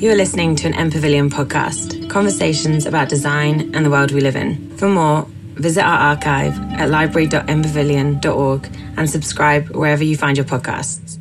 You 0.00 0.10
are 0.10 0.16
listening 0.16 0.56
to 0.56 0.66
an 0.66 0.72
MPavilion 0.72 1.28
podcast, 1.28 2.08
conversations 2.08 2.86
about 2.86 3.10
design 3.10 3.74
and 3.74 3.84
the 3.84 3.90
world 3.90 4.12
we 4.12 4.22
live 4.22 4.34
in. 4.34 4.74
For 4.78 4.88
more, 4.88 5.26
visit 5.56 5.82
our 5.82 5.98
archive 5.98 6.58
at 6.80 6.88
library.mpavilion.org 6.88 8.70
and 8.96 9.10
subscribe 9.10 9.68
wherever 9.76 10.02
you 10.02 10.16
find 10.16 10.38
your 10.38 10.46
podcasts. 10.46 11.18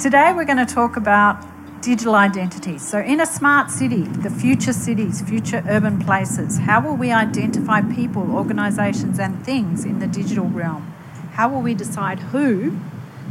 Today 0.00 0.32
we're 0.34 0.44
going 0.44 0.66
to 0.66 0.66
talk 0.66 0.96
about 0.96 1.46
digital 1.80 2.16
identity. 2.16 2.76
So, 2.76 2.98
in 2.98 3.20
a 3.20 3.26
smart 3.26 3.70
city, 3.70 4.02
the 4.02 4.30
future 4.30 4.72
cities, 4.72 5.22
future 5.22 5.62
urban 5.68 6.00
places, 6.00 6.58
how 6.58 6.80
will 6.80 6.96
we 6.96 7.12
identify 7.12 7.82
people, 7.82 8.34
organisations, 8.34 9.20
and 9.20 9.46
things 9.46 9.84
in 9.84 10.00
the 10.00 10.08
digital 10.08 10.48
realm? 10.48 10.92
How 11.34 11.48
will 11.48 11.62
we 11.62 11.74
decide 11.74 12.18
who 12.18 12.80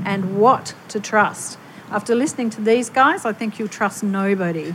and 0.06 0.40
what 0.40 0.76
to 0.88 1.02
trust? 1.02 1.58
After 1.92 2.16
listening 2.16 2.50
to 2.52 2.62
these 2.62 2.90
guys, 2.90 3.26
I 3.26 3.34
think 3.34 3.60
you'll 3.60 3.68
trust 3.68 4.02
nobody. 4.02 4.74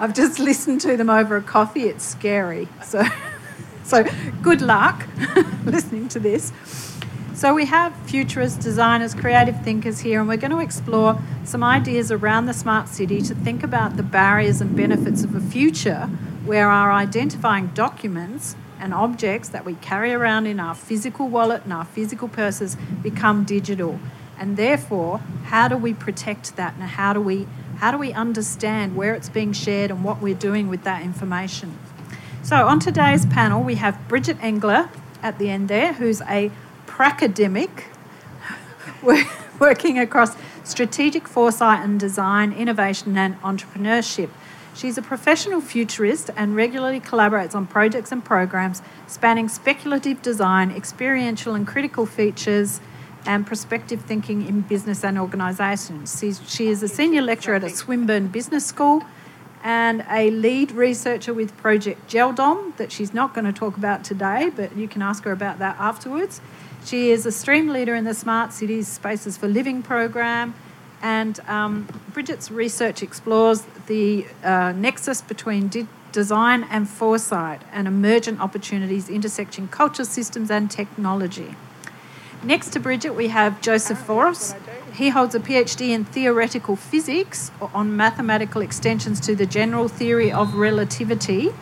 I've 0.00 0.14
just 0.14 0.38
listened 0.38 0.80
to 0.80 0.96
them 0.96 1.10
over 1.10 1.36
a 1.36 1.42
coffee. 1.42 1.82
It's 1.82 2.02
scary. 2.02 2.66
So, 2.82 3.04
so 3.84 4.06
good 4.40 4.62
luck 4.62 5.06
listening 5.66 6.08
to 6.08 6.18
this. 6.18 6.50
So 7.34 7.52
we 7.52 7.66
have 7.66 7.94
futurists, 8.06 8.56
designers, 8.56 9.12
creative 9.12 9.62
thinkers 9.62 9.98
here, 9.98 10.20
and 10.20 10.26
we're 10.26 10.38
going 10.38 10.50
to 10.52 10.60
explore 10.60 11.20
some 11.44 11.62
ideas 11.62 12.10
around 12.10 12.46
the 12.46 12.54
smart 12.54 12.88
city 12.88 13.20
to 13.20 13.34
think 13.34 13.62
about 13.62 13.98
the 13.98 14.02
barriers 14.02 14.62
and 14.62 14.74
benefits 14.74 15.24
of 15.24 15.34
a 15.34 15.40
future 15.40 16.08
where 16.46 16.70
our 16.70 16.90
identifying 16.90 17.66
documents 17.74 18.56
and 18.80 18.94
objects 18.94 19.50
that 19.50 19.66
we 19.66 19.74
carry 19.74 20.14
around 20.14 20.46
in 20.46 20.58
our 20.58 20.74
physical 20.74 21.28
wallet 21.28 21.64
and 21.64 21.72
our 21.72 21.84
physical 21.84 22.28
purses 22.28 22.78
become 23.02 23.44
digital 23.44 24.00
and 24.38 24.56
therefore 24.56 25.18
how 25.46 25.68
do 25.68 25.76
we 25.76 25.94
protect 25.94 26.56
that? 26.56 26.74
And 26.74 26.82
how 26.82 27.12
do 27.12 27.20
we 27.20 27.46
how 27.78 27.90
do 27.90 27.98
we 27.98 28.12
understand 28.12 28.96
where 28.96 29.14
it's 29.14 29.28
being 29.28 29.52
shared 29.52 29.90
and 29.90 30.04
what 30.04 30.22
we're 30.22 30.34
doing 30.34 30.68
with 30.68 30.84
that 30.84 31.02
information? 31.02 31.78
So 32.42 32.66
on 32.66 32.80
today's 32.80 33.26
panel 33.26 33.62
we 33.62 33.76
have 33.76 34.08
Bridget 34.08 34.38
Engeler 34.38 34.88
at 35.22 35.38
the 35.38 35.50
end 35.50 35.68
there 35.68 35.94
who's 35.94 36.20
a 36.22 36.50
pracademic 36.86 37.84
working 39.58 39.98
across 39.98 40.36
strategic 40.62 41.28
foresight 41.28 41.84
and 41.84 42.00
design 42.00 42.52
innovation 42.52 43.16
and 43.16 43.40
entrepreneurship. 43.42 44.30
She's 44.74 44.98
a 44.98 45.02
professional 45.02 45.60
futurist 45.60 46.30
and 46.36 46.56
regularly 46.56 47.00
collaborates 47.00 47.54
on 47.54 47.66
projects 47.66 48.10
and 48.10 48.24
programs 48.24 48.82
spanning 49.06 49.48
speculative 49.48 50.20
design, 50.20 50.72
experiential 50.72 51.54
and 51.54 51.64
critical 51.64 52.06
futures, 52.06 52.80
and 53.26 53.46
prospective 53.46 54.02
thinking 54.02 54.46
in 54.46 54.60
business 54.62 55.04
and 55.04 55.18
organisations. 55.18 56.22
She 56.46 56.68
is 56.68 56.82
a 56.82 56.88
senior 56.88 57.22
lecturer 57.22 57.56
at 57.56 57.70
Swinburne 57.70 58.28
Business 58.28 58.66
School 58.66 59.02
and 59.62 60.04
a 60.10 60.30
lead 60.30 60.72
researcher 60.72 61.32
with 61.32 61.56
Project 61.56 62.06
GelDOM 62.10 62.76
that 62.76 62.92
she's 62.92 63.14
not 63.14 63.34
going 63.34 63.46
to 63.46 63.52
talk 63.52 63.78
about 63.78 64.04
today, 64.04 64.50
but 64.54 64.76
you 64.76 64.86
can 64.86 65.00
ask 65.00 65.24
her 65.24 65.32
about 65.32 65.58
that 65.58 65.76
afterwards. 65.78 66.42
She 66.84 67.10
is 67.10 67.24
a 67.24 67.32
stream 67.32 67.68
leader 67.68 67.94
in 67.94 68.04
the 68.04 68.12
Smart 68.12 68.52
Cities 68.52 68.88
Spaces 68.88 69.38
for 69.38 69.48
Living 69.48 69.82
program, 69.82 70.54
and 71.00 71.40
um, 71.48 71.88
Bridget's 72.12 72.50
research 72.50 73.02
explores 73.02 73.64
the 73.86 74.26
uh, 74.42 74.72
nexus 74.72 75.22
between 75.22 75.68
di- 75.68 75.86
design 76.12 76.64
and 76.64 76.88
foresight 76.88 77.62
and 77.72 77.88
emergent 77.88 78.40
opportunities 78.40 79.08
intersecting 79.08 79.66
culture, 79.68 80.04
systems, 80.04 80.50
and 80.50 80.70
technology. 80.70 81.56
Next 82.44 82.74
to 82.74 82.80
Bridget, 82.80 83.14
we 83.14 83.28
have 83.28 83.62
Joseph 83.62 84.06
Voros. 84.06 84.54
He 84.92 85.08
holds 85.08 85.34
a 85.34 85.40
PhD 85.40 85.88
in 85.88 86.04
theoretical 86.04 86.76
physics 86.76 87.50
on 87.72 87.96
mathematical 87.96 88.60
extensions 88.60 89.18
to 89.20 89.34
the 89.34 89.46
general 89.46 89.88
theory 89.88 90.30
of 90.30 90.54
relativity. 90.54 91.54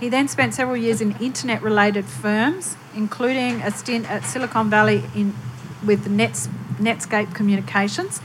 He 0.00 0.08
then 0.08 0.26
spent 0.26 0.54
several 0.54 0.76
years 0.76 1.00
in 1.00 1.12
internet 1.20 1.62
related 1.62 2.04
firms, 2.04 2.76
including 2.96 3.62
a 3.62 3.70
stint 3.70 4.10
at 4.10 4.24
Silicon 4.24 4.68
Valley 4.68 5.04
in, 5.14 5.36
with 5.86 6.08
Nets, 6.08 6.48
Netscape 6.80 7.32
Communications, 7.32 8.20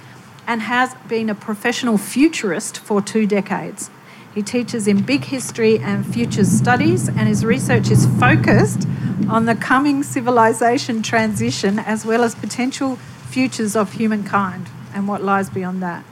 and 0.47 0.63
has 0.63 0.95
been 1.07 1.29
a 1.29 1.35
professional 1.35 1.99
futurist 1.99 2.79
for 2.79 3.03
two 3.03 3.27
decades. 3.27 3.91
He 4.37 4.43
teaches 4.43 4.87
in 4.87 5.01
big 5.01 5.23
history 5.23 5.79
and 5.79 6.05
futures 6.05 6.47
studies, 6.47 7.07
and 7.09 7.21
his 7.21 7.43
research 7.43 7.89
is 7.89 8.05
focused 8.19 8.87
on 9.27 9.45
the 9.47 9.55
coming 9.55 10.03
civilization 10.03 11.01
transition 11.01 11.79
as 11.79 12.05
well 12.05 12.23
as 12.23 12.35
potential 12.35 12.97
futures 13.29 13.75
of 13.75 13.93
humankind 13.93 14.69
and 14.93 15.07
what 15.07 15.23
lies 15.23 15.49
beyond 15.49 15.81
that. 15.81 16.05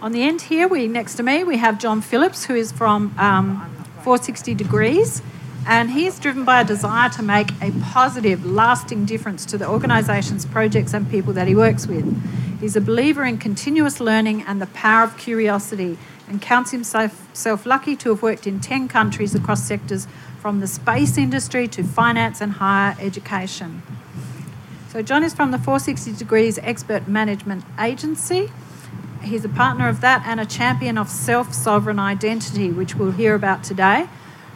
On 0.00 0.12
the 0.12 0.22
end 0.22 0.40
here, 0.40 0.66
we 0.66 0.88
next 0.88 1.16
to 1.16 1.22
me, 1.22 1.44
we 1.44 1.58
have 1.58 1.78
John 1.78 2.00
Phillips, 2.00 2.46
who 2.46 2.54
is 2.54 2.72
from 2.72 3.14
um, 3.18 3.70
460 3.96 4.54
Degrees, 4.54 5.20
and 5.66 5.90
he 5.90 6.06
is 6.06 6.18
driven 6.18 6.46
by 6.46 6.62
a 6.62 6.64
desire 6.64 7.10
to 7.10 7.22
make 7.22 7.50
a 7.60 7.70
positive, 7.82 8.46
lasting 8.46 9.04
difference 9.04 9.44
to 9.44 9.58
the 9.58 9.68
organisations, 9.68 10.46
projects, 10.46 10.94
and 10.94 11.10
people 11.10 11.34
that 11.34 11.46
he 11.46 11.54
works 11.54 11.86
with. 11.86 12.06
He's 12.62 12.76
a 12.76 12.80
believer 12.80 13.24
in 13.24 13.36
continuous 13.36 14.00
learning 14.00 14.42
and 14.42 14.62
the 14.62 14.68
power 14.68 15.04
of 15.04 15.18
curiosity 15.18 15.98
and 16.28 16.40
counts 16.40 16.70
himself 16.70 17.66
lucky 17.66 17.96
to 17.96 18.10
have 18.10 18.22
worked 18.22 18.46
in 18.46 18.60
10 18.60 18.88
countries 18.88 19.34
across 19.34 19.62
sectors 19.64 20.06
from 20.40 20.60
the 20.60 20.66
space 20.66 21.16
industry 21.16 21.68
to 21.68 21.82
finance 21.82 22.40
and 22.40 22.52
higher 22.54 22.96
education. 22.98 23.82
So, 24.88 25.00
John 25.00 25.22
is 25.22 25.32
from 25.32 25.52
the 25.52 25.58
460 25.58 26.12
Degrees 26.12 26.58
Expert 26.58 27.08
Management 27.08 27.64
Agency. 27.80 28.50
He's 29.22 29.44
a 29.44 29.48
partner 29.48 29.88
of 29.88 30.00
that 30.00 30.22
and 30.26 30.40
a 30.40 30.44
champion 30.44 30.98
of 30.98 31.08
self 31.08 31.54
sovereign 31.54 31.98
identity, 31.98 32.70
which 32.70 32.94
we'll 32.94 33.12
hear 33.12 33.34
about 33.34 33.64
today, 33.64 34.08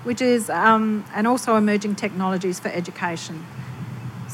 which 0.03 0.21
is, 0.21 0.51
um, 0.51 1.05
and 1.15 1.27
also 1.27 1.57
emerging 1.57 1.95
technologies 1.95 2.61
for 2.61 2.69
education. 2.69 3.47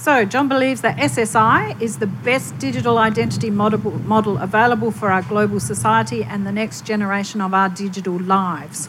So, 0.02 0.24
John 0.24 0.48
believes 0.48 0.80
that 0.80 0.96
SSI 0.96 1.80
is 1.80 1.98
the 1.98 2.08
best 2.08 2.58
digital 2.58 2.98
identity 2.98 3.50
model, 3.50 3.78
model 4.00 4.36
available 4.36 4.90
for 4.90 5.12
our 5.12 5.22
global 5.22 5.60
society 5.60 6.24
and 6.24 6.44
the 6.44 6.50
next 6.50 6.84
generation 6.84 7.40
of 7.40 7.54
our 7.54 7.68
digital 7.68 8.18
lives. 8.18 8.88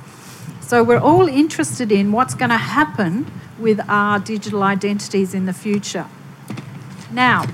So, 0.59 0.83
we're 0.83 0.97
all 0.97 1.27
interested 1.27 1.91
in 1.91 2.11
what's 2.13 2.33
going 2.33 2.49
to 2.49 2.57
happen 2.57 3.31
with 3.59 3.79
our 3.87 4.17
digital 4.17 4.63
identities 4.63 5.35
in 5.35 5.45
the 5.45 5.53
future. 5.53 6.07
Now, 7.11 7.45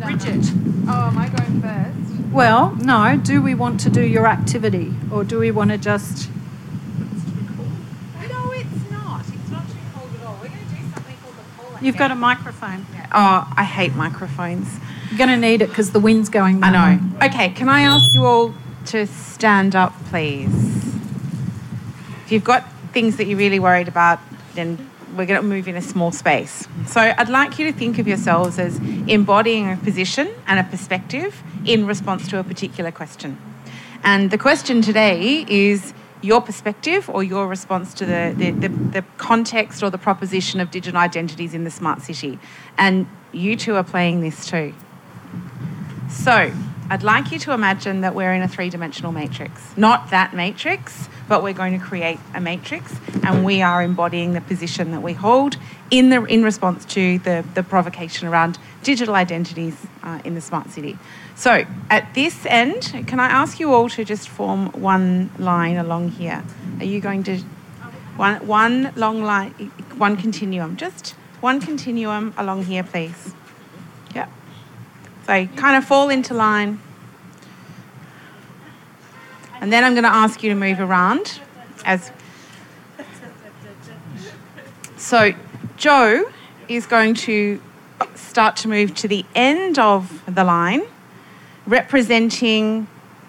Bridget. 0.00 0.50
Oh, 0.88 1.08
am 1.08 1.18
I 1.18 1.28
going 1.28 1.60
first? 1.60 2.32
Well, 2.32 2.74
no. 2.76 3.20
Do 3.22 3.42
we 3.42 3.54
want 3.54 3.78
to 3.80 3.90
do 3.90 4.00
your 4.00 4.26
activity 4.26 4.94
or 5.10 5.22
do 5.22 5.38
we 5.38 5.50
want 5.50 5.70
to 5.70 5.76
just 5.76 6.30
You've 11.82 11.96
got 11.96 12.12
a 12.12 12.14
microphone. 12.14 12.86
Oh, 13.12 13.52
I 13.56 13.64
hate 13.64 13.94
microphones. 13.94 14.68
You're 15.10 15.18
going 15.18 15.30
to 15.30 15.36
need 15.36 15.62
it 15.62 15.68
because 15.68 15.90
the 15.90 15.98
wind's 15.98 16.28
going. 16.28 16.62
I 16.62 16.70
know. 16.70 17.26
Okay, 17.26 17.50
can 17.50 17.68
I 17.68 17.82
ask 17.82 18.04
you 18.14 18.24
all 18.24 18.54
to 18.86 19.06
stand 19.06 19.74
up, 19.74 19.92
please? 20.06 20.52
If 22.24 22.30
you've 22.30 22.44
got 22.44 22.70
things 22.92 23.16
that 23.16 23.26
you're 23.26 23.38
really 23.38 23.58
worried 23.58 23.88
about, 23.88 24.20
then 24.54 24.90
we're 25.16 25.26
going 25.26 25.40
to 25.40 25.46
move 25.46 25.66
in 25.66 25.76
a 25.76 25.82
small 25.82 26.12
space. 26.12 26.68
So 26.86 27.00
I'd 27.00 27.28
like 27.28 27.58
you 27.58 27.70
to 27.70 27.76
think 27.76 27.98
of 27.98 28.06
yourselves 28.06 28.58
as 28.60 28.78
embodying 29.08 29.70
a 29.70 29.76
position 29.76 30.32
and 30.46 30.60
a 30.60 30.64
perspective 30.64 31.42
in 31.66 31.86
response 31.86 32.28
to 32.28 32.38
a 32.38 32.44
particular 32.44 32.92
question. 32.92 33.38
And 34.04 34.30
the 34.30 34.38
question 34.38 34.82
today 34.82 35.44
is 35.48 35.92
your 36.22 36.40
perspective 36.40 37.10
or 37.10 37.22
your 37.22 37.46
response 37.48 37.92
to 37.94 38.06
the, 38.06 38.34
the, 38.36 38.50
the, 38.52 38.68
the, 38.68 39.04
context 39.18 39.82
or 39.82 39.90
the 39.90 39.98
proposition 39.98 40.60
of 40.60 40.70
digital 40.70 40.98
identities 40.98 41.52
in 41.52 41.64
the 41.64 41.70
smart 41.70 42.00
city. 42.00 42.38
And 42.78 43.06
you 43.32 43.56
two 43.56 43.74
are 43.74 43.84
playing 43.84 44.20
this 44.20 44.46
too. 44.46 44.72
So, 46.08 46.52
I'd 46.90 47.02
like 47.02 47.32
you 47.32 47.38
to 47.40 47.52
imagine 47.52 48.02
that 48.02 48.14
we're 48.14 48.34
in 48.34 48.42
a 48.42 48.48
three 48.48 48.68
dimensional 48.68 49.12
matrix. 49.12 49.74
Not 49.78 50.10
that 50.10 50.34
matrix, 50.34 51.08
but 51.26 51.42
we're 51.42 51.54
going 51.54 51.78
to 51.78 51.82
create 51.82 52.18
a 52.34 52.40
matrix 52.40 52.94
and 53.22 53.44
we 53.44 53.62
are 53.62 53.82
embodying 53.82 54.34
the 54.34 54.42
position 54.42 54.90
that 54.90 55.00
we 55.00 55.14
hold 55.14 55.56
in, 55.90 56.10
the, 56.10 56.22
in 56.24 56.42
response 56.42 56.84
to 56.86 57.18
the, 57.20 57.44
the 57.54 57.62
provocation 57.62 58.28
around 58.28 58.58
digital 58.82 59.14
identities 59.14 59.74
uh, 60.02 60.20
in 60.24 60.34
the 60.34 60.40
smart 60.40 60.70
city. 60.70 60.98
So 61.34 61.64
at 61.90 62.14
this 62.14 62.46
end, 62.46 63.04
can 63.06 63.18
I 63.18 63.26
ask 63.26 63.58
you 63.58 63.72
all 63.72 63.88
to 63.90 64.04
just 64.04 64.28
form 64.28 64.70
one 64.72 65.30
line 65.38 65.76
along 65.76 66.10
here? 66.10 66.44
Are 66.78 66.84
you 66.84 67.00
going 67.00 67.22
to 67.24 67.38
one 68.16 68.46
one 68.46 68.92
long 68.96 69.22
line, 69.22 69.52
one 69.96 70.16
continuum, 70.16 70.76
just 70.76 71.10
one 71.40 71.60
continuum 71.60 72.34
along 72.36 72.64
here, 72.66 72.82
please? 72.82 73.34
Yeah. 74.14 74.28
So 75.26 75.46
kind 75.56 75.76
of 75.76 75.84
fall 75.84 76.10
into 76.10 76.34
line. 76.34 76.80
And 79.60 79.72
then 79.72 79.84
I'm 79.84 79.94
going 79.94 80.04
to 80.04 80.10
ask 80.10 80.42
you 80.42 80.50
to 80.50 80.56
move 80.56 80.80
around 80.80 81.40
as 81.84 82.10
so 84.96 85.32
Joe 85.76 86.30
is 86.68 86.86
going 86.86 87.14
to 87.14 87.60
start 88.14 88.56
to 88.58 88.68
move 88.68 88.94
to 88.96 89.08
the 89.08 89.24
end 89.34 89.78
of 89.78 90.22
the 90.32 90.44
line 90.44 90.82
representing 91.66 92.86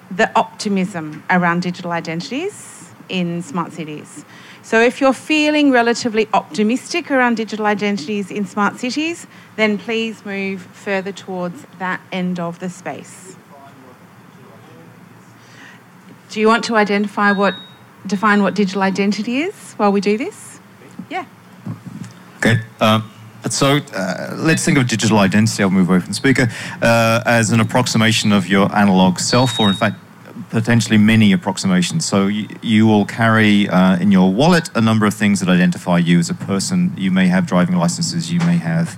the 0.10 0.32
optimism 0.38 1.24
around 1.30 1.62
digital 1.62 1.92
identities 1.92 2.92
in 3.10 3.42
smart 3.42 3.74
cities. 3.74 4.26
So, 4.62 4.80
if 4.80 5.02
you're 5.02 5.14
feeling 5.14 5.72
relatively 5.72 6.30
optimistic 6.34 7.12
around 7.12 7.36
digital 7.36 7.66
identities 7.66 8.32
in 8.32 8.46
smart 8.46 8.80
cities, 8.80 9.28
then 9.58 9.78
please 9.78 10.26
move 10.26 10.62
further 10.62 11.12
towards 11.12 11.66
that 11.80 12.00
end 12.12 12.40
of 12.40 12.60
the 12.60 12.70
space. 12.70 13.36
Do 16.30 16.40
you 16.40 16.48
want 16.48 16.64
to 16.66 16.76
identify 16.78 17.32
what, 17.34 17.56
define 18.08 18.42
what 18.42 18.56
digital 18.56 18.82
identity 18.82 19.40
is 19.40 19.74
while 19.74 19.92
we 19.92 20.02
do 20.02 20.18
this? 20.18 20.60
Yeah. 21.10 21.26
Okay. 22.38 22.62
Um, 22.80 23.12
so 23.50 23.78
uh, 23.94 24.36
let's 24.38 24.63
think 24.63 24.78
of 24.78 24.88
digital 24.88 25.19
identity. 25.19 25.63
I'll 25.63 25.69
move 25.69 25.90
away 25.90 26.00
from 26.00 26.10
the 26.10 26.16
speaker 26.16 26.48
uh, 26.81 27.22
as 27.25 27.51
an 27.51 27.60
approximation 27.60 28.31
of 28.31 28.48
your 28.48 28.74
analog 28.75 29.19
self, 29.19 29.60
or 29.60 29.68
in 29.69 29.75
fact, 29.75 29.98
potentially 30.50 30.98
many 30.98 31.31
approximations. 31.31 32.06
So 32.06 32.28
you, 32.28 32.48
you 32.62 32.88
will 32.88 33.06
carry 33.06 33.68
uh, 33.69 33.98
in 33.98 34.12
your 34.12 34.31
wallet 34.31 34.69
a 34.75 34.81
number 34.81 35.06
of 35.06 35.13
things 35.13 35.40
that 35.40 35.50
identify 35.50 35.98
you 35.98 36.19
as 36.19 36.30
a 36.30 36.34
person. 36.34 36.94
You 36.98 37.12
may 37.12 37.28
have 37.28 37.45
driving 37.45 37.75
licenses, 37.75 38.31
you 38.31 38.40
may 38.40 38.57
have 38.57 38.98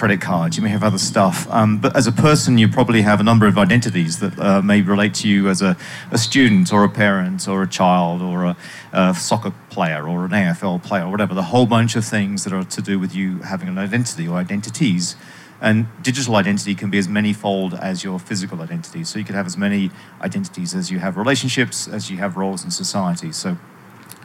credit 0.00 0.22
cards, 0.22 0.56
you 0.56 0.62
may 0.62 0.70
have 0.70 0.82
other 0.82 0.96
stuff. 0.96 1.46
Um, 1.50 1.76
but 1.76 1.94
as 1.94 2.06
a 2.06 2.12
person, 2.12 2.56
you 2.56 2.68
probably 2.68 3.02
have 3.02 3.20
a 3.20 3.22
number 3.22 3.46
of 3.46 3.58
identities 3.58 4.18
that 4.20 4.38
uh, 4.38 4.62
may 4.62 4.80
relate 4.80 5.12
to 5.16 5.28
you 5.28 5.50
as 5.50 5.60
a, 5.60 5.76
a, 6.10 6.16
student 6.16 6.72
or 6.72 6.84
a 6.84 6.88
parent 6.88 7.46
or 7.46 7.62
a 7.62 7.68
child 7.68 8.22
or 8.22 8.46
a, 8.46 8.56
a, 8.94 9.14
soccer 9.14 9.52
player 9.68 10.08
or 10.08 10.24
an 10.24 10.30
AFL 10.30 10.82
player 10.82 11.04
or 11.04 11.10
whatever. 11.10 11.34
The 11.34 11.50
whole 11.52 11.66
bunch 11.66 11.96
of 11.96 12.06
things 12.06 12.44
that 12.44 12.52
are 12.54 12.64
to 12.64 12.80
do 12.80 12.98
with 12.98 13.14
you 13.14 13.40
having 13.40 13.68
an 13.68 13.76
identity 13.76 14.26
or 14.26 14.38
identities. 14.38 15.16
And 15.60 15.86
digital 16.00 16.36
identity 16.36 16.74
can 16.74 16.88
be 16.88 16.96
as 16.96 17.06
many-fold 17.06 17.74
as 17.74 18.02
your 18.02 18.18
physical 18.18 18.62
identity. 18.62 19.04
So 19.04 19.18
you 19.18 19.26
could 19.26 19.34
have 19.34 19.44
as 19.44 19.58
many 19.58 19.90
identities 20.22 20.74
as 20.74 20.90
you 20.90 20.98
have 21.00 21.18
relationships, 21.18 21.86
as 21.86 22.10
you 22.10 22.16
have 22.16 22.38
roles 22.38 22.64
in 22.64 22.70
society. 22.70 23.32
So 23.32 23.58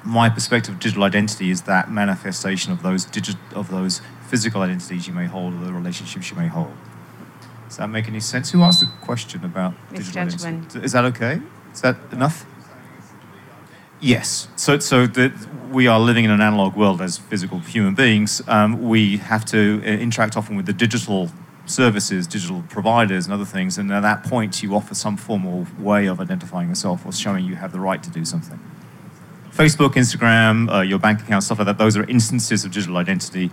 my 0.05 0.29
perspective 0.29 0.75
of 0.75 0.79
digital 0.79 1.03
identity 1.03 1.49
is 1.49 1.63
that 1.63 1.91
manifestation 1.91 2.71
of 2.71 2.83
those 2.83 3.03
digit 3.03 3.35
of 3.53 3.69
those 3.69 4.01
physical 4.29 4.61
identities 4.61 5.07
you 5.07 5.13
may 5.13 5.25
hold 5.25 5.53
or 5.53 5.65
the 5.65 5.73
relationships 5.73 6.29
you 6.29 6.37
may 6.37 6.47
hold. 6.47 6.73
Does 7.67 7.77
that 7.77 7.89
make 7.89 8.07
any 8.07 8.19
sense? 8.19 8.51
Who 8.51 8.61
asked 8.61 8.81
the 8.81 8.91
question 9.01 9.43
about 9.43 9.73
this 9.89 10.11
digital 10.11 10.47
identity? 10.47 10.79
Is 10.79 10.91
that 10.91 11.05
okay? 11.05 11.41
Is 11.73 11.81
that 11.81 11.97
enough? 12.11 12.45
Yes. 13.99 14.47
So, 14.55 14.79
so 14.79 15.07
that 15.07 15.33
we 15.71 15.87
are 15.87 15.99
living 15.99 16.25
in 16.25 16.31
an 16.31 16.41
analog 16.41 16.75
world 16.75 17.01
as 17.01 17.17
physical 17.17 17.59
human 17.59 17.95
beings. 17.95 18.41
Um, 18.47 18.87
we 18.87 19.17
have 19.17 19.45
to 19.45 19.81
uh, 19.83 19.87
interact 19.87 20.37
often 20.37 20.55
with 20.55 20.65
the 20.65 20.73
digital 20.73 21.31
services, 21.65 22.27
digital 22.27 22.63
providers, 22.69 23.25
and 23.25 23.33
other 23.33 23.45
things. 23.45 23.77
And 23.77 23.91
at 23.91 24.01
that 24.01 24.23
point, 24.23 24.61
you 24.61 24.75
offer 24.75 24.93
some 24.93 25.17
formal 25.17 25.65
way 25.79 26.05
of 26.05 26.19
identifying 26.19 26.69
yourself 26.69 27.05
or 27.05 27.11
showing 27.11 27.45
you 27.45 27.55
have 27.55 27.71
the 27.71 27.79
right 27.79 28.03
to 28.03 28.09
do 28.09 28.23
something. 28.25 28.59
Facebook, 29.51 29.93
Instagram, 29.93 30.71
uh, 30.71 30.81
your 30.81 30.99
bank 30.99 31.21
account, 31.21 31.43
stuff 31.43 31.59
like 31.59 31.65
that, 31.65 31.77
those 31.77 31.97
are 31.97 32.03
instances 32.09 32.65
of 32.65 32.71
digital 32.71 32.97
identity 32.97 33.49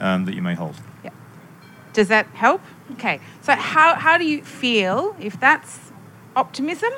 um, 0.00 0.24
that 0.24 0.34
you 0.34 0.42
may 0.42 0.54
hold. 0.54 0.76
Yeah. 1.02 1.10
Does 1.92 2.08
that 2.08 2.26
help? 2.34 2.60
Okay. 2.92 3.20
So, 3.42 3.54
how, 3.54 3.94
how 3.94 4.18
do 4.18 4.24
you 4.24 4.42
feel 4.42 5.16
if 5.20 5.38
that's 5.40 5.78
optimism 6.36 6.92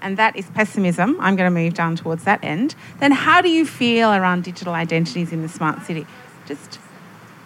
and 0.00 0.16
that 0.16 0.36
is 0.36 0.46
pessimism? 0.50 1.16
I'm 1.20 1.36
going 1.36 1.52
to 1.52 1.60
move 1.60 1.74
down 1.74 1.96
towards 1.96 2.24
that 2.24 2.42
end. 2.44 2.74
Then, 3.00 3.12
how 3.12 3.40
do 3.40 3.48
you 3.48 3.66
feel 3.66 4.12
around 4.12 4.44
digital 4.44 4.74
identities 4.74 5.32
in 5.32 5.42
the 5.42 5.48
smart 5.48 5.82
city? 5.82 6.06
Just 6.46 6.78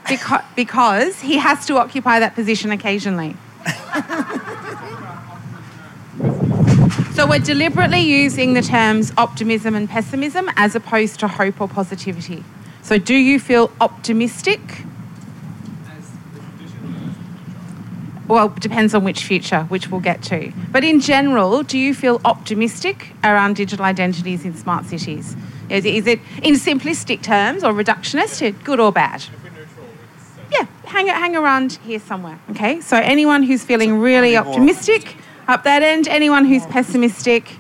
because, 0.08 0.42
because 0.56 1.20
he 1.20 1.38
has 1.38 1.66
to 1.66 1.78
occupy 1.78 2.20
that 2.20 2.34
position 2.34 2.70
occasionally. 2.70 3.37
so, 7.14 7.26
we're 7.26 7.38
deliberately 7.38 8.00
using 8.00 8.54
the 8.54 8.62
terms 8.62 9.12
optimism 9.16 9.75
and 9.75 9.88
pessimism 9.88 10.50
as 10.56 10.75
opposed 10.75 11.20
to 11.20 11.28
hope 11.28 11.60
or 11.60 11.69
positivity. 11.69 12.44
So, 12.82 12.98
do 12.98 13.14
you 13.14 13.38
feel 13.38 13.70
optimistic? 13.80 14.60
Well, 18.26 18.48
depends 18.48 18.94
on 18.94 19.02
which 19.02 19.24
future, 19.24 19.64
which 19.64 19.88
we'll 19.88 20.00
get 20.00 20.22
to. 20.24 20.52
But 20.70 20.84
in 20.84 21.00
general, 21.00 21.64
do 21.64 21.76
you 21.76 21.94
feel 21.94 22.20
optimistic 22.24 23.12
around 23.24 23.56
digital 23.56 23.84
identities 23.84 24.44
in 24.44 24.56
smart 24.56 24.86
cities? 24.86 25.36
Is, 25.68 25.84
is 25.84 26.06
it 26.06 26.20
in 26.42 26.54
simplistic 26.54 27.22
terms 27.22 27.64
or 27.64 27.72
reductionist, 27.72 28.62
good 28.62 28.78
or 28.78 28.92
bad? 28.92 29.24
Yeah, 30.52 30.66
hang, 30.84 31.08
hang 31.08 31.34
around 31.36 31.72
here 31.84 31.98
somewhere. 31.98 32.38
Okay, 32.50 32.80
so 32.80 32.96
anyone 32.96 33.42
who's 33.42 33.64
feeling 33.64 33.98
really 33.98 34.36
optimistic 34.36 35.16
up 35.48 35.64
that 35.64 35.82
end, 35.82 36.06
anyone 36.06 36.44
who's 36.44 36.64
pessimistic 36.66 37.56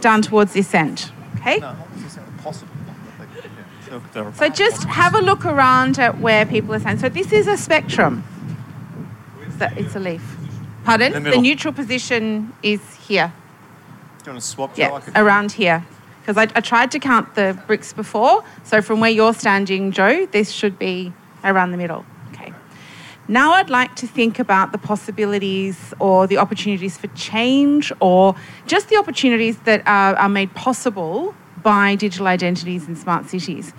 down 0.00 0.22
towards 0.22 0.52
this 0.52 0.74
end. 0.74 1.12
Okay? 1.36 1.60
So 4.34 4.48
just 4.48 4.84
have 4.84 5.14
a 5.14 5.20
look 5.20 5.44
around 5.44 5.98
at 5.98 6.20
where 6.20 6.46
people 6.46 6.74
are 6.74 6.78
saying. 6.78 6.98
So 6.98 7.08
this 7.08 7.32
is 7.32 7.48
a 7.48 7.56
spectrum. 7.56 8.22
It's 9.60 9.96
a 9.96 10.00
leaf. 10.00 10.36
Pardon? 10.84 11.12
The, 11.24 11.30
the 11.30 11.38
neutral 11.38 11.74
position 11.74 12.52
is 12.62 12.80
here. 12.94 13.32
Do 14.18 14.26
you 14.26 14.32
want 14.32 14.42
to 14.42 14.48
swap? 14.48 14.78
Yeah, 14.78 15.00
around 15.16 15.52
here. 15.52 15.84
Because 16.20 16.36
I, 16.36 16.42
I 16.54 16.60
tried 16.60 16.90
to 16.92 16.98
count 16.98 17.34
the 17.34 17.60
bricks 17.66 17.92
before. 17.92 18.44
So 18.62 18.80
from 18.80 19.00
where 19.00 19.10
you're 19.10 19.34
standing, 19.34 19.90
Joe, 19.90 20.26
this 20.26 20.50
should 20.50 20.78
be 20.78 21.12
around 21.42 21.72
the 21.72 21.76
middle. 21.76 22.04
Okay. 22.32 22.52
Now 23.28 23.52
I'd 23.52 23.70
like 23.70 23.96
to 23.96 24.06
think 24.06 24.38
about 24.38 24.72
the 24.72 24.78
possibilities 24.78 25.92
or 25.98 26.26
the 26.26 26.38
opportunities 26.38 26.96
for 26.96 27.08
change 27.08 27.92
or 28.00 28.36
just 28.66 28.88
the 28.88 28.96
opportunities 28.96 29.58
that 29.60 29.82
are, 29.86 30.14
are 30.14 30.28
made 30.28 30.54
possible 30.54 31.34
by 31.62 31.94
digital 31.94 32.26
identities 32.26 32.88
in 32.88 32.96
smart 32.96 33.28
cities. 33.28 33.72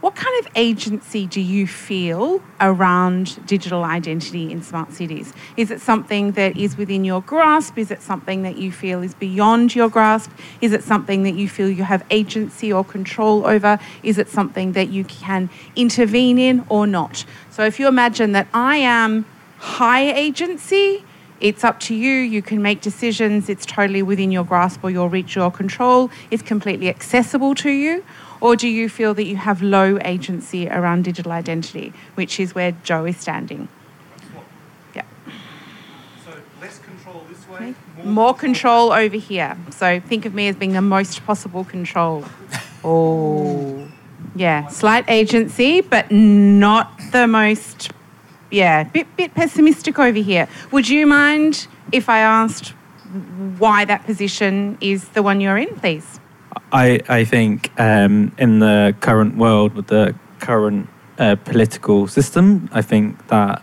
What 0.00 0.14
kind 0.14 0.46
of 0.46 0.52
agency 0.54 1.26
do 1.26 1.40
you 1.40 1.66
feel 1.66 2.40
around 2.60 3.44
digital 3.48 3.82
identity 3.82 4.52
in 4.52 4.62
smart 4.62 4.92
cities? 4.92 5.32
Is 5.56 5.72
it 5.72 5.80
something 5.80 6.32
that 6.32 6.56
is 6.56 6.76
within 6.76 7.04
your 7.04 7.20
grasp? 7.20 7.76
Is 7.76 7.90
it 7.90 8.00
something 8.00 8.42
that 8.42 8.58
you 8.58 8.70
feel 8.70 9.02
is 9.02 9.14
beyond 9.14 9.74
your 9.74 9.88
grasp? 9.88 10.30
Is 10.60 10.72
it 10.72 10.84
something 10.84 11.24
that 11.24 11.34
you 11.34 11.48
feel 11.48 11.68
you 11.68 11.82
have 11.82 12.04
agency 12.10 12.72
or 12.72 12.84
control 12.84 13.44
over? 13.44 13.80
Is 14.04 14.18
it 14.18 14.28
something 14.28 14.70
that 14.72 14.90
you 14.90 15.02
can 15.02 15.50
intervene 15.74 16.38
in 16.38 16.64
or 16.68 16.86
not? 16.86 17.24
So 17.50 17.64
if 17.64 17.80
you 17.80 17.88
imagine 17.88 18.30
that 18.32 18.46
I 18.54 18.76
am 18.76 19.26
high 19.58 20.12
agency, 20.12 21.04
it's 21.40 21.64
up 21.64 21.80
to 21.80 21.94
you. 21.94 22.12
You 22.12 22.42
can 22.42 22.60
make 22.60 22.80
decisions. 22.80 23.48
It's 23.48 23.64
totally 23.64 24.02
within 24.02 24.30
your 24.30 24.44
grasp 24.44 24.82
or 24.82 24.90
your 24.90 25.08
reach 25.08 25.36
or 25.36 25.50
control. 25.50 26.10
It's 26.30 26.42
completely 26.42 26.88
accessible 26.88 27.54
to 27.56 27.70
you. 27.70 28.04
Or 28.40 28.56
do 28.56 28.68
you 28.68 28.88
feel 28.88 29.14
that 29.14 29.24
you 29.24 29.36
have 29.36 29.62
low 29.62 29.98
agency 30.04 30.68
around 30.68 31.04
digital 31.04 31.32
identity, 31.32 31.92
which 32.14 32.38
is 32.38 32.54
where 32.54 32.72
Joe 32.72 33.04
is 33.04 33.16
standing? 33.16 33.68
Yeah. 34.94 35.02
So 36.24 36.32
less 36.60 36.78
control 36.78 37.24
this 37.28 37.48
way. 37.48 37.74
More, 37.96 38.06
more 38.06 38.34
control. 38.34 38.90
control 38.90 38.92
over 38.92 39.16
here. 39.16 39.56
So 39.70 40.00
think 40.00 40.24
of 40.24 40.34
me 40.34 40.48
as 40.48 40.56
being 40.56 40.72
the 40.72 40.82
most 40.82 41.24
possible 41.26 41.64
control. 41.64 42.24
oh. 42.84 43.88
Yeah, 44.34 44.68
slight 44.68 45.04
agency, 45.08 45.80
but 45.80 46.12
not 46.12 46.92
the 47.10 47.26
most 47.26 47.90
yeah, 48.50 48.84
bit 48.84 49.06
bit 49.16 49.34
pessimistic 49.34 49.98
over 49.98 50.18
here. 50.18 50.48
Would 50.72 50.88
you 50.88 51.06
mind 51.06 51.66
if 51.92 52.08
I 52.08 52.20
asked 52.20 52.74
why 53.58 53.84
that 53.84 54.04
position 54.04 54.76
is 54.80 55.08
the 55.10 55.22
one 55.22 55.40
you're 55.40 55.58
in, 55.58 55.74
please? 55.76 56.20
I 56.72 57.00
I 57.08 57.24
think 57.24 57.70
um, 57.78 58.32
in 58.38 58.58
the 58.58 58.94
current 59.00 59.36
world 59.36 59.74
with 59.74 59.86
the 59.86 60.14
current 60.40 60.88
uh, 61.18 61.36
political 61.36 62.06
system, 62.06 62.68
I 62.72 62.82
think 62.82 63.26
that 63.28 63.62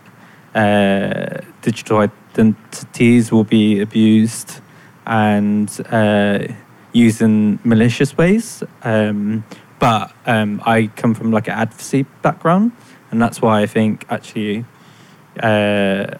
uh, 0.54 1.40
digital 1.62 1.98
identities 1.98 3.32
will 3.32 3.44
be 3.44 3.80
abused 3.80 4.60
and 5.06 5.70
uh, 5.90 6.38
used 6.92 7.22
in 7.22 7.58
malicious 7.64 8.16
ways. 8.16 8.62
Um, 8.82 9.44
but 9.78 10.12
um, 10.26 10.62
I 10.64 10.86
come 10.96 11.14
from 11.14 11.30
like 11.30 11.48
an 11.48 11.54
advocacy 11.54 12.04
background, 12.22 12.72
and 13.10 13.20
that's 13.20 13.42
why 13.42 13.62
I 13.62 13.66
think 13.66 14.06
actually 14.08 14.64
uh, 15.42 16.18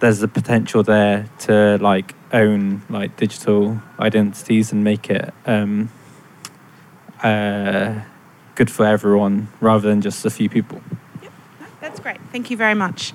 there's 0.00 0.20
the 0.20 0.28
potential 0.28 0.82
there 0.82 1.28
to 1.40 1.78
like 1.78 2.14
own 2.32 2.82
like 2.88 3.16
digital 3.16 3.80
identities 3.98 4.72
and 4.72 4.84
make 4.84 5.10
it 5.10 5.32
um, 5.46 5.90
uh, 7.22 8.00
good 8.54 8.70
for 8.70 8.86
everyone 8.86 9.48
rather 9.60 9.88
than 9.88 10.00
just 10.00 10.24
a 10.24 10.30
few 10.30 10.48
people. 10.48 10.80
Yep, 11.22 11.32
that's 11.80 12.00
great. 12.00 12.18
Thank 12.32 12.50
you 12.50 12.56
very 12.56 12.74
much. 12.74 13.12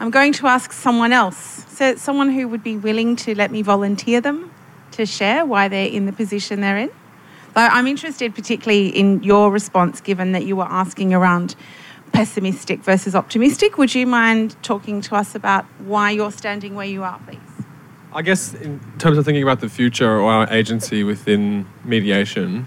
I'm 0.00 0.10
going 0.10 0.32
to 0.34 0.46
ask 0.46 0.72
someone 0.72 1.12
else, 1.12 1.64
so 1.68 1.94
someone 1.96 2.30
who 2.30 2.48
would 2.48 2.64
be 2.64 2.76
willing 2.76 3.14
to 3.16 3.34
let 3.36 3.50
me 3.50 3.62
volunteer 3.62 4.20
them 4.20 4.50
to 4.92 5.06
share 5.06 5.46
why 5.46 5.68
they're 5.68 5.88
in 5.88 6.06
the 6.06 6.12
position 6.12 6.60
they're 6.60 6.78
in. 6.78 6.90
Though 7.54 7.60
I'm 7.60 7.86
interested 7.86 8.34
particularly 8.34 8.88
in 8.88 9.22
your 9.22 9.50
response, 9.50 10.00
given 10.00 10.32
that 10.32 10.44
you 10.44 10.56
were 10.56 10.66
asking 10.68 11.12
around 11.12 11.54
pessimistic 12.12 12.80
versus 12.80 13.14
optimistic. 13.14 13.78
Would 13.78 13.94
you 13.94 14.06
mind 14.06 14.56
talking 14.62 15.00
to 15.02 15.16
us 15.16 15.34
about 15.34 15.64
why 15.78 16.10
you're 16.10 16.32
standing 16.32 16.74
where 16.74 16.86
you 16.86 17.02
are, 17.02 17.18
please? 17.26 17.38
I 18.14 18.22
guess 18.22 18.52
in 18.54 18.80
terms 18.98 19.16
of 19.16 19.24
thinking 19.24 19.42
about 19.42 19.60
the 19.60 19.68
future 19.68 20.20
or 20.20 20.30
our 20.30 20.52
agency 20.52 21.02
within 21.02 21.66
mediation, 21.84 22.66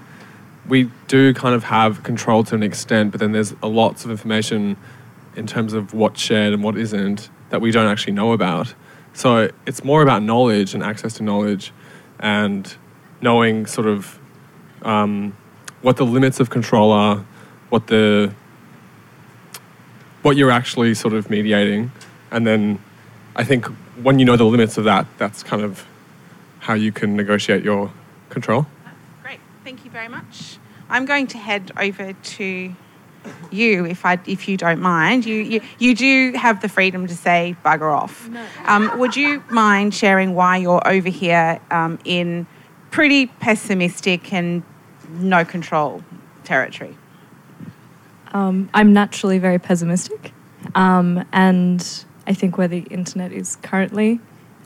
we 0.68 0.90
do 1.08 1.34
kind 1.34 1.54
of 1.54 1.66
have 1.66 2.02
control 2.04 2.44
to 2.46 2.56
an 2.56 2.64
extent, 2.64 3.12
but 3.12 3.20
then 3.20 3.32
there's 3.32 3.54
a 3.62 3.68
lots 3.68 4.06
of 4.06 4.12
information 4.12 4.76
in 5.36 5.46
terms 5.46 5.74
of 5.74 5.94
what's 5.94 6.20
shared 6.20 6.54
and 6.54 6.64
what 6.64 6.78
isn't 6.78 7.30
that 7.50 7.62
we 7.62 7.72
don't 7.72 7.88
actually 7.88 8.14
know 8.14 8.32
about. 8.32 8.74
So 9.14 9.50
it's 9.68 9.84
more 9.84 10.02
about 10.02 10.24
knowledge 10.24 10.74
and 10.74 10.84
access 10.84 11.14
to 11.16 11.24
knowledge 11.24 11.72
and 12.20 12.76
knowing 13.22 13.66
sort 13.66 13.88
of 13.88 14.20
um, 14.82 15.38
what 15.82 15.98
the 15.98 16.06
limits 16.06 16.40
of 16.40 16.50
control 16.50 16.92
are, 16.92 17.24
what 17.70 17.88
the 17.88 18.34
what 20.26 20.36
you're 20.36 20.50
actually 20.50 20.96
sort 20.96 21.14
of 21.14 21.30
mediating, 21.30 21.92
and 22.32 22.48
then 22.48 22.80
I 23.36 23.44
think 23.44 23.68
when 24.02 24.18
you 24.18 24.26
know 24.26 24.36
the 24.36 24.44
limits 24.44 24.76
of 24.76 24.84
that, 24.86 25.06
that's 25.20 25.44
kind 25.44 25.62
of 25.62 25.86
how 26.62 26.74
you 26.74 26.92
can 26.92 27.16
negotiate 27.16 27.64
your 27.64 27.92
control. 28.30 28.66
Great, 29.22 29.40
thank 29.64 29.86
you 29.86 29.92
very 29.92 30.08
much. 30.08 30.58
I'm 30.90 31.06
going 31.06 31.28
to 31.28 31.38
head 31.38 31.72
over 31.78 32.14
to 32.14 32.76
you, 33.52 33.86
if 33.86 34.04
I, 34.04 34.20
if 34.26 34.48
you 34.48 34.58
don't 34.58 34.82
mind. 34.82 35.28
You, 35.28 35.36
you, 35.36 35.62
you 35.78 35.94
do 35.94 36.34
have 36.36 36.60
the 36.60 36.70
freedom 36.70 37.06
to 37.06 37.16
say 37.16 37.56
bugger 37.64 37.96
off. 37.96 38.28
No. 38.28 38.44
Um, 38.66 38.98
would 38.98 39.16
you 39.16 39.44
mind 39.52 39.94
sharing 39.94 40.34
why 40.34 40.58
you're 40.58 40.88
over 40.88 41.10
here 41.10 41.60
um, 41.70 42.00
in 42.04 42.48
pretty 42.90 43.28
pessimistic 43.28 44.34
and 44.34 44.64
no 45.08 45.46
control 45.46 46.04
territory? 46.44 46.98
Um, 48.36 48.70
I'm 48.74 48.92
naturally 48.92 49.40
very 49.40 49.60
pessimistic, 49.60 50.34
um, 50.76 51.26
and 51.32 52.06
I 52.28 52.34
think 52.34 52.58
where 52.58 52.68
the 52.68 52.80
internet 52.80 53.32
is 53.32 53.56
currently, 53.56 54.20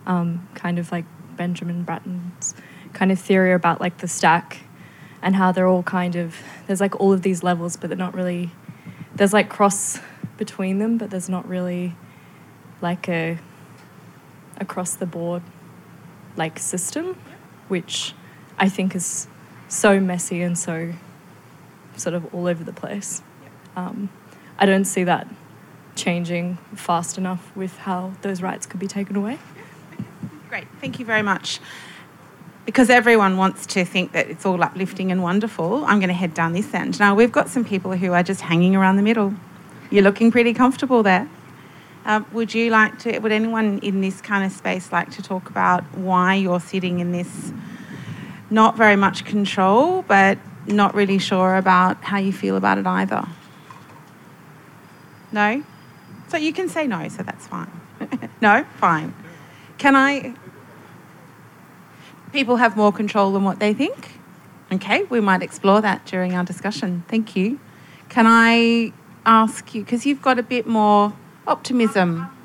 um, 0.08 0.48
kind 0.56 0.80
of 0.80 0.92
like 0.92 1.06
Benjamin 1.38 1.84
Bratton's 1.84 2.56
kind 2.94 3.12
of 3.12 3.20
theory 3.20 3.54
about 3.54 3.80
like 3.80 4.00
the 4.00 4.08
stack 4.08 4.62
and 5.22 5.36
how 5.36 5.52
they're 5.52 5.68
all 5.68 5.84
kind 5.84 6.16
of 6.16 6.36
there's 6.66 6.82
like 6.82 7.00
all 7.00 7.14
of 7.14 7.22
these 7.22 7.44
levels, 7.44 7.78
but 7.78 7.92
they're 7.92 7.98
not 7.98 8.16
really 8.16 8.50
there's 9.14 9.34
like 9.34 9.50
cross 9.50 10.00
between 10.38 10.80
them, 10.80 10.98
but 10.98 11.12
there's 11.12 11.30
not 11.30 11.48
really 11.48 11.96
like 12.82 13.08
a 13.08 13.38
across 14.58 14.96
the 14.96 15.06
board 15.06 15.44
like 16.36 16.58
system, 16.58 17.16
which 17.68 18.16
I 18.58 18.68
think 18.68 18.96
is 18.96 19.28
so 19.68 20.00
messy 20.00 20.42
and 20.42 20.58
so 20.58 20.94
sort 21.98 22.16
of 22.16 22.34
all 22.34 22.48
over 22.48 22.64
the 22.64 22.74
place. 22.74 23.22
Um, 23.80 24.10
I 24.58 24.66
don't 24.66 24.86
see 24.86 25.06
that 25.06 25.28
changing 25.96 26.58
fast 26.76 27.18
enough 27.18 27.52
with 27.56 27.78
how 27.78 28.14
those 28.22 28.42
rights 28.42 28.66
could 28.66 28.80
be 28.80 28.88
taken 28.88 29.16
away. 29.16 29.40
Great, 30.50 30.68
thank 30.82 31.00
you 31.00 31.06
very 31.06 31.22
much. 31.22 31.60
Because 32.66 32.90
everyone 32.90 33.38
wants 33.38 33.66
to 33.68 33.86
think 33.86 34.12
that 34.12 34.30
it's 34.30 34.46
all 34.46 34.62
uplifting 34.62 35.12
and 35.12 35.24
wonderful, 35.24 35.86
I'm 35.86 36.00
going 36.00 36.10
to 36.10 36.14
head 36.14 36.34
down 36.34 36.54
this 36.54 36.74
end. 36.74 37.00
Now, 37.00 37.16
we've 37.16 37.32
got 37.32 37.48
some 37.50 37.64
people 37.64 37.94
who 37.94 38.12
are 38.12 38.22
just 38.22 38.42
hanging 38.42 38.76
around 38.76 38.98
the 38.98 39.02
middle. 39.02 39.34
You're 39.90 40.04
looking 40.04 40.30
pretty 40.30 40.54
comfortable 40.54 41.02
there. 41.02 41.30
Uh, 42.06 42.22
would 42.34 42.54
you 42.54 42.70
like 42.70 43.00
to, 43.00 43.18
would 43.20 43.32
anyone 43.32 43.80
in 43.80 44.02
this 44.02 44.22
kind 44.22 44.46
of 44.46 44.52
space 44.52 44.92
like 44.92 45.10
to 45.12 45.22
talk 45.22 45.50
about 45.50 45.84
why 45.96 46.36
you're 46.36 46.60
sitting 46.60 47.00
in 47.00 47.12
this 47.12 47.54
not 48.50 48.76
very 48.78 48.96
much 48.96 49.26
control, 49.26 50.04
but 50.04 50.38
not 50.68 50.94
really 50.94 51.20
sure 51.20 51.56
about 51.56 52.04
how 52.04 52.18
you 52.18 52.34
feel 52.34 52.56
about 52.56 52.78
it 52.78 52.86
either? 52.86 53.26
No? 55.32 55.64
So 56.28 56.38
you 56.38 56.54
can 56.54 56.70
say 56.70 56.88
no, 56.88 57.08
so 57.08 57.24
that's 57.24 57.48
fine. 57.48 57.72
no? 58.42 58.66
Fine. 58.78 59.14
Can 59.78 59.96
I? 59.96 60.34
People 62.32 62.58
have 62.58 62.78
more 62.78 62.92
control 62.92 63.32
than 63.32 63.44
what 63.44 63.60
they 63.60 63.74
think? 63.74 64.20
Okay, 64.72 65.04
we 65.04 65.20
might 65.20 65.42
explore 65.42 65.82
that 65.82 66.06
during 66.06 66.36
our 66.36 66.44
discussion. 66.44 67.04
Thank 67.08 67.36
you. 67.36 67.60
Can 68.10 68.26
I 68.28 68.94
ask 69.26 69.74
you, 69.74 69.84
because 69.84 70.06
you've 70.06 70.22
got 70.22 70.40
a 70.40 70.44
bit 70.44 70.68
more 70.68 71.14
optimism. 71.48 72.28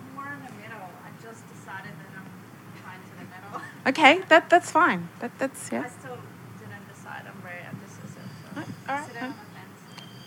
Okay, 3.86 4.22
that, 4.30 4.48
that's 4.48 4.70
fine. 4.70 5.10
That, 5.20 5.38
that's, 5.38 5.70
yeah. 5.70 5.82
I 5.82 5.88
still 5.88 6.16
didn't 6.58 6.88
decide. 6.88 7.24
I'm 7.28 7.42
very 7.42 7.60
indecisive. 7.70 8.16
So. 8.54 8.62
All 8.88 9.28
right. 9.28 9.34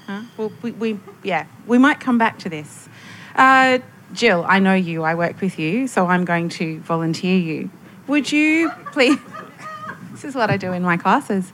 Huh? 0.07 0.21
Well, 0.37 0.53
we, 0.61 0.71
we, 0.71 0.99
yeah, 1.21 1.47
we 1.65 1.77
might 1.77 1.99
come 1.99 2.17
back 2.17 2.39
to 2.39 2.49
this. 2.49 2.87
Uh, 3.35 3.79
Jill, 4.13 4.45
I 4.47 4.59
know 4.59 4.73
you, 4.73 5.03
I 5.03 5.15
work 5.15 5.41
with 5.41 5.59
you, 5.59 5.85
so 5.87 6.07
I'm 6.07 6.23
going 6.23 6.47
to 6.49 6.79
volunteer 6.79 7.37
you. 7.37 7.69
Would 8.07 8.31
you 8.31 8.71
please? 8.93 9.19
this 10.11 10.23
is 10.23 10.33
what 10.33 10.49
I 10.49 10.55
do 10.55 10.71
in 10.71 10.81
my 10.81 10.95
classes. 10.95 11.51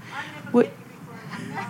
Would, 0.51 0.69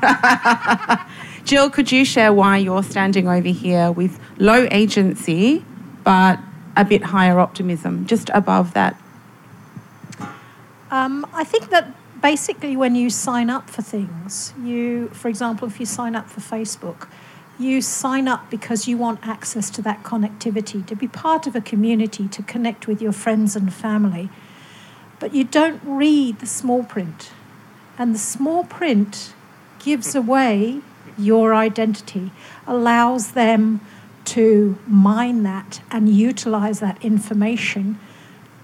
Jill, 1.46 1.70
could 1.70 1.90
you 1.90 2.04
share 2.04 2.34
why 2.34 2.58
you're 2.58 2.84
standing 2.84 3.30
over 3.30 3.48
here 3.48 3.90
with 3.90 4.20
low 4.38 4.68
agency 4.70 5.64
but 6.04 6.38
a 6.76 6.84
bit 6.84 7.02
higher 7.02 7.40
optimism, 7.40 8.06
just 8.06 8.30
above 8.34 8.74
that? 8.74 9.00
Um, 10.92 11.26
I 11.34 11.46
think 11.46 11.70
that 11.70 11.96
basically 12.24 12.78
when 12.78 12.96
you 12.96 13.10
sign 13.10 13.50
up 13.50 13.70
for 13.70 13.82
things, 13.82 14.54
you, 14.64 15.10
for 15.10 15.28
example, 15.28 15.68
if 15.68 15.78
you 15.78 15.86
sign 15.86 16.16
up 16.16 16.30
for 16.30 16.40
Facebook, 16.40 17.10
you 17.60 17.82
sign 17.82 18.30
up 18.30 18.50
because 18.50 18.88
you 18.88 18.98
want 18.98 19.20
access 19.28 19.70
to 19.70 19.82
that 19.82 20.02
connectivity, 20.04 20.84
to 20.88 20.96
be 20.96 21.08
part 21.08 21.46
of 21.46 21.56
a 21.56 21.62
community, 21.62 22.30
to 22.30 22.42
connect 22.42 22.88
with 22.88 23.02
your 23.02 23.12
friends 23.12 23.58
and 23.58 23.72
family. 23.74 24.30
But 25.20 25.36
you 25.36 25.44
don't 25.44 25.82
read 25.84 26.40
the 26.40 26.46
small 26.46 26.84
print. 26.84 27.32
And 27.98 28.16
the 28.16 28.20
small 28.20 28.64
print 28.64 29.34
gives 29.80 30.16
away 30.24 30.80
your 31.18 31.54
identity, 31.54 32.32
allows 32.66 33.34
them 33.34 33.82
to 34.26 34.78
mine 34.88 35.44
that 35.44 35.82
and 35.92 36.08
utilize 36.08 36.80
that 36.80 37.04
information 37.04 38.00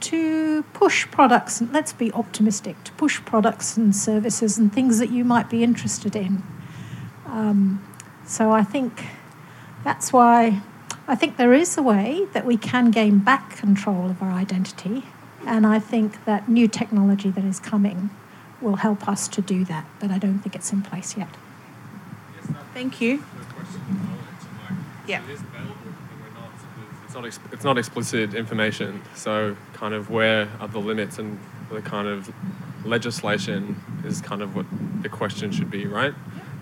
to 0.01 0.63
push 0.73 1.09
products, 1.11 1.61
and 1.61 1.71
let's 1.73 1.93
be 1.93 2.11
optimistic, 2.13 2.83
to 2.85 2.91
push 2.93 3.21
products 3.21 3.77
and 3.77 3.95
services 3.95 4.57
and 4.57 4.71
things 4.71 4.99
that 4.99 5.09
you 5.09 5.23
might 5.23 5.49
be 5.49 5.63
interested 5.63 6.15
in. 6.15 6.43
Um, 7.25 7.85
so 8.25 8.51
I 8.51 8.63
think 8.63 9.05
that's 9.83 10.11
why 10.13 10.61
I 11.07 11.15
think 11.15 11.37
there 11.37 11.53
is 11.53 11.77
a 11.77 11.81
way 11.81 12.27
that 12.33 12.45
we 12.45 12.57
can 12.57 12.91
gain 12.91 13.19
back 13.19 13.57
control 13.57 14.09
of 14.09 14.21
our 14.21 14.31
identity. 14.31 15.03
And 15.45 15.65
I 15.65 15.79
think 15.79 16.25
that 16.25 16.47
new 16.47 16.67
technology 16.67 17.31
that 17.31 17.43
is 17.43 17.59
coming 17.59 18.11
will 18.61 18.75
help 18.75 19.07
us 19.07 19.27
to 19.29 19.41
do 19.41 19.65
that, 19.65 19.85
but 19.99 20.11
I 20.11 20.17
don't 20.17 20.39
think 20.39 20.55
it's 20.55 20.71
in 20.71 20.81
place 20.81 21.17
yet. 21.17 21.29
Thank 22.73 23.01
you. 23.01 23.23
Yeah. 25.07 25.21
It's 27.25 27.37
not, 27.37 27.45
ex- 27.45 27.53
it's 27.53 27.63
not 27.65 27.77
explicit 27.77 28.33
information, 28.33 29.01
so 29.13 29.57
kind 29.73 29.93
of 29.93 30.09
where 30.09 30.47
are 30.59 30.67
the 30.67 30.79
limits 30.79 31.19
and 31.19 31.39
the 31.69 31.81
kind 31.81 32.07
of 32.07 32.31
legislation 32.85 33.81
is 34.05 34.21
kind 34.21 34.41
of 34.41 34.55
what 34.55 34.65
the 35.01 35.09
question 35.09 35.51
should 35.51 35.69
be, 35.69 35.85
right? 35.85 36.13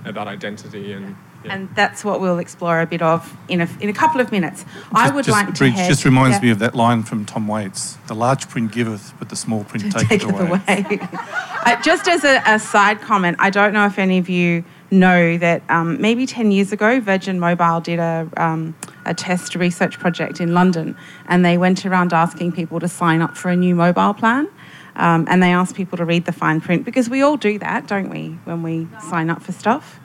About 0.05 0.27
identity 0.27 0.93
and 0.93 1.15
yeah. 1.43 1.53
And 1.53 1.75
that's 1.75 2.03
what 2.03 2.19
we'll 2.19 2.39
explore 2.39 2.81
a 2.81 2.87
bit 2.87 3.03
of 3.03 3.37
in 3.47 3.61
a, 3.61 3.69
in 3.79 3.89
a 3.89 3.93
couple 3.93 4.19
of 4.19 4.31
minutes. 4.31 4.65
I 4.91 5.11
would 5.11 5.25
just, 5.25 5.37
like 5.37 5.53
to 5.53 5.59
Bridge, 5.59 5.73
head, 5.73 5.87
just 5.87 6.03
reminds 6.03 6.37
yeah. 6.37 6.41
me 6.41 6.49
of 6.49 6.59
that 6.59 6.73
line 6.73 7.03
from 7.03 7.25
Tom 7.25 7.47
Waits: 7.47 7.97
"The 8.07 8.15
large 8.15 8.49
print 8.49 8.71
giveth, 8.71 9.13
but 9.19 9.29
the 9.29 9.35
small 9.35 9.63
print 9.63 9.91
taketh 9.93 10.09
take 10.09 10.23
away." 10.23 10.47
away. 10.47 10.99
uh, 11.11 11.79
just 11.83 12.07
as 12.07 12.23
a, 12.23 12.41
a 12.47 12.57
side 12.57 13.01
comment, 13.01 13.37
I 13.39 13.51
don't 13.51 13.71
know 13.71 13.85
if 13.85 13.99
any 13.99 14.17
of 14.17 14.29
you 14.29 14.63
know 14.91 15.37
that 15.37 15.63
um, 15.69 15.99
maybe 16.01 16.25
10 16.25 16.51
years 16.51 16.71
ago, 16.71 16.99
Virgin 16.99 17.39
Mobile 17.39 17.81
did 17.81 17.99
a, 17.99 18.29
um, 18.37 18.75
a 19.05 19.13
test 19.13 19.55
research 19.55 19.99
project 19.99 20.39
in 20.39 20.53
London 20.53 20.95
and 21.27 21.43
they 21.43 21.57
went 21.57 21.85
around 21.85 22.13
asking 22.13 22.53
people 22.53 22.79
to 22.79 22.87
sign 22.87 23.21
up 23.21 23.35
for 23.35 23.49
a 23.49 23.55
new 23.55 23.75
mobile 23.75 24.13
plan. 24.13 24.47
Um, 24.95 25.27
and 25.29 25.43
they 25.43 25.51
asked 25.51 25.75
people 25.75 25.97
to 25.99 26.05
read 26.05 26.25
the 26.25 26.31
fine 26.31 26.59
print 26.59 26.83
because 26.83 27.09
we 27.09 27.21
all 27.21 27.37
do 27.37 27.59
that, 27.59 27.87
don't 27.87 28.09
we, 28.09 28.29
when 28.45 28.63
we 28.63 28.87
sign 29.09 29.29
up 29.29 29.43
for 29.43 29.51
stuff? 29.51 29.99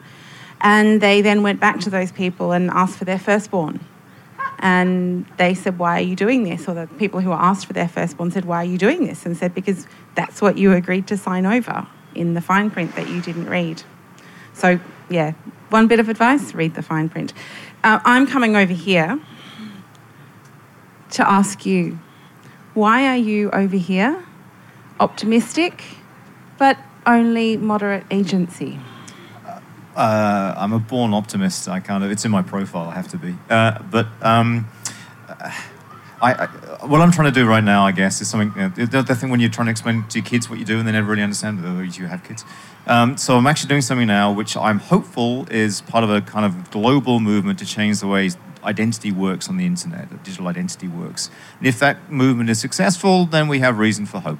And 0.61 1.01
they 1.01 1.21
then 1.21 1.41
went 1.41 1.59
back 1.59 1.79
to 1.81 1.89
those 1.89 2.11
people 2.11 2.51
and 2.51 2.69
asked 2.69 2.97
for 2.97 3.05
their 3.05 3.17
firstborn. 3.19 3.79
And 4.59 5.25
they 5.37 5.55
said, 5.55 5.77
Why 5.77 5.97
are 5.97 6.03
you 6.03 6.15
doing 6.15 6.43
this? 6.43 6.69
Or 6.69 6.73
the 6.73 6.87
people 6.87 7.19
who 7.19 7.29
were 7.29 7.35
asked 7.35 7.65
for 7.65 7.73
their 7.73 7.87
firstborn 7.87 8.31
said, 8.31 8.45
Why 8.45 8.57
are 8.57 8.65
you 8.65 8.77
doing 8.77 9.05
this? 9.05 9.25
And 9.25 9.35
said, 9.35 9.53
Because 9.53 9.87
that's 10.15 10.41
what 10.41 10.57
you 10.57 10.71
agreed 10.71 11.05
to 11.07 11.17
sign 11.17 11.45
over 11.45 11.85
in 12.15 12.33
the 12.33 12.39
fine 12.39 12.69
print 12.71 12.95
that 12.95 13.09
you 13.09 13.21
didn't 13.21 13.49
read. 13.49 13.83
So, 14.53 14.79
yeah, 15.09 15.33
one 15.69 15.87
bit 15.87 15.99
of 15.99 16.09
advice 16.09 16.53
read 16.53 16.75
the 16.75 16.81
fine 16.81 17.09
print. 17.09 17.33
Uh, 17.83 17.99
I'm 18.05 18.27
coming 18.27 18.55
over 18.55 18.73
here 18.73 19.19
to 21.11 21.29
ask 21.29 21.65
you 21.65 21.99
why 22.73 23.07
are 23.07 23.17
you 23.17 23.51
over 23.51 23.77
here 23.77 24.23
optimistic 24.99 25.83
but 26.57 26.77
only 27.05 27.57
moderate 27.57 28.05
agency? 28.09 28.79
Uh, 29.95 30.55
I'm 30.57 30.73
a 30.73 30.79
born 30.79 31.13
optimist. 31.13 31.67
I 31.67 31.79
kind 31.79 32.03
of 32.03 32.09
it's 32.09 32.25
in 32.25 32.31
my 32.31 32.41
profile. 32.41 32.89
I 32.89 32.95
have 32.95 33.07
to 33.09 33.17
be. 33.17 33.35
Uh, 33.49 33.79
but 33.91 34.07
um, 34.21 34.67
I, 36.19 36.33
I 36.33 36.47
what 36.87 37.01
I'm 37.01 37.11
trying 37.11 37.31
to 37.33 37.39
do 37.39 37.47
right 37.47 37.63
now, 37.63 37.85
I 37.85 37.91
guess, 37.91 38.21
is 38.21 38.29
something. 38.29 38.51
You 38.55 38.85
know, 38.85 39.01
the, 39.01 39.15
thing 39.15 39.29
when 39.29 39.39
you're 39.39 39.49
trying 39.49 39.67
to 39.67 39.71
explain 39.71 40.05
to 40.07 40.19
your 40.19 40.25
kids 40.25 40.49
what 40.49 40.59
you 40.59 40.65
do 40.65 40.79
and 40.79 40.87
they 40.87 40.91
never 40.91 41.09
really 41.09 41.23
understand, 41.23 41.63
though 41.63 41.79
you 41.79 42.07
have 42.07 42.23
kids. 42.23 42.43
Um, 42.85 43.17
so 43.17 43.37
I'm 43.37 43.47
actually 43.47 43.69
doing 43.69 43.81
something 43.81 44.07
now, 44.07 44.31
which 44.31 44.57
I'm 44.57 44.79
hopeful 44.79 45.47
is 45.49 45.81
part 45.81 46.03
of 46.03 46.09
a 46.09 46.21
kind 46.21 46.45
of 46.45 46.71
global 46.71 47.19
movement 47.19 47.59
to 47.59 47.65
change 47.65 47.99
the 47.99 48.07
way 48.07 48.29
identity 48.63 49.11
works 49.11 49.49
on 49.49 49.57
the 49.57 49.65
internet, 49.65 50.09
that 50.09 50.23
digital 50.23 50.47
identity 50.47 50.87
works. 50.87 51.29
And 51.59 51.67
if 51.67 51.79
that 51.79 52.11
movement 52.11 52.49
is 52.49 52.59
successful, 52.59 53.25
then 53.25 53.47
we 53.47 53.59
have 53.59 53.77
reason 53.77 54.05
for 54.05 54.19
hope. 54.19 54.39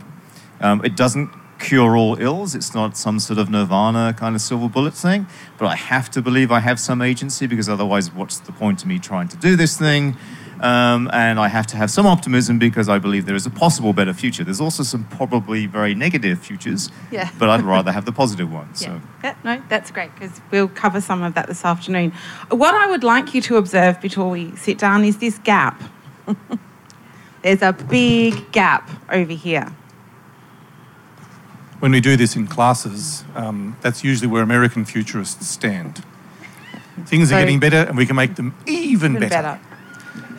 Um, 0.60 0.84
it 0.84 0.96
doesn't 0.96 1.30
cure 1.60 1.96
all 1.96 2.20
ills. 2.20 2.56
It's 2.56 2.74
not 2.74 2.98
some 2.98 3.20
sort 3.20 3.40
of 3.40 3.50
nirvana 3.50 4.14
kind 4.18 4.36
of 4.36 4.42
silver 4.42 4.68
bullet 4.68 4.94
thing. 4.94 5.28
But 5.58 5.68
I 5.68 5.76
have 5.76 6.12
to 6.12 6.22
believe 6.22 6.52
I 6.52 6.60
have 6.60 6.80
some 6.80 7.02
agency 7.02 7.48
because 7.48 7.70
otherwise, 7.70 8.14
what's 8.14 8.40
the 8.40 8.52
point 8.52 8.82
of 8.82 8.88
me 8.88 9.00
trying 9.00 9.30
to 9.30 9.38
do 9.38 9.56
this 9.56 9.78
thing? 9.78 10.18
Um, 10.64 11.10
and 11.12 11.42
I 11.42 11.50
have 11.50 11.68
to 11.68 11.78
have 11.78 11.92
some 11.92 12.06
optimism 12.06 12.58
because 12.58 12.88
I 12.88 12.98
believe 12.98 13.26
there 13.26 13.36
is 13.36 13.46
a 13.46 13.50
possible 13.50 13.92
better 13.92 14.14
future. 14.14 14.46
There's 14.46 14.62
also 14.62 14.82
some 14.84 15.04
probably 15.10 15.66
very 15.66 15.94
negative 15.94 16.40
futures, 16.40 16.90
Yeah. 17.12 17.30
but 17.38 17.50
I'd 17.50 17.64
rather 17.64 17.92
have 17.92 18.06
the 18.06 18.14
positive 18.14 18.50
ones. 18.52 18.82
Yeah. 18.88 18.88
So. 18.88 19.02
Yeah, 19.26 19.36
no, 19.44 19.62
that's 19.68 19.92
great 19.92 20.14
because 20.16 20.40
we'll 20.52 20.70
cover 20.70 21.02
some 21.02 21.22
of 21.22 21.34
that 21.34 21.48
this 21.48 21.66
afternoon. 21.66 22.14
What 22.50 22.74
I 22.76 22.88
would 22.90 23.04
like 23.04 23.34
you 23.36 23.42
to 23.42 23.58
observe 23.58 24.00
before 24.00 24.30
we 24.30 24.56
sit 24.56 24.78
down 24.78 25.04
is 25.04 25.18
this 25.18 25.38
gap. 25.40 25.82
There's 27.42 27.62
a 27.62 27.74
big 27.74 28.50
gap 28.54 28.90
over 29.12 29.34
here. 29.34 29.68
When 31.80 31.92
we 31.92 32.00
do 32.00 32.16
this 32.16 32.38
in 32.38 32.48
classes, 32.48 33.26
um, 33.36 33.76
that's 33.82 34.02
usually 34.02 34.28
where 34.32 34.42
American 34.42 34.86
futurists 34.86 35.46
stand. 35.46 36.06
Things 37.06 37.30
So- 37.30 37.36
are 37.36 37.40
getting 37.42 37.60
better, 37.60 37.84
and 37.84 37.98
we 37.98 38.06
can 38.06 38.16
make 38.16 38.36
them 38.36 38.54
even, 38.66 39.18
Even 39.18 39.20
better. 39.30 39.60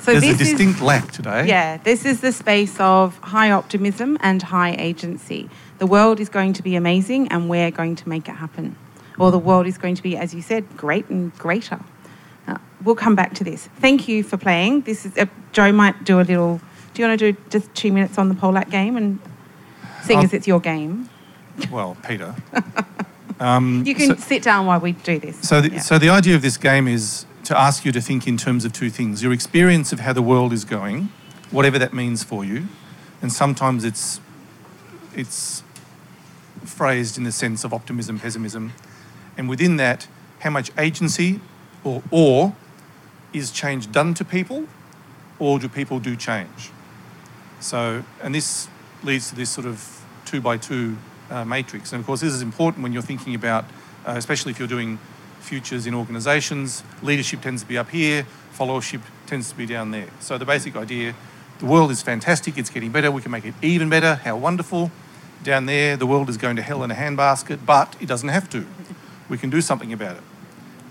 So 0.05 0.13
There's 0.13 0.25
a 0.25 0.27
this 0.33 0.41
is- 0.43 0.49
distinct 0.51 0.83
lack 0.83 1.11
today. 1.13 1.47
Yeah, 1.47 1.79
this 1.79 2.05
is 2.05 2.21
the 2.21 2.31
space 2.31 2.79
of 2.79 3.17
high 3.21 3.51
optimism 3.51 4.19
and 4.21 4.43
high 4.43 4.73
agency. 4.79 5.49
The 5.79 5.87
world 5.87 6.21
is 6.21 6.29
going 6.29 6.53
to 6.55 6.63
be 6.63 6.77
amazing 6.77 7.29
and 7.29 7.49
we're 7.49 7.71
going 7.71 7.97
to 7.97 8.09
make 8.09 8.29
it 8.29 8.33
happen. 8.37 8.77
Or 9.19 9.31
the 9.31 9.39
world 9.39 9.67
is 9.67 9.79
going 9.79 9.95
to 9.95 10.03
be, 10.03 10.17
as 10.19 10.35
you 10.35 10.43
said, 10.43 10.65
great 10.77 11.09
and 11.09 11.33
greater. 11.39 11.81
Uh, 12.47 12.59
we'll 12.85 12.95
come 12.97 13.15
back 13.15 13.33
to 13.35 13.45
this. 13.45 13.69
Thank 13.81 14.07
you 14.07 14.23
for 14.23 14.37
playing. 14.37 14.83
This 14.83 15.07
is 15.07 15.17
uh, 15.17 15.25
Joe 15.53 15.73
might 15.73 16.05
do 16.05 16.21
a 16.21 16.23
little. 16.23 16.61
Do 16.93 17.03
you 17.03 17.09
want 17.09 17.19
to 17.19 17.33
do 17.33 17.41
just 17.49 17.75
two 17.75 17.91
minutes 17.91 18.19
on 18.19 18.29
the 18.29 18.35
Polak 18.35 18.69
game 18.71 18.97
and 18.99 19.19
seeing 20.03 20.19
I'll- 20.19 20.25
as 20.27 20.35
it's 20.35 20.47
your 20.47 20.61
game? 20.61 21.09
Well, 21.71 21.97
Peter. 22.07 22.35
Um, 23.41 23.83
You 23.85 23.97
can 23.97 24.11
so- 24.11 24.15
sit 24.23 24.43
down 24.45 24.67
while 24.67 24.79
we 24.79 24.93
do 24.93 25.19
this. 25.19 25.37
So, 25.41 25.61
the, 25.61 25.71
Yeah. 25.73 25.81
so 25.81 25.99
the 25.99 26.09
idea 26.09 26.37
of 26.37 26.43
this 26.43 26.57
game 26.57 26.87
is 26.87 27.27
to 27.45 27.59
ask 27.59 27.85
you 27.85 27.93
to 27.93 28.01
think 28.01 28.27
in 28.27 28.37
terms 28.37 28.65
of 28.65 28.73
two 28.73 28.91
things: 28.91 29.23
your 29.23 29.33
experience 29.33 29.93
of 29.93 30.01
how 30.01 30.13
the 30.13 30.23
world 30.23 30.53
is 30.53 30.65
going, 30.65 31.11
whatever 31.51 31.79
that 31.79 31.93
means 31.93 32.25
for 32.25 32.45
you, 32.45 32.69
and 33.23 33.33
sometimes 33.33 33.85
it's 33.85 34.21
it's 35.15 35.63
phrased 36.65 37.17
in 37.19 37.25
the 37.25 37.33
sense 37.33 37.65
of 37.65 37.73
optimism, 37.73 38.19
pessimism, 38.19 38.73
and 39.37 39.49
within 39.49 39.77
that, 39.77 40.09
how 40.41 40.51
much 40.51 40.71
agency 40.79 41.41
or 41.85 42.03
or 42.11 42.55
is 43.33 43.51
change 43.51 43.91
done 43.93 44.15
to 44.15 44.25
people, 44.25 44.67
or 45.39 45.59
do 45.59 45.69
people 45.69 45.99
do 45.99 46.17
change? 46.17 46.71
So, 47.61 48.05
and 48.23 48.35
this 48.35 48.69
leads 49.03 49.31
to 49.31 49.37
this 49.37 49.51
sort 49.51 49.67
of 49.67 50.05
two 50.25 50.41
by 50.41 50.57
two 50.57 50.97
uh, 51.31 51.45
matrix. 51.45 51.93
And 51.93 52.01
of 52.01 52.07
course, 52.07 52.21
this 52.21 52.33
is 52.33 52.43
important 52.43 52.83
when 52.83 52.93
you're 52.93 53.03
thinking 53.03 53.35
about, 53.35 53.65
uh, 54.07 54.15
especially 54.17 54.53
if 54.53 54.59
you're 54.59 54.69
doing 54.69 54.99
futures 55.45 55.87
in 55.87 55.95
organisations. 55.95 56.83
Leadership 57.03 57.41
tends 57.43 57.63
to 57.63 57.69
be 57.69 57.79
up 57.79 57.91
here, 57.91 58.27
followership 58.57 59.03
tends 59.27 59.51
to 59.51 59.57
be 59.57 59.67
down 59.67 59.91
there. 59.91 60.09
So 60.21 60.39
the 60.39 60.45
basic 60.45 60.75
idea: 60.77 61.15
the 61.59 61.67
world 61.67 61.91
is 61.91 62.03
fantastic, 62.03 62.59
it's 62.59 62.71
getting 62.71 62.91
better, 62.91 63.11
we 63.11 63.23
can 63.23 63.31
make 63.31 63.45
it 63.45 63.55
even 63.63 63.89
better. 63.89 64.17
How 64.17 64.37
wonderful! 64.37 64.91
Down 65.43 65.67
there, 65.67 65.97
the 65.97 66.07
world 66.07 66.29
is 66.29 66.39
going 66.39 66.57
to 66.57 66.63
hell 66.63 66.83
in 66.83 66.91
a 66.91 66.95
handbasket, 66.95 67.67
but 67.67 67.97
it 68.01 68.07
doesn't 68.09 68.31
have 68.31 68.49
to. 68.51 68.67
We 69.29 69.37
can 69.37 69.51
do 69.51 69.61
something 69.61 69.93
about 69.93 70.17
it. 70.17 70.23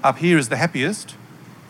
Up 0.04 0.18
here 0.20 0.38
is 0.38 0.50
the 0.50 0.58
happiest. 0.58 1.16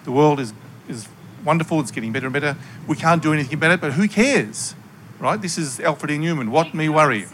The 0.03 0.11
world 0.11 0.39
is 0.39 0.53
is 0.89 1.07
wonderful. 1.45 1.79
It's 1.79 1.91
getting 1.91 2.11
better 2.11 2.27
and 2.27 2.33
better. 2.33 2.57
We 2.87 2.95
can't 2.95 3.21
do 3.23 3.33
anything 3.33 3.53
about 3.53 3.71
it, 3.71 3.81
but 3.81 3.93
who 3.93 4.07
cares, 4.07 4.75
right? 5.19 5.41
This 5.41 5.57
is 5.57 5.79
Alfred 5.79 6.11
E. 6.11 6.17
Neuman. 6.17 6.49
What 6.49 6.73
me 6.73 6.89
worry? 6.89 7.25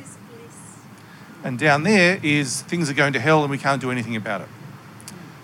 And 1.44 1.58
down 1.58 1.84
there 1.84 2.20
is 2.22 2.64
things 2.64 2.90
are 2.90 2.94
going 2.94 3.14
to 3.14 3.20
hell 3.20 3.42
and 3.42 3.50
we 3.50 3.58
can't 3.58 3.82
do 3.82 3.92
anything 3.92 4.16
about 4.16 4.42
it. 4.42 4.48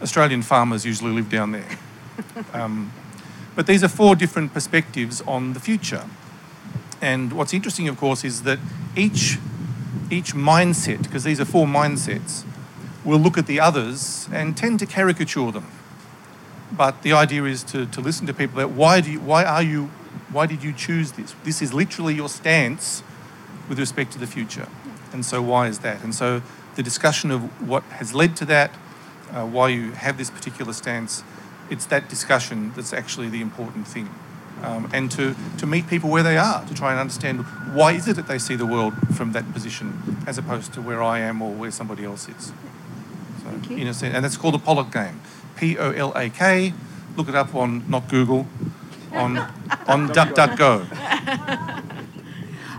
Australian 0.02 0.42
farmers 0.42 0.86
usually 0.86 1.12
live 1.12 1.30
down 1.30 1.52
there. 1.52 1.70
Um, 2.54 2.94
but 3.56 3.68
these 3.68 3.84
are 3.84 3.90
four 3.90 4.16
different 4.16 4.54
perspectives 4.54 5.22
on 5.22 5.54
the 5.54 5.60
future. 5.60 6.06
And 7.02 7.34
what's 7.34 7.54
interesting, 7.54 7.88
of 7.88 7.98
course, 7.98 8.24
is 8.24 8.44
that 8.44 8.60
each, 8.96 9.38
each 10.10 10.34
mindset, 10.34 11.04
because 11.04 11.26
these 11.26 11.42
are 11.42 11.46
four 11.46 11.66
mindsets, 11.66 12.46
will 13.04 13.20
look 13.20 13.38
at 13.38 13.48
the 13.48 13.60
others 13.60 14.28
and 14.32 14.56
tend 14.56 14.80
to 14.80 14.86
caricature 14.86 15.52
them. 15.52 15.68
But 16.72 17.02
the 17.04 17.14
idea 17.14 17.44
is 17.44 17.64
to, 17.66 17.86
to 17.88 18.02
listen 18.02 18.28
to 18.28 18.34
people 18.34 18.58
that 18.58 18.72
why 18.72 19.02
do 19.02 19.12
you, 19.12 19.20
why 19.20 19.44
are 19.44 19.64
you 19.64 19.90
why 20.32 20.46
did 20.46 20.64
you 20.64 20.74
choose 20.74 21.14
this? 21.14 21.34
This 21.44 21.62
is 21.62 21.74
literally 21.74 22.14
your 22.14 22.30
stance 22.30 23.04
with 23.70 23.80
respect 23.80 24.12
to 24.14 24.20
the 24.20 24.28
future. 24.28 24.68
And 25.14 25.26
so 25.26 25.42
why 25.42 25.68
is 25.68 25.80
that? 25.80 26.04
And 26.04 26.14
so 26.14 26.42
the 26.76 26.84
discussion 26.84 27.32
of 27.32 27.42
what 27.68 27.84
has 27.84 28.14
led 28.14 28.36
to 28.38 28.46
that, 28.46 28.72
uh, 29.32 29.46
why 29.46 29.70
you 29.70 29.92
have 29.92 30.18
this 30.18 30.30
particular 30.30 30.74
stance, 30.74 31.24
it's 31.70 31.86
that 31.88 32.10
discussion 32.10 32.72
that's 32.76 32.94
actually 32.94 33.30
the 33.30 33.42
important 33.42 33.88
thing. 33.88 34.10
Um, 34.62 34.90
and 34.94 35.12
to, 35.12 35.36
to 35.58 35.66
meet 35.66 35.88
people 35.88 36.10
where 36.10 36.24
they 36.24 36.38
are, 36.38 36.66
to 36.66 36.74
try 36.74 36.92
and 36.92 37.00
understand 37.00 37.42
why 37.74 37.94
is 37.94 38.08
it 38.08 38.16
that 38.16 38.28
they 38.28 38.40
see 38.40 38.56
the 38.56 38.66
world 38.66 38.94
from 39.16 39.34
that 39.34 39.52
position 39.54 40.24
as 40.26 40.38
opposed 40.38 40.74
to 40.74 40.82
where 40.82 41.04
I 41.04 41.20
am 41.20 41.42
or 41.42 41.52
where 41.52 41.72
somebody 41.72 42.06
else 42.06 42.30
is. 42.30 42.54
So, 43.44 43.70
you. 43.70 43.78
in 43.78 43.88
a 43.88 43.94
sense, 43.94 44.16
and 44.16 44.24
that's 44.24 44.38
called 44.38 44.56
a 44.56 44.60
Polak 44.60 44.92
game. 44.94 45.20
P 45.56 45.78
O 45.78 45.92
L 45.92 46.14
A 46.16 46.30
K. 46.30 46.74
Look 47.16 47.30
it 47.30 47.36
up 47.36 47.54
on 47.56 47.90
not 47.90 48.10
Google, 48.10 48.48
on 49.12 49.38
on 49.88 50.10
DuckDuckGo. 50.16 51.82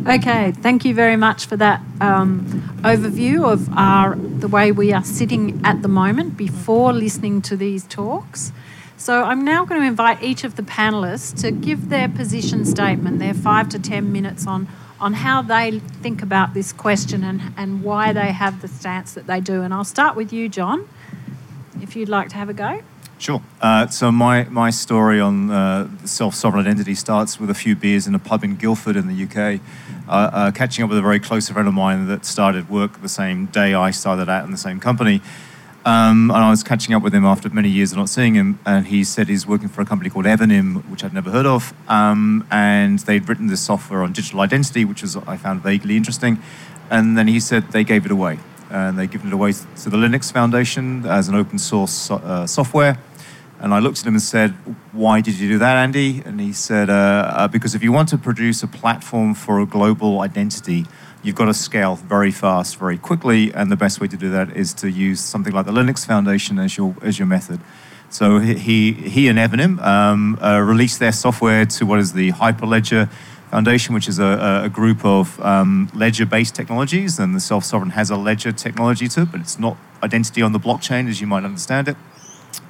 Okay, 0.05 0.53
thank 0.53 0.85
you 0.85 0.93
very 0.95 1.17
much 1.17 1.47
for 1.47 1.57
that 1.57 1.81
um, 2.03 2.45
overview 2.83 3.51
of 3.51 3.67
our 3.73 4.15
the 4.15 4.47
way 4.47 4.71
we 4.71 4.93
are 4.93 5.03
sitting 5.03 5.59
at 5.65 5.81
the 5.81 5.89
moment 5.89 6.37
before 6.37 6.93
listening 6.93 7.41
to 7.43 7.57
these 7.57 7.85
talks. 7.85 8.53
So 8.99 9.25
I'm 9.25 9.43
now 9.43 9.65
going 9.65 9.81
to 9.81 9.87
invite 9.87 10.23
each 10.23 10.45
of 10.45 10.57
the 10.57 10.63
panelists 10.63 11.41
to 11.41 11.51
give 11.51 11.89
their 11.89 12.11
position 12.11 12.67
statement, 12.67 13.19
their 13.21 13.33
five 13.33 13.71
to 13.71 13.79
ten 13.79 14.13
minutes 14.13 14.47
on 14.47 14.69
on 15.01 15.15
how 15.15 15.41
they 15.41 15.79
think 15.79 16.23
about 16.23 16.53
this 16.53 16.75
question 16.75 17.25
and, 17.25 17.41
and 17.57 17.83
why 17.83 18.13
they 18.13 18.33
have 18.33 18.61
the 18.61 18.69
stance 18.69 19.15
that 19.15 19.27
they 19.27 19.41
do. 19.41 19.63
And 19.63 19.73
I'll 19.73 19.85
start 19.85 20.15
with 20.15 20.33
you, 20.33 20.49
John, 20.49 20.89
if 21.81 21.97
you'd 21.97 22.09
like 22.09 22.29
to 22.31 22.37
have 22.37 22.49
a 22.51 22.55
go. 22.55 22.83
Sure. 23.19 23.41
Uh, 23.63 23.87
so 23.87 24.13
my, 24.13 24.45
my 24.45 24.69
story 24.69 25.21
on 25.21 25.51
uh, 25.51 25.89
self-sovereign 26.05 26.67
identity 26.67 26.95
starts 26.95 27.41
with 27.41 27.49
a 27.49 27.55
few 27.55 27.75
beers 27.75 28.07
in 28.07 28.15
a 28.15 28.19
pub 28.19 28.45
in 28.45 28.57
Guildford 28.57 28.95
in 28.95 29.09
the 29.09 29.25
UK, 29.25 29.61
uh, 30.07 30.13
uh, 30.13 30.51
catching 30.51 30.85
up 30.85 30.91
with 30.91 30.99
a 30.99 31.03
very 31.03 31.19
close 31.19 31.49
friend 31.49 31.67
of 31.67 31.73
mine 31.73 32.07
that 32.09 32.27
started 32.27 32.69
work 32.69 33.01
the 33.01 33.09
same 33.09 33.47
day 33.47 33.73
I 33.73 33.91
started 33.91 34.29
out 34.29 34.45
in 34.45 34.51
the 34.51 34.59
same 34.59 34.81
company. 34.81 35.23
Um, 35.87 36.33
and 36.33 36.39
I 36.45 36.51
was 36.51 36.65
catching 36.65 36.95
up 36.97 37.03
with 37.03 37.15
him 37.15 37.25
after 37.25 37.49
many 37.49 37.69
years 37.69 37.93
of 37.93 37.99
not 37.99 38.09
seeing 38.09 38.35
him, 38.35 38.59
and 38.67 38.89
he 38.89 39.05
said 39.05 39.29
he's 39.29 39.47
working 39.47 39.69
for 39.69 39.83
a 39.83 39.87
company 39.87 40.11
called 40.11 40.25
Evernym, 40.25 40.85
which 40.91 41.05
I'd 41.05 41.15
never 41.15 41.31
heard 41.31 41.47
of. 41.47 41.73
Um, 41.89 42.45
and 42.51 42.99
they'd 42.99 43.29
written 43.29 43.47
this 43.47 43.61
software 43.61 44.03
on 44.03 44.13
digital 44.13 44.41
identity, 44.41 44.85
which 44.85 45.03
was 45.03 45.17
I 45.17 45.37
found 45.37 45.63
vaguely 45.63 45.97
interesting. 45.97 46.43
And 46.91 47.17
then 47.17 47.29
he 47.29 47.39
said 47.39 47.71
they 47.71 47.85
gave 47.85 48.05
it 48.05 48.11
away, 48.11 48.41
and 48.69 48.99
they'd 48.99 49.11
given 49.13 49.29
it 49.29 49.33
away 49.33 49.53
to 49.53 49.89
the 49.89 49.97
Linux 49.97 50.33
Foundation 50.33 51.07
as 51.07 51.29
an 51.29 51.37
open 51.37 51.57
source 51.57 51.93
so- 51.93 52.17
uh, 52.17 52.49
software. 52.49 52.99
And 53.59 53.73
I 53.73 53.79
looked 53.79 54.01
at 54.01 54.07
him 54.07 54.15
and 54.15 54.23
said, 54.23 54.51
Why 54.93 55.21
did 55.21 55.35
you 55.39 55.49
do 55.49 55.59
that, 55.59 55.77
Andy? 55.77 56.23
And 56.25 56.41
he 56.41 56.53
said, 56.53 56.91
uh, 56.91 56.93
uh, 57.37 57.49
Because 57.49 57.75
if 57.75 57.83
you 57.83 57.93
want 57.93 58.09
to 58.11 58.19
produce 58.19 58.63
a 58.63 58.67
platform 58.67 59.35
for 59.35 59.61
a 59.61 59.67
global 59.67 60.21
identity, 60.21 60.87
you've 61.23 61.37
got 61.37 61.47
to 61.47 61.55
scale 61.55 61.97
very 61.97 62.31
fast, 62.31 62.77
very 62.77 62.99
quickly. 62.99 63.53
And 63.55 63.73
the 63.73 63.77
best 63.77 64.01
way 64.01 64.09
to 64.09 64.17
do 64.17 64.31
that 64.31 64.55
is 64.57 64.75
to 64.75 64.91
use 64.91 65.21
something 65.21 65.53
like 65.53 65.67
the 65.67 65.73
Linux 65.73 66.07
Foundation 66.07 66.59
as 66.59 66.77
your, 66.77 66.95
as 67.03 67.19
your 67.19 67.27
method. 67.27 67.61
So 68.11 68.39
he, 68.39 68.93
he, 68.93 69.29
and 69.29 69.39
Evernym 69.39 69.83
um, 69.85 70.39
uh, 70.41 70.61
released 70.61 71.01
their 71.01 71.13
software 71.13 71.67
to 71.67 71.87
what 71.87 71.99
is 71.99 72.13
the 72.13 72.33
Hyperledger 72.33 73.11
Foundation, 73.51 73.95
which 73.95 74.07
is 74.07 74.19
a, 74.19 74.63
a 74.65 74.69
group 74.69 75.05
of 75.05 75.41
um, 75.41 75.91
ledger-based 75.95 76.55
technologies. 76.55 77.19
And 77.19 77.35
the 77.35 77.41
self-sovereign 77.41 77.91
has 77.91 78.11
a 78.11 78.17
ledger 78.17 78.53
technology 78.53 79.09
to 79.09 79.23
it, 79.23 79.33
but 79.33 79.41
it's 79.41 79.59
not 79.59 79.77
identity 80.03 80.43
on 80.43 80.53
the 80.53 80.61
blockchain 80.61 81.09
as 81.09 81.21
you 81.21 81.27
might 81.27 81.45
understand 81.45 81.89
it. 81.89 81.97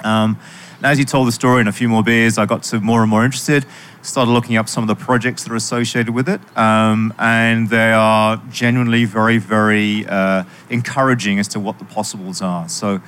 Um, 0.06 0.38
and 0.76 0.86
as 0.86 0.98
you 0.98 1.04
told 1.04 1.26
the 1.26 1.32
story 1.32 1.60
and 1.60 1.68
a 1.68 1.72
few 1.72 1.88
more 1.88 2.02
beers, 2.02 2.38
I 2.38 2.46
got 2.46 2.62
to 2.64 2.80
more 2.80 3.00
and 3.02 3.10
more 3.10 3.24
interested. 3.24 3.64
Started 4.02 4.30
looking 4.30 4.56
up 4.56 4.68
some 4.68 4.84
of 4.84 4.88
the 4.88 4.94
projects 4.94 5.42
that 5.42 5.52
are 5.52 5.56
associated 5.56 6.14
with 6.14 6.28
it, 6.28 6.40
um, 6.56 7.12
and 7.18 7.68
they 7.68 7.92
are 7.92 8.40
genuinely 8.50 9.04
very, 9.04 9.38
very 9.38 10.06
uh, 10.06 10.44
encouraging 10.70 11.38
as 11.38 11.48
to 11.48 11.60
what 11.60 11.78
the 11.78 11.84
possibles 11.86 12.40
are. 12.40 12.68
So, 12.68 13.00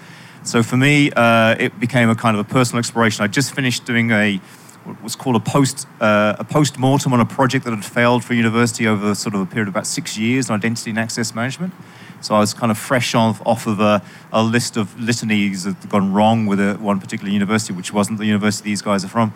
so 0.43 0.63
for 0.63 0.77
me, 0.77 1.13
uh, 1.15 1.55
it 1.59 1.79
became 1.79 2.09
a 2.09 2.17
kind 2.17 2.37
of 2.37 2.45
a 2.45 2.49
personal 2.49 2.79
exploration. 2.79 3.23
I 3.23 3.29
just 3.29 3.55
finished 3.55 3.85
doing 3.85 4.11
a 4.11 4.41
what 4.85 5.03
was 5.03 5.15
called 5.15 5.37
a 5.37 5.41
post 5.41 5.87
uh, 6.01 6.37
a 6.39 6.45
post 6.45 6.79
mortem 6.79 7.13
on 7.13 7.21
a 7.21 7.27
project 7.27 7.65
that 7.67 7.75
had 7.75 7.85
failed 7.85 8.25
for 8.25 8.35
university 8.35 8.87
over 8.87 9.15
sort 9.15 9.35
of 9.35 9.43
a 9.43 9.47
period 9.47 9.69
of 9.69 9.75
about 9.75 9.87
six 9.87 10.17
years 10.17 10.49
on 10.49 10.57
identity 10.57 10.91
and 10.91 10.99
access 10.99 11.35
management. 11.35 11.75
So 12.21 12.35
I 12.35 12.41
was 12.41 12.55
kind 12.55 12.71
of 12.71 12.79
fresh 12.79 13.15
off, 13.15 13.41
off 13.47 13.67
of 13.67 13.81
a, 13.81 14.03
a 14.33 14.43
list 14.43 14.77
of 14.77 14.99
litanies 14.99 15.65
that 15.65 15.77
had 15.77 15.91
gone 15.91 16.13
wrong 16.13 16.47
with 16.47 16.61
a, 16.61 16.75
one 16.75 17.01
particular 17.01 17.33
university, 17.33 17.73
which 17.73 17.93
wasn't 17.93 18.19
the 18.19 18.27
university 18.27 18.71
these 18.71 18.83
guys 18.83 19.05
are 19.05 19.09
from. 19.09 19.33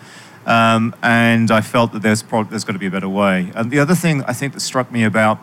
Um, 0.47 0.95
and 1.03 1.51
I 1.51 1.61
felt 1.61 1.93
that 1.93 2.03
there's, 2.03 2.23
pro- 2.23 2.45
there's 2.45 2.65
got 2.65 2.73
to 2.73 2.79
be 2.79 2.87
a 2.87 2.91
better 2.91 3.09
way. 3.09 3.53
And 3.55 3.71
the 3.71 3.79
other 3.79 3.95
thing 3.95 4.25
I 4.25 4.33
think 4.33 4.55
that 4.55 4.61
struck 4.61 4.91
me 4.91 5.05
about 5.05 5.39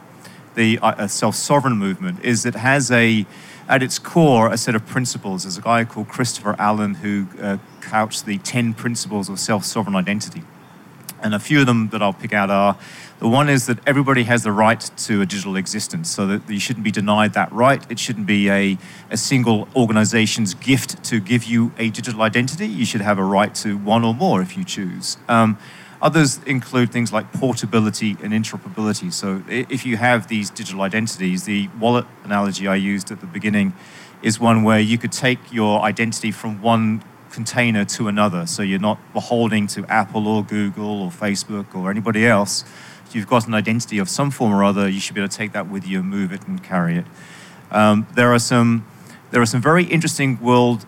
the 0.56 0.80
uh, 0.82 1.08
self-sovereign 1.08 1.78
movement 1.78 2.23
is 2.23 2.45
it 2.45 2.56
has 2.56 2.91
a, 2.91 3.25
at 3.69 3.82
its 3.82 3.97
core, 3.99 4.52
a 4.52 4.58
set 4.58 4.75
of 4.75 4.86
principles. 4.86 5.43
There's 5.43 5.58
a 5.58 5.62
guy 5.62 5.86
called 5.86 6.10
Christopher 6.10 6.56
Allen 6.60 6.95
who 6.95 7.28
uh, 7.41 7.58
couched 7.80 8.25
the 8.25 8.39
10 8.39 8.73
principles 8.73 9.30
of 9.30 9.39
self-sovereign 9.39 9.95
identity. 9.95 10.43
And 11.21 11.36
a 11.36 11.39
few 11.39 11.60
of 11.60 11.65
them 11.65 11.89
that 11.89 12.01
I'll 12.01 12.13
pick 12.13 12.34
out 12.34 12.49
are 12.49 12.77
the 13.19 13.27
one 13.27 13.49
is 13.49 13.65
that 13.65 13.79
everybody 13.86 14.23
has 14.23 14.43
the 14.43 14.51
right 14.51 14.79
to 14.79 15.21
a 15.21 15.25
digital 15.25 15.58
existence, 15.58 16.10
so 16.10 16.25
that 16.27 16.49
you 16.49 16.60
shouldn't 16.60 16.86
be 16.86 16.91
denied 16.91 17.34
that 17.34 17.51
right. 17.51 17.84
It 17.91 17.99
shouldn't 17.99 18.25
be 18.25 18.49
a, 18.49 18.77
a 19.10 19.17
single 19.17 19.67
organization's 19.75 20.53
gift 20.53 21.03
to 21.05 21.19
give 21.19 21.43
you 21.43 21.71
a 21.77 21.89
digital 21.89 22.21
identity. 22.21 22.67
You 22.67 22.86
should 22.86 23.01
have 23.01 23.17
a 23.19 23.23
right 23.23 23.53
to 23.55 23.77
one 23.77 24.05
or 24.05 24.13
more 24.13 24.41
if 24.41 24.58
you 24.58 24.63
choose. 24.63 25.17
Um, 25.27 25.58
others 26.01 26.39
include 26.45 26.93
things 26.93 27.12
like 27.12 27.34
portability 27.34 28.15
and 28.23 28.32
interoperability. 28.32 29.12
So 29.12 29.43
if 29.49 29.86
you 29.86 29.97
have 29.97 30.29
these 30.29 30.49
digital 30.49 30.82
identities, 30.82 31.43
the 31.43 31.67
wallet 31.77 32.05
analogy 32.23 32.67
I 32.67 32.75
used 32.75 33.12
at 33.12 33.19
the 33.19 33.27
beginning 33.27 33.73
is 34.21 34.39
one 34.39 34.63
where 34.63 34.79
you 34.79 34.97
could 34.97 35.12
take 35.12 35.39
your 35.51 35.82
identity 35.82 36.32
from 36.32 36.62
one 36.62 37.03
container 37.39 37.86
to 37.86 38.10
another. 38.10 38.45
So 38.45 38.62
you're 38.62 38.88
not 38.91 38.99
beholding 39.13 39.65
to 39.67 39.86
Apple 39.86 40.28
or 40.28 40.43
Google 40.43 41.04
or 41.04 41.10
Facebook 41.10 41.73
or 41.73 41.89
anybody 41.89 42.28
else. 42.28 42.65
If 43.06 43.15
you've 43.15 43.30
got 43.30 43.47
an 43.47 43.54
identity 43.54 43.97
of 43.97 44.10
some 44.10 44.30
form 44.30 44.52
or 44.52 44.62
other, 44.62 44.89
you 44.89 44.99
should 44.99 45.15
be 45.15 45.21
able 45.21 45.30
to 45.30 45.38
take 45.38 45.54
that 45.54 45.69
with 45.69 45.88
you 45.88 46.04
move 46.04 46.34
it 46.34 46.45
and 46.49 46.62
carry 46.62 46.97
it. 46.97 47.06
Um, 47.71 48.08
there 48.15 48.34
are 48.34 48.39
some 48.39 48.86
there 49.32 49.41
are 49.41 49.45
some 49.45 49.62
very 49.62 49.86
interesting 49.86 50.38
world 50.41 50.86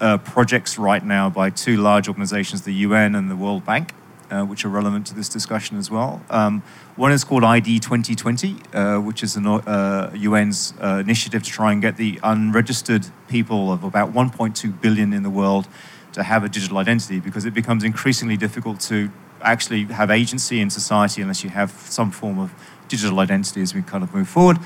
uh, 0.00 0.18
projects 0.18 0.76
right 0.76 1.04
now 1.04 1.30
by 1.30 1.50
two 1.50 1.76
large 1.76 2.08
organizations, 2.08 2.62
the 2.62 2.74
UN 2.86 3.14
and 3.14 3.30
the 3.30 3.36
World 3.36 3.64
Bank, 3.64 3.94
uh, 4.32 4.44
which 4.44 4.64
are 4.64 4.70
relevant 4.70 5.06
to 5.08 5.14
this 5.14 5.28
discussion 5.28 5.76
as 5.76 5.90
well. 5.90 6.22
Um, 6.30 6.62
one 6.96 7.12
is 7.12 7.24
called 7.24 7.44
ID 7.44 7.80
2020, 7.80 8.56
uh, 8.74 8.98
which 8.98 9.22
is 9.22 9.36
an 9.36 9.46
UN's 9.46 10.74
uh, 10.80 10.84
uh, 10.84 10.98
initiative 10.98 11.42
to 11.42 11.50
try 11.50 11.72
and 11.72 11.80
get 11.82 11.96
the 11.96 12.18
unregistered 12.22 13.06
people 13.28 13.72
of 13.72 13.84
about 13.84 14.12
1.2 14.12 14.80
billion 14.80 15.12
in 15.12 15.22
the 15.22 15.30
world 15.30 15.68
to 16.12 16.22
have 16.22 16.44
a 16.44 16.48
digital 16.48 16.78
identity 16.78 17.20
because 17.20 17.44
it 17.44 17.54
becomes 17.54 17.84
increasingly 17.84 18.36
difficult 18.36 18.80
to 18.80 19.10
actually 19.40 19.84
have 19.84 20.10
agency 20.10 20.60
in 20.60 20.70
society 20.70 21.20
unless 21.22 21.42
you 21.42 21.50
have 21.50 21.70
some 21.70 22.10
form 22.10 22.38
of 22.38 22.52
digital 22.88 23.20
identity 23.20 23.62
as 23.62 23.74
we 23.74 23.82
kind 23.82 24.04
of 24.04 24.14
move 24.14 24.28
forward. 24.28 24.58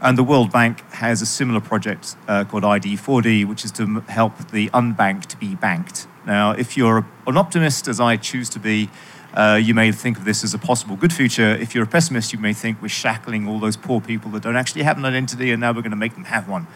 And 0.00 0.18
the 0.18 0.24
World 0.24 0.52
Bank 0.52 0.80
has 0.92 1.22
a 1.22 1.26
similar 1.26 1.60
project 1.60 2.16
uh, 2.28 2.44
called 2.44 2.64
ID4D, 2.64 3.46
which 3.46 3.64
is 3.64 3.72
to 3.72 4.00
help 4.08 4.50
the 4.50 4.68
unbanked 4.70 5.38
be 5.38 5.54
banked. 5.54 6.06
Now, 6.26 6.50
if 6.50 6.76
you're 6.76 7.06
an 7.26 7.36
optimist, 7.36 7.88
as 7.88 8.00
I 8.00 8.16
choose 8.16 8.48
to 8.50 8.58
be, 8.58 8.90
uh, 9.34 9.60
you 9.62 9.74
may 9.74 9.92
think 9.92 10.18
of 10.18 10.24
this 10.24 10.42
as 10.42 10.54
a 10.54 10.58
possible 10.58 10.96
good 10.96 11.12
future. 11.12 11.54
If 11.54 11.74
you're 11.74 11.84
a 11.84 11.88
pessimist, 11.88 12.32
you 12.32 12.38
may 12.38 12.52
think 12.52 12.80
we're 12.80 12.88
shackling 12.88 13.46
all 13.46 13.58
those 13.58 13.76
poor 13.76 14.00
people 14.00 14.30
that 14.32 14.42
don't 14.42 14.56
actually 14.56 14.82
have 14.82 14.98
an 14.98 15.04
identity 15.04 15.50
and 15.50 15.60
now 15.60 15.72
we're 15.72 15.82
going 15.82 15.90
to 15.90 15.96
make 15.96 16.14
them 16.14 16.24
have 16.24 16.48
one. 16.48 16.66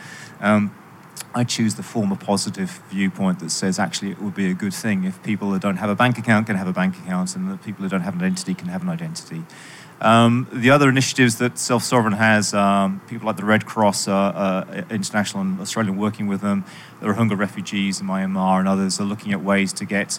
Um, 0.40 0.74
I 1.34 1.44
choose 1.44 1.76
the 1.76 1.82
former 1.82 2.16
positive 2.16 2.82
viewpoint 2.90 3.38
that 3.38 3.50
says 3.50 3.78
actually 3.78 4.10
it 4.10 4.20
would 4.20 4.34
be 4.34 4.50
a 4.50 4.54
good 4.54 4.74
thing 4.74 5.04
if 5.04 5.22
people 5.22 5.50
that 5.52 5.62
don't 5.62 5.76
have 5.76 5.88
a 5.88 5.94
bank 5.94 6.18
account 6.18 6.46
can 6.46 6.56
have 6.56 6.66
a 6.66 6.72
bank 6.72 6.96
account 6.98 7.36
and 7.36 7.50
that 7.50 7.62
people 7.62 7.84
who 7.84 7.88
don't 7.88 8.00
have 8.00 8.14
an 8.14 8.20
identity 8.20 8.54
can 8.54 8.68
have 8.68 8.82
an 8.82 8.88
identity. 8.88 9.44
Um, 10.00 10.48
the 10.50 10.70
other 10.70 10.88
initiatives 10.88 11.36
that 11.38 11.58
Self 11.58 11.82
Sovereign 11.82 12.14
has, 12.14 12.54
um, 12.54 13.00
people 13.06 13.26
like 13.26 13.36
the 13.36 13.44
Red 13.44 13.66
Cross, 13.66 14.08
uh, 14.08 14.14
uh, 14.14 14.84
international 14.90 15.42
and 15.42 15.60
Australian, 15.60 15.96
working 15.98 16.26
with 16.26 16.40
them. 16.40 16.64
The 17.00 17.08
Rohingya 17.08 17.38
refugees 17.38 18.00
in 18.00 18.06
Myanmar 18.06 18.58
and 18.58 18.66
others 18.66 18.98
are 18.98 19.04
looking 19.04 19.32
at 19.32 19.42
ways 19.42 19.72
to 19.74 19.84
get 19.84 20.18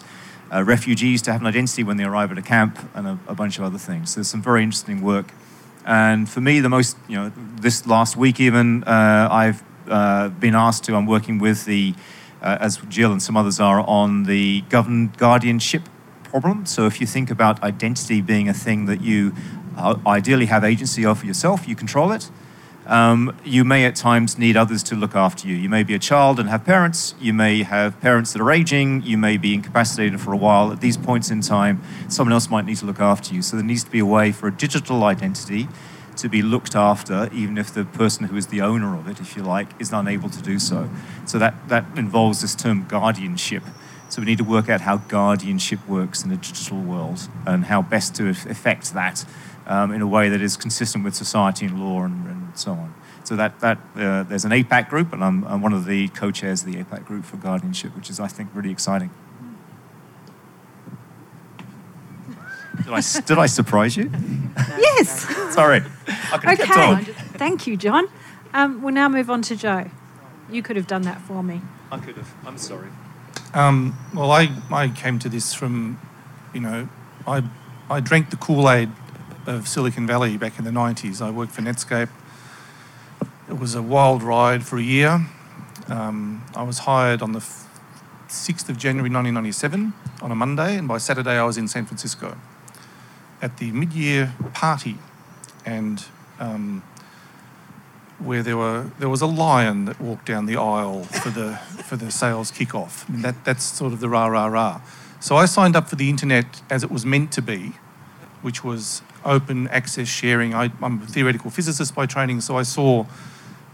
uh, 0.52 0.62
refugees 0.62 1.20
to 1.22 1.32
have 1.32 1.40
an 1.40 1.46
identity 1.46 1.82
when 1.82 1.96
they 1.96 2.04
arrive 2.04 2.30
at 2.30 2.38
a 2.38 2.42
camp 2.42 2.78
and 2.94 3.06
a, 3.06 3.18
a 3.26 3.34
bunch 3.34 3.58
of 3.58 3.64
other 3.64 3.78
things. 3.78 4.10
So 4.10 4.20
There's 4.20 4.28
some 4.28 4.42
very 4.42 4.62
interesting 4.62 5.02
work. 5.02 5.32
And 5.84 6.28
for 6.28 6.40
me, 6.40 6.60
the 6.60 6.68
most, 6.68 6.96
you 7.08 7.16
know, 7.16 7.32
this 7.56 7.86
last 7.86 8.16
week 8.16 8.38
even, 8.38 8.84
uh, 8.84 9.28
I've 9.30 9.64
uh, 9.88 10.28
been 10.28 10.54
asked 10.54 10.84
to. 10.84 10.96
I'm 10.96 11.06
working 11.06 11.38
with 11.38 11.64
the, 11.64 11.94
uh, 12.40 12.58
as 12.60 12.78
Jill 12.88 13.12
and 13.12 13.22
some 13.22 13.36
others 13.36 13.60
are, 13.60 13.80
on 13.80 14.24
the 14.24 14.62
governed 14.68 15.16
guardianship 15.18 15.82
problem. 16.24 16.66
So 16.66 16.86
if 16.86 17.00
you 17.00 17.06
think 17.06 17.30
about 17.30 17.62
identity 17.62 18.20
being 18.20 18.48
a 18.48 18.54
thing 18.54 18.86
that 18.86 19.00
you 19.00 19.34
uh, 19.76 19.96
ideally 20.06 20.46
have 20.46 20.64
agency 20.64 21.04
of 21.04 21.24
yourself, 21.24 21.68
you 21.68 21.76
control 21.76 22.12
it. 22.12 22.30
Um, 22.86 23.36
you 23.44 23.64
may 23.64 23.84
at 23.84 23.94
times 23.94 24.38
need 24.38 24.56
others 24.56 24.82
to 24.84 24.96
look 24.96 25.14
after 25.14 25.46
you. 25.46 25.54
You 25.54 25.68
may 25.68 25.84
be 25.84 25.94
a 25.94 25.98
child 25.98 26.40
and 26.40 26.48
have 26.48 26.64
parents. 26.64 27.14
You 27.20 27.32
may 27.32 27.62
have 27.62 28.00
parents 28.00 28.32
that 28.32 28.42
are 28.42 28.50
aging. 28.50 29.02
You 29.02 29.16
may 29.16 29.36
be 29.36 29.54
incapacitated 29.54 30.20
for 30.20 30.32
a 30.32 30.36
while. 30.36 30.72
At 30.72 30.80
these 30.80 30.96
points 30.96 31.30
in 31.30 31.42
time, 31.42 31.80
someone 32.08 32.32
else 32.32 32.50
might 32.50 32.64
need 32.64 32.78
to 32.78 32.86
look 32.86 32.98
after 33.00 33.34
you. 33.34 33.42
So 33.42 33.56
there 33.56 33.64
needs 33.64 33.84
to 33.84 33.90
be 33.90 34.00
a 34.00 34.06
way 34.06 34.32
for 34.32 34.48
a 34.48 34.52
digital 34.52 35.04
identity 35.04 35.68
to 36.22 36.28
be 36.28 36.40
looked 36.40 36.76
after, 36.76 37.28
even 37.32 37.58
if 37.58 37.74
the 37.74 37.84
person 37.84 38.26
who 38.28 38.36
is 38.36 38.46
the 38.46 38.60
owner 38.60 38.96
of 38.96 39.08
it, 39.08 39.20
if 39.20 39.36
you 39.36 39.42
like, 39.42 39.68
is 39.80 39.92
unable 39.92 40.30
to 40.30 40.40
do 40.40 40.58
so. 40.58 40.88
So 41.26 41.38
that, 41.40 41.68
that 41.68 41.84
involves 41.96 42.40
this 42.42 42.54
term 42.54 42.86
guardianship. 42.86 43.64
So 44.08 44.22
we 44.22 44.26
need 44.26 44.38
to 44.38 44.44
work 44.44 44.68
out 44.68 44.82
how 44.82 44.98
guardianship 44.98 45.80
works 45.88 46.24
in 46.24 46.30
a 46.30 46.36
digital 46.36 46.80
world 46.80 47.28
and 47.44 47.64
how 47.64 47.82
best 47.82 48.14
to 48.16 48.28
effect 48.28 48.94
that 48.94 49.24
um, 49.66 49.90
in 49.90 50.00
a 50.00 50.06
way 50.06 50.28
that 50.28 50.40
is 50.40 50.56
consistent 50.56 51.02
with 51.02 51.14
society 51.16 51.66
and 51.66 51.82
law 51.82 52.04
and, 52.04 52.26
and 52.28 52.58
so 52.58 52.72
on. 52.72 52.94
So 53.24 53.34
that, 53.36 53.58
that 53.60 53.78
uh, 53.96 54.22
there's 54.22 54.44
an 54.44 54.52
APAC 54.52 54.88
group, 54.88 55.12
and 55.12 55.24
I'm, 55.24 55.44
I'm 55.44 55.60
one 55.60 55.72
of 55.72 55.86
the 55.86 56.08
co-chairs 56.08 56.62
of 56.62 56.72
the 56.72 56.82
APAC 56.82 57.04
group 57.04 57.24
for 57.24 57.36
guardianship, 57.36 57.96
which 57.96 58.10
is, 58.10 58.20
I 58.20 58.28
think, 58.28 58.50
really 58.54 58.70
exciting. 58.70 59.10
Did 62.84 62.92
I, 62.92 63.00
did 63.26 63.38
I 63.38 63.46
surprise 63.46 63.96
you? 63.96 64.10
Yes. 64.78 65.54
Sorry. 65.54 65.82
I 66.06 66.52
okay. 66.52 67.12
Thank 67.38 67.66
you, 67.66 67.76
John. 67.76 68.08
Um, 68.52 68.82
we'll 68.82 68.92
now 68.92 69.08
move 69.08 69.30
on 69.30 69.40
to 69.42 69.56
Joe. 69.56 69.90
You 70.50 70.62
could 70.62 70.76
have 70.76 70.86
done 70.86 71.02
that 71.02 71.20
for 71.22 71.42
me. 71.42 71.62
I 71.90 71.98
could 71.98 72.16
have. 72.16 72.34
I'm 72.46 72.58
sorry. 72.58 72.88
Um, 73.54 73.96
well, 74.14 74.30
I, 74.30 74.50
I 74.70 74.88
came 74.88 75.18
to 75.20 75.28
this 75.28 75.54
from, 75.54 75.98
you 76.52 76.60
know, 76.60 76.88
I, 77.26 77.42
I 77.88 78.00
drank 78.00 78.30
the 78.30 78.36
Kool 78.36 78.70
Aid 78.70 78.90
of 79.46 79.66
Silicon 79.66 80.06
Valley 80.06 80.36
back 80.36 80.58
in 80.58 80.64
the 80.64 80.70
90s. 80.70 81.22
I 81.22 81.30
worked 81.30 81.52
for 81.52 81.62
Netscape. 81.62 82.10
It 83.48 83.58
was 83.58 83.74
a 83.74 83.82
wild 83.82 84.22
ride 84.22 84.64
for 84.64 84.76
a 84.78 84.82
year. 84.82 85.26
Um, 85.88 86.44
I 86.54 86.62
was 86.62 86.80
hired 86.80 87.22
on 87.22 87.32
the 87.32 87.40
6th 87.40 88.68
of 88.68 88.78
January 88.78 89.10
1997 89.10 89.92
on 90.20 90.30
a 90.30 90.34
Monday, 90.34 90.76
and 90.76 90.86
by 90.86 90.98
Saturday 90.98 91.38
I 91.38 91.44
was 91.44 91.58
in 91.58 91.66
San 91.68 91.86
Francisco 91.86 92.36
at 93.42 93.58
the 93.58 93.72
mid-year 93.72 94.32
party, 94.54 94.96
and 95.66 96.06
um, 96.38 96.82
where 98.18 98.42
there 98.42 98.56
were 98.56 98.90
there 98.98 99.08
was 99.08 99.20
a 99.20 99.26
lion 99.26 99.84
that 99.86 100.00
walked 100.00 100.26
down 100.26 100.46
the 100.46 100.56
aisle 100.56 101.02
for 101.02 101.30
the 101.30 101.56
for 101.88 101.96
the 101.96 102.10
sales 102.10 102.52
kickoff. 102.52 103.08
I 103.08 103.12
mean, 103.12 103.22
that 103.22 103.44
that's 103.44 103.64
sort 103.64 103.92
of 103.92 104.00
the 104.00 104.08
rah 104.08 104.26
rah 104.26 104.46
rah. 104.46 104.80
So 105.20 105.36
I 105.36 105.46
signed 105.46 105.76
up 105.76 105.88
for 105.88 105.96
the 105.96 106.08
internet 106.08 106.62
as 106.70 106.82
it 106.82 106.90
was 106.90 107.04
meant 107.04 107.30
to 107.32 107.42
be, 107.42 107.72
which 108.40 108.64
was 108.64 109.02
open 109.24 109.68
access 109.68 110.08
sharing. 110.08 110.54
I, 110.54 110.72
am 110.82 111.02
a 111.02 111.06
theoretical 111.06 111.50
physicist 111.50 111.94
by 111.94 112.06
training, 112.06 112.40
so 112.40 112.56
I 112.56 112.62
saw 112.62 113.06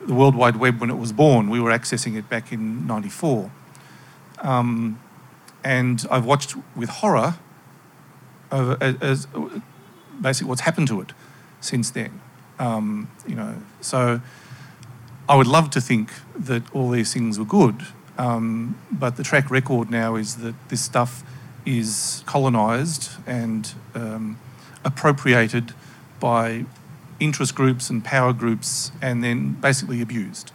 the 0.07 0.15
World 0.15 0.35
Wide 0.35 0.57
Web 0.57 0.81
when 0.81 0.91
it 0.91 0.99
was 0.99 1.13
born. 1.13 1.49
We 1.49 1.61
were 1.61 1.71
accessing 1.71 2.17
it 2.17 2.29
back 2.29 2.53
in 2.53 2.87
'94, 2.87 3.51
um, 4.41 4.99
and 5.63 6.07
I've 6.11 6.25
watched 6.25 6.55
with 6.75 6.89
horror 6.89 7.37
over, 8.51 8.77
as, 8.83 9.27
basically 10.21 10.49
what's 10.49 10.63
happened 10.63 10.89
to 10.89 11.01
it 11.01 11.13
since 11.61 11.91
then. 11.91 12.21
Um, 12.59 13.11
you 13.27 13.35
know, 13.35 13.55
so 13.81 14.21
I 15.29 15.37
would 15.37 15.47
love 15.47 15.71
to 15.71 15.81
think 15.81 16.11
that 16.37 16.63
all 16.75 16.91
these 16.91 17.13
things 17.13 17.39
were 17.39 17.45
good, 17.45 17.87
um, 18.17 18.77
but 18.91 19.17
the 19.17 19.23
track 19.23 19.51
record 19.51 19.91
now 19.91 20.17
is 20.17 20.37
that 20.37 20.55
this 20.69 20.83
stuff 20.83 21.23
is 21.65 22.23
colonised 22.27 23.11
and 23.27 23.73
um, 23.95 24.39
appropriated 24.85 25.73
by 26.19 26.65
interest 27.21 27.55
groups 27.55 27.91
and 27.91 28.05
power 28.05 28.33
groups 28.33 28.91
and 29.03 29.23
then 29.23 29.53
basically 29.53 30.01
abused. 30.01 30.53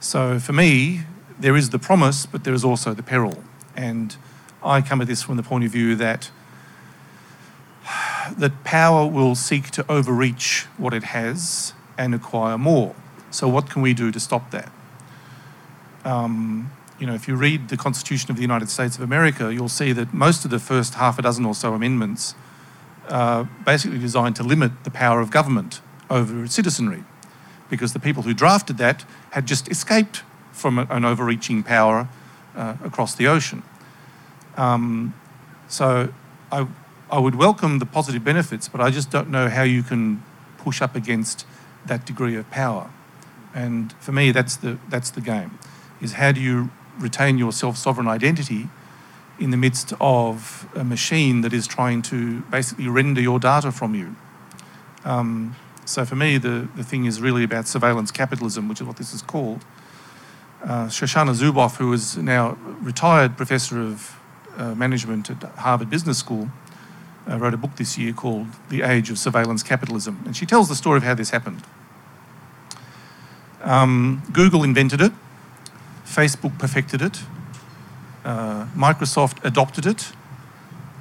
So 0.00 0.38
for 0.38 0.52
me, 0.52 1.02
there 1.38 1.56
is 1.56 1.70
the 1.70 1.78
promise, 1.78 2.26
but 2.26 2.44
there 2.44 2.54
is 2.54 2.64
also 2.64 2.94
the 2.94 3.02
peril. 3.02 3.42
And 3.76 4.16
I 4.62 4.80
come 4.80 5.00
at 5.00 5.06
this 5.06 5.22
from 5.22 5.36
the 5.36 5.42
point 5.42 5.64
of 5.64 5.70
view 5.70 5.94
that 5.96 6.30
that 8.36 8.64
power 8.64 9.06
will 9.06 9.34
seek 9.34 9.70
to 9.70 9.84
overreach 9.90 10.66
what 10.76 10.94
it 10.94 11.04
has 11.04 11.72
and 11.98 12.14
acquire 12.14 12.58
more. 12.58 12.94
So, 13.30 13.48
what 13.48 13.68
can 13.70 13.82
we 13.82 13.94
do 13.94 14.10
to 14.10 14.20
stop 14.20 14.50
that? 14.50 14.70
Um, 16.04 16.70
you 16.98 17.06
know, 17.06 17.14
if 17.14 17.28
you 17.28 17.36
read 17.36 17.68
the 17.68 17.76
Constitution 17.76 18.30
of 18.30 18.36
the 18.36 18.42
United 18.42 18.70
States 18.70 18.96
of 18.96 19.02
America, 19.02 19.52
you'll 19.52 19.68
see 19.68 19.92
that 19.92 20.14
most 20.14 20.44
of 20.44 20.50
the 20.50 20.58
first 20.58 20.94
half 20.94 21.18
a 21.18 21.22
dozen 21.22 21.44
or 21.44 21.54
so 21.54 21.74
amendments 21.74 22.34
are 23.08 23.44
basically 23.64 23.98
designed 23.98 24.36
to 24.36 24.42
limit 24.42 24.84
the 24.84 24.90
power 24.90 25.20
of 25.20 25.30
government 25.30 25.80
over 26.08 26.46
citizenry, 26.46 27.04
because 27.68 27.92
the 27.92 28.00
people 28.00 28.22
who 28.22 28.32
drafted 28.32 28.78
that 28.78 29.04
had 29.30 29.46
just 29.46 29.70
escaped 29.70 30.22
from 30.52 30.78
an 30.78 31.04
overreaching 31.04 31.62
power 31.62 32.08
uh, 32.56 32.76
across 32.82 33.14
the 33.14 33.26
ocean. 33.26 33.62
Um, 34.56 35.14
so 35.68 36.12
I, 36.50 36.66
I 37.08 37.20
would 37.20 37.36
welcome 37.36 37.78
the 37.78 37.86
positive 37.86 38.24
benefits, 38.24 38.68
but 38.68 38.80
I 38.80 38.90
just 38.90 39.10
don't 39.10 39.30
know 39.30 39.48
how 39.48 39.62
you 39.62 39.84
can 39.84 40.24
push 40.58 40.82
up 40.82 40.96
against 40.96 41.46
that 41.86 42.04
degree 42.04 42.34
of 42.34 42.50
power. 42.50 42.90
And 43.54 43.92
for 44.00 44.10
me, 44.10 44.32
that's 44.32 44.56
the, 44.56 44.78
that's 44.88 45.10
the 45.10 45.20
game, 45.20 45.58
is 46.00 46.14
how 46.14 46.32
do 46.32 46.40
you 46.40 46.70
retain 46.98 47.38
your 47.38 47.52
self-sovereign 47.52 48.08
identity 48.08 48.68
in 49.38 49.50
the 49.50 49.56
midst 49.56 49.92
of 50.00 50.68
a 50.74 50.82
machine 50.82 51.42
that 51.42 51.52
is 51.52 51.66
trying 51.66 52.02
to 52.02 52.40
basically 52.50 52.88
render 52.88 53.20
your 53.20 53.38
data 53.38 53.70
from 53.70 53.94
you. 53.94 54.16
Um, 55.04 55.54
so 55.84 56.04
for 56.04 56.16
me, 56.16 56.38
the, 56.38 56.68
the 56.74 56.82
thing 56.82 57.04
is 57.04 57.20
really 57.20 57.44
about 57.44 57.68
surveillance 57.68 58.10
capitalism, 58.10 58.68
which 58.68 58.80
is 58.80 58.86
what 58.86 58.96
this 58.96 59.14
is 59.14 59.22
called. 59.22 59.64
Uh, 60.64 60.86
Shoshana 60.86 61.34
Zuboff, 61.34 61.76
who 61.76 61.92
is 61.92 62.16
now 62.16 62.58
retired 62.80 63.36
professor 63.36 63.80
of 63.80 64.18
uh, 64.56 64.74
management 64.74 65.30
at 65.30 65.42
Harvard 65.42 65.90
Business 65.90 66.18
School, 66.18 66.50
uh, 67.28 67.38
wrote 67.38 67.54
a 67.54 67.56
book 67.56 67.76
this 67.76 67.98
year 67.98 68.12
called 68.12 68.46
The 68.68 68.82
Age 68.82 69.10
of 69.10 69.18
Surveillance 69.18 69.62
Capitalism. 69.62 70.22
And 70.24 70.36
she 70.36 70.46
tells 70.46 70.68
the 70.68 70.74
story 70.74 70.98
of 70.98 71.02
how 71.02 71.14
this 71.14 71.30
happened. 71.30 71.62
Um, 73.62 74.22
Google 74.32 74.62
invented 74.62 75.00
it, 75.00 75.12
Facebook 76.04 76.56
perfected 76.58 77.02
it, 77.02 77.22
uh, 78.24 78.66
Microsoft 78.76 79.44
adopted 79.44 79.86
it, 79.86 80.12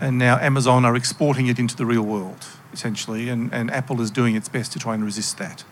and 0.01 0.17
now 0.17 0.37
Amazon 0.39 0.83
are 0.83 0.95
exporting 0.95 1.47
it 1.47 1.59
into 1.59 1.75
the 1.75 1.85
real 1.85 2.01
world, 2.01 2.45
essentially, 2.73 3.29
and, 3.29 3.53
and 3.53 3.69
Apple 3.71 4.01
is 4.01 4.09
doing 4.09 4.35
its 4.35 4.49
best 4.49 4.71
to 4.73 4.79
try 4.79 4.95
and 4.95 5.05
resist 5.05 5.37
that. 5.37 5.63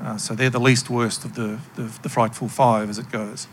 Uh, 0.00 0.16
so 0.16 0.34
they're 0.34 0.50
the 0.50 0.60
least 0.60 0.88
worst 0.88 1.24
of 1.24 1.34
the, 1.34 1.58
the, 1.74 1.82
the 2.02 2.08
frightful 2.08 2.48
five 2.48 2.88
as 2.88 2.98
it 2.98 3.10
goes. 3.10 3.48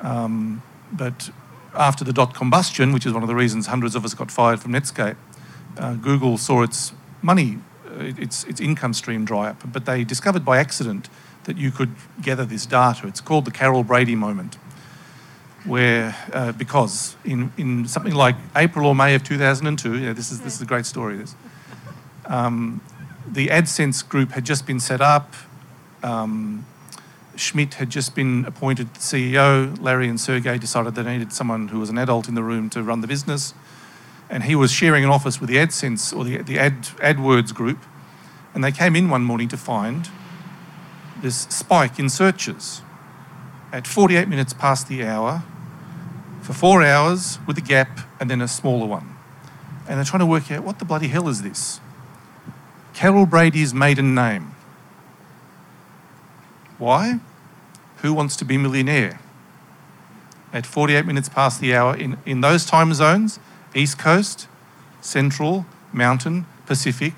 Um, 0.00 0.62
but 0.92 1.30
after 1.74 2.04
the 2.04 2.12
dot 2.12 2.34
combustion, 2.34 2.92
which 2.92 3.06
is 3.06 3.12
one 3.12 3.22
of 3.22 3.28
the 3.28 3.34
reasons 3.34 3.66
hundreds 3.66 3.94
of 3.94 4.04
us 4.04 4.14
got 4.14 4.30
fired 4.30 4.60
from 4.60 4.72
Netscape, 4.72 5.16
uh, 5.78 5.94
Google 5.94 6.38
saw 6.38 6.62
its 6.62 6.92
money, 7.22 7.58
uh, 7.86 8.12
its, 8.18 8.44
its 8.44 8.60
income 8.60 8.94
stream 8.94 9.24
dry 9.24 9.48
up. 9.48 9.62
But 9.72 9.84
they 9.84 10.04
discovered 10.04 10.44
by 10.44 10.58
accident 10.58 11.08
that 11.44 11.56
you 11.56 11.70
could 11.70 11.94
gather 12.20 12.44
this 12.44 12.66
data. 12.66 13.06
It's 13.06 13.20
called 13.20 13.44
the 13.44 13.50
Carol 13.50 13.84
Brady 13.84 14.16
moment, 14.16 14.56
where 15.64 16.16
uh, 16.32 16.52
because 16.52 17.16
in, 17.24 17.52
in 17.56 17.86
something 17.86 18.14
like 18.14 18.36
April 18.54 18.86
or 18.86 18.94
May 18.94 19.14
of 19.14 19.24
2002, 19.24 19.98
yeah, 19.98 20.12
this 20.12 20.30
is 20.30 20.40
this 20.40 20.54
is 20.54 20.62
a 20.62 20.66
great 20.66 20.86
story. 20.86 21.16
This, 21.16 21.34
um, 22.26 22.80
the 23.26 23.48
AdSense 23.48 24.06
group 24.06 24.32
had 24.32 24.44
just 24.44 24.66
been 24.66 24.80
set 24.80 25.00
up. 25.00 25.34
Um, 26.02 26.66
Schmidt 27.36 27.74
had 27.74 27.90
just 27.90 28.14
been 28.14 28.44
appointed 28.46 28.94
CEO. 28.94 29.80
Larry 29.80 30.08
and 30.08 30.20
Sergey 30.20 30.58
decided 30.58 30.94
they 30.94 31.02
needed 31.02 31.32
someone 31.32 31.68
who 31.68 31.78
was 31.78 31.90
an 31.90 31.98
adult 31.98 32.28
in 32.28 32.34
the 32.34 32.42
room 32.42 32.70
to 32.70 32.82
run 32.82 33.00
the 33.00 33.06
business. 33.06 33.52
And 34.28 34.44
he 34.44 34.54
was 34.54 34.72
sharing 34.72 35.04
an 35.04 35.10
office 35.10 35.40
with 35.40 35.48
the 35.48 35.56
AdSense 35.56 36.16
or 36.16 36.24
the, 36.24 36.38
the 36.38 36.58
Ad, 36.58 36.82
AdWords 36.98 37.54
group. 37.54 37.78
And 38.54 38.64
they 38.64 38.72
came 38.72 38.96
in 38.96 39.08
one 39.08 39.22
morning 39.22 39.48
to 39.48 39.56
find 39.56 40.08
this 41.22 41.42
spike 41.42 41.98
in 41.98 42.08
searches 42.08 42.82
at 43.72 43.86
48 43.86 44.28
minutes 44.28 44.52
past 44.52 44.88
the 44.88 45.04
hour 45.04 45.42
for 46.40 46.52
four 46.52 46.82
hours 46.82 47.38
with 47.46 47.58
a 47.58 47.60
gap 47.60 48.00
and 48.20 48.30
then 48.30 48.40
a 48.40 48.48
smaller 48.48 48.86
one. 48.86 49.16
And 49.88 49.98
they're 49.98 50.04
trying 50.04 50.20
to 50.20 50.26
work 50.26 50.50
out 50.50 50.64
what 50.64 50.78
the 50.78 50.84
bloody 50.84 51.08
hell 51.08 51.28
is 51.28 51.42
this? 51.42 51.80
Carol 52.94 53.26
Brady's 53.26 53.74
maiden 53.74 54.14
name. 54.14 54.54
Why? 56.78 57.20
Who 57.98 58.12
wants 58.14 58.36
to 58.36 58.44
be 58.44 58.56
millionaire? 58.58 59.20
At 60.52 60.64
48 60.64 61.04
minutes 61.04 61.28
past 61.28 61.60
the 61.60 61.74
hour, 61.74 61.96
in, 61.96 62.18
in 62.24 62.40
those 62.40 62.64
time 62.64 62.94
zones, 62.94 63.38
East 63.76 63.98
Coast, 63.98 64.48
Central, 65.00 65.66
Mountain, 65.92 66.46
Pacific, 66.66 67.14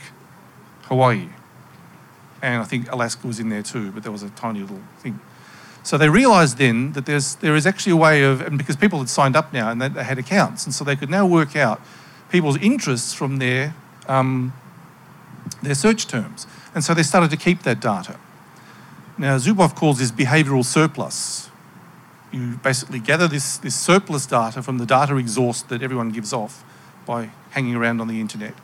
Hawaii. 0.83 1.29
And 2.42 2.61
I 2.62 2.64
think 2.64 2.90
Alaska 2.92 3.27
was 3.27 3.40
in 3.40 3.49
there 3.49 3.62
too, 3.62 3.90
but 3.92 4.03
there 4.03 4.12
was 4.12 4.23
a 4.23 4.31
tiny 4.31 4.61
little 4.61 4.83
thing. 4.99 5.21
So 5.83 5.97
they 5.97 6.09
realised 6.09 6.59
then 6.59 6.92
that 6.92 7.07
there's, 7.07 7.37
there 7.37 7.57
is 7.57 7.66
actually 7.66 7.92
a 7.92 7.97
way 7.97 8.23
of, 8.23 8.40
and 8.42 8.59
because 8.59 8.77
people 8.77 8.99
had 8.99 9.09
signed 9.09 9.37
up 9.37 9.53
now 9.53 9.71
and 9.71 9.81
they, 9.81 9.88
they 9.88 10.05
had 10.05 10.18
accounts, 10.18 10.66
and 10.66 10.75
so 10.75 10.85
they 10.85 10.97
could 10.97 11.11
now 11.11 11.27
work 11.27 11.57
out 11.57 11.81
people's 12.31 12.59
interests 12.59 13.14
from 13.14 13.38
their, 13.38 13.75
um, 14.07 14.53
their 15.62 15.75
search 15.75 16.07
terms. 16.07 16.47
And 16.75 16.85
so 16.85 16.92
they 16.94 17.03
started 17.03 17.31
to 17.31 17.37
keep 17.37 17.62
that 17.62 17.81
data. 17.81 18.16
Now, 19.16 19.37
Zuboff 19.38 19.75
calls 19.75 19.99
this 19.99 20.12
behavioural 20.12 20.64
surplus. 20.64 21.47
You 22.31 22.59
basically 22.62 22.99
gather 22.99 23.27
this, 23.27 23.57
this 23.59 23.75
surplus 23.75 24.27
data 24.27 24.62
from 24.62 24.79
the 24.79 24.87
data 24.87 25.17
exhaust 25.17 25.69
that 25.69 25.83
everyone 25.83 26.11
gives 26.11 26.33
off 26.33 26.64
by 27.07 27.31
hanging 27.51 27.75
around 27.75 28.01
on 28.01 28.09
the 28.09 28.21
internet. 28.21 28.55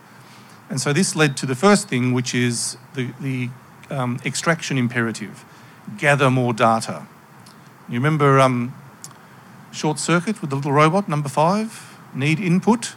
And 0.69 0.81
so 0.81 0.93
this 0.93 1.17
led 1.17 1.37
to 1.39 1.47
the 1.47 1.55
first 1.55 1.89
thing, 1.89 2.13
which 2.13 2.35
is 2.35 2.77
the, 2.95 3.13
the 3.21 3.51
um, 3.91 4.21
extraction 4.25 4.79
imperative 4.79 5.45
gather 5.99 6.31
more 6.31 6.53
data. 6.53 7.07
You 7.89 7.95
remember 7.95 8.41
um, 8.41 8.75
Short 9.73 9.99
Circuit 9.99 10.41
with 10.41 10.51
the 10.51 10.57
little 10.57 10.73
robot, 10.73 11.09
number 11.09 11.29
five? 11.29 11.99
Need 12.15 12.41
input, 12.41 12.95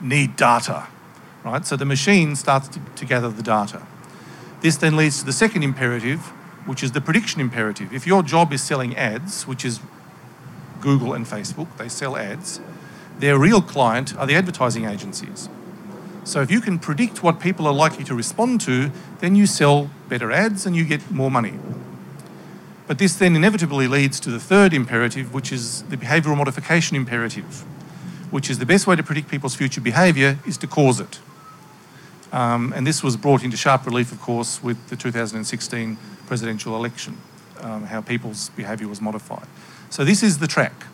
need 0.00 0.36
data, 0.36 0.88
right? 1.44 1.64
So 1.64 1.76
the 1.76 1.84
machine 1.84 2.36
starts 2.36 2.68
to, 2.68 2.80
to 2.96 3.04
gather 3.04 3.28
the 3.28 3.42
data. 3.42 3.86
This 4.60 4.76
then 4.76 4.96
leads 4.96 5.20
to 5.20 5.26
the 5.26 5.32
second 5.32 5.62
imperative, 5.62 6.32
which 6.70 6.84
is 6.84 6.92
the 6.92 7.00
prediction 7.00 7.40
imperative. 7.40 7.92
If 7.92 8.06
your 8.06 8.22
job 8.22 8.52
is 8.52 8.62
selling 8.62 8.96
ads, 8.96 9.44
which 9.44 9.64
is 9.64 9.80
Google 10.80 11.14
and 11.14 11.26
Facebook, 11.26 11.66
they 11.78 11.88
sell 11.88 12.16
ads, 12.16 12.60
their 13.18 13.36
real 13.36 13.60
client 13.60 14.16
are 14.16 14.24
the 14.24 14.36
advertising 14.36 14.84
agencies. 14.84 15.48
So 16.22 16.42
if 16.42 16.48
you 16.48 16.60
can 16.60 16.78
predict 16.78 17.24
what 17.24 17.40
people 17.40 17.66
are 17.66 17.74
likely 17.74 18.04
to 18.04 18.14
respond 18.14 18.60
to, 18.60 18.92
then 19.18 19.34
you 19.34 19.46
sell 19.46 19.90
better 20.08 20.30
ads 20.30 20.64
and 20.64 20.76
you 20.76 20.84
get 20.84 21.10
more 21.10 21.28
money. 21.28 21.54
But 22.86 22.98
this 22.98 23.16
then 23.16 23.34
inevitably 23.34 23.88
leads 23.88 24.20
to 24.20 24.30
the 24.30 24.38
third 24.38 24.72
imperative, 24.72 25.34
which 25.34 25.50
is 25.50 25.82
the 25.82 25.96
behavioural 25.96 26.36
modification 26.36 26.96
imperative, 26.96 27.64
which 28.30 28.48
is 28.48 28.60
the 28.60 28.66
best 28.66 28.86
way 28.86 28.94
to 28.94 29.02
predict 29.02 29.28
people's 29.28 29.56
future 29.56 29.80
behaviour 29.80 30.38
is 30.46 30.56
to 30.58 30.68
cause 30.68 31.00
it. 31.00 31.18
Um, 32.32 32.72
and 32.76 32.86
this 32.86 33.02
was 33.02 33.16
brought 33.16 33.42
into 33.42 33.56
sharp 33.56 33.86
relief, 33.86 34.12
of 34.12 34.20
course, 34.20 34.62
with 34.62 34.88
the 34.88 34.94
2016 34.94 35.98
presidential 36.30 36.76
election, 36.76 37.18
um, 37.58 37.82
how 37.86 38.00
people's 38.00 38.50
behaviour 38.50 38.86
was 38.86 39.00
modified. 39.00 39.48
So 39.90 40.04
this 40.04 40.22
is 40.22 40.38
the 40.38 40.46
track. 40.46 40.86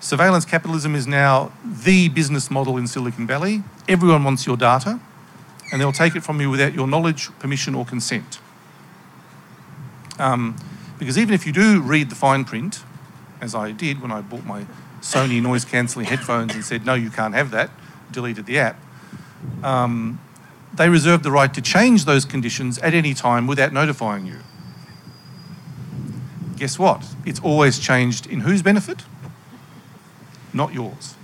Surveillance 0.00 0.44
capitalism 0.44 0.94
is 0.94 1.06
now 1.06 1.50
the 1.64 2.10
business 2.10 2.50
model 2.50 2.76
in 2.76 2.86
Silicon 2.86 3.26
Valley. 3.26 3.62
Everyone 3.88 4.22
wants 4.22 4.46
your 4.46 4.58
data, 4.58 5.00
and 5.72 5.80
they'll 5.80 5.92
take 5.92 6.14
it 6.14 6.22
from 6.22 6.42
you 6.42 6.50
without 6.50 6.74
your 6.74 6.86
knowledge, 6.86 7.30
permission, 7.38 7.74
or 7.74 7.86
consent. 7.86 8.38
Um, 10.18 10.56
because 10.98 11.16
even 11.16 11.32
if 11.32 11.46
you 11.46 11.52
do 11.54 11.80
read 11.80 12.10
the 12.10 12.14
fine 12.14 12.44
print, 12.44 12.84
as 13.40 13.54
I 13.54 13.72
did 13.72 14.02
when 14.02 14.12
I 14.12 14.20
bought 14.20 14.44
my 14.44 14.66
Sony 15.00 15.40
noise 15.40 15.64
cancelling 15.64 16.04
headphones 16.04 16.54
and 16.54 16.62
said, 16.62 16.84
no, 16.84 16.92
you 16.92 17.08
can't 17.08 17.34
have 17.34 17.50
that, 17.52 17.70
deleted 18.12 18.44
the 18.44 18.58
app, 18.58 18.76
um, 19.62 20.20
they 20.76 20.88
reserve 20.88 21.22
the 21.22 21.30
right 21.30 21.52
to 21.54 21.62
change 21.62 22.04
those 22.04 22.24
conditions 22.24 22.78
at 22.78 22.94
any 22.94 23.14
time 23.14 23.46
without 23.46 23.72
notifying 23.72 24.26
you. 24.26 24.38
Guess 26.56 26.78
what? 26.78 27.04
It's 27.24 27.40
always 27.40 27.78
changed 27.78 28.26
in 28.26 28.40
whose 28.40 28.62
benefit? 28.62 29.02
Not 30.52 30.72
yours. 30.72 31.14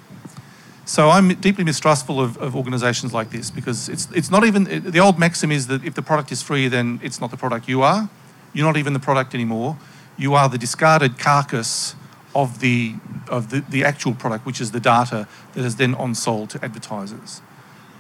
So 0.84 1.10
I'm 1.10 1.28
deeply 1.34 1.62
mistrustful 1.62 2.20
of, 2.20 2.36
of 2.38 2.56
organisations 2.56 3.14
like 3.14 3.30
this 3.30 3.50
because 3.50 3.88
it's, 3.88 4.08
it's 4.12 4.30
not 4.30 4.44
even, 4.44 4.64
the 4.90 4.98
old 4.98 5.18
maxim 5.20 5.52
is 5.52 5.68
that 5.68 5.84
if 5.84 5.94
the 5.94 6.02
product 6.02 6.32
is 6.32 6.42
free, 6.42 6.66
then 6.66 6.98
it's 7.02 7.20
not 7.20 7.30
the 7.30 7.36
product 7.36 7.68
you 7.68 7.82
are. 7.82 8.10
You're 8.52 8.66
not 8.66 8.76
even 8.76 8.92
the 8.92 8.98
product 8.98 9.32
anymore. 9.32 9.78
You 10.18 10.34
are 10.34 10.48
the 10.48 10.58
discarded 10.58 11.18
carcass 11.18 11.94
of 12.34 12.58
the, 12.58 12.94
of 13.28 13.50
the, 13.50 13.60
the 13.60 13.84
actual 13.84 14.14
product, 14.14 14.44
which 14.44 14.60
is 14.60 14.72
the 14.72 14.80
data 14.80 15.28
that 15.54 15.64
is 15.64 15.76
then 15.76 15.94
on 15.94 16.14
sold 16.14 16.50
to 16.50 16.64
advertisers. 16.64 17.40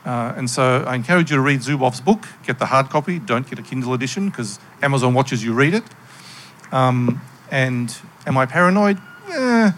Uh, 0.04 0.32
and 0.36 0.48
so 0.48 0.84
I 0.86 0.94
encourage 0.94 1.30
you 1.30 1.36
to 1.36 1.42
read 1.42 1.60
Zuboff's 1.60 2.00
book, 2.00 2.26
get 2.46 2.58
the 2.58 2.66
hard 2.66 2.88
copy, 2.88 3.18
don't 3.18 3.48
get 3.48 3.58
a 3.58 3.62
Kindle 3.62 3.92
edition 3.92 4.30
because 4.30 4.58
Amazon 4.82 5.14
watches 5.14 5.44
you 5.44 5.52
read 5.52 5.74
it. 5.74 5.84
Um, 6.72 7.20
and 7.50 7.96
am 8.26 8.38
I 8.38 8.46
paranoid? 8.46 8.98
Eh. 9.28 9.72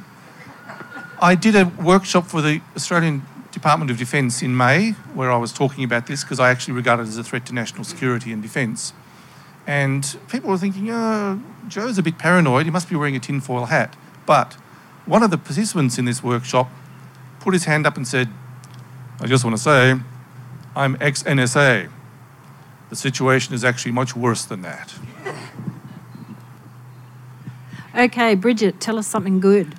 I 1.20 1.34
did 1.34 1.56
a 1.56 1.64
workshop 1.64 2.26
for 2.26 2.40
the 2.40 2.60
Australian 2.76 3.22
Department 3.52 3.90
of 3.90 3.98
Defence 3.98 4.42
in 4.42 4.56
May 4.56 4.92
where 5.14 5.30
I 5.30 5.36
was 5.36 5.52
talking 5.52 5.84
about 5.84 6.06
this 6.06 6.22
because 6.22 6.40
I 6.40 6.50
actually 6.50 6.74
regard 6.74 7.00
it 7.00 7.04
as 7.04 7.18
a 7.18 7.24
threat 7.24 7.46
to 7.46 7.54
national 7.54 7.84
security 7.84 8.32
and 8.32 8.42
defence. 8.42 8.92
And 9.66 10.18
people 10.28 10.50
were 10.50 10.58
thinking, 10.58 10.90
oh, 10.90 11.40
Joe's 11.68 11.98
a 11.98 12.02
bit 12.02 12.18
paranoid, 12.18 12.64
he 12.64 12.70
must 12.70 12.88
be 12.88 12.96
wearing 12.96 13.14
a 13.16 13.20
tinfoil 13.20 13.66
hat. 13.66 13.94
But 14.26 14.54
one 15.06 15.22
of 15.22 15.30
the 15.30 15.38
participants 15.38 15.98
in 15.98 16.04
this 16.04 16.22
workshop 16.22 16.70
put 17.40 17.54
his 17.54 17.64
hand 17.64 17.86
up 17.86 17.96
and 17.96 18.06
said, 18.06 18.28
I 19.20 19.26
just 19.26 19.44
want 19.44 19.56
to 19.56 19.62
say, 19.62 20.00
I'm 20.74 20.96
ex 21.00 21.22
NSA. 21.22 21.90
The 22.90 22.96
situation 22.96 23.54
is 23.54 23.64
actually 23.64 23.92
much 23.92 24.16
worse 24.16 24.44
than 24.44 24.62
that. 24.62 24.94
Okay, 27.94 28.34
Bridget, 28.34 28.80
tell 28.80 28.98
us 28.98 29.06
something 29.06 29.38
good. 29.40 29.74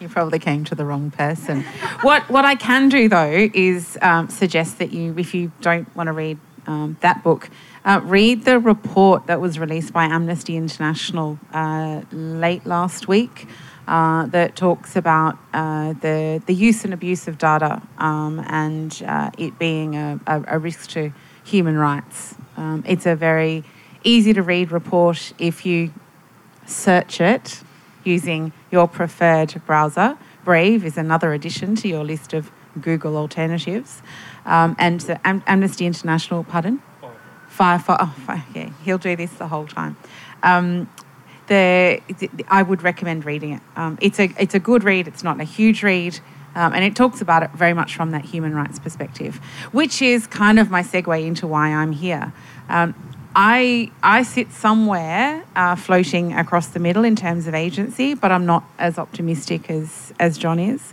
You 0.00 0.08
probably 0.08 0.38
came 0.38 0.64
to 0.64 0.74
the 0.74 0.84
wrong 0.84 1.10
person. 1.10 1.62
what 2.02 2.28
what 2.28 2.44
I 2.44 2.56
can 2.56 2.88
do 2.88 3.08
though 3.08 3.48
is 3.54 3.96
um, 4.02 4.28
suggest 4.28 4.78
that 4.78 4.92
you, 4.92 5.14
if 5.16 5.34
you 5.34 5.50
don't 5.60 5.92
want 5.96 6.08
to 6.08 6.12
read 6.12 6.38
um, 6.66 6.96
that 7.00 7.22
book, 7.22 7.48
uh, 7.84 8.00
read 8.04 8.44
the 8.44 8.58
report 8.58 9.26
that 9.26 9.40
was 9.40 9.58
released 9.58 9.92
by 9.92 10.04
Amnesty 10.04 10.56
International 10.56 11.38
uh, 11.52 12.02
late 12.12 12.66
last 12.66 13.08
week. 13.08 13.48
Uh, 13.86 14.24
that 14.26 14.56
talks 14.56 14.96
about 14.96 15.36
uh, 15.52 15.92
the 16.00 16.42
the 16.46 16.54
use 16.54 16.84
and 16.86 16.94
abuse 16.94 17.28
of 17.28 17.36
data 17.36 17.82
um, 17.98 18.42
and 18.48 19.02
uh, 19.06 19.30
it 19.36 19.58
being 19.58 19.94
a, 19.94 20.18
a, 20.26 20.58
risk 20.58 20.88
to 20.88 21.12
human 21.44 21.76
rights. 21.76 22.34
Um, 22.56 22.82
it's 22.86 23.04
a 23.04 23.14
very 23.14 23.62
easy 24.02 24.32
to 24.32 24.42
read 24.42 24.72
report 24.72 25.34
if 25.38 25.66
you 25.66 25.92
search 26.64 27.20
it 27.20 27.62
using 28.04 28.52
your 28.70 28.88
preferred 28.88 29.60
browser. 29.66 30.16
Brave 30.44 30.84
is 30.84 30.96
another 30.96 31.34
addition 31.34 31.76
to 31.76 31.88
your 31.88 32.04
list 32.04 32.32
of 32.32 32.50
Google 32.80 33.16
alternatives. 33.16 34.02
Um, 34.46 34.76
and 34.78 35.00
the 35.00 35.26
Am- 35.26 35.42
Amnesty 35.46 35.86
International, 35.86 36.44
pardon? 36.44 36.82
Firefox. 37.50 37.96
Oh, 38.00 38.40
okay, 38.50 38.72
he'll 38.84 38.98
do 38.98 39.14
this 39.16 39.32
the 39.34 39.48
whole 39.48 39.66
time. 39.66 39.96
Um, 40.42 40.88
the, 41.46 42.00
I 42.48 42.62
would 42.62 42.82
recommend 42.82 43.24
reading 43.24 43.52
it. 43.52 43.62
Um, 43.76 43.98
it's 44.00 44.18
a 44.18 44.32
it's 44.38 44.54
a 44.54 44.60
good 44.60 44.84
read. 44.84 45.08
It's 45.08 45.22
not 45.22 45.40
a 45.40 45.44
huge 45.44 45.82
read, 45.82 46.18
um, 46.54 46.72
and 46.72 46.84
it 46.84 46.96
talks 46.96 47.20
about 47.20 47.42
it 47.42 47.50
very 47.50 47.74
much 47.74 47.94
from 47.96 48.10
that 48.12 48.24
human 48.24 48.54
rights 48.54 48.78
perspective, 48.78 49.36
which 49.72 50.00
is 50.00 50.26
kind 50.26 50.58
of 50.58 50.70
my 50.70 50.82
segue 50.82 51.26
into 51.26 51.46
why 51.46 51.68
I'm 51.68 51.92
here. 51.92 52.32
Um, 52.68 52.94
I 53.36 53.90
I 54.02 54.22
sit 54.22 54.52
somewhere 54.52 55.44
uh, 55.56 55.76
floating 55.76 56.32
across 56.34 56.68
the 56.68 56.78
middle 56.78 57.04
in 57.04 57.16
terms 57.16 57.46
of 57.46 57.54
agency, 57.54 58.14
but 58.14 58.30
I'm 58.30 58.46
not 58.46 58.64
as 58.78 58.98
optimistic 58.98 59.70
as 59.70 60.12
as 60.20 60.38
John 60.38 60.58
is, 60.58 60.92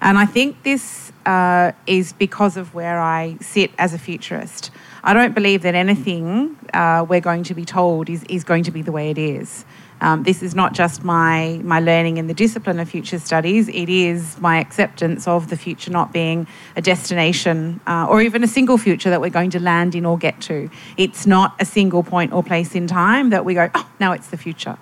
and 0.00 0.18
I 0.18 0.26
think 0.26 0.62
this 0.62 1.12
uh, 1.26 1.72
is 1.86 2.12
because 2.12 2.56
of 2.56 2.74
where 2.74 2.98
I 2.98 3.36
sit 3.40 3.70
as 3.78 3.94
a 3.94 3.98
futurist. 3.98 4.70
I 5.04 5.12
don't 5.14 5.34
believe 5.34 5.62
that 5.62 5.74
anything 5.74 6.56
uh, 6.72 7.04
we're 7.08 7.20
going 7.20 7.44
to 7.44 7.54
be 7.54 7.64
told 7.64 8.08
is 8.08 8.24
is 8.24 8.44
going 8.44 8.64
to 8.64 8.70
be 8.70 8.82
the 8.82 8.92
way 8.92 9.10
it 9.10 9.18
is. 9.18 9.64
Um, 10.02 10.24
this 10.24 10.42
is 10.42 10.52
not 10.52 10.74
just 10.74 11.04
my, 11.04 11.60
my 11.62 11.78
learning 11.78 12.16
in 12.16 12.26
the 12.26 12.34
discipline 12.34 12.80
of 12.80 12.88
future 12.88 13.20
studies, 13.20 13.68
it 13.68 13.88
is 13.88 14.36
my 14.40 14.58
acceptance 14.58 15.28
of 15.28 15.48
the 15.48 15.56
future 15.56 15.92
not 15.92 16.12
being 16.12 16.48
a 16.74 16.82
destination 16.82 17.80
uh, 17.86 18.08
or 18.10 18.20
even 18.20 18.42
a 18.42 18.48
single 18.48 18.78
future 18.78 19.10
that 19.10 19.20
we're 19.20 19.30
going 19.30 19.50
to 19.50 19.60
land 19.60 19.94
in 19.94 20.04
or 20.04 20.18
get 20.18 20.40
to. 20.40 20.68
It's 20.96 21.24
not 21.24 21.54
a 21.60 21.64
single 21.64 22.02
point 22.02 22.32
or 22.32 22.42
place 22.42 22.74
in 22.74 22.88
time 22.88 23.30
that 23.30 23.44
we 23.44 23.54
go, 23.54 23.70
oh, 23.76 23.88
now 24.00 24.10
it's 24.10 24.26
the 24.26 24.36
future. 24.36 24.76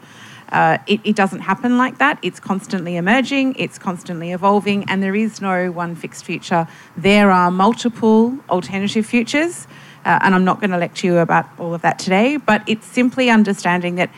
Uh, 0.52 0.78
it, 0.87 1.00
it, 1.04 1.16
doesn't 1.16 1.40
happen 1.40 1.76
like 1.76 1.98
that. 1.98 2.18
It's 2.22 2.40
constantly 2.40 2.96
emerging, 2.96 3.56
it's 3.59 3.78
constantly 3.78 4.33
evolving, 4.33 4.85
and 4.88 5.02
there 5.02 5.14
is 5.14 5.42
no 5.42 5.70
one 5.70 5.94
fixed 5.94 6.24
future. 6.24 6.66
There 6.96 7.30
are 7.30 7.50
multiple 7.50 8.37
alternative 8.48 9.04
futures, 9.04 9.68
uh, 10.06 10.18
and 10.22 10.35
I'm 10.35 10.44
not 10.44 10.61
going 10.61 10.70
to 10.70 10.78
lecture 10.78 11.06
you 11.06 11.18
about 11.18 11.46
all 11.59 11.74
of 11.74 11.83
that 11.83 11.98
today, 11.98 12.38
but 12.38 12.62
it's 12.66 12.87
simply 12.87 13.28
understanding 13.28 13.96
that 13.96 14.11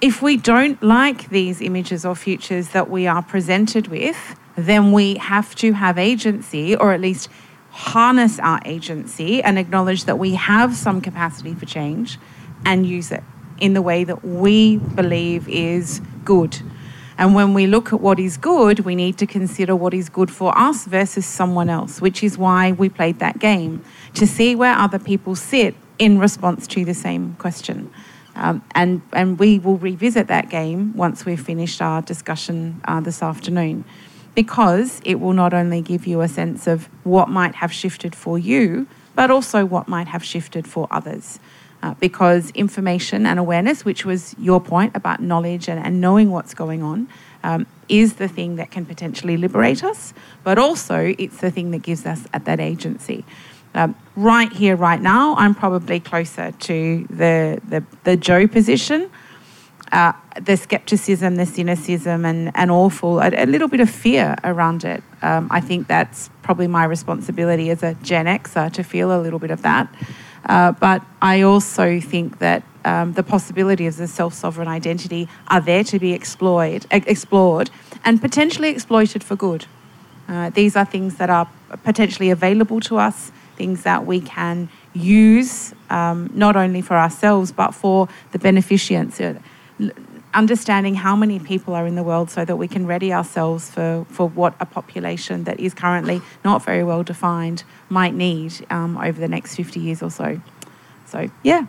if 0.00 0.20
we 0.20 0.36
don't 0.36 0.82
like 0.82 1.30
these 1.30 1.60
images 1.60 2.04
or 2.04 2.14
futures 2.14 2.68
that 2.68 2.90
we 2.90 3.06
are 3.06 3.22
presented 3.22 3.88
with, 3.88 4.36
then 4.56 4.92
we 4.92 5.14
have 5.16 5.54
to 5.56 5.72
have 5.72 5.98
agency 5.98 6.76
or 6.76 6.92
at 6.92 7.00
least 7.00 7.28
harness 7.70 8.38
our 8.38 8.60
agency 8.64 9.42
and 9.42 9.58
acknowledge 9.58 10.04
that 10.04 10.18
we 10.18 10.34
have 10.34 10.74
some 10.74 11.00
capacity 11.00 11.54
for 11.54 11.66
change 11.66 12.18
and 12.64 12.86
use 12.86 13.10
it 13.10 13.22
in 13.58 13.74
the 13.74 13.82
way 13.82 14.04
that 14.04 14.24
we 14.24 14.76
believe 14.76 15.48
is 15.48 16.00
good. 16.24 16.60
And 17.18 17.34
when 17.34 17.54
we 17.54 17.66
look 17.66 17.92
at 17.92 18.00
what 18.00 18.18
is 18.18 18.36
good, 18.36 18.80
we 18.80 18.94
need 18.94 19.16
to 19.18 19.26
consider 19.26 19.74
what 19.74 19.94
is 19.94 20.08
good 20.10 20.30
for 20.30 20.56
us 20.56 20.84
versus 20.84 21.24
someone 21.24 21.70
else, 21.70 22.00
which 22.00 22.22
is 22.22 22.36
why 22.36 22.72
we 22.72 22.90
played 22.90 23.18
that 23.20 23.38
game 23.38 23.82
to 24.14 24.26
see 24.26 24.54
where 24.54 24.74
other 24.74 24.98
people 24.98 25.34
sit 25.34 25.74
in 25.98 26.18
response 26.18 26.66
to 26.66 26.84
the 26.84 26.92
same 26.92 27.34
question. 27.38 27.90
Um, 28.36 28.62
and, 28.74 29.00
and 29.12 29.38
we 29.38 29.58
will 29.58 29.78
revisit 29.78 30.28
that 30.28 30.50
game 30.50 30.94
once 30.94 31.24
we've 31.24 31.40
finished 31.40 31.80
our 31.80 32.02
discussion 32.02 32.80
uh, 32.84 33.00
this 33.00 33.22
afternoon 33.22 33.84
because 34.34 35.00
it 35.04 35.18
will 35.18 35.32
not 35.32 35.54
only 35.54 35.80
give 35.80 36.06
you 36.06 36.20
a 36.20 36.28
sense 36.28 36.66
of 36.66 36.90
what 37.04 37.30
might 37.30 37.54
have 37.56 37.72
shifted 37.72 38.14
for 38.14 38.38
you, 38.38 38.86
but 39.14 39.30
also 39.30 39.64
what 39.64 39.88
might 39.88 40.08
have 40.08 40.22
shifted 40.22 40.68
for 40.68 40.86
others. 40.90 41.40
Uh, 41.82 41.94
because 42.00 42.50
information 42.50 43.26
and 43.26 43.38
awareness, 43.38 43.84
which 43.84 44.04
was 44.04 44.34
your 44.38 44.60
point 44.60 44.94
about 44.94 45.20
knowledge 45.20 45.68
and, 45.68 45.82
and 45.82 46.00
knowing 46.00 46.30
what's 46.30 46.52
going 46.52 46.82
on, 46.82 47.08
um, 47.42 47.66
is 47.88 48.14
the 48.14 48.28
thing 48.28 48.56
that 48.56 48.70
can 48.70 48.84
potentially 48.84 49.36
liberate 49.36 49.82
us, 49.82 50.12
but 50.42 50.58
also 50.58 51.14
it's 51.18 51.38
the 51.38 51.50
thing 51.50 51.70
that 51.70 51.82
gives 51.82 52.04
us 52.04 52.26
at 52.32 52.44
that 52.44 52.60
agency. 52.60 53.24
Um, 53.76 53.94
right 54.16 54.50
here, 54.50 54.74
right 54.74 55.00
now, 55.00 55.36
I'm 55.36 55.54
probably 55.54 56.00
closer 56.00 56.50
to 56.50 57.06
the, 57.10 57.60
the, 57.68 57.84
the 58.04 58.16
Joe 58.16 58.48
position. 58.48 59.10
Uh, 59.92 60.12
the 60.40 60.56
skepticism, 60.56 61.36
the 61.36 61.46
cynicism, 61.46 62.24
and, 62.24 62.50
and 62.56 62.72
awful, 62.72 63.20
a, 63.20 63.30
a 63.36 63.46
little 63.46 63.68
bit 63.68 63.78
of 63.78 63.88
fear 63.88 64.34
around 64.42 64.84
it. 64.84 65.00
Um, 65.22 65.46
I 65.50 65.60
think 65.60 65.86
that's 65.86 66.28
probably 66.42 66.66
my 66.66 66.84
responsibility 66.84 67.70
as 67.70 67.84
a 67.84 67.94
Gen 68.02 68.26
Xer 68.26 68.72
to 68.72 68.82
feel 68.82 69.16
a 69.16 69.20
little 69.20 69.38
bit 69.38 69.52
of 69.52 69.62
that. 69.62 69.88
Uh, 70.44 70.72
but 70.72 71.02
I 71.22 71.42
also 71.42 72.00
think 72.00 72.40
that 72.40 72.64
um, 72.84 73.12
the 73.12 73.22
possibilities 73.22 74.00
of 74.00 74.08
self 74.08 74.34
sovereign 74.34 74.68
identity 74.68 75.28
are 75.48 75.60
there 75.60 75.84
to 75.84 75.98
be 76.00 76.12
explored, 76.12 76.86
explored 76.90 77.70
and 78.04 78.20
potentially 78.20 78.70
exploited 78.70 79.22
for 79.22 79.36
good. 79.36 79.66
Uh, 80.28 80.50
these 80.50 80.74
are 80.74 80.84
things 80.84 81.16
that 81.16 81.30
are 81.30 81.48
potentially 81.84 82.30
available 82.30 82.80
to 82.80 82.96
us 82.96 83.30
things 83.56 83.82
that 83.82 84.06
we 84.06 84.20
can 84.20 84.68
use 84.94 85.74
um, 85.90 86.30
not 86.34 86.56
only 86.56 86.80
for 86.80 86.96
ourselves 86.96 87.52
but 87.52 87.72
for 87.72 88.08
the 88.32 88.38
beneficiaries. 88.38 89.20
Uh, 89.20 89.34
understanding 90.36 90.94
how 90.94 91.16
many 91.16 91.38
people 91.38 91.74
are 91.74 91.86
in 91.86 91.94
the 91.94 92.02
world 92.02 92.30
so 92.30 92.44
that 92.44 92.56
we 92.56 92.68
can 92.68 92.86
ready 92.86 93.12
ourselves 93.12 93.70
for, 93.70 94.06
for 94.10 94.28
what 94.28 94.54
a 94.60 94.66
population 94.66 95.44
that 95.44 95.58
is 95.58 95.72
currently 95.72 96.20
not 96.44 96.62
very 96.62 96.84
well 96.84 97.02
defined 97.02 97.64
might 97.88 98.14
need 98.14 98.52
um, 98.68 98.98
over 98.98 99.18
the 99.18 99.28
next 99.28 99.56
50 99.56 99.80
years 99.80 100.02
or 100.02 100.10
so. 100.10 100.40
So, 101.06 101.30
yeah. 101.42 101.66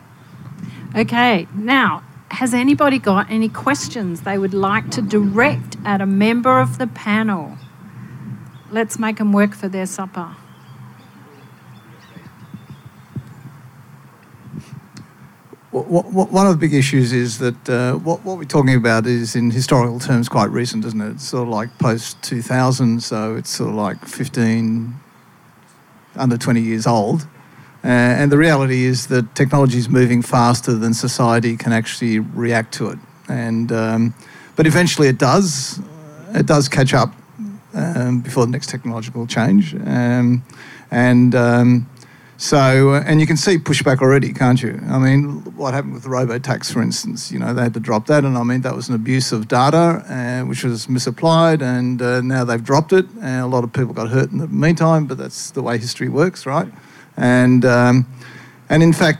Okay, 0.94 1.46
now, 1.54 2.02
has 2.30 2.52
anybody 2.52 2.98
got 2.98 3.30
any 3.30 3.48
questions 3.48 4.22
they 4.22 4.36
would 4.36 4.54
like 4.54 4.90
to 4.90 5.02
direct 5.02 5.76
at 5.84 6.02
a 6.02 6.06
member 6.06 6.60
of 6.60 6.76
the 6.76 6.86
panel? 6.86 7.56
Let's 8.70 8.98
make 8.98 9.16
them 9.16 9.32
work 9.32 9.54
for 9.54 9.68
their 9.68 9.86
supper. 9.86 10.36
One 15.70 16.46
of 16.46 16.52
the 16.52 16.58
big 16.58 16.72
issues 16.72 17.12
is 17.12 17.38
that 17.38 17.68
uh, 17.68 17.92
what, 17.94 18.24
what, 18.24 18.38
we're 18.38 18.44
talking 18.44 18.74
about 18.74 19.06
is 19.06 19.36
in 19.36 19.50
historical 19.50 20.00
terms 20.00 20.28
quite 20.28 20.50
recent, 20.50 20.84
isn't 20.84 21.00
it? 21.00 21.10
It's 21.10 21.24
sort 21.24 21.42
of 21.42 21.48
like 21.50 21.76
post 21.78 22.22
2000, 22.22 23.02
so 23.02 23.36
it's 23.36 23.50
sort 23.50 23.70
of 23.70 23.76
like 23.76 24.02
15, 24.06 24.94
under 26.16 26.38
20 26.38 26.60
years 26.60 26.86
old. 26.86 27.26
Uh, 27.84 27.88
and 27.88 28.32
the 28.32 28.38
reality 28.38 28.84
is 28.84 29.08
that 29.08 29.34
technology 29.34 29.78
is 29.78 29.88
moving 29.88 30.22
faster 30.22 30.74
than 30.74 30.94
society 30.94 31.56
can 31.56 31.72
actually 31.72 32.18
react 32.18 32.72
to 32.74 32.88
it. 32.88 32.98
And, 33.28 33.70
um, 33.70 34.14
but 34.56 34.66
eventually 34.66 35.08
it 35.08 35.18
does. 35.18 35.80
It 36.34 36.46
does 36.46 36.68
catch 36.68 36.94
up 36.94 37.12
um, 37.74 38.20
before 38.20 38.46
the 38.46 38.52
next 38.52 38.70
technological 38.70 39.26
change. 39.26 39.74
Um, 39.74 40.42
and 40.90 41.34
um, 41.34 41.88
so, 42.40 42.90
uh, 42.90 43.02
and 43.04 43.20
you 43.20 43.26
can 43.26 43.36
see 43.36 43.58
pushback 43.58 43.98
already, 43.98 44.32
can't 44.32 44.62
you? 44.62 44.80
I 44.88 45.00
mean, 45.00 45.40
what 45.56 45.74
happened 45.74 45.94
with 45.94 46.04
the 46.04 46.08
robo-tax, 46.08 46.70
for 46.70 46.80
instance? 46.80 47.32
You 47.32 47.40
know, 47.40 47.52
they 47.52 47.62
had 47.62 47.74
to 47.74 47.80
drop 47.80 48.06
that, 48.06 48.24
and 48.24 48.38
I 48.38 48.44
mean, 48.44 48.60
that 48.60 48.76
was 48.76 48.88
an 48.88 48.94
abuse 48.94 49.32
of 49.32 49.48
data, 49.48 50.04
uh, 50.08 50.46
which 50.46 50.62
was 50.62 50.88
misapplied, 50.88 51.62
and 51.62 52.00
uh, 52.00 52.20
now 52.20 52.44
they've 52.44 52.62
dropped 52.62 52.92
it, 52.92 53.06
and 53.20 53.42
a 53.42 53.46
lot 53.48 53.64
of 53.64 53.72
people 53.72 53.92
got 53.92 54.08
hurt 54.08 54.30
in 54.30 54.38
the 54.38 54.46
meantime, 54.46 55.06
but 55.06 55.18
that's 55.18 55.50
the 55.50 55.62
way 55.62 55.78
history 55.78 56.08
works, 56.08 56.46
right? 56.46 56.68
And, 57.16 57.64
um, 57.64 58.06
and 58.70 58.84
in 58.84 58.92
fact, 58.92 59.18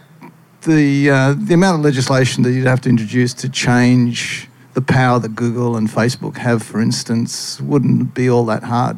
the, 0.63 1.11
uh, 1.11 1.35
the 1.37 1.55
amount 1.55 1.81
of 1.81 1.85
legislation 1.85 2.45
that 2.45 2.53
you'd 2.53 2.69
have 2.69 2.81
to 2.83 2.89
introduce 2.89 3.35
to 3.35 3.49
change 3.49 4.49
the 4.75 4.81
power 4.81 5.19
that 5.19 5.35
Google 5.35 5.77
and 5.77 5.89
Facebook 5.89 6.37
have, 6.37 6.63
for 6.63 6.81
instance, 6.81 7.61
wouldn't 7.61 8.15
be 8.15 8.31
all 8.31 8.45
that 8.45 8.63
hard. 8.63 8.97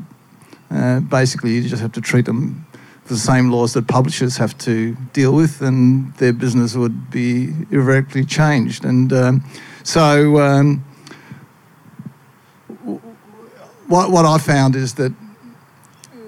Uh, 0.71 1.01
basically, 1.01 1.53
you 1.53 1.63
just 1.67 1.81
have 1.81 1.93
to 1.93 2.03
treat 2.03 2.27
them 2.27 2.67
the 3.11 3.19
same 3.19 3.51
laws 3.51 3.75
that 3.75 3.87
publishers 3.89 4.37
have 4.39 4.57
to 4.59 4.97
deal 5.13 5.35
with, 5.35 5.61
and 5.61 6.15
their 6.15 6.33
business 6.33 6.75
would 6.77 7.11
be 7.11 7.53
irrevocably 7.71 8.25
changed. 8.25 8.85
And 8.85 9.13
um, 9.13 9.45
so, 9.83 10.39
um, 10.39 10.85
what, 13.89 14.11
what 14.11 14.25
I 14.25 14.39
found 14.39 14.77
is 14.77 14.95
that 14.95 15.13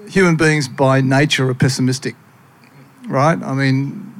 human 0.09 0.35
beings 0.35 0.67
by 0.67 0.99
nature 1.01 1.49
are 1.49 1.53
pessimistic, 1.53 2.15
right? 3.07 3.41
I 3.41 3.53
mean, 3.53 4.13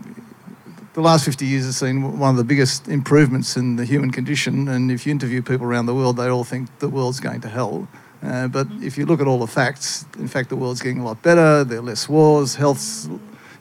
the 0.93 1.01
last 1.01 1.25
50 1.25 1.45
years 1.45 1.65
has 1.65 1.77
seen 1.77 2.17
one 2.17 2.29
of 2.29 2.37
the 2.37 2.43
biggest 2.43 2.87
improvements 2.87 3.57
in 3.57 3.75
the 3.75 3.83
human 3.83 4.11
condition. 4.11 4.69
And 4.69 4.89
if 4.89 5.05
you 5.05 5.11
interview 5.11 5.41
people 5.41 5.67
around 5.67 5.87
the 5.87 5.95
world, 5.95 6.17
they 6.17 6.29
all 6.29 6.43
think 6.45 6.79
the 6.79 6.87
world's 6.87 7.19
going 7.19 7.41
to 7.41 7.49
hell. 7.49 7.87
Uh, 8.23 8.47
but 8.47 8.67
if 8.81 8.97
you 8.97 9.05
look 9.05 9.19
at 9.19 9.27
all 9.27 9.39
the 9.39 9.47
facts, 9.47 10.05
in 10.17 10.27
fact, 10.27 10.49
the 10.49 10.55
world's 10.55 10.81
getting 10.81 10.99
a 10.99 11.05
lot 11.05 11.21
better. 11.21 11.63
There 11.63 11.79
are 11.79 11.81
less 11.81 12.07
wars, 12.07 12.55
health's 12.55 13.09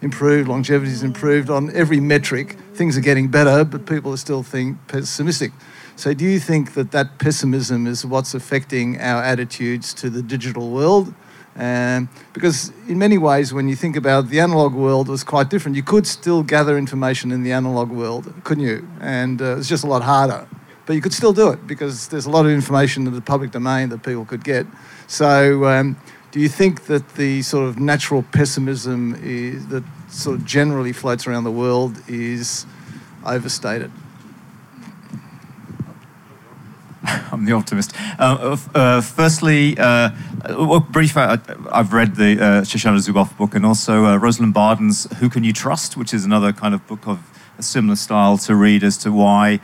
improved, 0.00 0.48
longevity's 0.48 1.02
improved. 1.02 1.50
On 1.50 1.74
every 1.74 2.00
metric, 2.00 2.56
things 2.74 2.96
are 2.96 3.00
getting 3.00 3.28
better, 3.28 3.64
but 3.64 3.86
people 3.86 4.12
are 4.12 4.18
still 4.18 4.42
think 4.42 4.78
pessimistic. 4.86 5.52
So, 5.96 6.14
do 6.14 6.24
you 6.24 6.38
think 6.38 6.74
that 6.74 6.92
that 6.92 7.18
pessimism 7.18 7.86
is 7.86 8.06
what's 8.06 8.34
affecting 8.34 9.00
our 9.00 9.22
attitudes 9.22 9.92
to 9.94 10.10
the 10.10 10.22
digital 10.22 10.70
world? 10.70 11.12
Um, 11.54 12.08
because 12.32 12.72
in 12.88 12.98
many 12.98 13.18
ways, 13.18 13.52
when 13.52 13.68
you 13.68 13.76
think 13.76 13.96
about 13.96 14.24
it, 14.24 14.30
the 14.30 14.40
analog 14.40 14.72
world 14.72 15.08
was 15.08 15.22
quite 15.22 15.50
different. 15.50 15.76
You 15.76 15.82
could 15.82 16.06
still 16.06 16.42
gather 16.42 16.78
information 16.78 17.30
in 17.30 17.42
the 17.42 17.52
analog 17.52 17.90
world, 17.90 18.32
couldn't 18.44 18.64
you? 18.64 18.88
And 19.00 19.42
uh, 19.42 19.58
it's 19.58 19.68
just 19.68 19.84
a 19.84 19.86
lot 19.86 20.02
harder. 20.02 20.48
But 20.87 20.95
you 20.95 21.01
could 21.01 21.12
still 21.12 21.33
do 21.33 21.51
it 21.51 21.66
because 21.66 22.09
there's 22.09 22.26
a 22.26 22.30
lot 22.30 22.45
of 22.45 22.53
information 22.53 23.07
in 23.07 23.14
the 23.14 23.20
public 23.20 23.53
domain 23.53 23.89
that 23.91 24.03
people 24.03 24.24
could 24.24 24.43
get. 24.43 24.66
So, 25.07 25.66
um, 25.66 25.97
do 26.33 26.41
you 26.41 26.49
think 26.49 26.87
that 26.87 27.14
the 27.14 27.43
sort 27.43 27.68
of 27.68 27.78
natural 27.78 28.22
pessimism 28.22 29.18
is, 29.22 29.66
that 29.68 29.85
sort 30.09 30.37
of 30.37 30.45
generally 30.45 30.93
floats 30.93 31.26
around 31.26 31.45
the 31.45 31.53
world 31.53 31.99
is 32.09 32.66
overstated? 33.24 33.93
I'm 37.33 37.45
the 37.45 37.53
optimist. 37.53 37.93
Uh, 38.18 38.57
uh, 38.74 39.01
firstly, 39.01 39.76
uh, 39.78 40.11
well, 40.49 40.80
brief. 40.80 41.16
Uh, 41.16 41.37
I've 41.70 41.93
read 41.93 42.16
the 42.16 42.33
uh, 42.33 42.62
Shoshana 42.62 42.99
Zuboff 42.99 43.37
book 43.37 43.55
and 43.55 43.66
also 43.66 44.07
uh, 44.07 44.16
Rosalind 44.16 44.55
Barden's 44.55 45.12
"Who 45.18 45.28
Can 45.28 45.45
You 45.45 45.53
Trust," 45.53 45.97
which 45.97 46.14
is 46.14 46.24
another 46.24 46.53
kind 46.53 46.74
of 46.74 46.87
book 46.87 47.07
of 47.07 47.18
a 47.59 47.62
similar 47.62 47.97
style 47.97 48.39
to 48.39 48.55
read 48.55 48.85
as 48.85 48.97
to 48.99 49.12
why 49.12 49.61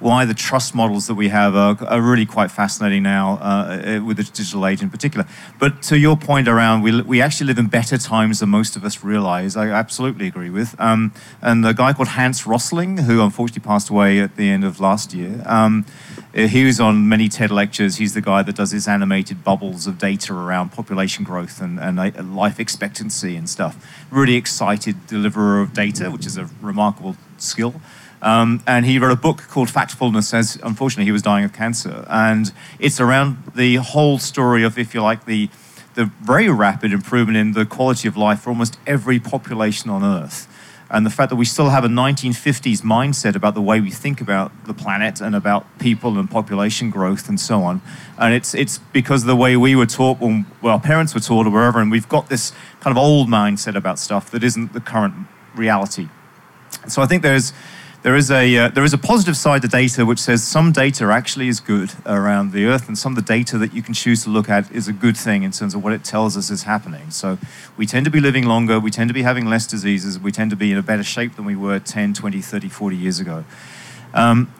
why 0.00 0.24
the 0.24 0.34
trust 0.34 0.74
models 0.74 1.06
that 1.06 1.14
we 1.14 1.28
have 1.28 1.54
are, 1.54 1.76
are 1.86 2.00
really 2.00 2.26
quite 2.26 2.50
fascinating 2.50 3.02
now 3.02 3.38
uh, 3.40 4.00
with 4.04 4.16
the 4.16 4.24
digital 4.24 4.66
age 4.66 4.82
in 4.82 4.90
particular. 4.90 5.26
But 5.58 5.82
to 5.82 5.98
your 5.98 6.16
point 6.16 6.48
around, 6.48 6.82
we, 6.82 7.02
we 7.02 7.20
actually 7.20 7.48
live 7.48 7.58
in 7.58 7.66
better 7.66 7.98
times 7.98 8.40
than 8.40 8.48
most 8.48 8.76
of 8.76 8.84
us 8.84 9.04
realize, 9.04 9.56
I 9.56 9.68
absolutely 9.68 10.26
agree 10.26 10.50
with. 10.50 10.74
Um, 10.80 11.12
and 11.42 11.64
a 11.66 11.74
guy 11.74 11.92
called 11.92 12.08
Hans 12.08 12.46
Rosling, 12.46 12.98
who 12.98 13.22
unfortunately 13.22 13.66
passed 13.66 13.90
away 13.90 14.20
at 14.20 14.36
the 14.36 14.48
end 14.48 14.64
of 14.64 14.80
last 14.80 15.12
year, 15.12 15.42
um, 15.46 15.84
he 16.34 16.64
was 16.64 16.78
on 16.78 17.08
many 17.08 17.28
TED 17.28 17.50
lectures. 17.50 17.96
He's 17.96 18.14
the 18.14 18.20
guy 18.20 18.42
that 18.42 18.54
does 18.54 18.70
his 18.70 18.86
animated 18.86 19.42
bubbles 19.42 19.86
of 19.86 19.98
data 19.98 20.32
around 20.32 20.70
population 20.70 21.24
growth 21.24 21.60
and, 21.60 21.80
and 21.80 21.98
uh, 21.98 22.22
life 22.22 22.60
expectancy 22.60 23.36
and 23.36 23.50
stuff. 23.50 24.04
Really 24.10 24.36
excited 24.36 25.06
deliverer 25.08 25.60
of 25.60 25.74
data, 25.74 26.10
which 26.10 26.26
is 26.26 26.38
a 26.38 26.48
remarkable 26.62 27.16
skill. 27.38 27.74
Um, 28.22 28.62
and 28.66 28.84
he 28.84 28.98
wrote 28.98 29.12
a 29.12 29.16
book 29.16 29.44
called 29.48 29.68
Factfulness, 29.68 30.34
as 30.34 30.58
unfortunately 30.62 31.04
he 31.04 31.12
was 31.12 31.22
dying 31.22 31.44
of 31.44 31.52
cancer. 31.52 32.04
And 32.08 32.52
it's 32.78 33.00
around 33.00 33.42
the 33.54 33.76
whole 33.76 34.18
story 34.18 34.62
of, 34.62 34.78
if 34.78 34.94
you 34.94 35.02
like, 35.02 35.24
the, 35.24 35.48
the 35.94 36.10
very 36.22 36.50
rapid 36.50 36.92
improvement 36.92 37.38
in 37.38 37.52
the 37.52 37.64
quality 37.64 38.08
of 38.08 38.16
life 38.16 38.40
for 38.40 38.50
almost 38.50 38.78
every 38.86 39.18
population 39.18 39.90
on 39.90 40.04
Earth. 40.04 40.46
And 40.92 41.06
the 41.06 41.10
fact 41.10 41.30
that 41.30 41.36
we 41.36 41.44
still 41.44 41.68
have 41.68 41.84
a 41.84 41.88
1950s 41.88 42.82
mindset 42.82 43.36
about 43.36 43.54
the 43.54 43.62
way 43.62 43.80
we 43.80 43.92
think 43.92 44.20
about 44.20 44.50
the 44.66 44.74
planet 44.74 45.20
and 45.20 45.36
about 45.36 45.78
people 45.78 46.18
and 46.18 46.28
population 46.28 46.90
growth 46.90 47.28
and 47.28 47.38
so 47.38 47.62
on. 47.62 47.80
And 48.18 48.34
it's, 48.34 48.54
it's 48.54 48.78
because 48.92 49.22
of 49.22 49.28
the 49.28 49.36
way 49.36 49.56
we 49.56 49.76
were 49.76 49.86
taught 49.86 50.18
when 50.18 50.46
well, 50.60 50.74
our 50.74 50.80
parents 50.80 51.14
were 51.14 51.20
taught 51.20 51.46
or 51.46 51.50
wherever, 51.50 51.80
and 51.80 51.92
we've 51.92 52.08
got 52.08 52.28
this 52.28 52.52
kind 52.80 52.96
of 52.96 53.00
old 53.00 53.28
mindset 53.28 53.76
about 53.76 54.00
stuff 54.00 54.32
that 54.32 54.42
isn't 54.42 54.72
the 54.72 54.80
current 54.80 55.14
reality. 55.54 56.08
So 56.88 57.02
I 57.02 57.06
think 57.06 57.22
there's 57.22 57.52
there 58.02 58.16
is 58.16 58.30
a 58.30 58.56
uh, 58.56 58.68
there 58.68 58.84
is 58.84 58.94
a 58.94 58.98
positive 58.98 59.36
side 59.36 59.60
to 59.62 59.68
data 59.68 60.06
which 60.06 60.18
says 60.18 60.42
some 60.42 60.72
data 60.72 61.04
actually 61.06 61.48
is 61.48 61.60
good 61.60 61.92
around 62.06 62.52
the 62.52 62.64
earth 62.64 62.88
and 62.88 62.96
some 62.96 63.12
of 63.12 63.16
the 63.16 63.34
data 63.34 63.58
that 63.58 63.74
you 63.74 63.82
can 63.82 63.92
choose 63.92 64.24
to 64.24 64.30
look 64.30 64.48
at 64.48 64.70
is 64.72 64.88
a 64.88 64.92
good 64.92 65.16
thing 65.16 65.42
in 65.42 65.50
terms 65.50 65.74
of 65.74 65.84
what 65.84 65.92
it 65.92 66.02
tells 66.02 66.36
us 66.36 66.50
is 66.50 66.62
happening. 66.62 67.10
So 67.10 67.36
we 67.76 67.84
tend 67.84 68.06
to 68.06 68.10
be 68.10 68.20
living 68.20 68.46
longer 68.46 68.80
we 68.80 68.90
tend 68.90 69.08
to 69.08 69.14
be 69.14 69.22
having 69.22 69.46
less 69.46 69.66
diseases 69.66 70.18
we 70.18 70.32
tend 70.32 70.50
to 70.50 70.56
be 70.56 70.72
in 70.72 70.78
a 70.78 70.82
better 70.82 71.02
shape 71.02 71.36
than 71.36 71.44
we 71.44 71.56
were 71.56 71.78
10 71.78 72.14
20 72.14 72.40
30 72.40 72.68
40 72.68 72.96
years 72.96 73.20
ago. 73.20 73.44
Um, 74.14 74.52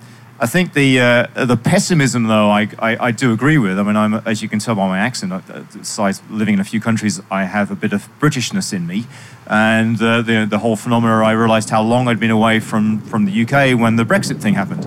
I 0.43 0.47
think 0.47 0.72
the 0.72 0.99
uh, 0.99 1.45
the 1.45 1.59
pessimism, 1.59 2.24
though, 2.24 2.49
I, 2.49 2.66
I, 2.78 3.09
I, 3.09 3.11
do 3.11 3.30
agree 3.34 3.59
with. 3.59 3.78
I 3.78 3.82
mean, 3.82 3.95
I'm 3.95 4.14
as 4.14 4.41
you 4.41 4.49
can 4.49 4.59
tell 4.59 4.74
by 4.74 4.88
my 4.88 4.99
accent, 4.99 5.34
besides 5.74 6.22
living 6.30 6.55
in 6.55 6.61
a 6.61 6.64
few 6.64 6.80
countries, 6.80 7.20
I 7.30 7.45
have 7.45 7.70
a 7.70 7.74
bit 7.74 7.93
of 7.93 8.09
Britishness 8.18 8.72
in 8.72 8.86
me, 8.86 9.05
and 9.47 10.01
uh, 10.01 10.22
the 10.22 10.47
the 10.49 10.59
whole 10.59 10.76
phenomena. 10.76 11.22
I 11.22 11.32
realised 11.32 11.68
how 11.68 11.82
long 11.82 12.09
I'd 12.09 12.18
been 12.18 12.30
away 12.30 12.59
from 12.59 13.03
from 13.03 13.26
the 13.26 13.43
UK 13.43 13.78
when 13.78 13.97
the 13.97 14.05
Brexit 14.05 14.41
thing 14.41 14.55
happened. 14.55 14.86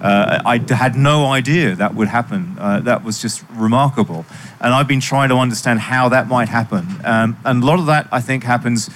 Uh, 0.00 0.40
I 0.44 0.58
had 0.72 0.94
no 0.94 1.26
idea 1.26 1.74
that 1.74 1.96
would 1.96 2.08
happen. 2.08 2.56
Uh, 2.58 2.78
that 2.80 3.02
was 3.02 3.20
just 3.20 3.44
remarkable, 3.50 4.24
and 4.60 4.72
I've 4.72 4.88
been 4.88 5.00
trying 5.00 5.30
to 5.30 5.36
understand 5.36 5.80
how 5.80 6.10
that 6.10 6.28
might 6.28 6.48
happen. 6.48 6.86
Um, 7.04 7.36
and 7.44 7.64
a 7.64 7.66
lot 7.66 7.80
of 7.80 7.86
that, 7.86 8.06
I 8.12 8.20
think, 8.20 8.44
happens 8.44 8.88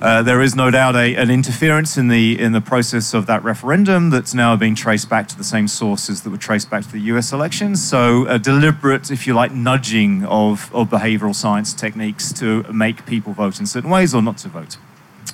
uh, 0.00 0.22
there 0.22 0.42
is 0.42 0.54
no 0.54 0.70
doubt 0.70 0.94
a, 0.94 1.14
an 1.14 1.30
interference 1.30 1.96
in 1.96 2.08
the 2.08 2.38
in 2.38 2.52
the 2.52 2.60
process 2.60 3.14
of 3.14 3.26
that 3.26 3.42
referendum 3.42 4.10
that's 4.10 4.34
now 4.34 4.54
being 4.54 4.74
traced 4.74 5.08
back 5.08 5.26
to 5.28 5.36
the 5.36 5.44
same 5.44 5.66
sources 5.66 6.22
that 6.22 6.30
were 6.30 6.36
traced 6.36 6.68
back 6.68 6.84
to 6.84 6.92
the 6.92 7.00
U.S. 7.12 7.32
elections. 7.32 7.82
So 7.82 8.26
a 8.26 8.38
deliberate, 8.38 9.10
if 9.10 9.26
you 9.26 9.32
like, 9.32 9.52
nudging 9.52 10.24
of, 10.26 10.74
of 10.74 10.90
behavioural 10.90 11.34
science 11.34 11.72
techniques 11.72 12.30
to 12.34 12.64
make 12.64 13.06
people 13.06 13.32
vote 13.32 13.58
in 13.58 13.66
certain 13.66 13.88
ways 13.88 14.14
or 14.14 14.20
not 14.20 14.36
to 14.38 14.48
vote. 14.48 14.76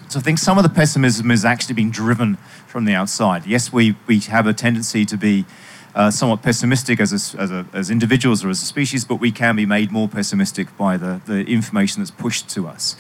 So 0.09 0.21
I 0.21 0.23
think 0.23 0.39
some 0.39 0.59
of 0.59 0.63
the 0.63 0.71
pessimism 0.71 1.33
is 1.33 1.45
actually 1.45 1.75
being 1.75 1.91
driven 1.91 2.37
from 2.69 2.85
the 2.85 2.95
outside. 2.95 3.47
Yes, 3.47 3.73
we 3.73 3.97
we 4.07 4.21
have 4.21 4.47
a 4.47 4.53
tendency 4.53 5.05
to 5.07 5.17
be. 5.17 5.45
Uh, 5.95 6.11
somewhat 6.11 6.41
pessimistic 6.41 6.99
as, 7.01 7.13
a, 7.13 7.39
as, 7.39 7.51
a, 7.51 7.67
as 7.75 7.91
individuals 7.91 8.43
or 8.43 8.49
as 8.49 8.63
a 8.63 8.65
species, 8.65 9.05
but 9.05 9.17
we 9.17 9.31
can 9.31 9.55
be 9.55 9.67
made 9.67 9.93
more 9.93 10.09
pessimistic 10.09 10.75
by 10.79 10.97
the, 10.97 11.21
the 11.27 11.45
information 11.45 12.01
that's 12.01 12.11
pushed 12.11 12.49
to 12.49 12.67
us 12.67 12.97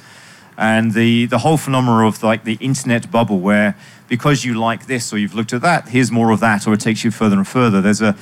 and 0.62 0.94
the, 0.94 1.26
the 1.26 1.38
whole 1.38 1.56
phenomena 1.56 2.06
of 2.06 2.22
like 2.22 2.44
the 2.44 2.54
internet 2.60 3.10
bubble 3.10 3.40
where 3.40 3.76
because 4.08 4.44
you 4.44 4.54
like 4.54 4.86
this 4.86 5.12
or 5.12 5.18
you've 5.18 5.34
looked 5.34 5.52
at 5.52 5.60
that 5.62 5.88
here's 5.88 6.12
more 6.12 6.30
of 6.30 6.38
that 6.38 6.68
or 6.68 6.72
it 6.72 6.80
takes 6.80 7.02
you 7.02 7.10
further 7.10 7.36
and 7.36 7.48
further. 7.48 7.80
There's 7.80 8.00
a 8.00 8.16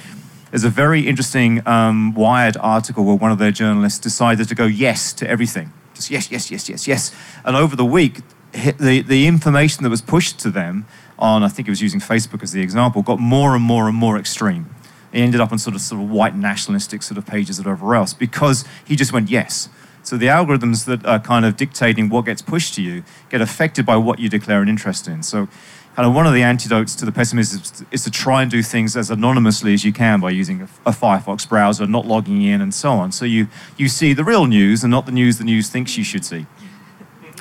there's 0.50 0.64
a 0.64 0.70
very 0.70 1.06
interesting 1.06 1.64
um, 1.68 2.14
wired 2.14 2.56
article 2.56 3.04
where 3.04 3.14
one 3.14 3.30
of 3.30 3.38
their 3.38 3.50
journalists 3.50 3.98
decided 3.98 4.48
to 4.48 4.54
go 4.54 4.64
yes 4.64 5.12
to 5.14 5.28
everything. 5.28 5.70
Just 5.92 6.10
yes 6.10 6.30
yes 6.30 6.50
yes 6.50 6.68
yes 6.70 6.88
yes. 6.88 7.14
And 7.44 7.56
over 7.56 7.76
the 7.76 7.84
week 7.84 8.20
the, 8.52 9.02
the 9.06 9.26
information 9.26 9.84
that 9.84 9.90
was 9.90 10.02
pushed 10.02 10.40
to 10.40 10.50
them 10.50 10.86
on 11.20 11.44
i 11.44 11.48
think 11.48 11.68
it 11.68 11.70
was 11.70 11.80
using 11.80 12.00
facebook 12.00 12.42
as 12.42 12.50
the 12.50 12.60
example 12.60 13.00
got 13.00 13.20
more 13.20 13.54
and 13.54 13.62
more 13.62 13.86
and 13.86 13.96
more 13.96 14.16
extreme. 14.16 14.64
He 15.12 15.20
ended 15.20 15.40
up 15.40 15.52
on 15.52 15.58
sort 15.58 15.76
of 15.76 15.82
sort 15.82 16.00
of 16.00 16.08
white 16.08 16.34
nationalistic 16.34 17.02
sort 17.02 17.18
of 17.18 17.26
pages 17.26 17.58
and 17.58 17.66
whatever 17.66 17.94
else 17.94 18.14
because 18.14 18.64
he 18.86 18.96
just 18.96 19.12
went 19.12 19.28
yes 19.28 19.68
so 20.02 20.16
the 20.16 20.26
algorithms 20.26 20.86
that 20.86 21.04
are 21.04 21.18
kind 21.18 21.44
of 21.44 21.56
dictating 21.56 22.08
what 22.08 22.24
gets 22.24 22.42
pushed 22.42 22.74
to 22.74 22.82
you 22.82 23.04
get 23.28 23.40
affected 23.40 23.84
by 23.86 23.96
what 23.96 24.18
you 24.18 24.28
declare 24.28 24.62
an 24.62 24.68
interest 24.68 25.06
in. 25.06 25.22
So 25.22 25.48
kind 25.96 26.08
of 26.08 26.14
one 26.14 26.26
of 26.26 26.32
the 26.32 26.42
antidotes 26.42 26.94
to 26.96 27.04
the 27.04 27.12
pessimism 27.12 27.62
is, 27.90 28.04
to 28.04 28.10
try 28.10 28.42
and 28.42 28.50
do 28.50 28.62
things 28.62 28.96
as 28.96 29.10
anonymously 29.10 29.74
as 29.74 29.84
you 29.84 29.92
can 29.92 30.20
by 30.20 30.30
using 30.30 30.62
a, 30.62 30.68
a, 30.86 30.92
Firefox 30.92 31.48
browser, 31.48 31.86
not 31.86 32.06
logging 32.06 32.42
in, 32.42 32.60
and 32.60 32.72
so 32.72 32.92
on. 32.92 33.12
So 33.12 33.24
you 33.24 33.48
you 33.76 33.88
see 33.88 34.12
the 34.12 34.24
real 34.24 34.46
news 34.46 34.82
and 34.82 34.90
not 34.90 35.06
the 35.06 35.12
news 35.12 35.38
the 35.38 35.44
news 35.44 35.68
thinks 35.68 35.96
you 35.98 36.04
should 36.04 36.24
see. 36.24 36.46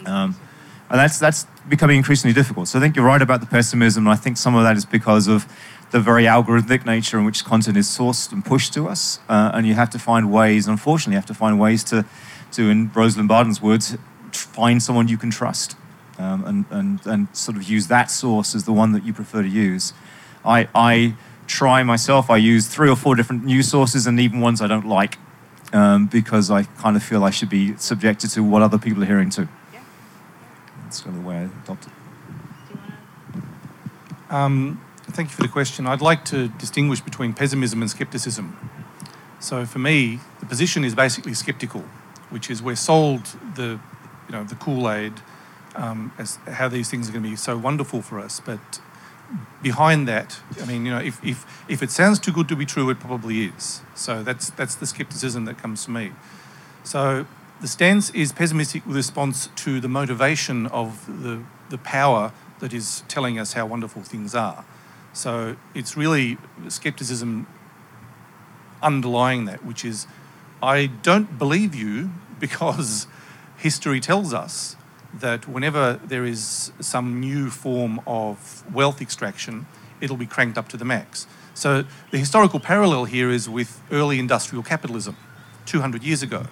Um, 0.05 0.35
and 0.89 0.99
that's 0.99 1.19
that's 1.19 1.45
becoming 1.67 1.97
increasingly 1.97 2.33
difficult. 2.33 2.67
So 2.67 2.79
I 2.79 2.81
think 2.81 2.95
you're 2.95 3.05
right 3.05 3.21
about 3.21 3.41
the 3.41 3.47
pessimism, 3.47 4.07
and 4.07 4.13
I 4.13 4.15
think 4.15 4.37
some 4.37 4.55
of 4.55 4.63
that 4.63 4.75
is 4.75 4.85
because 4.85 5.27
of 5.27 5.47
the 5.91 5.99
very 5.99 6.23
algorithmic 6.23 6.85
nature 6.85 7.17
in 7.17 7.25
which 7.25 7.43
content 7.43 7.77
is 7.77 7.87
sourced 7.87 8.31
and 8.31 8.43
pushed 8.43 8.73
to 8.73 8.87
us. 8.87 9.19
Uh, 9.27 9.51
and 9.53 9.65
you 9.65 9.73
have 9.73 9.89
to 9.91 9.99
find 9.99 10.31
ways, 10.31 10.67
unfortunately, 10.67 11.13
you 11.13 11.17
have 11.17 11.25
to 11.25 11.33
find 11.33 11.59
ways 11.59 11.83
to 11.85 12.05
to, 12.53 12.69
in 12.69 12.91
Rosalind 12.93 13.29
Barden's 13.29 13.61
words, 13.61 13.97
find 14.31 14.81
someone 14.81 15.07
you 15.07 15.17
can 15.17 15.31
trust 15.31 15.75
um, 16.17 16.43
and, 16.45 16.65
and, 16.69 17.05
and 17.05 17.35
sort 17.35 17.57
of 17.57 17.63
use 17.63 17.87
that 17.87 18.11
source 18.11 18.53
as 18.53 18.65
the 18.65 18.73
one 18.73 18.91
that 18.91 19.05
you 19.05 19.13
prefer 19.13 19.41
to 19.41 19.47
use. 19.47 19.93
I, 20.43 20.67
I 20.75 21.15
try 21.47 21.83
myself, 21.83 22.29
I 22.29 22.37
use 22.37 22.67
three 22.67 22.89
or 22.89 22.95
four 22.95 23.15
different 23.15 23.45
news 23.45 23.69
sources 23.69 24.05
and 24.05 24.19
even 24.19 24.39
ones 24.39 24.61
I 24.61 24.67
don't 24.67 24.87
like 24.87 25.17
um, 25.73 26.07
because 26.07 26.51
I 26.51 26.63
kind 26.63 26.95
of 26.95 27.03
feel 27.03 27.23
I 27.23 27.29
should 27.29 27.49
be 27.49 27.75
subjected 27.77 28.29
to 28.31 28.43
what 28.43 28.61
other 28.61 28.77
people 28.77 29.03
are 29.03 29.05
hearing 29.05 29.29
too. 29.29 29.47
Yeah. 29.73 29.81
That's 30.83 31.01
kind 31.01 31.15
of 31.15 31.23
the 31.23 31.27
way 31.27 31.35
I 31.37 31.49
adopt 31.63 31.87
it. 31.87 31.93
Um, 34.29 34.81
thank 35.01 35.29
you 35.29 35.35
for 35.35 35.41
the 35.41 35.47
question. 35.47 35.87
I'd 35.87 36.01
like 36.01 36.23
to 36.25 36.49
distinguish 36.49 37.01
between 37.01 37.33
pessimism 37.33 37.81
and 37.81 37.89
skepticism. 37.89 38.57
So 39.39 39.65
for 39.65 39.79
me, 39.79 40.19
the 40.39 40.45
position 40.45 40.83
is 40.83 40.93
basically 40.93 41.33
skeptical 41.33 41.83
which 42.29 42.49
is 42.49 42.61
we're 42.61 42.75
sold 42.75 43.25
the, 43.55 43.79
you 44.27 44.31
know, 44.31 44.43
the 44.43 44.55
Kool 44.55 44.89
Aid 44.89 45.13
um, 45.75 46.11
as 46.17 46.37
how 46.47 46.67
these 46.67 46.89
things 46.89 47.09
are 47.09 47.11
going 47.11 47.23
to 47.23 47.29
be 47.29 47.35
so 47.35 47.57
wonderful 47.57 48.01
for 48.01 48.19
us, 48.19 48.39
but 48.39 48.79
behind 49.61 50.07
that, 50.07 50.39
I 50.61 50.65
mean, 50.65 50.85
you 50.85 50.91
know, 50.91 50.99
if, 50.99 51.23
if, 51.23 51.45
if 51.69 51.83
it 51.83 51.91
sounds 51.91 52.19
too 52.19 52.31
good 52.31 52.47
to 52.49 52.55
be 52.55 52.65
true, 52.65 52.89
it 52.89 52.99
probably 52.99 53.45
is. 53.45 53.81
So 53.95 54.23
that's, 54.23 54.49
that's 54.51 54.75
the 54.75 54.87
skepticism 54.87 55.45
that 55.45 55.57
comes 55.57 55.85
to 55.85 55.91
me. 55.91 56.11
So 56.83 57.25
the 57.61 57.67
stance 57.67 58.09
is 58.11 58.31
pessimistic 58.31 58.83
response 58.85 59.49
to 59.57 59.79
the 59.79 59.87
motivation 59.87 60.67
of 60.67 61.05
the, 61.23 61.43
the 61.69 61.77
power 61.77 62.31
that 62.59 62.73
is 62.73 63.03
telling 63.07 63.37
us 63.37 63.53
how 63.53 63.65
wonderful 63.65 64.01
things 64.01 64.33
are. 64.33 64.65
So 65.13 65.57
it's 65.73 65.95
really 65.95 66.37
skepticism 66.67 67.47
underlying 68.81 69.45
that, 69.45 69.65
which 69.65 69.83
is 69.83 70.07
I 70.61 70.87
don't 70.87 71.37
believe 71.37 71.73
you 71.73 72.11
because 72.39 73.07
history 73.57 73.99
tells 73.99 74.33
us 74.33 74.75
that 75.13 75.47
whenever 75.47 75.99
there 76.03 76.25
is 76.25 76.71
some 76.79 77.19
new 77.19 77.49
form 77.49 78.01
of 78.05 78.63
wealth 78.73 79.01
extraction, 79.01 79.65
it'll 80.01 80.17
be 80.17 80.25
cranked 80.25 80.57
up 80.57 80.67
to 80.69 80.77
the 80.77 80.85
max. 80.85 81.27
So 81.53 81.85
the 82.11 82.17
historical 82.17 82.59
parallel 82.59 83.05
here 83.05 83.29
is 83.29 83.49
with 83.49 83.81
early 83.91 84.19
industrial 84.19 84.63
capitalism, 84.63 85.17
200 85.65 86.03
years 86.03 86.21
ago. 86.21 86.45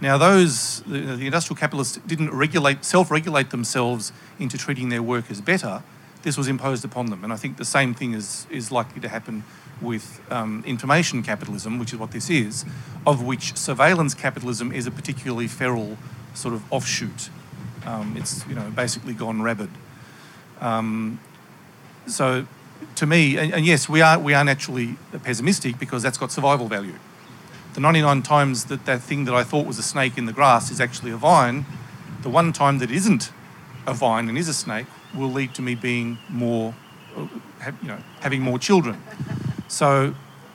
Now, 0.00 0.18
those 0.18 0.80
the, 0.80 1.00
the 1.00 1.26
industrial 1.26 1.56
capitalists 1.56 1.98
didn't 2.06 2.30
regulate, 2.30 2.84
self-regulate 2.84 3.50
themselves 3.50 4.12
into 4.38 4.58
treating 4.58 4.88
their 4.88 5.02
workers 5.02 5.40
better. 5.40 5.82
This 6.22 6.36
was 6.36 6.48
imposed 6.48 6.84
upon 6.84 7.06
them, 7.06 7.22
and 7.24 7.32
I 7.32 7.36
think 7.36 7.56
the 7.56 7.64
same 7.64 7.94
thing 7.94 8.12
is 8.14 8.46
is 8.50 8.72
likely 8.72 9.00
to 9.00 9.08
happen 9.08 9.44
with 9.82 10.20
um, 10.30 10.62
information 10.66 11.22
capitalism, 11.22 11.78
which 11.78 11.92
is 11.92 11.98
what 11.98 12.12
this 12.12 12.30
is, 12.30 12.64
of 13.06 13.22
which 13.22 13.56
surveillance 13.56 14.14
capitalism 14.14 14.72
is 14.72 14.86
a 14.86 14.90
particularly 14.90 15.48
feral 15.48 15.98
sort 16.34 16.54
of 16.54 16.72
offshoot. 16.72 17.30
Um, 17.84 18.16
it's 18.16 18.46
you 18.46 18.54
know 18.54 18.70
basically 18.70 19.14
gone 19.14 19.42
rabid. 19.42 19.70
Um, 20.60 21.18
so, 22.06 22.46
to 22.96 23.06
me, 23.06 23.36
and, 23.36 23.52
and 23.54 23.66
yes, 23.66 23.88
we 23.88 24.00
are 24.00 24.18
we 24.18 24.34
are 24.34 24.44
naturally 24.44 24.96
pessimistic 25.24 25.78
because 25.78 26.02
that's 26.02 26.18
got 26.18 26.30
survival 26.30 26.68
value 26.68 26.94
the 27.74 27.80
99 27.80 28.22
times 28.22 28.66
that 28.66 28.84
that 28.84 29.00
thing 29.02 29.24
that 29.24 29.34
I 29.34 29.44
thought 29.44 29.66
was 29.66 29.78
a 29.78 29.82
snake 29.82 30.18
in 30.18 30.26
the 30.26 30.32
grass 30.32 30.70
is 30.70 30.80
actually 30.80 31.10
a 31.10 31.16
vine, 31.16 31.64
the 32.22 32.28
one 32.28 32.52
time 32.52 32.78
that 32.78 32.90
isn't 32.90 33.32
a 33.86 33.94
vine 33.94 34.28
and 34.28 34.36
is 34.36 34.48
a 34.48 34.54
snake 34.54 34.86
will 35.14 35.30
lead 35.30 35.54
to 35.54 35.62
me 35.62 35.74
being 35.74 36.18
more, 36.28 36.74
uh, 37.16 37.26
you 37.80 37.88
know, 37.88 37.98
having 38.20 38.42
more 38.42 38.58
children. 38.58 39.02
So 39.72 40.14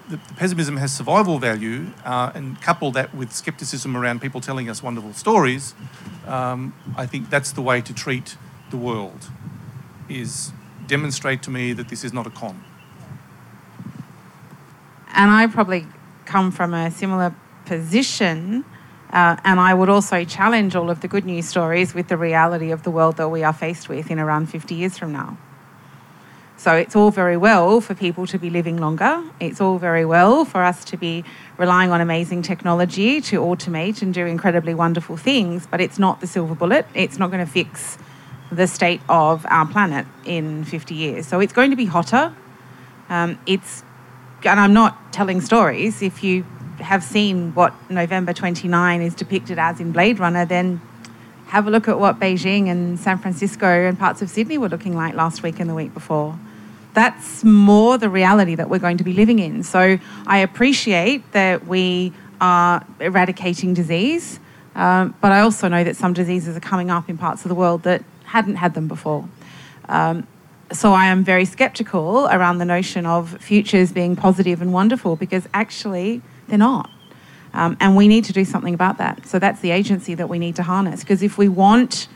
the, 0.09 0.17
the 0.17 0.33
pessimism 0.35 0.77
has 0.77 0.95
survival 0.95 1.39
value, 1.39 1.87
uh, 2.05 2.31
and 2.35 2.61
couple 2.61 2.91
that 2.91 3.15
with 3.15 3.33
skepticism 3.33 3.97
around 3.97 4.21
people 4.21 4.41
telling 4.41 4.69
us 4.69 4.83
wonderful 4.83 5.13
stories, 5.13 5.73
um, 6.27 6.75
I 6.95 7.07
think 7.07 7.31
that's 7.31 7.51
the 7.51 7.63
way 7.63 7.81
to 7.81 7.93
treat 7.95 8.37
the 8.69 8.77
world. 8.77 9.31
Is 10.07 10.51
demonstrate 10.85 11.41
to 11.43 11.49
me 11.49 11.73
that 11.73 11.89
this 11.89 12.03
is 12.03 12.13
not 12.13 12.27
a 12.27 12.29
con. 12.29 12.63
And 15.15 15.31
I 15.31 15.47
probably 15.47 15.87
come 16.25 16.51
from 16.51 16.75
a 16.75 16.91
similar 16.91 17.33
position. 17.65 18.65
Uh, 19.09 19.35
and 19.43 19.59
I 19.59 19.73
would 19.73 19.89
also 19.89 20.25
challenge 20.25 20.75
all 20.75 20.91
of 20.91 21.01
the 21.01 21.07
good 21.07 21.25
news 21.25 21.47
stories 21.49 21.95
with 21.95 22.07
the 22.07 22.17
reality 22.17 22.69
of 22.69 22.83
the 22.83 22.91
world 22.91 23.17
that 23.17 23.29
we 23.29 23.43
are 23.43 23.53
faced 23.53 23.89
with 23.89 24.11
in 24.11 24.19
around 24.19 24.45
50 24.45 24.75
years 24.75 24.95
from 24.95 25.11
now. 25.11 25.37
So 26.57 26.73
it's 26.73 26.95
all 26.95 27.11
very 27.11 27.37
well 27.37 27.81
for 27.81 27.93
people 27.93 28.25
to 28.27 28.39
be 28.39 28.49
living 28.49 28.77
longer. 28.77 29.23
It's 29.39 29.61
all 29.61 29.77
very 29.77 30.05
well 30.05 30.43
for 30.43 30.63
us 30.63 30.83
to 30.85 30.97
be 30.97 31.23
relying 31.57 31.91
on 31.91 32.01
amazing 32.01 32.41
technology 32.41 33.21
to 33.21 33.41
automate 33.41 34.01
and 34.01 34.11
do 34.11 34.25
incredibly 34.25 34.73
wonderful 34.73 35.17
things, 35.17 35.67
but 35.67 35.79
it's 35.79 35.99
not 35.99 36.19
the 36.19 36.25
silver 36.25 36.55
bullet. 36.55 36.87
It's 36.95 37.19
not 37.19 37.29
going 37.29 37.45
to 37.45 37.51
fix 37.51 37.99
the 38.51 38.65
state 38.65 39.01
of 39.07 39.45
our 39.49 39.67
planet 39.67 40.07
in 40.25 40.63
50 40.63 40.95
years. 40.95 41.27
So 41.27 41.39
it's 41.39 41.53
going 41.53 41.69
to 41.69 41.77
be 41.77 41.85
hotter. 41.85 42.33
Um, 43.07 43.39
it's 43.45 43.83
and 44.43 44.59
I'm 44.59 44.73
not 44.73 45.13
telling 45.13 45.41
stories. 45.41 46.01
If 46.01 46.23
you 46.23 46.43
have 46.79 47.03
seen 47.03 47.53
what 47.53 47.73
November 47.89 48.33
29 48.33 49.01
is 49.01 49.13
depicted 49.13 49.59
as 49.59 49.79
in 49.79 49.91
Blade 49.91 50.19
Runner, 50.19 50.45
then 50.45 50.81
have 51.47 51.67
a 51.67 51.69
look 51.69 51.87
at 51.87 51.99
what 51.99 52.19
Beijing 52.19 52.67
and 52.67 52.99
San 52.99 53.17
Francisco 53.19 53.67
and 53.67 53.97
parts 53.97 54.21
of 54.21 54.29
Sydney 54.29 54.57
were 54.57 54.69
looking 54.69 54.95
like 54.95 55.13
last 55.13 55.43
week 55.43 55.59
and 55.59 55.69
the 55.69 55.75
week 55.75 55.93
before. 55.93 56.37
That's 56.97 57.43
more 57.43 57.99
the 57.99 58.09
reality 58.09 58.55
that 58.55 58.71
we're 58.71 58.79
going 58.79 58.97
to 58.97 59.03
be 59.03 59.13
living 59.13 59.37
in. 59.37 59.61
So 59.61 59.99
I 60.25 60.39
appreciate 60.39 61.31
that 61.31 61.67
we 61.67 62.11
are 62.41 62.83
eradicating 62.99 63.75
disease, 63.75 64.39
um, 64.73 65.13
but 65.21 65.31
I 65.31 65.41
also 65.41 65.67
know 65.67 65.83
that 65.83 65.95
some 65.95 66.13
diseases 66.13 66.57
are 66.57 66.59
coming 66.59 66.89
up 66.89 67.07
in 67.07 67.15
parts 67.15 67.45
of 67.45 67.49
the 67.49 67.55
world 67.55 67.83
that 67.83 68.03
hadn't 68.23 68.55
had 68.55 68.73
them 68.73 68.87
before. 68.87 69.29
Um, 69.87 70.25
so 70.71 70.91
I 70.93 71.05
am 71.05 71.23
very 71.23 71.45
skeptical 71.45 72.27
around 72.31 72.57
the 72.57 72.65
notion 72.65 73.05
of 73.05 73.37
futures 73.39 73.91
being 73.91 74.15
positive 74.15 74.59
and 74.59 74.73
wonderful 74.73 75.15
because 75.15 75.47
actually 75.53 76.23
they're 76.47 76.57
not. 76.57 76.89
Um, 77.53 77.77
and 77.79 77.95
we 77.95 78.07
need 78.07 78.25
to 78.25 78.33
do 78.33 78.43
something 78.43 78.73
about 78.73 78.97
that. 78.97 79.27
So 79.27 79.37
that's 79.37 79.59
the 79.59 79.69
agency 79.69 80.15
that 80.15 80.29
we 80.29 80.39
need 80.39 80.55
to 80.55 80.63
harness. 80.63 81.01
Because 81.01 81.21
if 81.21 81.37
we 81.37 81.47
want 81.47 82.07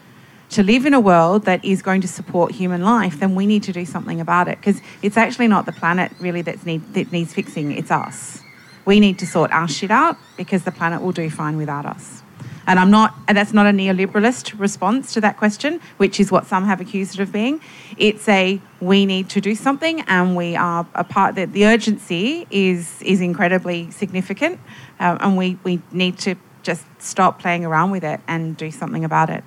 to 0.51 0.63
live 0.63 0.85
in 0.85 0.93
a 0.93 0.99
world 0.99 1.45
that 1.45 1.63
is 1.63 1.81
going 1.81 2.01
to 2.01 2.07
support 2.07 2.51
human 2.51 2.81
life, 2.81 3.19
then 3.19 3.35
we 3.35 3.45
need 3.45 3.63
to 3.63 3.71
do 3.71 3.85
something 3.85 4.19
about 4.19 4.47
it. 4.47 4.57
Because 4.57 4.81
it's 5.01 5.17
actually 5.17 5.47
not 5.47 5.65
the 5.65 5.71
planet 5.71 6.11
really 6.19 6.41
that's 6.41 6.65
need, 6.65 6.93
that 6.93 7.11
needs 7.11 7.33
fixing, 7.33 7.71
it's 7.71 7.91
us. 7.91 8.41
We 8.85 8.99
need 8.99 9.17
to 9.19 9.27
sort 9.27 9.51
our 9.51 9.67
shit 9.67 9.91
out 9.91 10.17
because 10.37 10.63
the 10.63 10.71
planet 10.71 11.01
will 11.01 11.13
do 11.13 11.29
fine 11.29 11.55
without 11.55 11.85
us. 11.85 12.21
And 12.67 12.79
I'm 12.79 12.91
not, 12.91 13.15
and 13.27 13.37
that's 13.37 13.53
not 13.53 13.65
a 13.65 13.69
neoliberalist 13.69 14.59
response 14.59 15.13
to 15.13 15.21
that 15.21 15.37
question, 15.37 15.79
which 15.97 16.19
is 16.19 16.31
what 16.31 16.45
some 16.45 16.65
have 16.65 16.79
accused 16.79 17.15
it 17.15 17.21
of 17.21 17.31
being. 17.31 17.59
It's 17.97 18.27
a 18.27 18.61
we 18.79 19.05
need 19.05 19.29
to 19.29 19.41
do 19.41 19.55
something, 19.55 20.01
and 20.01 20.35
we 20.35 20.55
are 20.55 20.85
a 20.93 21.03
part. 21.03 21.35
that 21.35 21.53
the 21.53 21.65
urgency 21.65 22.45
is 22.51 23.01
is 23.01 23.19
incredibly 23.19 23.89
significant, 23.89 24.59
uh, 24.99 25.17
and 25.19 25.37
we 25.37 25.57
we 25.63 25.81
need 25.91 26.19
to 26.19 26.35
just 26.61 26.85
stop 26.99 27.39
playing 27.39 27.65
around 27.65 27.89
with 27.89 28.03
it 28.03 28.21
and 28.27 28.55
do 28.57 28.69
something 28.69 29.03
about 29.03 29.31
it. 29.31 29.43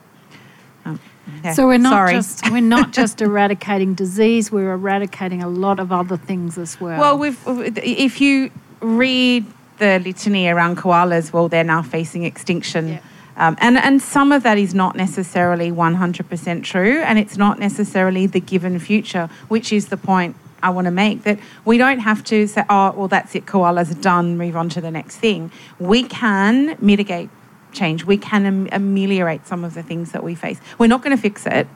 Yeah. 1.43 1.53
So 1.53 1.67
we're 1.67 1.79
not 1.79 1.91
Sorry. 1.91 2.13
just 2.13 2.51
we're 2.51 2.61
not 2.61 2.93
just 3.01 3.21
eradicating 3.21 3.95
disease. 3.95 4.51
We're 4.51 4.73
eradicating 4.73 5.43
a 5.43 5.49
lot 5.49 5.81
of 5.81 5.93
other 5.93 6.17
things 6.17 6.59
as 6.59 6.81
well. 6.81 6.99
Well, 6.99 7.19
we've, 7.19 7.39
if 7.77 8.21
you 8.21 8.51
read 8.81 9.47
the 9.79 9.99
litany 9.99 10.49
around 10.49 10.77
koalas, 10.77 11.33
well, 11.33 11.49
they're 11.49 11.65
now 11.65 11.83
facing 11.83 12.25
extinction. 12.25 12.89
Yeah. 12.89 13.01
Um, 13.37 13.57
and, 13.61 13.77
and 13.79 14.01
some 14.01 14.31
of 14.31 14.45
that 14.45 14.59
is 14.59 14.75
not 14.75 14.95
necessarily 14.95 15.73
100% 15.73 16.63
true, 16.63 17.01
and 17.01 17.19
it's 17.19 17.37
not 17.37 17.59
necessarily 17.59 18.27
the 18.27 18.41
given 18.41 18.79
future, 18.79 19.29
which 19.49 19.73
is 19.73 19.89
the 19.89 19.97
point 19.97 20.37
I 20.63 20.71
want 20.71 20.87
to 20.87 20.91
make 20.93 21.25
that 21.25 21.39
we 21.65 21.77
don't 21.77 21.99
have 21.99 22.23
to 22.25 22.47
say, 22.47 22.65
oh, 22.71 22.93
well, 22.93 23.09
that's 23.09 23.35
it, 23.35 23.45
koalas 23.45 23.91
are 23.91 24.01
done, 24.01 24.39
move 24.39 24.57
on 24.57 24.69
to 24.71 24.81
the 24.81 24.91
next 24.91 25.17
thing. 25.17 25.51
We 25.79 26.05
can 26.05 26.77
mitigate 26.81 27.29
change, 27.75 28.05
we 28.05 28.17
can 28.17 28.47
am- 28.47 28.69
ameliorate 28.73 29.47
some 29.47 29.65
of 29.65 29.75
the 29.75 29.83
things 29.83 30.13
that 30.13 30.23
we 30.23 30.35
face. 30.35 30.61
We're 30.79 30.87
not 30.87 31.03
going 31.03 31.17
to 31.17 31.21
fix 31.21 31.47
it. 31.47 31.69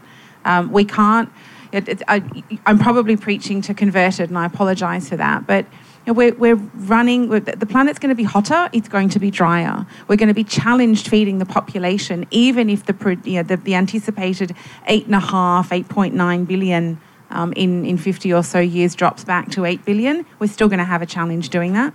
Um, 0.44 0.72
we 0.72 0.84
can't. 0.84 1.30
It, 1.72 1.88
it, 1.88 2.02
I, 2.08 2.22
I'm 2.64 2.78
probably 2.78 3.16
preaching 3.16 3.60
to 3.62 3.74
converted, 3.74 4.30
and 4.30 4.38
I 4.38 4.46
apologise 4.46 5.08
for 5.08 5.16
that, 5.16 5.46
but 5.46 5.66
you 6.08 6.14
know, 6.14 6.16
we're, 6.16 6.34
we're 6.34 6.54
running, 6.54 7.28
we're, 7.28 7.40
the 7.40 7.66
planet's 7.66 7.98
going 7.98 8.08
to 8.08 8.14
be 8.14 8.24
hotter, 8.24 8.70
it's 8.72 8.88
going 8.88 9.10
to 9.10 9.18
be 9.18 9.30
drier. 9.30 9.86
We're 10.06 10.16
going 10.16 10.28
to 10.28 10.34
be 10.34 10.44
challenged 10.44 11.08
feeding 11.08 11.36
the 11.38 11.44
population, 11.44 12.26
even 12.30 12.70
if 12.70 12.86
the, 12.86 13.18
you 13.24 13.34
know, 13.34 13.42
the, 13.42 13.58
the 13.58 13.74
anticipated 13.74 14.56
8.5, 14.88 15.84
8.9 15.84 16.46
billion 16.46 16.98
um, 17.30 17.52
in, 17.52 17.84
in 17.84 17.98
50 17.98 18.32
or 18.32 18.42
so 18.42 18.58
years 18.58 18.94
drops 18.94 19.24
back 19.24 19.50
to 19.50 19.66
8 19.66 19.84
billion. 19.84 20.24
We're 20.38 20.46
still 20.46 20.68
going 20.68 20.78
to 20.78 20.84
have 20.84 21.02
a 21.02 21.06
challenge 21.06 21.50
doing 21.50 21.74
that. 21.74 21.92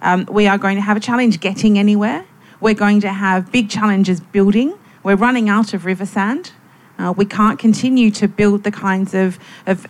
Um, 0.00 0.26
we 0.28 0.48
are 0.48 0.58
going 0.58 0.74
to 0.76 0.82
have 0.82 0.96
a 0.96 1.00
challenge 1.00 1.38
getting 1.38 1.78
anywhere. 1.78 2.24
We're 2.62 2.74
going 2.74 3.00
to 3.00 3.12
have 3.12 3.50
big 3.50 3.68
challenges 3.68 4.20
building. 4.20 4.78
We're 5.02 5.16
running 5.16 5.48
out 5.48 5.74
of 5.74 5.84
river 5.84 6.06
sand. 6.06 6.52
Uh, 6.96 7.12
we 7.16 7.24
can't 7.24 7.58
continue 7.58 8.08
to 8.12 8.28
build 8.28 8.62
the 8.62 8.70
kinds 8.70 9.14
of, 9.14 9.36
of, 9.66 9.84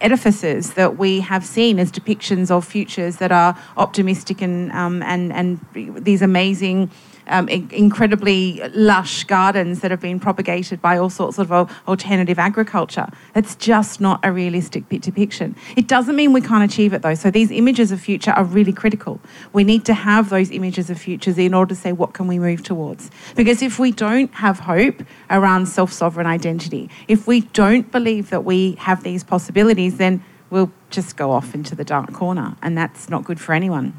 edifices 0.00 0.74
that 0.74 0.98
we 0.98 1.20
have 1.20 1.44
seen 1.44 1.78
as 1.78 1.92
depictions 1.92 2.50
of 2.50 2.64
futures 2.64 3.18
that 3.18 3.30
are 3.30 3.56
optimistic 3.76 4.42
and, 4.42 4.72
um, 4.72 5.04
and, 5.04 5.32
and 5.32 5.64
these 5.72 6.20
amazing, 6.20 6.90
um, 7.26 7.48
in- 7.48 7.70
incredibly 7.70 8.60
lush 8.74 9.24
gardens 9.24 9.80
that 9.80 9.90
have 9.90 10.00
been 10.00 10.20
propagated 10.20 10.80
by 10.80 10.96
all 10.96 11.10
sorts 11.10 11.38
of 11.38 11.52
alternative 11.52 12.38
agriculture. 12.38 13.08
It's 13.34 13.54
just 13.56 14.00
not 14.00 14.20
a 14.24 14.32
realistic 14.32 14.88
depiction. 14.88 15.56
It 15.76 15.86
doesn't 15.88 16.16
mean 16.16 16.32
we 16.32 16.40
can't 16.40 16.70
achieve 16.70 16.92
it 16.92 17.02
though. 17.02 17.14
So 17.14 17.30
these 17.30 17.50
images 17.50 17.92
of 17.92 18.00
future 18.00 18.32
are 18.32 18.44
really 18.44 18.72
critical. 18.72 19.20
We 19.52 19.64
need 19.64 19.84
to 19.86 19.94
have 19.94 20.30
those 20.30 20.50
images 20.50 20.90
of 20.90 20.98
futures 20.98 21.38
in 21.38 21.54
order 21.54 21.74
to 21.74 21.80
say 21.80 21.92
what 21.92 22.12
can 22.12 22.26
we 22.26 22.38
move 22.38 22.62
towards. 22.62 23.10
Because 23.36 23.62
if 23.62 23.78
we 23.78 23.92
don't 23.92 24.32
have 24.34 24.60
hope 24.60 25.02
around 25.30 25.66
self-sovereign 25.66 26.26
identity, 26.26 26.90
if 27.08 27.26
we 27.26 27.42
don't 27.42 27.90
believe 27.90 28.30
that 28.30 28.44
we 28.44 28.72
have 28.80 29.02
these 29.02 29.24
possibilities, 29.24 29.96
then 29.96 30.22
we'll 30.50 30.72
just 30.90 31.16
go 31.16 31.30
off 31.30 31.54
into 31.54 31.76
the 31.76 31.84
dark 31.84 32.12
corner, 32.12 32.56
and 32.62 32.76
that's 32.76 33.08
not 33.08 33.24
good 33.24 33.40
for 33.40 33.52
anyone. 33.52 33.92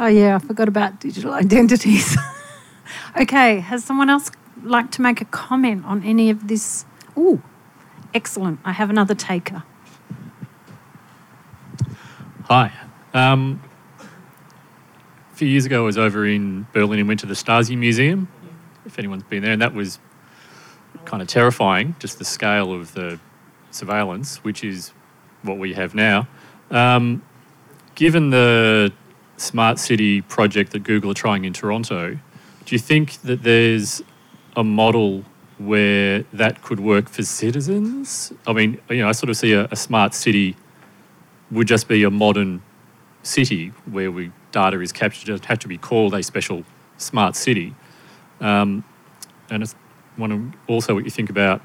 Oh 0.00 0.06
yeah, 0.06 0.34
I 0.34 0.38
forgot 0.38 0.66
about 0.66 0.98
digital 0.98 1.32
identities. 1.44 2.16
okay, 3.20 3.60
has 3.60 3.84
someone 3.84 4.10
else 4.10 4.32
like 4.64 4.90
to 4.92 5.02
make 5.02 5.20
a 5.20 5.26
comment 5.26 5.84
on 5.84 6.02
any 6.02 6.30
of 6.30 6.48
this? 6.48 6.84
Ooh, 7.16 7.40
excellent. 8.12 8.58
I 8.64 8.72
have 8.72 8.90
another 8.90 9.14
taker. 9.14 9.62
Hi. 12.44 12.72
Um, 13.14 13.62
a 15.32 15.36
few 15.36 15.46
years 15.46 15.66
ago, 15.66 15.82
I 15.82 15.86
was 15.86 15.98
over 15.98 16.26
in 16.26 16.66
Berlin 16.72 16.98
and 16.98 17.06
went 17.06 17.20
to 17.20 17.26
the 17.26 17.34
Stasi 17.34 17.76
Museum, 17.76 18.28
if 18.84 18.98
anyone's 18.98 19.22
been 19.22 19.42
there, 19.42 19.52
and 19.52 19.62
that 19.62 19.74
was 19.74 19.98
kind 21.04 21.22
of 21.22 21.28
terrifying, 21.28 21.94
just 21.98 22.18
the 22.18 22.24
scale 22.24 22.72
of 22.72 22.94
the 22.94 23.18
surveillance, 23.70 24.38
which 24.38 24.64
is 24.64 24.92
what 25.42 25.58
we 25.58 25.74
have 25.74 25.94
now. 25.94 26.26
Um, 26.70 27.22
given 27.94 28.30
the 28.30 28.92
smart 29.40 29.78
city 29.78 30.20
project 30.22 30.72
that 30.72 30.82
Google 30.82 31.10
are 31.10 31.14
trying 31.14 31.44
in 31.44 31.52
Toronto, 31.52 32.18
do 32.64 32.74
you 32.74 32.78
think 32.78 33.20
that 33.22 33.42
there's 33.42 34.02
a 34.56 34.62
model 34.62 35.24
where 35.58 36.24
that 36.32 36.62
could 36.62 36.80
work 36.80 37.08
for 37.08 37.22
citizens? 37.22 38.32
I 38.46 38.52
mean, 38.52 38.80
you 38.88 38.98
know, 38.98 39.08
I 39.08 39.12
sort 39.12 39.30
of 39.30 39.36
see 39.36 39.52
a, 39.52 39.66
a 39.70 39.76
smart 39.76 40.14
city 40.14 40.56
would 41.50 41.66
just 41.66 41.88
be 41.88 42.04
a 42.04 42.10
modern 42.10 42.62
city 43.22 43.68
where 43.90 44.10
we 44.10 44.32
data 44.52 44.80
is 44.80 44.92
captured. 44.92 45.28
It 45.28 45.32
doesn't 45.32 45.46
have 45.46 45.58
to 45.60 45.68
be 45.68 45.78
called 45.78 46.14
a 46.14 46.22
special 46.22 46.64
smart 46.96 47.36
city. 47.36 47.74
Um, 48.40 48.84
and 49.50 49.64
I 49.64 49.66
want 50.18 50.32
to 50.32 50.58
also 50.72 50.94
what 50.94 51.04
you 51.04 51.10
think 51.10 51.30
about 51.30 51.60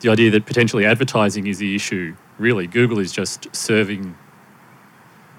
the 0.00 0.10
idea 0.10 0.30
that 0.30 0.46
potentially 0.46 0.84
advertising 0.84 1.46
is 1.46 1.58
the 1.58 1.74
issue. 1.74 2.14
Really, 2.38 2.66
Google 2.66 2.98
is 2.98 3.12
just 3.12 3.54
serving, 3.54 4.16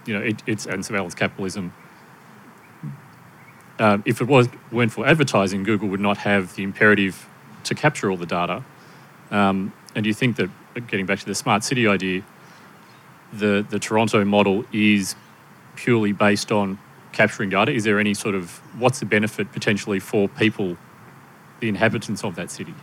you 0.05 0.13
know, 0.13 0.21
it, 0.21 0.41
it's 0.45 0.65
and 0.65 0.85
surveillance 0.85 1.15
capitalism. 1.15 1.73
Um, 3.79 4.03
if 4.05 4.21
it 4.21 4.27
was 4.27 4.47
weren't 4.71 4.91
for 4.91 5.05
advertising, 5.05 5.63
Google 5.63 5.87
would 5.89 5.99
not 5.99 6.17
have 6.19 6.55
the 6.55 6.63
imperative 6.63 7.27
to 7.63 7.75
capture 7.75 8.11
all 8.11 8.17
the 8.17 8.25
data. 8.25 8.63
Um, 9.31 9.73
and 9.95 10.03
do 10.03 10.09
you 10.09 10.13
think 10.13 10.35
that, 10.35 10.49
getting 10.87 11.05
back 11.05 11.19
to 11.19 11.25
the 11.25 11.35
smart 11.35 11.63
city 11.63 11.87
idea, 11.87 12.23
the 13.31 13.65
the 13.67 13.79
Toronto 13.79 14.23
model 14.25 14.65
is 14.71 15.15
purely 15.75 16.11
based 16.11 16.51
on 16.51 16.77
capturing 17.11 17.49
data? 17.49 17.71
Is 17.71 17.83
there 17.83 17.99
any 17.99 18.13
sort 18.13 18.35
of 18.35 18.61
what's 18.79 18.99
the 18.99 19.05
benefit 19.05 19.51
potentially 19.51 19.99
for 19.99 20.27
people, 20.27 20.77
the 21.59 21.69
inhabitants 21.69 22.23
of 22.23 22.35
that 22.35 22.51
city? 22.51 22.73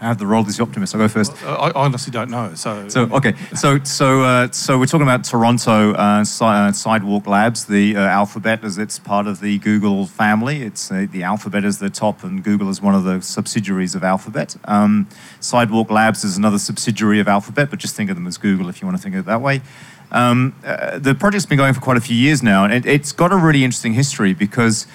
I 0.00 0.06
have 0.06 0.18
the 0.18 0.26
role 0.26 0.46
as 0.46 0.56
the 0.56 0.62
optimist. 0.62 0.94
I'll 0.94 1.00
go 1.00 1.08
first. 1.08 1.32
I, 1.44 1.54
I 1.54 1.72
honestly 1.84 2.10
don't 2.10 2.30
know. 2.30 2.54
So, 2.54 2.88
So 2.88 3.02
okay, 3.12 3.34
so 3.54 3.82
so 3.84 4.22
uh, 4.22 4.50
so 4.52 4.78
we're 4.78 4.86
talking 4.86 5.06
about 5.06 5.24
Toronto 5.24 5.92
uh, 5.94 6.24
si- 6.24 6.44
uh, 6.44 6.72
Sidewalk 6.72 7.26
Labs, 7.26 7.66
the 7.66 7.96
uh, 7.96 8.00
Alphabet, 8.00 8.64
as 8.64 8.78
it's 8.78 8.98
part 8.98 9.26
of 9.26 9.40
the 9.40 9.58
Google 9.58 10.06
family. 10.06 10.62
It's 10.62 10.90
uh, 10.90 11.06
the 11.10 11.22
Alphabet 11.22 11.64
is 11.64 11.78
the 11.78 11.90
top, 11.90 12.22
and 12.22 12.42
Google 12.42 12.68
is 12.70 12.80
one 12.80 12.94
of 12.94 13.04
the 13.04 13.20
subsidiaries 13.20 13.94
of 13.94 14.04
Alphabet. 14.04 14.56
Um, 14.64 15.08
Sidewalk 15.40 15.90
Labs 15.90 16.24
is 16.24 16.36
another 16.36 16.58
subsidiary 16.58 17.20
of 17.20 17.28
Alphabet, 17.28 17.70
but 17.70 17.78
just 17.78 17.96
think 17.96 18.10
of 18.10 18.16
them 18.16 18.26
as 18.26 18.38
Google 18.38 18.68
if 18.68 18.80
you 18.80 18.86
want 18.86 18.96
to 18.96 19.02
think 19.02 19.14
of 19.14 19.20
it 19.20 19.26
that 19.26 19.40
way. 19.40 19.62
Um, 20.10 20.54
uh, 20.64 20.98
the 20.98 21.14
project's 21.14 21.44
been 21.46 21.58
going 21.58 21.74
for 21.74 21.80
quite 21.80 21.96
a 21.98 22.00
few 22.00 22.16
years 22.16 22.42
now, 22.42 22.64
and 22.64 22.72
it, 22.72 22.86
it's 22.86 23.12
got 23.12 23.32
a 23.32 23.36
really 23.36 23.64
interesting 23.64 23.94
history 23.94 24.34
because. 24.34 24.86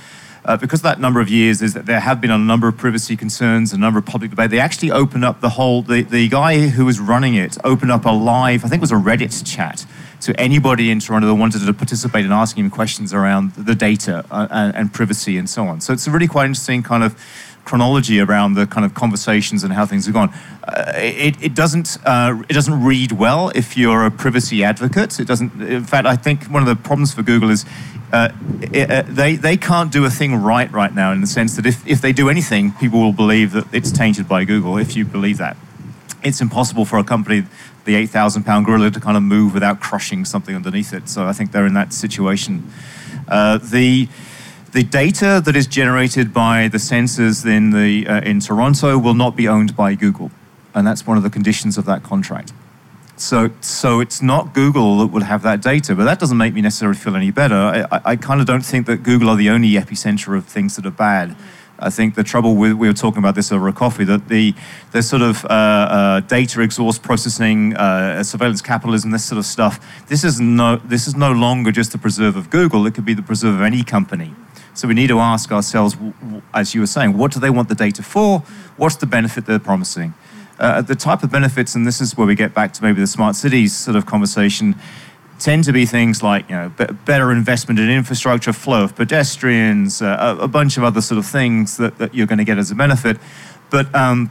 Uh, 0.45 0.57
because 0.57 0.79
of 0.79 0.83
that 0.83 0.99
number 0.99 1.21
of 1.21 1.29
years 1.29 1.61
is 1.61 1.73
that 1.73 1.85
there 1.85 2.01
have 2.01 2.19
been 2.19 2.31
a 2.31 2.37
number 2.37 2.67
of 2.67 2.75
privacy 2.75 3.15
concerns, 3.15 3.71
a 3.71 3.77
number 3.77 3.97
of 3.97 4.05
public 4.05 4.29
debate. 4.29 4.49
They 4.49 4.59
actually 4.59 4.91
opened 4.91 5.23
up 5.23 5.39
the 5.39 5.49
whole, 5.49 5.81
the, 5.83 6.03
the 6.03 6.27
guy 6.27 6.67
who 6.67 6.85
was 6.85 6.99
running 6.99 7.35
it 7.35 7.57
opened 7.63 7.91
up 7.91 8.05
a 8.05 8.09
live, 8.09 8.65
I 8.65 8.67
think 8.67 8.79
it 8.79 8.81
was 8.81 8.91
a 8.91 8.95
Reddit 8.95 9.45
chat 9.45 9.85
to 10.21 10.37
anybody 10.39 10.89
in 10.91 10.99
Toronto 10.99 11.27
that 11.27 11.35
wanted 11.35 11.65
to 11.65 11.73
participate 11.73 12.25
in 12.25 12.31
asking 12.31 12.65
him 12.65 12.71
questions 12.71 13.13
around 13.13 13.53
the 13.53 13.75
data 13.75 14.25
uh, 14.31 14.47
and, 14.51 14.75
and 14.75 14.93
privacy 14.93 15.37
and 15.37 15.49
so 15.49 15.65
on. 15.67 15.79
So 15.79 15.93
it's 15.93 16.07
a 16.07 16.11
really 16.11 16.27
quite 16.27 16.45
interesting 16.45 16.83
kind 16.83 17.03
of 17.03 17.17
chronology 17.65 18.19
around 18.19 18.55
the 18.55 18.67
kind 18.67 18.85
of 18.85 18.93
conversations 18.93 19.63
and 19.63 19.73
how 19.73 19.85
things 19.85 20.05
have 20.05 20.13
gone. 20.13 20.33
Uh, 20.63 20.91
it, 20.95 21.41
it 21.41 21.53
doesn't 21.53 21.97
uh, 22.05 22.41
it 22.49 22.53
doesn't 22.53 22.83
read 22.83 23.11
well 23.11 23.51
if 23.55 23.77
you're 23.77 24.05
a 24.05 24.11
privacy 24.11 24.63
advocate. 24.63 25.19
It 25.19 25.27
doesn't. 25.27 25.61
In 25.61 25.83
fact, 25.83 26.07
I 26.07 26.15
think 26.15 26.45
one 26.45 26.61
of 26.61 26.67
the 26.67 26.75
problems 26.75 27.13
for 27.13 27.23
Google 27.23 27.49
is 27.49 27.65
uh, 28.11 28.29
it, 28.61 28.91
uh, 28.91 29.03
they 29.07 29.35
they 29.35 29.57
can't 29.57 29.91
do 29.91 30.05
a 30.05 30.09
thing 30.09 30.35
right 30.35 30.71
right 30.71 30.93
now 30.93 31.11
in 31.11 31.21
the 31.21 31.27
sense 31.27 31.55
that 31.55 31.65
if 31.65 31.85
if 31.87 32.01
they 32.01 32.13
do 32.13 32.29
anything, 32.29 32.71
people 32.73 32.99
will 32.99 33.13
believe 33.13 33.51
that 33.53 33.65
it's 33.73 33.91
tainted 33.91 34.27
by 34.27 34.45
Google. 34.45 34.77
If 34.77 34.95
you 34.95 35.05
believe 35.05 35.37
that, 35.39 35.57
it's 36.23 36.41
impossible 36.41 36.85
for 36.85 36.97
a 36.97 37.03
company. 37.03 37.43
The 37.85 37.95
8,000 37.95 38.45
pound 38.45 38.65
gorilla 38.65 38.91
to 38.91 38.99
kind 39.01 39.17
of 39.17 39.23
move 39.23 39.53
without 39.53 39.81
crushing 39.81 40.23
something 40.23 40.55
underneath 40.55 40.93
it. 40.93 41.09
So 41.09 41.25
I 41.25 41.33
think 41.33 41.51
they're 41.51 41.65
in 41.65 41.73
that 41.73 41.91
situation. 41.91 42.71
Uh, 43.27 43.57
the 43.57 44.07
the 44.73 44.83
data 44.83 45.41
that 45.45 45.55
is 45.55 45.67
generated 45.67 46.33
by 46.33 46.67
the 46.67 46.79
sensors 46.79 47.45
in, 47.45 47.69
the, 47.69 48.07
uh, 48.07 48.21
in 48.21 48.39
Toronto 48.39 48.97
will 48.97 49.13
not 49.13 49.35
be 49.35 49.47
owned 49.47 49.75
by 49.75 49.93
Google. 49.93 50.31
And 50.73 50.85
that's 50.85 51.05
one 51.05 51.15
of 51.15 51.21
the 51.21 51.29
conditions 51.29 51.77
of 51.77 51.85
that 51.85 52.01
contract. 52.01 52.51
So, 53.15 53.51
so 53.61 53.99
it's 53.99 54.23
not 54.23 54.55
Google 54.55 54.97
that 54.97 55.07
will 55.07 55.21
have 55.21 55.43
that 55.43 55.61
data, 55.61 55.93
but 55.93 56.05
that 56.05 56.19
doesn't 56.19 56.37
make 56.37 56.55
me 56.55 56.61
necessarily 56.61 56.97
feel 56.97 57.15
any 57.15 57.29
better. 57.29 57.55
I, 57.55 57.81
I, 57.91 58.01
I 58.05 58.15
kind 58.15 58.41
of 58.41 58.47
don't 58.47 58.65
think 58.65 58.87
that 58.87 59.03
Google 59.03 59.29
are 59.29 59.35
the 59.35 59.51
only 59.51 59.73
epicenter 59.73 60.35
of 60.35 60.45
things 60.45 60.75
that 60.75 60.87
are 60.87 60.91
bad. 60.91 61.37
I 61.77 61.91
think 61.91 62.15
the 62.15 62.23
trouble 62.23 62.55
with 62.55 62.73
we 62.73 62.87
were 62.87 62.93
talking 62.93 63.19
about 63.19 63.35
this 63.35 63.51
over 63.51 63.67
a 63.67 63.73
coffee 63.73 64.05
that 64.05 64.29
the 64.29 64.53
the 64.91 65.01
sort 65.01 65.21
of 65.21 65.43
uh, 65.45 65.47
uh, 65.47 66.19
data 66.21 66.61
exhaust 66.61 67.01
processing, 67.01 67.75
uh, 67.75 68.23
surveillance 68.23 68.61
capitalism, 68.61 69.11
this 69.11 69.25
sort 69.25 69.39
of 69.39 69.45
stuff. 69.45 70.05
This 70.07 70.23
is 70.23 70.39
no 70.39 70.77
this 70.77 71.07
is 71.07 71.15
no 71.15 71.31
longer 71.31 71.71
just 71.71 71.91
the 71.91 71.97
preserve 71.97 72.35
of 72.35 72.49
Google. 72.49 72.85
It 72.85 72.93
could 72.93 73.05
be 73.05 73.13
the 73.13 73.23
preserve 73.23 73.55
of 73.55 73.61
any 73.61 73.83
company. 73.83 74.33
So 74.73 74.87
we 74.87 74.93
need 74.93 75.07
to 75.07 75.19
ask 75.19 75.51
ourselves, 75.51 75.95
as 76.53 76.73
you 76.73 76.81
were 76.81 76.87
saying, 76.87 77.17
what 77.17 77.31
do 77.31 77.39
they 77.39 77.49
want 77.49 77.69
the 77.69 77.75
data 77.75 78.01
for? 78.01 78.39
What's 78.77 78.95
the 78.95 79.05
benefit 79.05 79.45
they're 79.45 79.59
promising? 79.59 80.13
Uh, 80.59 80.81
the 80.81 80.95
type 80.95 81.23
of 81.23 81.31
benefits, 81.31 81.75
and 81.75 81.85
this 81.85 82.01
is 82.01 82.17
where 82.17 82.27
we 82.27 82.35
get 82.35 82.53
back 82.53 82.73
to 82.73 82.83
maybe 82.83 82.99
the 82.99 83.07
smart 83.07 83.35
cities 83.35 83.75
sort 83.75 83.95
of 83.95 84.05
conversation, 84.05 84.75
tend 85.39 85.63
to 85.65 85.73
be 85.73 85.85
things 85.85 86.23
like 86.23 86.49
you 86.49 86.55
know 86.55 86.69
be- 86.69 86.93
better 87.05 87.31
investment 87.31 87.79
in 87.79 87.89
infrastructure, 87.89 88.53
flow 88.53 88.83
of 88.83 88.95
pedestrians, 88.95 90.01
uh, 90.01 90.37
a, 90.39 90.43
a 90.43 90.47
bunch 90.47 90.77
of 90.77 90.83
other 90.83 91.01
sort 91.01 91.17
of 91.17 91.25
things 91.25 91.77
that, 91.77 91.97
that 91.97 92.13
you're 92.15 92.27
going 92.27 92.37
to 92.37 92.43
get 92.43 92.57
as 92.57 92.71
a 92.71 92.75
benefit. 92.75 93.17
But 93.69 93.93
um, 93.95 94.29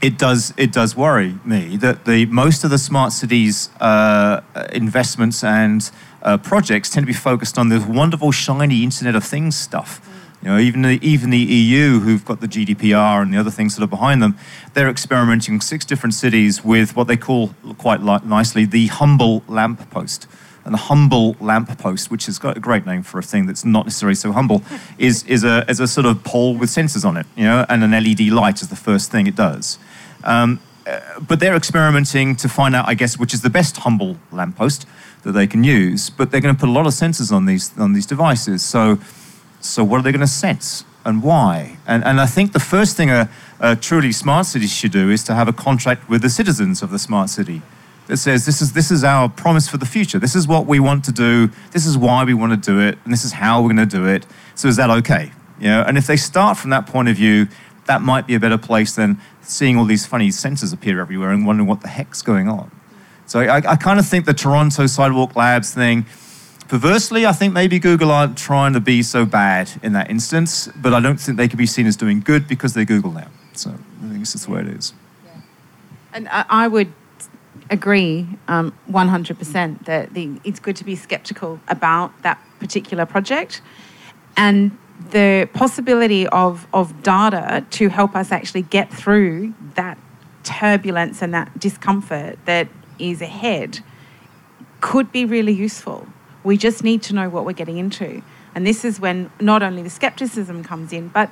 it 0.00 0.18
does 0.18 0.52
it 0.56 0.72
does 0.72 0.96
worry 0.96 1.38
me 1.44 1.76
that 1.78 2.04
the 2.04 2.26
most 2.26 2.64
of 2.64 2.70
the 2.70 2.78
smart 2.78 3.12
cities 3.12 3.70
uh, 3.80 4.40
investments 4.72 5.42
and 5.44 5.90
uh, 6.24 6.38
projects 6.38 6.90
tend 6.90 7.04
to 7.04 7.06
be 7.06 7.12
focused 7.12 7.58
on 7.58 7.68
this 7.68 7.84
wonderful 7.84 8.32
shiny 8.32 8.82
Internet 8.82 9.14
of 9.14 9.24
Things 9.24 9.56
stuff. 9.56 10.00
You 10.42 10.50
know, 10.50 10.58
even 10.58 10.82
the, 10.82 10.98
even 11.00 11.30
the 11.30 11.38
EU, 11.38 12.00
who've 12.00 12.24
got 12.24 12.40
the 12.40 12.48
GDPR 12.48 13.22
and 13.22 13.32
the 13.32 13.38
other 13.38 13.50
things 13.50 13.76
that 13.76 13.82
are 13.82 13.88
behind 13.88 14.22
them, 14.22 14.36
they're 14.74 14.90
experimenting 14.90 15.54
in 15.54 15.60
six 15.60 15.86
different 15.86 16.12
cities 16.12 16.62
with 16.62 16.94
what 16.94 17.06
they 17.06 17.16
call 17.16 17.54
quite 17.78 18.02
li- 18.02 18.20
nicely 18.24 18.66
the 18.66 18.88
humble 18.88 19.42
lamppost. 19.48 20.26
And 20.66 20.74
the 20.74 20.78
humble 20.78 21.36
lamppost, 21.40 22.10
which 22.10 22.26
has 22.26 22.38
got 22.38 22.56
a 22.56 22.60
great 22.60 22.84
name 22.84 23.02
for 23.02 23.18
a 23.18 23.22
thing 23.22 23.46
that's 23.46 23.64
not 23.64 23.86
necessarily 23.86 24.14
so 24.14 24.32
humble, 24.32 24.62
is, 24.98 25.24
is, 25.24 25.44
a, 25.44 25.64
is 25.68 25.80
a 25.80 25.86
sort 25.86 26.06
of 26.06 26.24
pole 26.24 26.56
with 26.56 26.68
sensors 26.68 27.06
on 27.06 27.16
it, 27.16 27.26
you 27.36 27.44
know, 27.44 27.64
and 27.68 27.82
an 27.82 27.92
LED 27.92 28.28
light 28.28 28.60
is 28.60 28.68
the 28.68 28.76
first 28.76 29.10
thing 29.10 29.26
it 29.26 29.36
does. 29.36 29.78
Um, 30.24 30.60
uh, 30.86 31.20
but 31.20 31.40
they're 31.40 31.56
experimenting 31.56 32.36
to 32.36 32.48
find 32.48 32.74
out, 32.74 32.88
I 32.88 32.94
guess, 32.94 33.18
which 33.18 33.32
is 33.32 33.42
the 33.42 33.50
best 33.50 33.78
humble 33.78 34.16
lamppost 34.30 34.86
that 35.22 35.32
they 35.32 35.46
can 35.46 35.64
use. 35.64 36.10
But 36.10 36.30
they're 36.30 36.40
going 36.40 36.54
to 36.54 36.60
put 36.60 36.68
a 36.68 36.72
lot 36.72 36.86
of 36.86 36.92
sensors 36.92 37.32
on 37.32 37.46
these 37.46 37.76
on 37.78 37.92
these 37.92 38.06
devices. 38.06 38.62
So, 38.62 38.98
so 39.60 39.82
what 39.82 39.98
are 39.98 40.02
they 40.02 40.12
going 40.12 40.20
to 40.20 40.26
sense 40.26 40.84
and 41.04 41.22
why? 41.22 41.78
And 41.86 42.04
and 42.04 42.20
I 42.20 42.26
think 42.26 42.52
the 42.52 42.60
first 42.60 42.96
thing 42.96 43.10
a, 43.10 43.30
a 43.60 43.76
truly 43.76 44.12
smart 44.12 44.46
city 44.46 44.66
should 44.66 44.92
do 44.92 45.10
is 45.10 45.24
to 45.24 45.34
have 45.34 45.48
a 45.48 45.52
contract 45.52 46.08
with 46.08 46.22
the 46.22 46.30
citizens 46.30 46.82
of 46.82 46.90
the 46.90 46.98
smart 46.98 47.30
city 47.30 47.62
that 48.06 48.18
says 48.18 48.44
this 48.44 48.60
is 48.60 48.72
this 48.72 48.90
is 48.90 49.04
our 49.04 49.28
promise 49.28 49.68
for 49.68 49.78
the 49.78 49.86
future. 49.86 50.18
This 50.18 50.34
is 50.34 50.46
what 50.46 50.66
we 50.66 50.80
want 50.80 51.04
to 51.06 51.12
do. 51.12 51.50
This 51.72 51.86
is 51.86 51.96
why 51.96 52.24
we 52.24 52.34
want 52.34 52.52
to 52.52 52.72
do 52.72 52.80
it, 52.80 52.98
and 53.04 53.12
this 53.12 53.24
is 53.24 53.32
how 53.32 53.62
we're 53.62 53.72
going 53.74 53.88
to 53.88 53.96
do 53.96 54.06
it. 54.06 54.26
So 54.54 54.68
is 54.68 54.76
that 54.76 54.90
okay? 54.90 55.32
You 55.58 55.68
know, 55.68 55.84
and 55.86 55.96
if 55.96 56.06
they 56.06 56.16
start 56.16 56.58
from 56.58 56.70
that 56.70 56.86
point 56.86 57.08
of 57.08 57.16
view, 57.16 57.46
that 57.86 58.02
might 58.02 58.26
be 58.26 58.34
a 58.34 58.40
better 58.40 58.58
place 58.58 58.94
than 58.94 59.20
seeing 59.44 59.76
all 59.76 59.84
these 59.84 60.06
funny 60.06 60.28
sensors 60.28 60.72
appear 60.72 61.00
everywhere 61.00 61.30
and 61.30 61.46
wondering 61.46 61.68
what 61.68 61.80
the 61.80 61.88
heck's 61.88 62.22
going 62.22 62.48
on. 62.48 62.70
So 63.26 63.40
I, 63.40 63.56
I 63.56 63.76
kind 63.76 63.98
of 63.98 64.06
think 64.06 64.26
the 64.26 64.34
Toronto 64.34 64.86
Sidewalk 64.86 65.34
Labs 65.34 65.72
thing, 65.72 66.06
perversely, 66.68 67.24
I 67.26 67.32
think 67.32 67.54
maybe 67.54 67.78
Google 67.78 68.10
aren't 68.10 68.36
trying 68.36 68.72
to 68.74 68.80
be 68.80 69.02
so 69.02 69.24
bad 69.24 69.70
in 69.82 69.92
that 69.94 70.10
instance, 70.10 70.68
but 70.76 70.92
I 70.92 71.00
don't 71.00 71.18
think 71.18 71.38
they 71.38 71.48
can 71.48 71.56
be 71.56 71.66
seen 71.66 71.86
as 71.86 71.96
doing 71.96 72.20
good 72.20 72.46
because 72.46 72.74
they're 72.74 72.84
Google 72.84 73.12
now. 73.12 73.28
So 73.52 73.70
I 73.70 74.08
think 74.08 74.22
it's 74.22 74.32
just 74.32 74.46
the 74.46 74.52
way 74.52 74.60
it 74.60 74.68
is. 74.68 74.92
And 76.12 76.28
I, 76.28 76.44
I 76.48 76.68
would 76.68 76.92
agree 77.70 78.28
um, 78.48 78.76
100% 78.90 79.84
that 79.86 80.14
the, 80.14 80.40
it's 80.44 80.60
good 80.60 80.76
to 80.76 80.84
be 80.84 80.96
skeptical 80.96 81.60
about 81.68 82.22
that 82.22 82.38
particular 82.58 83.06
project. 83.06 83.62
And 84.36 84.76
the 85.10 85.48
possibility 85.52 86.26
of, 86.28 86.66
of 86.72 87.02
data 87.02 87.64
to 87.70 87.88
help 87.88 88.14
us 88.14 88.32
actually 88.32 88.62
get 88.62 88.92
through 88.92 89.54
that 89.74 89.98
turbulence 90.44 91.22
and 91.22 91.34
that 91.34 91.58
discomfort 91.58 92.38
that 92.44 92.68
is 92.98 93.20
ahead 93.20 93.80
could 94.80 95.10
be 95.10 95.24
really 95.24 95.52
useful. 95.52 96.06
We 96.44 96.56
just 96.56 96.84
need 96.84 97.02
to 97.04 97.14
know 97.14 97.28
what 97.28 97.44
we're 97.44 97.52
getting 97.52 97.78
into. 97.78 98.22
And 98.54 98.66
this 98.66 98.84
is 98.84 99.00
when 99.00 99.30
not 99.40 99.62
only 99.62 99.82
the 99.82 99.90
skepticism 99.90 100.62
comes 100.62 100.92
in, 100.92 101.08
but 101.08 101.30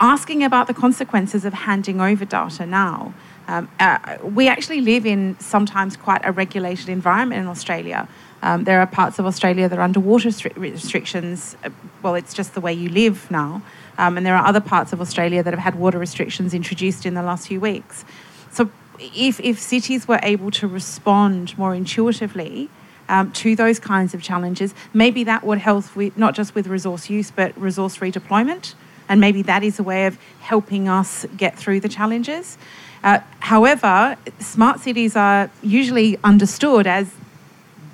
asking 0.00 0.42
about 0.42 0.66
the 0.66 0.74
consequences 0.74 1.44
of 1.44 1.52
handing 1.52 2.00
over 2.00 2.24
data 2.24 2.66
now. 2.66 3.14
Um, 3.46 3.68
uh, 3.78 4.16
we 4.22 4.48
actually 4.48 4.80
live 4.80 5.04
in 5.04 5.38
sometimes 5.38 5.96
quite 5.96 6.22
a 6.24 6.32
regulated 6.32 6.88
environment 6.88 7.42
in 7.42 7.48
Australia. 7.48 8.08
Um, 8.42 8.64
there 8.64 8.80
are 8.80 8.86
parts 8.86 9.18
of 9.18 9.26
Australia 9.26 9.68
that 9.68 9.78
are 9.78 9.82
under 9.82 10.00
water 10.00 10.30
stri- 10.30 10.56
restrictions. 10.56 11.56
Uh, 11.64 11.70
Well, 12.02 12.14
it's 12.14 12.32
just 12.32 12.54
the 12.54 12.60
way 12.60 12.72
you 12.72 12.88
live 12.88 13.30
now. 13.30 13.62
Um, 13.98 14.16
and 14.16 14.24
there 14.24 14.34
are 14.34 14.46
other 14.46 14.60
parts 14.60 14.92
of 14.94 15.00
Australia 15.00 15.42
that 15.42 15.52
have 15.52 15.62
had 15.62 15.74
water 15.74 15.98
restrictions 15.98 16.54
introduced 16.54 17.04
in 17.04 17.14
the 17.14 17.22
last 17.22 17.48
few 17.48 17.60
weeks. 17.60 18.04
So, 18.50 18.70
if, 18.98 19.40
if 19.40 19.58
cities 19.58 20.08
were 20.08 20.20
able 20.22 20.50
to 20.52 20.66
respond 20.66 21.56
more 21.58 21.74
intuitively 21.74 22.68
um, 23.08 23.30
to 23.32 23.56
those 23.56 23.78
kinds 23.78 24.14
of 24.14 24.22
challenges, 24.22 24.74
maybe 24.92 25.24
that 25.24 25.42
would 25.44 25.58
help 25.58 25.94
with 25.96 26.16
not 26.16 26.34
just 26.34 26.54
with 26.54 26.66
resource 26.66 27.10
use, 27.10 27.30
but 27.30 27.58
resource 27.60 27.98
redeployment. 27.98 28.74
And 29.08 29.20
maybe 29.20 29.42
that 29.42 29.62
is 29.62 29.78
a 29.78 29.82
way 29.82 30.06
of 30.06 30.18
helping 30.40 30.88
us 30.88 31.26
get 31.36 31.58
through 31.58 31.80
the 31.80 31.88
challenges. 31.88 32.56
Uh, 33.02 33.20
however, 33.40 34.16
smart 34.38 34.80
cities 34.80 35.16
are 35.16 35.50
usually 35.62 36.18
understood 36.22 36.86
as 36.86 37.10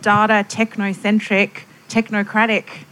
data 0.03 0.45
technocentric, 0.49 1.63
technocratic 1.89 2.85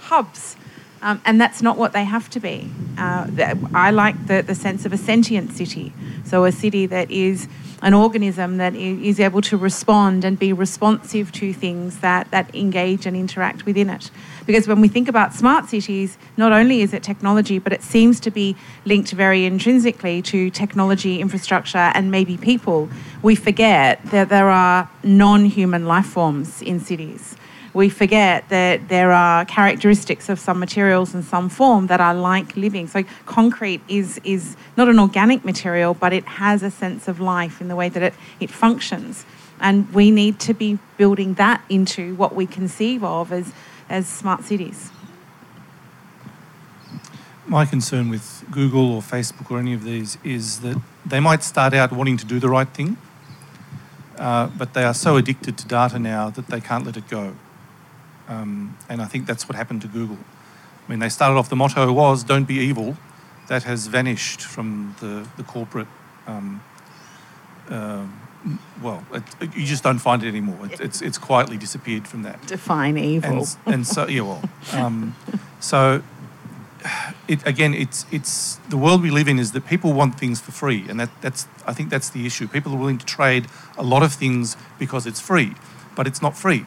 hubs. 0.00 0.56
Um, 1.00 1.20
and 1.24 1.40
that's 1.40 1.62
not 1.62 1.76
what 1.76 1.92
they 1.92 2.04
have 2.04 2.30
to 2.30 2.40
be. 2.40 2.70
Uh, 2.96 3.26
I 3.74 3.90
like 3.90 4.28
the, 4.28 4.42
the 4.42 4.54
sense 4.54 4.86
of 4.86 4.92
a 4.92 4.96
sentient 4.96 5.52
city. 5.52 5.92
So, 6.24 6.44
a 6.44 6.52
city 6.52 6.86
that 6.86 7.10
is 7.10 7.48
an 7.82 7.94
organism 7.94 8.56
that 8.58 8.74
is 8.74 9.20
able 9.20 9.42
to 9.42 9.56
respond 9.56 10.24
and 10.24 10.38
be 10.38 10.52
responsive 10.52 11.32
to 11.32 11.52
things 11.52 11.98
that, 11.98 12.30
that 12.30 12.54
engage 12.54 13.06
and 13.06 13.16
interact 13.16 13.66
within 13.66 13.90
it. 13.90 14.10
Because 14.46 14.66
when 14.66 14.80
we 14.80 14.88
think 14.88 15.08
about 15.08 15.34
smart 15.34 15.68
cities, 15.68 16.16
not 16.36 16.52
only 16.52 16.80
is 16.80 16.94
it 16.94 17.02
technology, 17.02 17.58
but 17.58 17.72
it 17.72 17.82
seems 17.82 18.20
to 18.20 18.30
be 18.30 18.56
linked 18.84 19.10
very 19.10 19.44
intrinsically 19.44 20.22
to 20.22 20.48
technology, 20.50 21.20
infrastructure, 21.20 21.90
and 21.94 22.10
maybe 22.10 22.36
people. 22.36 22.88
We 23.22 23.34
forget 23.34 24.04
that 24.06 24.28
there 24.28 24.48
are 24.48 24.88
non 25.02 25.44
human 25.44 25.86
life 25.86 26.06
forms 26.06 26.62
in 26.62 26.80
cities 26.80 27.36
we 27.74 27.88
forget 27.88 28.48
that 28.50 28.88
there 28.88 29.12
are 29.12 29.44
characteristics 29.44 30.28
of 30.28 30.38
some 30.38 30.58
materials 30.58 31.14
in 31.14 31.22
some 31.22 31.48
form 31.48 31.86
that 31.86 32.00
are 32.00 32.14
like 32.14 32.56
living. 32.56 32.86
So 32.86 33.04
concrete 33.24 33.80
is 33.88 34.20
is 34.24 34.56
not 34.76 34.88
an 34.88 34.98
organic 34.98 35.44
material, 35.44 35.94
but 35.94 36.12
it 36.12 36.24
has 36.24 36.62
a 36.62 36.70
sense 36.70 37.08
of 37.08 37.18
life 37.18 37.60
in 37.60 37.68
the 37.68 37.76
way 37.76 37.88
that 37.88 38.02
it, 38.02 38.14
it 38.40 38.50
functions. 38.50 39.24
And 39.62 39.88
we 39.94 40.10
need 40.10 40.40
to 40.40 40.54
be 40.54 40.78
building 40.96 41.34
that 41.34 41.62
into 41.68 42.16
what 42.16 42.34
we 42.34 42.46
conceive 42.46 43.04
of 43.04 43.32
as, 43.32 43.52
as 43.88 44.08
smart 44.08 44.42
cities. 44.42 44.90
My 47.46 47.64
concern 47.64 48.08
with 48.08 48.44
Google 48.50 48.92
or 48.92 49.02
Facebook 49.02 49.50
or 49.50 49.60
any 49.60 49.72
of 49.72 49.84
these 49.84 50.18
is 50.24 50.60
that 50.60 50.80
they 51.06 51.20
might 51.20 51.44
start 51.44 51.74
out 51.74 51.92
wanting 51.92 52.16
to 52.16 52.24
do 52.24 52.40
the 52.40 52.48
right 52.48 52.68
thing, 52.68 52.96
uh, 54.18 54.48
but 54.48 54.74
they 54.74 54.82
are 54.82 54.94
so 54.94 55.16
addicted 55.16 55.56
to 55.58 55.66
data 55.66 55.98
now 55.98 56.28
that 56.30 56.48
they 56.48 56.60
can't 56.60 56.84
let 56.84 56.96
it 56.96 57.08
go. 57.08 57.34
Um, 58.28 58.76
and 58.88 59.02
I 59.02 59.06
think 59.06 59.26
that's 59.26 59.48
what 59.48 59.56
happened 59.56 59.82
to 59.82 59.88
Google. 59.88 60.18
I 60.86 60.90
mean, 60.90 60.98
they 61.00 61.08
started 61.08 61.36
off, 61.36 61.48
the 61.48 61.56
motto 61.56 61.92
was, 61.92 62.24
don't 62.24 62.44
be 62.44 62.54
evil. 62.56 62.96
That 63.48 63.64
has 63.64 63.86
vanished 63.88 64.40
from 64.40 64.94
the, 65.00 65.26
the 65.36 65.42
corporate, 65.42 65.88
um, 66.26 66.62
uh, 67.68 68.04
well, 68.82 69.04
it, 69.12 69.22
it- 69.40 69.56
you 69.56 69.66
just 69.66 69.82
don't 69.82 69.98
find 69.98 70.22
it 70.22 70.28
anymore. 70.28 70.66
It, 70.66 70.80
it's, 70.80 71.02
it's 71.02 71.18
quietly 71.18 71.56
disappeared 71.56 72.06
from 72.08 72.22
that. 72.22 72.44
Define 72.46 72.96
evil. 72.98 73.46
And, 73.66 73.74
and 73.74 73.86
so, 73.86 74.06
yeah, 74.08 74.22
well, 74.22 74.42
um, 74.72 75.14
so 75.60 76.02
it, 77.28 77.44
again, 77.46 77.74
it's, 77.74 78.04
it's 78.10 78.56
the 78.68 78.76
world 78.76 79.02
we 79.02 79.10
live 79.10 79.28
in 79.28 79.38
is 79.38 79.52
that 79.52 79.66
people 79.66 79.92
want 79.92 80.18
things 80.18 80.40
for 80.40 80.52
free. 80.52 80.86
And 80.88 80.98
that, 81.00 81.10
that's, 81.20 81.46
I 81.66 81.72
think 81.72 81.90
that's 81.90 82.10
the 82.10 82.26
issue. 82.26 82.48
People 82.48 82.72
are 82.74 82.78
willing 82.78 82.98
to 82.98 83.06
trade 83.06 83.46
a 83.78 83.82
lot 83.82 84.02
of 84.02 84.12
things 84.12 84.56
because 84.78 85.06
it's 85.06 85.20
free, 85.20 85.54
but 85.94 86.06
it's 86.06 86.20
not 86.22 86.36
free. 86.36 86.64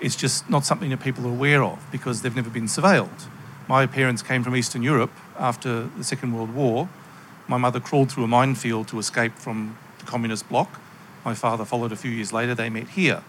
It's 0.00 0.16
just 0.16 0.48
not 0.48 0.64
something 0.64 0.90
that 0.90 1.00
people 1.00 1.26
are 1.26 1.30
aware 1.30 1.62
of 1.62 1.84
because 1.90 2.22
they've 2.22 2.34
never 2.36 2.50
been 2.50 2.66
surveilled. 2.66 3.26
My 3.68 3.86
parents 3.86 4.22
came 4.22 4.42
from 4.42 4.56
Eastern 4.56 4.82
Europe 4.82 5.12
after 5.38 5.84
the 5.96 6.04
Second 6.04 6.34
World 6.34 6.54
War. 6.54 6.88
My 7.48 7.56
mother 7.56 7.80
crawled 7.80 8.10
through 8.10 8.24
a 8.24 8.28
minefield 8.28 8.88
to 8.88 8.98
escape 8.98 9.34
from 9.34 9.76
the 9.98 10.04
communist 10.04 10.48
bloc. 10.48 10.80
My 11.24 11.34
father 11.34 11.64
followed 11.64 11.92
a 11.92 11.96
few 11.96 12.10
years 12.10 12.32
later. 12.32 12.54
They 12.54 12.70
met 12.70 12.88
here. 12.88 13.22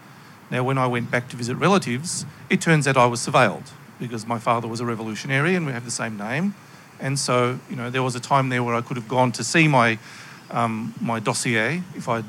Now, 0.50 0.64
when 0.64 0.78
I 0.78 0.86
went 0.86 1.10
back 1.10 1.28
to 1.28 1.36
visit 1.36 1.56
relatives, 1.56 2.24
it 2.48 2.60
turns 2.60 2.88
out 2.88 2.96
I 2.96 3.06
was 3.06 3.20
surveilled 3.20 3.70
because 3.98 4.26
my 4.26 4.38
father 4.38 4.66
was 4.66 4.80
a 4.80 4.86
revolutionary 4.86 5.54
and 5.54 5.66
we 5.66 5.72
have 5.72 5.84
the 5.84 5.90
same 5.90 6.16
name. 6.16 6.54
And 6.98 7.18
so, 7.18 7.58
you 7.68 7.76
know, 7.76 7.90
there 7.90 8.02
was 8.02 8.14
a 8.14 8.20
time 8.20 8.48
there 8.48 8.62
where 8.62 8.74
I 8.74 8.80
could 8.80 8.96
have 8.96 9.08
gone 9.08 9.32
to 9.32 9.44
see 9.44 9.68
my, 9.68 9.98
um, 10.50 10.94
my 11.00 11.20
dossier 11.20 11.82
if 11.94 12.08
I'd 12.08 12.24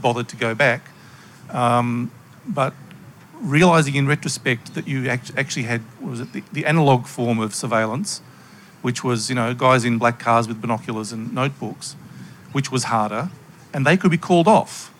bothered 0.00 0.28
to 0.28 0.36
go 0.36 0.54
back. 0.54 0.90
Um, 1.50 2.10
but 2.46 2.74
realizing 3.40 3.94
in 3.94 4.06
retrospect 4.06 4.74
that 4.74 4.88
you 4.88 5.08
act- 5.08 5.32
actually 5.36 5.64
had, 5.64 5.82
was 6.00 6.20
it, 6.20 6.32
the, 6.32 6.42
the 6.52 6.66
analog 6.66 7.06
form 7.06 7.38
of 7.38 7.54
surveillance, 7.54 8.20
which 8.82 9.02
was, 9.04 9.28
you 9.28 9.34
know, 9.34 9.54
guys 9.54 9.84
in 9.84 9.98
black 9.98 10.18
cars 10.18 10.48
with 10.48 10.60
binoculars 10.60 11.12
and 11.12 11.32
notebooks, 11.34 11.96
which 12.52 12.70
was 12.70 12.84
harder, 12.84 13.30
and 13.72 13.86
they 13.86 13.96
could 13.96 14.10
be 14.10 14.18
called 14.18 14.48
off, 14.48 14.92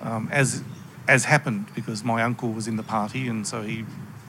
um, 0.00 0.28
as, 0.32 0.62
as 1.08 1.24
happened 1.24 1.66
because 1.74 2.04
my 2.04 2.22
uncle 2.22 2.52
was 2.52 2.66
in 2.68 2.76
the 2.76 2.82
party 2.82 3.28
and 3.28 3.46
so 3.46 3.62
he 3.62 3.84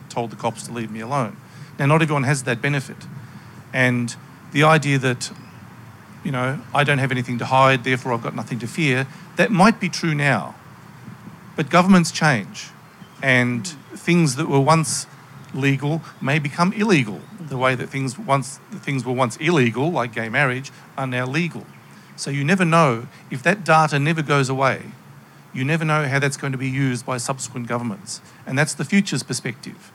told 0.10 0.32
the 0.32 0.36
cops 0.36 0.64
to 0.64 0.74
leave 0.74 0.91
me 0.91 0.99
alone. 0.99 1.38
Now, 1.78 1.86
not 1.86 2.01
everyone 2.01 2.24
has 2.24 2.43
that 2.43 2.62
benefit. 2.62 2.97
And 3.74 4.16
the 4.51 4.64
idea 4.64 4.97
that, 4.99 5.32
you 6.24 6.32
know, 6.32 6.60
I 6.74 6.84
don't 6.84 6.97
have 6.97 7.12
anything 7.12 7.38
to 7.39 7.45
hide, 7.45 7.84
therefore 7.84 8.14
I've 8.14 8.24
got 8.24 8.36
nothing 8.36 8.60
to 8.60 8.68
fear, 8.68 9.08
that 9.36 9.51
might 9.51 9.80
be 9.80 9.89
true 9.89 10.16
now. 10.16 10.55
But 11.55 11.70
governments 11.70 12.12
change, 12.12 12.70
and 13.22 13.68
things 13.95 14.36
that 14.36 14.47
were 14.47 14.59
once 14.59 15.07
legal 15.53 16.01
may 16.22 16.39
become 16.39 16.74
illegal. 16.74 17.22
The 17.39 17.57
way 17.57 17.76
that 17.76 17.88
things 17.88 18.18
once 18.18 18.59
things 18.72 19.05
were 19.05 19.13
once 19.13 19.38
illegal, 19.38 19.91
like 19.91 20.13
gay 20.13 20.30
marriage, 20.30 20.72
are 20.97 21.07
now 21.07 21.26
legal. 21.26 21.65
So 22.15 22.30
you 22.30 22.43
never 22.43 22.65
know 22.65 23.07
if 23.30 23.43
that 23.43 23.63
data 23.63 23.99
never 23.99 24.22
goes 24.22 24.49
away. 24.49 24.82
You 25.53 25.63
never 25.63 25.86
know 25.86 26.07
how 26.07 26.20
that's 26.20 26.38
going 26.38 26.51
to 26.51 26.57
be 26.57 26.70
used 26.70 27.05
by 27.05 27.18
subsequent 27.18 27.68
governments, 27.68 28.22
and 28.45 28.57
that's 28.57 28.74
the 28.74 28.86
future's 28.86 29.24
perspective, 29.24 29.91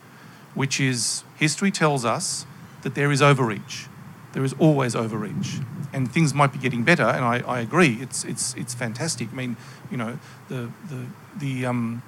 which 0.55 0.81
is 0.81 1.25
history 1.37 1.71
tells 1.71 2.05
us 2.05 2.47
that 2.83 2.95
there 2.95 3.13
is 3.13 3.23
overreach. 3.23 3.87
There 4.33 4.45
is 4.45 4.55
always 4.59 4.97
overreach, 4.97 5.61
and 5.93 6.11
things 6.11 6.33
might 6.33 6.53
be 6.53 6.59
getting 6.59 6.85
better. 6.85 7.05
And 7.05 7.25
I, 7.25 7.41
I 7.47 7.61
agree, 7.61 7.99
it's 8.01 8.25
it's 8.25 8.55
it's 8.55 8.75
fantastic. 8.75 9.29
I 9.31 9.35
mean, 9.35 9.57
you 9.91 9.99
know, 9.99 10.19
the 10.49 10.71
the 10.89 11.07
the 11.37 11.67
um, 11.67 12.03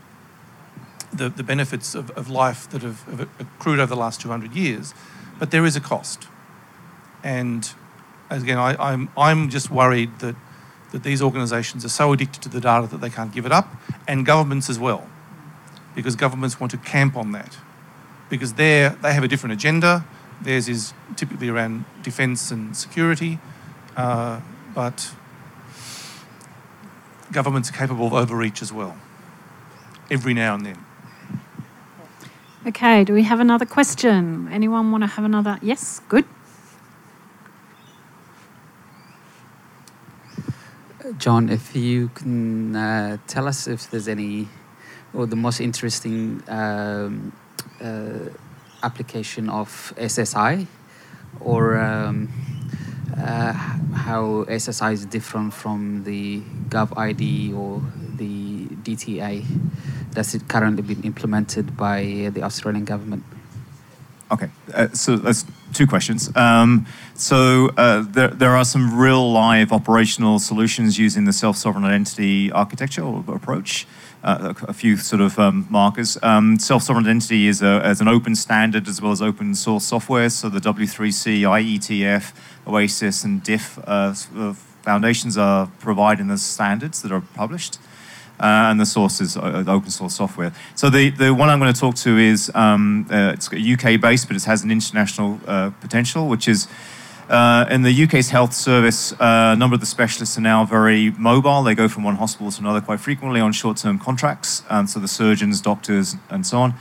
the, 1.16 1.28
the 1.28 1.42
benefits 1.42 1.94
of, 1.94 2.10
of 2.12 2.28
life 2.28 2.68
that 2.70 2.82
have, 2.82 3.02
have 3.02 3.28
accrued 3.40 3.78
over 3.78 3.94
the 3.94 4.00
last 4.00 4.20
200 4.20 4.52
years, 4.52 4.94
but 5.38 5.50
there 5.50 5.64
is 5.64 5.76
a 5.76 5.80
cost. 5.80 6.26
And 7.22 7.72
again, 8.30 8.58
I, 8.58 8.76
I'm, 8.78 9.08
I'm 9.16 9.48
just 9.48 9.70
worried 9.70 10.18
that, 10.18 10.36
that 10.92 11.02
these 11.02 11.22
organisations 11.22 11.84
are 11.84 11.88
so 11.88 12.12
addicted 12.12 12.42
to 12.42 12.48
the 12.48 12.60
data 12.60 12.86
that 12.88 13.00
they 13.00 13.10
can't 13.10 13.32
give 13.32 13.46
it 13.46 13.52
up, 13.52 13.68
and 14.06 14.26
governments 14.26 14.68
as 14.68 14.78
well, 14.78 15.08
because 15.94 16.16
governments 16.16 16.60
want 16.60 16.70
to 16.72 16.78
camp 16.78 17.16
on 17.16 17.32
that. 17.32 17.56
Because 18.30 18.54
they 18.54 18.90
they 19.02 19.12
have 19.12 19.22
a 19.22 19.28
different 19.28 19.52
agenda. 19.52 20.04
Theirs 20.40 20.68
is 20.68 20.94
typically 21.14 21.48
around 21.48 21.84
defence 22.02 22.50
and 22.50 22.76
security, 22.76 23.38
uh, 23.96 24.40
but 24.74 25.14
governments 27.30 27.70
are 27.70 27.74
capable 27.74 28.06
of 28.06 28.12
overreach 28.14 28.62
as 28.62 28.72
well, 28.72 28.96
every 30.10 30.34
now 30.34 30.54
and 30.54 30.66
then. 30.66 30.84
Okay, 32.66 33.04
do 33.04 33.12
we 33.12 33.24
have 33.24 33.40
another 33.40 33.66
question? 33.66 34.48
Anyone 34.50 34.90
want 34.90 35.02
to 35.04 35.06
have 35.06 35.26
another? 35.26 35.58
Yes, 35.60 36.00
good. 36.08 36.24
John, 41.18 41.50
if 41.50 41.76
you 41.76 42.08
can 42.08 42.74
uh, 42.74 43.18
tell 43.26 43.48
us 43.48 43.66
if 43.66 43.90
there's 43.90 44.08
any, 44.08 44.48
or 45.12 45.26
the 45.26 45.36
most 45.36 45.60
interesting 45.60 46.42
um, 46.48 47.32
uh, 47.82 48.30
application 48.82 49.50
of 49.50 49.92
SSI, 49.98 50.66
or 51.40 51.76
um, 51.76 52.30
uh, 53.14 53.52
how 53.52 54.46
SSI 54.48 54.94
is 54.94 55.04
different 55.04 55.52
from 55.52 56.04
the 56.04 56.40
GovID 56.70 57.54
or 57.54 57.82
the 58.16 58.53
DTA 58.84 59.44
that's 60.12 60.36
currently 60.48 60.82
been 60.82 61.02
implemented 61.02 61.76
by 61.76 62.30
the 62.32 62.42
Australian 62.42 62.84
government. 62.84 63.24
Okay, 64.30 64.48
uh, 64.72 64.88
so 64.92 65.16
that's 65.16 65.44
two 65.72 65.86
questions. 65.86 66.34
Um, 66.34 66.86
so 67.14 67.70
uh, 67.76 68.04
there, 68.08 68.28
there 68.28 68.56
are 68.56 68.64
some 68.64 68.98
real 68.98 69.30
live 69.30 69.70
operational 69.70 70.38
solutions 70.38 70.98
using 70.98 71.24
the 71.24 71.32
self-sovereign 71.32 71.84
identity 71.84 72.50
architecture 72.50 73.04
approach. 73.28 73.86
Uh, 74.24 74.54
a, 74.62 74.72
few 74.72 74.96
sort 74.96 75.20
of 75.20 75.38
um, 75.38 75.66
markers. 75.68 76.16
Um, 76.22 76.58
self-sovereign 76.58 77.04
identity 77.04 77.46
is, 77.46 77.60
a, 77.60 77.82
as 77.84 78.00
an 78.00 78.08
open 78.08 78.34
standard 78.34 78.88
as 78.88 79.02
well 79.02 79.12
as 79.12 79.20
open 79.20 79.54
source 79.54 79.84
software. 79.84 80.30
So 80.30 80.48
the 80.48 80.60
W3C, 80.60 81.42
IETF, 81.42 82.32
OASIS, 82.66 83.22
and 83.22 83.42
DIF 83.42 83.78
uh, 83.86 84.14
uh, 84.34 84.54
foundations 84.80 85.36
are 85.36 85.70
providing 85.78 86.28
the 86.28 86.38
standards 86.38 87.02
that 87.02 87.12
are 87.12 87.20
published. 87.20 87.78
Uh, 88.40 88.68
and 88.70 88.80
the 88.80 88.86
source 88.86 89.20
is 89.20 89.36
uh, 89.36 89.64
open 89.68 89.90
source 89.90 90.16
software. 90.16 90.52
So 90.74 90.90
the, 90.90 91.10
the 91.10 91.32
one 91.32 91.48
I'm 91.48 91.60
going 91.60 91.72
to 91.72 91.80
talk 91.80 91.94
to 91.96 92.18
is 92.18 92.50
um, 92.54 93.06
uh, 93.08 93.32
it's 93.34 93.48
UK 93.52 94.00
based, 94.00 94.26
but 94.26 94.36
it 94.36 94.44
has 94.44 94.64
an 94.64 94.72
international 94.72 95.38
uh, 95.46 95.70
potential, 95.80 96.26
which 96.28 96.48
is 96.48 96.66
uh, 97.28 97.64
in 97.70 97.82
the 97.82 98.04
UK's 98.04 98.28
health 98.28 98.52
service, 98.52 99.12
uh, 99.12 99.52
a 99.54 99.56
number 99.56 99.74
of 99.74 99.80
the 99.80 99.86
specialists 99.86 100.36
are 100.36 100.42
now 100.42 100.64
very 100.64 101.10
mobile. 101.12 101.62
They 101.62 101.74
go 101.74 101.88
from 101.88 102.04
one 102.04 102.16
hospital 102.16 102.50
to 102.50 102.60
another 102.60 102.82
quite 102.82 103.00
frequently 103.00 103.40
on 103.40 103.52
short 103.52 103.78
term 103.78 103.98
contracts. 103.98 104.62
Um, 104.68 104.86
so 104.86 105.00
the 105.00 105.08
surgeons, 105.08 105.60
doctors, 105.60 106.16
and 106.28 106.46
so 106.46 106.58
on. 106.58 106.74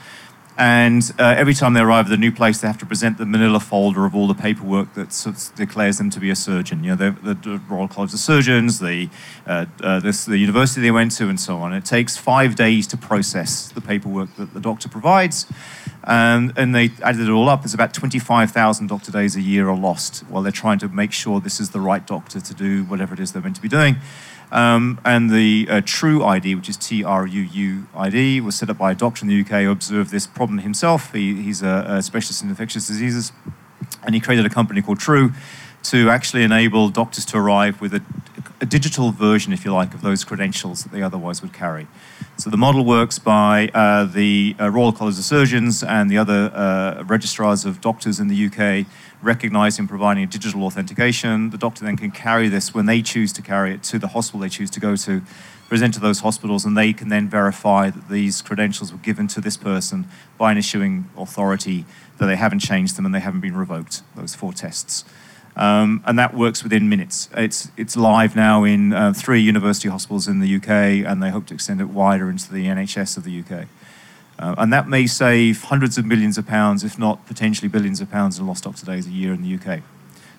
And 0.58 1.02
uh, 1.18 1.34
every 1.36 1.56
time 1.56 1.74
they 1.74 1.82
arrive 1.82 2.08
at 2.08 2.12
a 2.12 2.18
new 2.18 2.32
place, 2.32 2.62
they 2.62 2.68
have 2.68 2.78
to 2.80 2.86
present 2.86 3.18
the 3.18 3.26
manila 3.26 3.60
folder 3.60 4.06
of 4.06 4.16
all 4.16 4.28
the 4.28 4.36
paperwork 4.36 4.94
that 4.94 5.12
sort 5.12 5.36
of 5.36 5.56
declares 5.56 5.98
them 5.98 6.10
to 6.12 6.20
be 6.20 6.30
a 6.30 6.36
surgeon. 6.36 6.84
You 6.84 6.96
know, 6.96 7.12
the, 7.12 7.34
the 7.34 7.62
Royal 7.68 7.88
College 7.88 8.14
of 8.14 8.20
Surgeons, 8.20 8.80
the, 8.80 9.10
uh, 9.48 9.66
uh, 9.82 10.00
this, 10.00 10.26
the 10.26 10.38
university 10.38 10.82
they 10.82 10.92
went 10.92 11.12
to, 11.14 11.28
and 11.28 11.40
so 11.40 11.58
on. 11.58 11.74
It 11.74 11.86
takes 11.86 12.18
five 12.18 12.56
days 12.56 12.86
to 12.88 12.98
process 12.98 13.70
the 13.70 13.82
paperwork 13.82 14.36
that 14.36 14.54
the 14.54 14.60
doctor 14.60 14.90
provides. 14.90 15.48
And, 16.06 16.54
and 16.58 16.76
they 16.76 16.92
added 17.02 17.22
it 17.22 17.30
all 17.30 17.50
up. 17.50 17.62
There's 17.62 17.74
about 17.74 17.94
25,000 17.94 18.88
doctor 18.88 19.12
days 19.12 19.36
a 19.36 19.42
year 19.42 19.70
are 19.70 19.78
lost 19.78 20.20
while 20.30 20.44
they're 20.44 20.52
trying 20.52 20.80
to 20.80 20.90
make 20.90 21.14
sure 21.14 21.40
this 21.40 21.60
is 21.60 21.70
the 21.70 21.80
right 21.80 22.06
doctor 22.06 22.42
to 22.42 22.54
do 22.54 22.84
whatever 22.84 23.14
it 23.14 23.20
is 23.20 23.32
they're 23.32 23.42
meant 23.42 23.56
to 23.56 23.62
be 23.62 23.70
doing. 23.70 23.96
Um, 24.54 25.02
and 25.04 25.32
the 25.32 25.68
uh, 25.68 25.82
Truu 25.82 26.24
ID, 26.24 26.54
which 26.54 26.70
is 26.70 26.78
T 26.78 27.04
R 27.04 27.26
U 27.26 27.42
U 27.42 27.88
ID, 27.96 28.40
was 28.40 28.56
set 28.56 28.70
up 28.70 28.78
by 28.78 28.92
a 28.92 28.96
doctor 28.96 29.26
in 29.26 29.28
the 29.28 29.42
UK 29.42 29.64
who 29.64 29.72
observed 29.72 30.12
this 30.12 30.28
problem 30.28 30.60
himself. 30.60 31.12
He, 31.12 31.42
he's 31.42 31.64
a, 31.64 31.86
a 31.88 32.02
specialist 32.04 32.44
in 32.44 32.50
infectious 32.50 32.86
diseases, 32.86 33.32
and 34.04 34.14
he 34.14 34.22
created 34.22 34.46
a 34.46 34.50
company 34.50 34.84
called 34.84 35.00
Truu 35.00 35.34
to 35.84 36.10
actually 36.12 36.44
enable 36.44 36.90
doctors 36.90 37.26
to 37.26 37.38
arrive 37.38 37.82
with 37.82 37.96
a, 37.96 38.04
a, 38.62 38.66
digital 38.66 39.12
version, 39.12 39.52
if 39.52 39.66
you 39.66 39.74
like, 39.74 39.94
of 39.94 40.02
those 40.02 40.24
credentials 40.24 40.84
that 40.84 40.94
they 40.94 41.02
otherwise 41.02 41.42
would 41.42 41.52
carry. 41.52 41.88
So 42.38 42.50
the 42.50 42.58
model 42.58 42.86
works 42.86 43.20
by 43.20 43.70
uh, 43.74 44.06
the 44.06 44.56
uh, 44.60 44.70
Royal 44.70 44.94
College 44.94 45.18
of 45.18 45.26
Surgeons 45.26 45.84
and 45.84 46.10
the 46.10 46.18
other 46.18 46.52
uh, 46.54 47.04
registrars 47.04 47.66
of 47.66 47.82
doctors 47.82 48.20
in 48.20 48.28
the 48.28 48.46
UK 48.46 48.86
recognizing 49.24 49.88
providing 49.88 50.24
a 50.24 50.28
digital 50.28 50.64
authentication. 50.64 51.50
The 51.50 51.58
doctor 51.58 51.86
then 51.86 51.98
can 51.98 52.12
carry 52.12 52.50
this 52.50 52.74
when 52.74 52.86
they 52.86 53.02
choose 53.02 53.32
to 53.34 53.42
carry 53.42 53.74
it 53.74 53.84
to 53.84 53.98
the 53.98 54.08
hospital 54.08 54.42
they 54.42 54.50
choose 54.50 54.70
to 54.72 54.80
go 54.80 54.96
to, 54.98 55.22
present 55.70 55.94
to 55.96 56.00
those 56.00 56.20
hospitals, 56.20 56.66
and 56.66 56.78
they 56.78 56.94
can 56.94 57.08
then 57.08 57.30
verify 57.30 57.90
that 57.90 58.10
these 58.10 58.42
credentials 58.42 58.92
were 58.92 59.00
given 59.00 59.28
to 59.30 59.42
this 59.42 59.58
person 59.58 60.08
by 60.38 60.52
an 60.52 60.58
issuing 60.58 61.10
authority, 61.18 61.86
that 62.18 62.26
they 62.26 62.36
haven't 62.36 62.60
changed 62.60 62.98
them 62.98 63.06
and 63.06 63.16
they 63.16 63.20
haven't 63.20 63.42
been 63.42 63.56
revoked, 63.56 64.02
those 64.16 64.36
four 64.36 64.54
tests. 64.54 65.06
Um, 65.56 66.04
and 66.06 66.18
that 66.18 66.34
works 66.34 66.64
within 66.64 66.90
minutes. 66.90 67.30
It's, 67.36 67.72
it's 67.78 67.96
live 67.96 68.36
now 68.36 68.64
in 68.64 68.92
uh, 68.92 69.14
three 69.14 69.40
university 69.40 69.88
hospitals 69.88 70.28
in 70.28 70.40
the 70.40 70.56
UK, 70.56 70.68
and 71.08 71.22
they 71.22 71.30
hope 71.30 71.46
to 71.48 71.54
extend 71.54 71.80
it 71.80 71.90
wider 71.90 72.30
into 72.30 72.52
the 72.52 72.66
NHS 72.66 73.18
of 73.18 73.24
the 73.24 73.40
UK. 73.40 73.68
Uh, 74.40 74.56
and 74.58 74.74
that 74.74 74.88
may 74.88 75.06
save 75.06 75.64
hundreds 75.64 75.98
of 75.98 76.06
millions 76.06 76.38
of 76.38 76.48
pounds, 76.48 76.84
if 76.84 76.98
not 76.98 77.26
potentially 77.28 77.68
billions 77.68 78.02
of 78.02 78.10
pounds 78.10 78.40
in 78.40 78.48
lost 78.48 78.66
days 78.86 79.08
a 79.08 79.12
year 79.12 79.34
in 79.34 79.42
the 79.42 79.56
UK. 79.56 79.82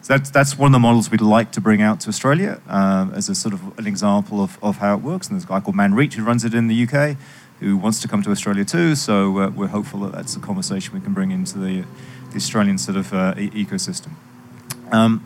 So 0.03 0.19
that's, 0.19 0.31
that's 0.31 0.59
one 0.59 0.69
of 0.69 0.73
the 0.73 0.81
models 0.81 1.11
we'd 1.11 1.23
like 1.23 1.53
to 1.53 1.63
bring 1.63 1.81
out 1.81 2.01
to 2.01 2.11
Australia 2.11 2.61
uh, 2.69 3.09
as 3.15 3.31
a 3.31 3.35
sort 3.35 3.55
of 3.55 3.79
an 3.79 3.87
example 3.87 4.43
of, 4.43 4.63
of 4.63 4.77
how 4.77 4.95
it 4.95 5.01
works. 5.01 5.29
And 5.29 5.37
there's 5.37 5.45
a 5.45 5.47
guy 5.47 5.61
called 5.61 5.77
Manreet 5.77 6.13
who 6.13 6.25
runs 6.25 6.45
it 6.45 6.53
in 6.53 6.69
the 6.69 6.87
UK 6.87 7.17
who 7.61 7.77
wants 7.77 8.01
to 8.01 8.09
come 8.09 8.23
to 8.23 8.31
Australia 8.31 8.65
too. 8.65 8.95
So 8.95 9.39
uh, 9.39 9.49
we're 9.51 9.69
hopeful 9.69 10.01
that 10.01 10.13
that's 10.13 10.37
a 10.37 10.41
conversation 10.41 10.93
we 10.93 11.01
can 11.01 11.15
bring 11.15 11.31
into 11.31 11.59
the, 11.59 11.85
the 12.31 12.37
Australian 12.37 12.77
sort 12.77 12.99
of 12.99 13.15
uh, 13.15 13.35
e- 13.39 13.65
ecosystem. 13.65 14.11
Um, 14.93 15.25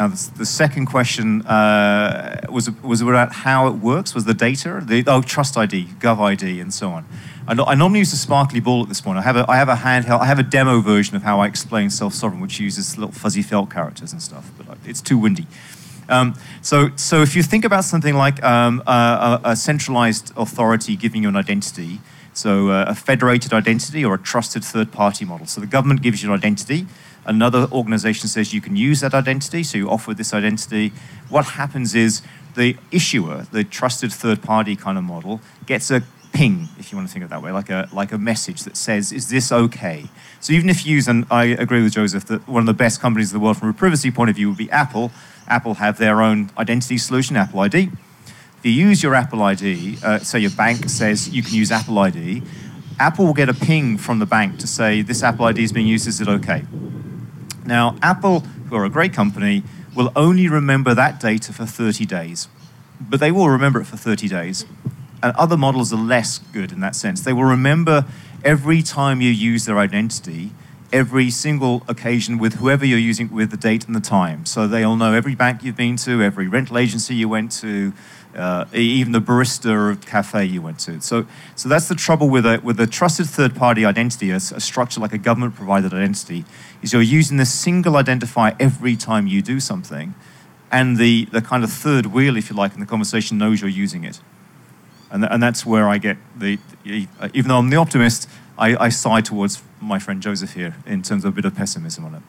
now, 0.00 0.08
the, 0.08 0.46
second 0.46 0.86
question 0.86 1.42
uh, 1.42 2.40
was 2.48 2.70
was 2.80 3.02
about 3.02 3.34
how 3.34 3.66
it 3.66 3.74
works. 3.74 4.14
Was 4.14 4.24
the 4.24 4.32
data, 4.32 4.80
the 4.82 5.04
oh, 5.06 5.20
Trust 5.20 5.58
ID, 5.58 5.88
Gov 5.98 6.18
ID, 6.18 6.58
and 6.58 6.72
so 6.72 6.88
on. 6.88 7.04
I, 7.46 7.52
I 7.52 7.74
normally 7.74 7.98
use 7.98 8.14
a 8.14 8.16
sparkly 8.16 8.60
ball 8.60 8.80
at 8.82 8.88
this 8.88 9.02
point. 9.02 9.18
I 9.18 9.20
have 9.20 9.36
a 9.36 9.44
I 9.46 9.56
have 9.56 9.68
a 9.68 9.74
handheld. 9.74 10.20
I 10.20 10.24
have 10.24 10.38
a 10.38 10.42
demo 10.42 10.80
version 10.80 11.16
of 11.16 11.22
how 11.22 11.40
I 11.40 11.46
explain 11.46 11.90
self 11.90 12.14
sovereign, 12.14 12.40
which 12.40 12.58
uses 12.58 12.96
little 12.96 13.12
fuzzy 13.12 13.42
felt 13.42 13.70
characters 13.70 14.10
and 14.10 14.22
stuff. 14.22 14.50
But 14.56 14.78
it's 14.86 15.02
too 15.02 15.18
windy. 15.18 15.46
Um, 16.08 16.34
so, 16.62 16.90
so 16.96 17.20
if 17.20 17.36
you 17.36 17.42
think 17.42 17.66
about 17.66 17.84
something 17.84 18.14
like 18.14 18.42
um, 18.42 18.82
a, 18.86 19.40
a, 19.44 19.54
centralized 19.54 20.32
authority 20.36 20.96
giving 20.96 21.22
you 21.22 21.28
an 21.28 21.36
identity, 21.36 22.00
so 22.32 22.70
uh, 22.70 22.86
a 22.88 22.94
federated 22.96 23.52
identity 23.52 24.04
or 24.04 24.14
a 24.14 24.18
trusted 24.18 24.64
third 24.64 24.90
party 24.90 25.24
model. 25.24 25.46
So 25.46 25.60
the 25.60 25.68
government 25.68 26.02
gives 26.02 26.20
you 26.20 26.30
an 26.30 26.34
identity 26.36 26.86
Another 27.24 27.68
organization 27.70 28.28
says 28.28 28.54
you 28.54 28.60
can 28.60 28.76
use 28.76 29.00
that 29.00 29.14
identity, 29.14 29.62
so 29.62 29.78
you 29.78 29.90
offer 29.90 30.14
this 30.14 30.32
identity. 30.32 30.92
What 31.28 31.44
happens 31.44 31.94
is 31.94 32.22
the 32.54 32.76
issuer, 32.90 33.46
the 33.52 33.64
trusted 33.64 34.12
third 34.12 34.42
party 34.42 34.76
kind 34.76 34.98
of 34.98 35.04
model, 35.04 35.40
gets 35.66 35.90
a 35.90 36.02
ping, 36.32 36.68
if 36.78 36.90
you 36.90 36.96
want 36.96 37.08
to 37.08 37.12
think 37.12 37.24
of 37.24 37.30
it 37.30 37.34
that 37.34 37.42
way, 37.42 37.52
like 37.52 37.70
a 37.70 37.88
like 37.92 38.12
a 38.12 38.18
message 38.18 38.62
that 38.62 38.76
says, 38.76 39.12
"Is 39.12 39.28
this 39.28 39.52
okay?" 39.52 40.06
So 40.40 40.52
even 40.52 40.70
if 40.70 40.86
you 40.86 40.94
use, 40.94 41.08
and 41.08 41.26
I 41.30 41.44
agree 41.44 41.82
with 41.82 41.92
Joseph 41.92 42.24
that 42.26 42.46
one 42.48 42.60
of 42.60 42.66
the 42.66 42.74
best 42.74 43.00
companies 43.00 43.32
in 43.32 43.38
the 43.38 43.44
world 43.44 43.58
from 43.58 43.68
a 43.68 43.72
privacy 43.72 44.10
point 44.10 44.30
of 44.30 44.36
view 44.36 44.48
would 44.48 44.58
be 44.58 44.70
Apple. 44.70 45.10
Apple 45.48 45.74
have 45.74 45.98
their 45.98 46.22
own 46.22 46.50
identity 46.56 46.98
solution, 46.98 47.36
Apple 47.36 47.60
ID. 47.60 47.90
If 48.58 48.66
you 48.66 48.72
use 48.72 49.02
your 49.02 49.14
Apple 49.14 49.42
ID, 49.42 49.98
uh, 50.04 50.18
say 50.18 50.38
your 50.38 50.50
bank 50.50 50.88
says 50.88 51.28
you 51.28 51.42
can 51.42 51.54
use 51.54 51.72
Apple 51.72 51.98
ID, 51.98 52.42
Apple 52.98 53.24
will 53.24 53.34
get 53.34 53.48
a 53.48 53.54
ping 53.54 53.96
from 53.96 54.18
the 54.18 54.26
bank 54.26 54.58
to 54.58 54.66
say 54.66 55.00
this 55.00 55.22
Apple 55.22 55.46
ID 55.46 55.62
is 55.62 55.72
being 55.72 55.86
used. 55.86 56.06
Is 56.06 56.20
it 56.20 56.28
okay? 56.28 56.64
Now, 57.64 57.96
Apple, 58.02 58.40
who 58.40 58.76
are 58.76 58.84
a 58.84 58.90
great 58.90 59.12
company, 59.12 59.62
will 59.94 60.12
only 60.16 60.48
remember 60.48 60.94
that 60.94 61.20
data 61.20 61.52
for 61.52 61.66
30 61.66 62.06
days, 62.06 62.48
but 63.00 63.20
they 63.20 63.32
will 63.32 63.48
remember 63.48 63.80
it 63.80 63.86
for 63.86 63.96
30 63.96 64.28
days. 64.28 64.64
And 65.22 65.36
other 65.36 65.56
models 65.56 65.92
are 65.92 66.00
less 66.00 66.38
good 66.38 66.72
in 66.72 66.80
that 66.80 66.96
sense. 66.96 67.20
They 67.20 67.32
will 67.32 67.44
remember 67.44 68.06
every 68.44 68.82
time 68.82 69.20
you 69.20 69.30
use 69.30 69.66
their 69.66 69.78
identity, 69.78 70.50
every 70.92 71.30
single 71.30 71.82
occasion 71.88 72.38
with 72.38 72.54
whoever 72.54 72.84
you're 72.84 72.98
using 72.98 73.30
with 73.32 73.50
the 73.50 73.56
date 73.56 73.86
and 73.86 73.94
the 73.94 74.00
time. 74.00 74.46
So 74.46 74.66
they'll 74.66 74.96
know 74.96 75.12
every 75.12 75.34
bank 75.34 75.62
you've 75.62 75.76
been 75.76 75.96
to, 75.98 76.22
every 76.22 76.48
rental 76.48 76.78
agency 76.78 77.14
you 77.14 77.28
went 77.28 77.52
to, 77.60 77.92
uh, 78.34 78.64
even 78.72 79.12
the 79.12 79.20
barista 79.20 79.90
of 79.90 80.06
cafe 80.06 80.44
you 80.44 80.62
went 80.62 80.78
to. 80.80 81.00
So, 81.00 81.26
so 81.56 81.68
that's 81.68 81.88
the 81.88 81.94
trouble 81.94 82.28
with 82.28 82.46
a, 82.46 82.60
with 82.62 82.78
a 82.78 82.86
trusted 82.86 83.26
third 83.26 83.54
party 83.54 83.84
identity, 83.84 84.30
a, 84.30 84.36
a 84.36 84.60
structure 84.60 85.00
like 85.00 85.12
a 85.12 85.18
government 85.18 85.54
provided 85.54 85.92
identity, 85.92 86.44
is 86.82 86.92
you're 86.92 87.02
using 87.02 87.36
this 87.36 87.52
single 87.52 87.94
identifier 87.94 88.54
every 88.60 88.96
time 88.96 89.26
you 89.26 89.42
do 89.42 89.60
something, 89.60 90.14
and 90.70 90.96
the, 90.96 91.24
the 91.26 91.42
kind 91.42 91.64
of 91.64 91.72
third 91.72 92.06
wheel, 92.06 92.36
if 92.36 92.50
you 92.50 92.56
like, 92.56 92.74
in 92.74 92.80
the 92.80 92.86
conversation 92.86 93.38
knows 93.38 93.60
you're 93.60 93.70
using 93.70 94.04
it. 94.04 94.20
And, 95.10 95.24
and 95.24 95.42
that's 95.42 95.66
where 95.66 95.88
I 95.88 95.98
get 95.98 96.16
the, 96.36 96.58
even 96.84 97.48
though 97.48 97.58
I'm 97.58 97.70
the 97.70 97.76
optimist, 97.76 98.28
I, 98.56 98.76
I 98.76 98.88
side 98.90 99.24
towards 99.24 99.62
my 99.80 99.98
friend 99.98 100.22
Joseph 100.22 100.52
here 100.52 100.76
in 100.86 101.02
terms 101.02 101.24
of 101.24 101.32
a 101.32 101.34
bit 101.34 101.44
of 101.44 101.56
pessimism 101.56 102.04
on 102.04 102.14
it. 102.14 102.22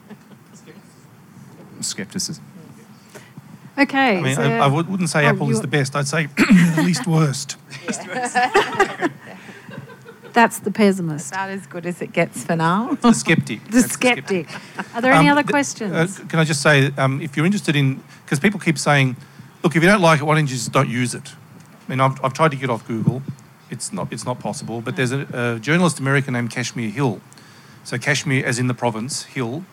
Skepticism. 1.82 2.44
Okay. 3.82 4.18
I 4.18 4.22
mean, 4.22 4.36
so, 4.36 4.44
I, 4.44 4.58
I, 4.60 4.68
wouldn't 4.68 5.10
say 5.10 5.26
oh, 5.26 5.30
Apple 5.30 5.50
is 5.50 5.60
the 5.62 5.68
best. 5.68 5.96
I'd 5.96 6.08
say 6.08 6.26
the 6.36 6.84
least 6.86 7.08
worst. 7.08 7.58
That's 10.34 10.60
the 10.60 10.72
pessimist. 10.72 11.32
About 11.34 11.50
as 11.50 11.68
good 11.68 11.86
as 11.86 12.02
it 12.02 12.14
gets 12.14 12.44
for 12.44 12.56
now. 12.56 12.96
The 13.02 13.12
skeptic. 13.14 13.64
the 13.70 13.82
skeptic. 13.82 14.48
Are 14.94 15.02
there 15.02 15.14
um, 15.14 15.20
any 15.20 15.30
other 15.30 15.44
questions? 15.44 15.92
Uh, 15.94 16.08
can 16.28 16.40
I 16.40 16.44
just 16.44 16.62
say, 16.62 16.92
um, 16.98 17.22
if 17.22 17.36
you're 17.36 17.46
interested 17.46 17.76
in, 17.76 18.02
because 18.24 18.40
people 18.40 18.60
keep 18.60 18.78
saying, 18.78 19.18
look, 19.64 19.76
if 19.76 19.82
you 19.82 19.90
don't 19.90 20.02
like 20.02 20.22
it, 20.22 20.24
why 20.24 20.36
don't 20.36 20.44
you 20.44 20.56
just 20.56 20.72
don't 20.72 20.90
use 20.90 21.14
it? 21.16 21.34
I 21.34 21.90
mean, 21.90 22.00
I've, 22.00 22.24
I've 22.24 22.34
tried 22.34 22.52
to 22.52 22.58
get 22.58 22.70
off 22.70 22.88
Google. 22.88 23.22
It's 23.70 23.92
not, 23.92 24.14
it's 24.14 24.26
not 24.26 24.40
possible. 24.40 24.80
But 24.82 24.96
there's 24.96 25.12
a, 25.12 25.28
a 25.34 25.60
journalist 25.60 26.00
American 26.00 26.34
named 26.34 26.52
Kashmir 26.52 26.90
Hill. 26.92 27.20
So 27.84 27.98
Kashmir, 27.98 28.46
as 28.46 28.60
in 28.60 28.68
the 28.68 28.74
province, 28.74 29.24
Hill. 29.24 29.66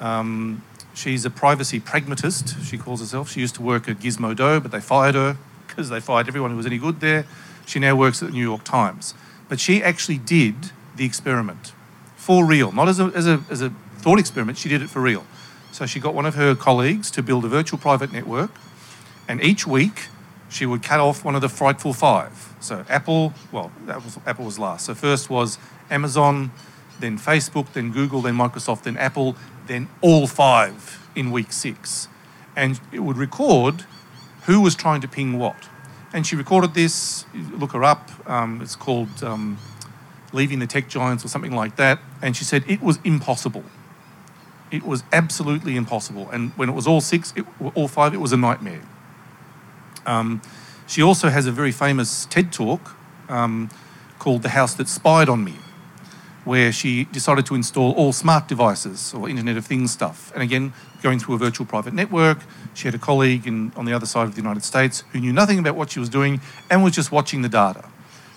Um, 0.00 0.62
she's 0.98 1.24
a 1.24 1.30
privacy 1.30 1.80
pragmatist, 1.80 2.62
she 2.64 2.76
calls 2.76 3.00
herself. 3.00 3.30
She 3.30 3.40
used 3.40 3.54
to 3.54 3.62
work 3.62 3.88
at 3.88 4.00
Gizmodo, 4.00 4.60
but 4.60 4.72
they 4.72 4.80
fired 4.80 5.14
her 5.14 5.36
because 5.66 5.88
they 5.90 6.00
fired 6.00 6.28
everyone 6.28 6.50
who 6.50 6.56
was 6.56 6.66
any 6.66 6.78
good 6.78 7.00
there. 7.00 7.24
She 7.66 7.78
now 7.78 7.94
works 7.94 8.22
at 8.22 8.28
the 8.28 8.34
New 8.34 8.42
York 8.42 8.64
Times. 8.64 9.14
But 9.48 9.60
she 9.60 9.82
actually 9.82 10.18
did 10.18 10.72
the 10.96 11.04
experiment 11.04 11.72
for 12.16 12.44
real, 12.44 12.72
not 12.72 12.88
as 12.88 13.00
a, 13.00 13.04
as 13.14 13.26
a, 13.26 13.42
as 13.48 13.62
a 13.62 13.70
thought 13.96 14.18
experiment, 14.18 14.58
she 14.58 14.68
did 14.68 14.82
it 14.82 14.90
for 14.90 15.00
real. 15.00 15.24
So 15.72 15.86
she 15.86 16.00
got 16.00 16.14
one 16.14 16.26
of 16.26 16.34
her 16.34 16.54
colleagues 16.54 17.10
to 17.12 17.22
build 17.22 17.44
a 17.44 17.48
virtual 17.48 17.78
private 17.78 18.12
network, 18.12 18.50
and 19.28 19.42
each 19.42 19.66
week 19.66 20.08
she 20.50 20.66
would 20.66 20.82
cut 20.82 21.00
off 21.00 21.24
one 21.24 21.34
of 21.34 21.40
the 21.40 21.48
frightful 21.48 21.92
five. 21.92 22.54
So 22.60 22.84
Apple, 22.88 23.32
well, 23.52 23.70
was, 23.86 24.18
Apple 24.26 24.44
was 24.44 24.58
last. 24.58 24.86
So 24.86 24.94
first 24.94 25.30
was 25.30 25.58
Amazon, 25.90 26.50
then 27.00 27.18
Facebook, 27.18 27.72
then 27.72 27.92
Google, 27.92 28.20
then 28.20 28.34
Microsoft, 28.34 28.82
then 28.82 28.96
Apple, 28.96 29.36
then 29.68 29.88
all 30.00 30.26
five 30.26 31.08
in 31.14 31.30
week 31.30 31.52
six. 31.52 32.08
And 32.56 32.80
it 32.92 33.00
would 33.00 33.16
record 33.16 33.84
who 34.46 34.60
was 34.60 34.74
trying 34.74 35.00
to 35.02 35.08
ping 35.08 35.38
what. 35.38 35.68
And 36.12 36.26
she 36.26 36.34
recorded 36.34 36.74
this, 36.74 37.26
look 37.34 37.72
her 37.72 37.84
up, 37.84 38.10
um, 38.28 38.60
it's 38.62 38.74
called 38.74 39.22
um, 39.22 39.58
Leaving 40.32 40.58
the 40.58 40.66
Tech 40.66 40.88
Giants 40.88 41.24
or 41.24 41.28
something 41.28 41.52
like 41.52 41.76
that. 41.76 42.00
And 42.22 42.36
she 42.36 42.44
said 42.44 42.64
it 42.66 42.82
was 42.82 42.98
impossible. 43.04 43.64
It 44.70 44.82
was 44.82 45.02
absolutely 45.12 45.76
impossible. 45.76 46.28
And 46.30 46.52
when 46.52 46.68
it 46.68 46.72
was 46.72 46.86
all 46.86 47.00
six, 47.00 47.32
it, 47.36 47.44
all 47.74 47.88
five, 47.88 48.14
it 48.14 48.20
was 48.20 48.32
a 48.32 48.36
nightmare. 48.36 48.82
Um, 50.06 50.40
she 50.86 51.02
also 51.02 51.28
has 51.28 51.46
a 51.46 51.52
very 51.52 51.72
famous 51.72 52.26
TED 52.26 52.52
talk 52.52 52.96
um, 53.28 53.68
called 54.18 54.42
The 54.42 54.50
House 54.50 54.74
That 54.74 54.88
Spied 54.88 55.28
on 55.28 55.44
Me, 55.44 55.54
where 56.48 56.72
she 56.72 57.04
decided 57.12 57.44
to 57.44 57.54
install 57.54 57.92
all 57.92 58.10
smart 58.10 58.48
devices 58.48 59.12
or 59.12 59.28
Internet 59.28 59.58
of 59.58 59.66
Things 59.66 59.90
stuff. 59.90 60.32
And 60.32 60.42
again, 60.42 60.72
going 61.02 61.18
through 61.18 61.34
a 61.34 61.38
virtual 61.38 61.66
private 61.66 61.92
network, 61.92 62.38
she 62.72 62.88
had 62.88 62.94
a 62.94 62.98
colleague 62.98 63.46
in, 63.46 63.70
on 63.76 63.84
the 63.84 63.92
other 63.92 64.06
side 64.06 64.22
of 64.22 64.34
the 64.34 64.40
United 64.40 64.64
States 64.64 65.04
who 65.12 65.20
knew 65.20 65.30
nothing 65.30 65.58
about 65.58 65.76
what 65.76 65.90
she 65.90 66.00
was 66.00 66.08
doing 66.08 66.40
and 66.70 66.82
was 66.82 66.94
just 66.94 67.12
watching 67.12 67.42
the 67.42 67.50
data. 67.50 67.84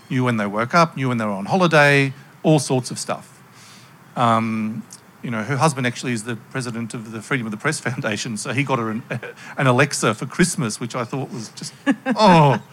Knew 0.10 0.26
when 0.26 0.36
they 0.36 0.46
woke 0.46 0.76
up, 0.76 0.98
knew 0.98 1.08
when 1.08 1.20
they 1.20 1.26
were 1.26 1.32
on 1.32 1.46
holiday, 1.46 2.14
all 2.44 2.60
sorts 2.60 2.92
of 2.92 3.00
stuff. 3.00 3.42
Um, 4.18 4.84
you 5.24 5.32
know, 5.32 5.44
her 5.44 5.56
husband 5.56 5.88
actually 5.88 6.12
is 6.12 6.26
the 6.26 6.36
president 6.36 6.94
of 6.94 7.14
the 7.14 7.22
Freedom 7.22 7.48
of 7.48 7.52
the 7.52 7.58
Press 7.58 7.80
Foundation, 7.90 8.36
so 8.36 8.52
he 8.52 8.66
got 8.66 8.78
her 8.78 8.90
an, 8.90 9.04
an 9.58 9.68
Alexa 9.68 10.16
for 10.16 10.26
Christmas, 10.26 10.82
which 10.82 10.96
I 10.96 11.06
thought 11.06 11.32
was 11.32 11.48
just, 11.50 11.74
oh. 12.08 12.62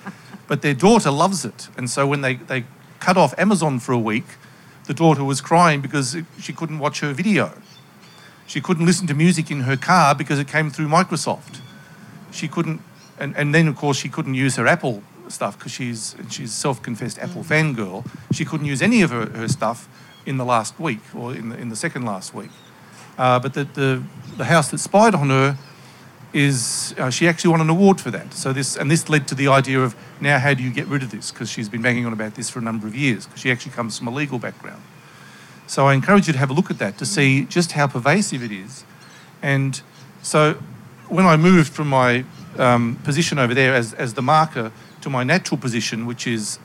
But 0.49 0.63
their 0.63 0.75
daughter 0.75 1.11
loves 1.11 1.45
it. 1.45 1.69
And 1.77 1.91
so 1.91 2.07
when 2.07 2.23
they, 2.23 2.37
they 2.37 2.65
cut 2.99 3.17
off 3.19 3.39
Amazon 3.39 3.79
for 3.79 3.93
a 3.93 3.99
week, 3.99 4.25
the 4.89 4.95
daughter 4.95 5.23
was 5.23 5.41
crying 5.43 5.81
because 5.83 6.17
she 6.41 6.53
couldn't 6.53 6.79
watch 6.79 7.01
her 7.01 7.13
video. 7.13 7.53
She 8.47 8.61
couldn't 8.63 8.87
listen 8.87 9.07
to 9.09 9.15
music 9.15 9.51
in 9.51 9.61
her 9.61 9.77
car 9.77 10.15
because 10.15 10.39
it 10.39 10.49
came 10.49 10.71
through 10.71 10.89
Microsoft. 10.89 11.61
She 12.33 12.49
couldn't, 12.49 12.81
and, 13.19 13.37
and 13.37 13.55
then 13.55 13.69
of 13.69 13.77
course 13.77 13.99
she 13.99 14.09
couldn't 14.09 14.35
use 14.35 14.57
her 14.57 14.67
Apple 14.67 15.03
stuff 15.29 15.59
because 15.59 15.73
she's 15.73 16.17
she's 16.31 16.53
self-confessed 16.53 17.19
Apple 17.19 17.45
fangirl. 17.45 18.09
She 18.33 18.47
couldn't 18.47 18.67
use 18.67 18.81
any 18.81 19.03
of 19.03 19.11
her, 19.11 19.27
her 19.27 19.47
stuff 19.47 19.89
in 20.25 20.39
the 20.39 20.45
last 20.45 20.81
week 20.81 21.01
or 21.15 21.35
in 21.35 21.51
the, 21.51 21.59
in 21.59 21.69
the 21.69 21.77
second 21.77 22.07
last 22.07 22.35
week. 22.35 22.51
Uh, 23.19 23.39
but 23.39 23.53
the, 23.53 23.65
the 23.65 24.03
the 24.39 24.47
house 24.47 24.71
that 24.71 24.79
spied 24.79 25.15
on 25.15 25.29
her 25.29 25.59
is 26.33 26.95
uh, 26.99 27.11
she 27.11 27.27
actually 27.27 27.51
won 27.51 27.61
an 27.61 27.71
award 27.71 28.01
for 28.01 28.11
that. 28.11 28.35
So 28.35 28.53
this 28.53 28.77
and 28.77 28.91
this 28.91 29.09
led 29.09 29.27
to 29.29 29.35
the 29.35 29.49
idea 29.49 29.81
of 29.81 29.95
now 30.21 30.39
how 30.39 30.55
do 30.55 30.63
you 30.63 30.71
get 30.71 30.87
rid 30.87 31.03
of 31.03 31.11
this 31.11 31.31
because 31.31 31.51
she's 31.51 31.69
been 31.69 31.83
banging 31.83 32.07
on 32.07 32.13
about 32.13 32.35
this 32.35 32.51
for 32.51 32.59
a 32.59 32.63
number 32.63 32.87
of 32.87 32.95
years 32.95 33.27
because 33.27 33.41
she 33.41 33.51
actually 33.51 33.73
comes 33.73 33.99
from 33.99 34.09
a 34.09 34.11
legal 34.11 34.39
background. 34.39 34.83
So 35.67 35.87
I 35.87 35.95
encourage 35.95 36.27
you 36.27 36.33
to 36.35 36.39
have 36.39 36.51
a 36.51 36.55
look 36.55 36.71
at 36.71 36.79
that 36.79 36.99
to 36.99 37.07
see 37.07 37.45
just 37.45 37.73
how 37.73 37.87
pervasive 37.87 38.43
it 38.43 38.53
is. 38.53 38.85
And 39.43 39.81
so 40.23 40.55
when 41.09 41.25
I 41.27 41.37
moved 41.37 41.73
from 41.73 41.89
my 41.89 42.25
um, 42.59 42.97
position 43.05 43.39
over 43.39 43.55
there 43.55 43.75
as, 43.75 43.95
as 43.95 44.15
the 44.15 44.23
marker 44.23 44.73
to 45.01 45.11
my 45.11 45.25
natural 45.25 45.59
position, 45.59 46.07
which 46.07 46.27
is 46.27 46.59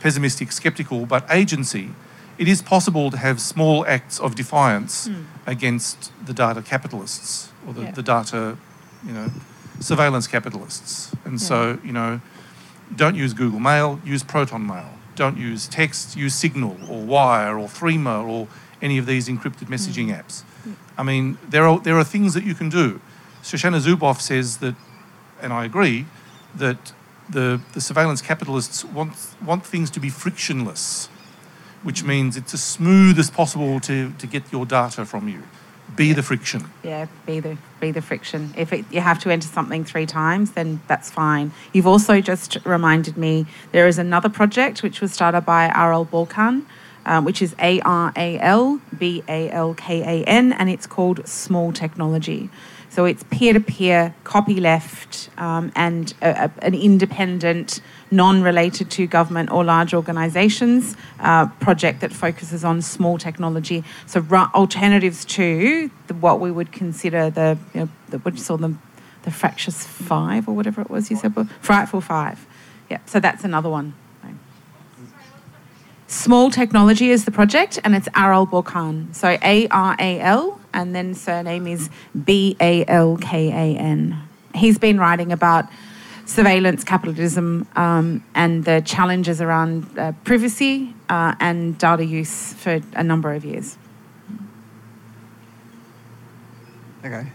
pessimistic, 0.00 0.52
skeptical, 0.52 1.06
but 1.06 1.24
agency, 1.30 1.90
it 2.38 2.46
is 2.48 2.62
possible 2.62 3.10
to 3.10 3.16
have 3.16 3.40
small 3.40 3.84
acts 3.86 4.18
of 4.20 4.34
defiance 4.34 5.08
Mm. 5.08 5.24
against 5.46 6.12
the 6.24 6.32
data 6.32 6.62
capitalists 6.62 7.50
or 7.66 7.72
the, 7.72 7.82
Yeah. 7.82 7.90
the 7.92 8.02
data, 8.02 8.56
you 9.06 9.12
know, 9.12 9.30
surveillance 9.80 10.26
capitalists. 10.26 11.12
And 11.24 11.40
so, 11.40 11.78
you 11.84 11.92
know, 11.92 12.20
don't 12.94 13.14
use 13.14 13.34
Google 13.34 13.60
Mail, 13.60 14.00
use 14.04 14.22
Proton 14.22 14.66
Mail. 14.66 14.90
Don't 15.14 15.36
use 15.36 15.68
text, 15.68 16.16
use 16.16 16.34
Signal 16.34 16.76
or 16.88 17.02
Wire 17.02 17.58
or 17.58 17.68
Threema 17.68 18.26
or 18.26 18.48
any 18.80 18.98
of 18.98 19.06
these 19.06 19.28
encrypted 19.28 19.66
mm. 19.66 19.74
messaging 19.74 20.16
apps. 20.16 20.42
I 20.96 21.02
mean, 21.02 21.38
there 21.48 21.66
are, 21.66 21.78
there 21.80 21.96
are 21.98 22.04
things 22.04 22.34
that 22.34 22.44
you 22.44 22.54
can 22.54 22.68
do. 22.68 23.00
Shoshana 23.42 23.80
Zuboff 23.80 24.20
says 24.20 24.58
that, 24.58 24.74
and 25.40 25.52
I 25.52 25.64
agree, 25.64 26.06
that 26.54 26.92
the, 27.28 27.60
the 27.72 27.80
surveillance 27.80 28.22
capitalists 28.22 28.84
want, 28.84 29.14
want 29.44 29.66
things 29.66 29.90
to 29.90 30.00
be 30.00 30.08
frictionless, 30.08 31.06
which 31.82 32.02
mm. 32.02 32.08
means 32.08 32.36
it's 32.36 32.54
as 32.54 32.62
smooth 32.62 33.18
as 33.18 33.30
possible 33.30 33.80
to, 33.80 34.12
to 34.12 34.26
get 34.26 34.50
your 34.52 34.66
data 34.66 35.04
from 35.04 35.28
you. 35.28 35.42
Be 35.96 36.12
the 36.12 36.22
friction. 36.22 36.70
Yeah, 36.82 37.06
be 37.26 37.40
the 37.40 37.56
be 37.80 37.90
the 37.90 38.02
friction. 38.02 38.54
If 38.56 38.72
it, 38.72 38.84
you 38.90 39.00
have 39.00 39.18
to 39.20 39.30
enter 39.30 39.48
something 39.48 39.84
three 39.84 40.06
times, 40.06 40.52
then 40.52 40.80
that's 40.86 41.10
fine. 41.10 41.52
You've 41.72 41.86
also 41.86 42.20
just 42.20 42.58
reminded 42.64 43.16
me 43.16 43.46
there 43.72 43.88
is 43.88 43.98
another 43.98 44.28
project 44.28 44.82
which 44.82 45.00
was 45.00 45.12
started 45.12 45.42
by 45.42 45.68
Aral 45.74 46.04
Balkan, 46.04 46.66
um, 47.06 47.24
which 47.24 47.42
is 47.42 47.54
A 47.60 47.80
R 47.80 48.12
A 48.16 48.38
L 48.38 48.80
B 48.96 49.22
A 49.28 49.50
L 49.50 49.74
K 49.74 50.02
A 50.02 50.24
N, 50.24 50.52
and 50.52 50.68
it's 50.68 50.86
called 50.86 51.26
Small 51.26 51.72
Technology. 51.72 52.50
So 52.98 53.04
it's 53.04 53.22
peer 53.30 53.52
to 53.52 53.60
peer, 53.60 54.12
copyleft, 54.24 55.28
um, 55.40 55.70
and 55.76 56.12
a, 56.20 56.46
a, 56.46 56.52
an 56.62 56.74
independent, 56.74 57.80
non 58.10 58.42
related 58.42 58.90
to 58.90 59.06
government 59.06 59.52
or 59.52 59.62
large 59.62 59.94
organisations 59.94 60.96
uh, 61.20 61.46
project 61.60 62.00
that 62.00 62.12
focuses 62.12 62.64
on 62.64 62.82
small 62.82 63.16
technology. 63.16 63.84
So 64.06 64.18
ru- 64.18 64.50
alternatives 64.52 65.24
to 65.26 65.92
the, 66.08 66.14
what 66.14 66.40
we 66.40 66.50
would 66.50 66.72
consider 66.72 67.30
the, 67.30 67.56
you 67.72 67.82
know, 67.82 67.88
the 68.08 68.18
what 68.18 68.34
you 68.34 68.40
saw 68.40 68.56
them, 68.56 68.82
the 69.22 69.30
fractious 69.30 69.86
five 69.86 70.48
or 70.48 70.56
whatever 70.56 70.80
it 70.80 70.90
was 70.90 71.08
you 71.08 71.16
said, 71.16 71.32
frightful 71.60 72.00
five. 72.00 72.48
Yeah, 72.90 72.98
so 73.06 73.20
that's 73.20 73.44
another 73.44 73.70
one. 73.70 73.94
Small 76.08 76.50
Technology 76.50 77.10
is 77.10 77.26
the 77.26 77.30
project, 77.30 77.78
and 77.84 77.94
it's 77.94 78.08
Aral 78.16 78.44
Balkan. 78.44 79.14
So 79.14 79.38
A 79.40 79.68
R 79.68 79.94
A 80.00 80.18
L, 80.18 80.57
and 80.72 80.94
then 80.94 81.14
surname 81.14 81.66
is 81.66 81.90
B 82.24 82.56
A 82.60 82.84
L 82.86 83.16
K 83.16 83.48
A 83.48 83.78
N. 83.78 84.16
He's 84.54 84.78
been 84.78 84.98
writing 84.98 85.32
about 85.32 85.66
surveillance 86.24 86.84
capitalism 86.84 87.66
um, 87.74 88.22
and 88.34 88.64
the 88.64 88.82
challenges 88.82 89.40
around 89.40 89.98
uh, 89.98 90.12
privacy 90.24 90.94
uh, 91.08 91.34
and 91.40 91.78
data 91.78 92.04
use 92.04 92.52
for 92.54 92.80
a 92.94 93.02
number 93.02 93.32
of 93.32 93.44
years. 93.44 93.78
Okay. 97.04 97.26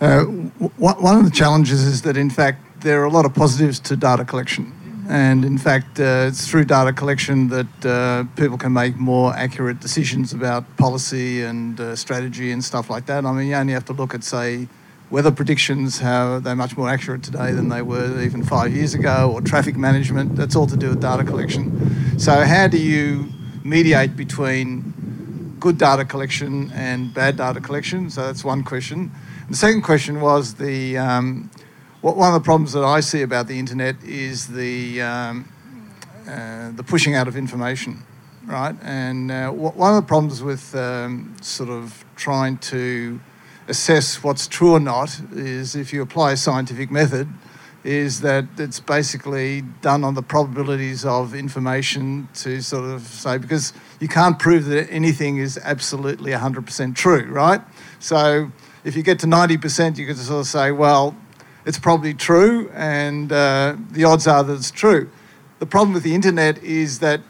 Uh, 0.00 0.24
w- 0.24 0.50
one 0.78 1.18
of 1.18 1.24
the 1.24 1.30
challenges 1.30 1.82
is 1.82 2.02
that, 2.02 2.16
in 2.16 2.30
fact, 2.30 2.80
there 2.80 3.00
are 3.02 3.04
a 3.04 3.10
lot 3.10 3.24
of 3.24 3.34
positives 3.34 3.78
to 3.80 3.96
data 3.96 4.24
collection. 4.24 4.72
And 5.08 5.44
in 5.44 5.58
fact, 5.58 6.00
uh, 6.00 6.26
it's 6.28 6.48
through 6.48 6.64
data 6.64 6.92
collection 6.92 7.48
that 7.48 7.86
uh, 7.86 8.24
people 8.36 8.56
can 8.56 8.72
make 8.72 8.96
more 8.96 9.34
accurate 9.34 9.80
decisions 9.80 10.32
about 10.32 10.64
policy 10.76 11.42
and 11.42 11.78
uh, 11.78 11.94
strategy 11.94 12.50
and 12.50 12.64
stuff 12.64 12.88
like 12.88 13.06
that. 13.06 13.24
I 13.24 13.32
mean, 13.32 13.48
you 13.48 13.54
only 13.54 13.74
have 13.74 13.84
to 13.86 13.92
look 13.92 14.14
at, 14.14 14.24
say, 14.24 14.68
weather 15.10 15.30
predictions, 15.30 15.98
how 15.98 16.38
they're 16.38 16.56
much 16.56 16.76
more 16.76 16.88
accurate 16.88 17.22
today 17.22 17.52
than 17.52 17.68
they 17.68 17.82
were 17.82 18.22
even 18.22 18.42
five 18.42 18.74
years 18.74 18.94
ago, 18.94 19.30
or 19.32 19.40
traffic 19.40 19.76
management. 19.76 20.36
That's 20.36 20.56
all 20.56 20.66
to 20.66 20.76
do 20.76 20.88
with 20.90 21.00
data 21.00 21.24
collection. 21.24 22.18
So, 22.18 22.32
how 22.44 22.68
do 22.68 22.78
you 22.78 23.28
mediate 23.62 24.16
between 24.16 25.56
good 25.60 25.78
data 25.78 26.04
collection 26.04 26.70
and 26.72 27.12
bad 27.12 27.36
data 27.36 27.60
collection? 27.60 28.08
So, 28.10 28.22
that's 28.22 28.44
one 28.44 28.64
question. 28.64 29.10
The 29.50 29.56
second 29.56 29.82
question 29.82 30.20
was 30.20 30.54
the 30.54 30.96
um, 30.96 31.50
what, 32.04 32.18
one 32.18 32.34
of 32.34 32.42
the 32.42 32.44
problems 32.44 32.74
that 32.74 32.84
I 32.84 33.00
see 33.00 33.22
about 33.22 33.46
the 33.46 33.58
internet 33.58 33.96
is 34.04 34.46
the 34.46 35.00
um, 35.00 35.48
uh, 36.28 36.70
the 36.72 36.82
pushing 36.82 37.14
out 37.14 37.28
of 37.28 37.34
information, 37.34 38.02
right? 38.44 38.76
And 38.82 39.30
uh, 39.30 39.50
wh- 39.50 39.74
one 39.74 39.96
of 39.96 40.02
the 40.02 40.06
problems 40.06 40.42
with 40.42 40.74
um, 40.74 41.34
sort 41.40 41.70
of 41.70 42.04
trying 42.14 42.58
to 42.58 43.18
assess 43.68 44.22
what's 44.22 44.46
true 44.46 44.72
or 44.72 44.80
not 44.80 45.18
is 45.32 45.74
if 45.74 45.94
you 45.94 46.02
apply 46.02 46.32
a 46.32 46.36
scientific 46.36 46.90
method, 46.90 47.26
is 47.84 48.20
that 48.20 48.44
it's 48.58 48.80
basically 48.80 49.62
done 49.80 50.04
on 50.04 50.12
the 50.12 50.22
probabilities 50.22 51.06
of 51.06 51.34
information 51.34 52.28
to 52.34 52.60
sort 52.60 52.84
of 52.84 53.00
say 53.00 53.38
because 53.38 53.72
you 53.98 54.08
can't 54.08 54.38
prove 54.38 54.66
that 54.66 54.90
anything 54.90 55.38
is 55.38 55.58
absolutely 55.62 56.32
100% 56.32 56.94
true, 56.94 57.24
right? 57.30 57.62
So 57.98 58.52
if 58.84 58.94
you 58.94 59.02
get 59.02 59.18
to 59.20 59.26
90%, 59.26 59.96
you 59.96 60.04
can 60.04 60.16
sort 60.16 60.40
of 60.40 60.46
say, 60.46 60.70
well, 60.70 61.16
it's 61.64 61.78
probably 61.78 62.14
true, 62.14 62.70
and 62.74 63.32
uh, 63.32 63.76
the 63.90 64.04
odds 64.04 64.26
are 64.26 64.44
that 64.44 64.52
it's 64.52 64.70
true. 64.70 65.10
The 65.58 65.66
problem 65.66 65.94
with 65.94 66.02
the 66.02 66.14
internet 66.14 66.62
is 66.62 66.98
that 66.98 67.20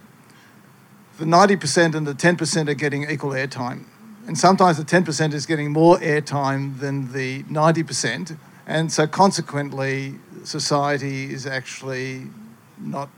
the 1.19 1.25
90% 1.25 1.95
and 1.95 2.07
the 2.07 2.15
10% 2.15 2.69
are 2.69 2.75
getting 2.75 3.09
equal 3.09 3.31
airtime. 3.31 3.85
And 4.27 4.37
sometimes 4.37 4.79
the 4.79 4.85
10% 4.85 5.35
is 5.35 5.47
getting 5.47 5.71
more 5.71 5.99
airtime 5.99 6.81
than 6.81 7.13
the 7.13 7.45
90%. 7.45 8.37
And 8.67 8.91
so 8.91 9.07
consequently, 9.07 10.15
society 10.45 11.33
is 11.33 11.47
actually 11.47 12.29
not 12.79 13.09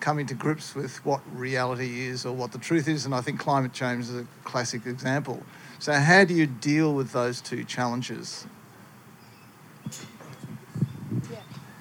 coming 0.00 0.26
to 0.26 0.34
grips 0.34 0.74
with 0.74 1.04
what 1.06 1.20
reality 1.34 2.06
is 2.06 2.26
or 2.26 2.34
what 2.34 2.52
the 2.52 2.58
truth 2.58 2.88
is. 2.88 3.06
And 3.06 3.14
I 3.14 3.20
think 3.20 3.40
climate 3.40 3.72
change 3.72 4.04
is 4.04 4.16
a 4.16 4.26
classic 4.44 4.86
example. 4.86 5.42
So, 5.78 5.92
how 5.94 6.24
do 6.24 6.34
you 6.34 6.46
deal 6.46 6.94
with 6.94 7.12
those 7.12 7.40
two 7.40 7.64
challenges? 7.64 8.46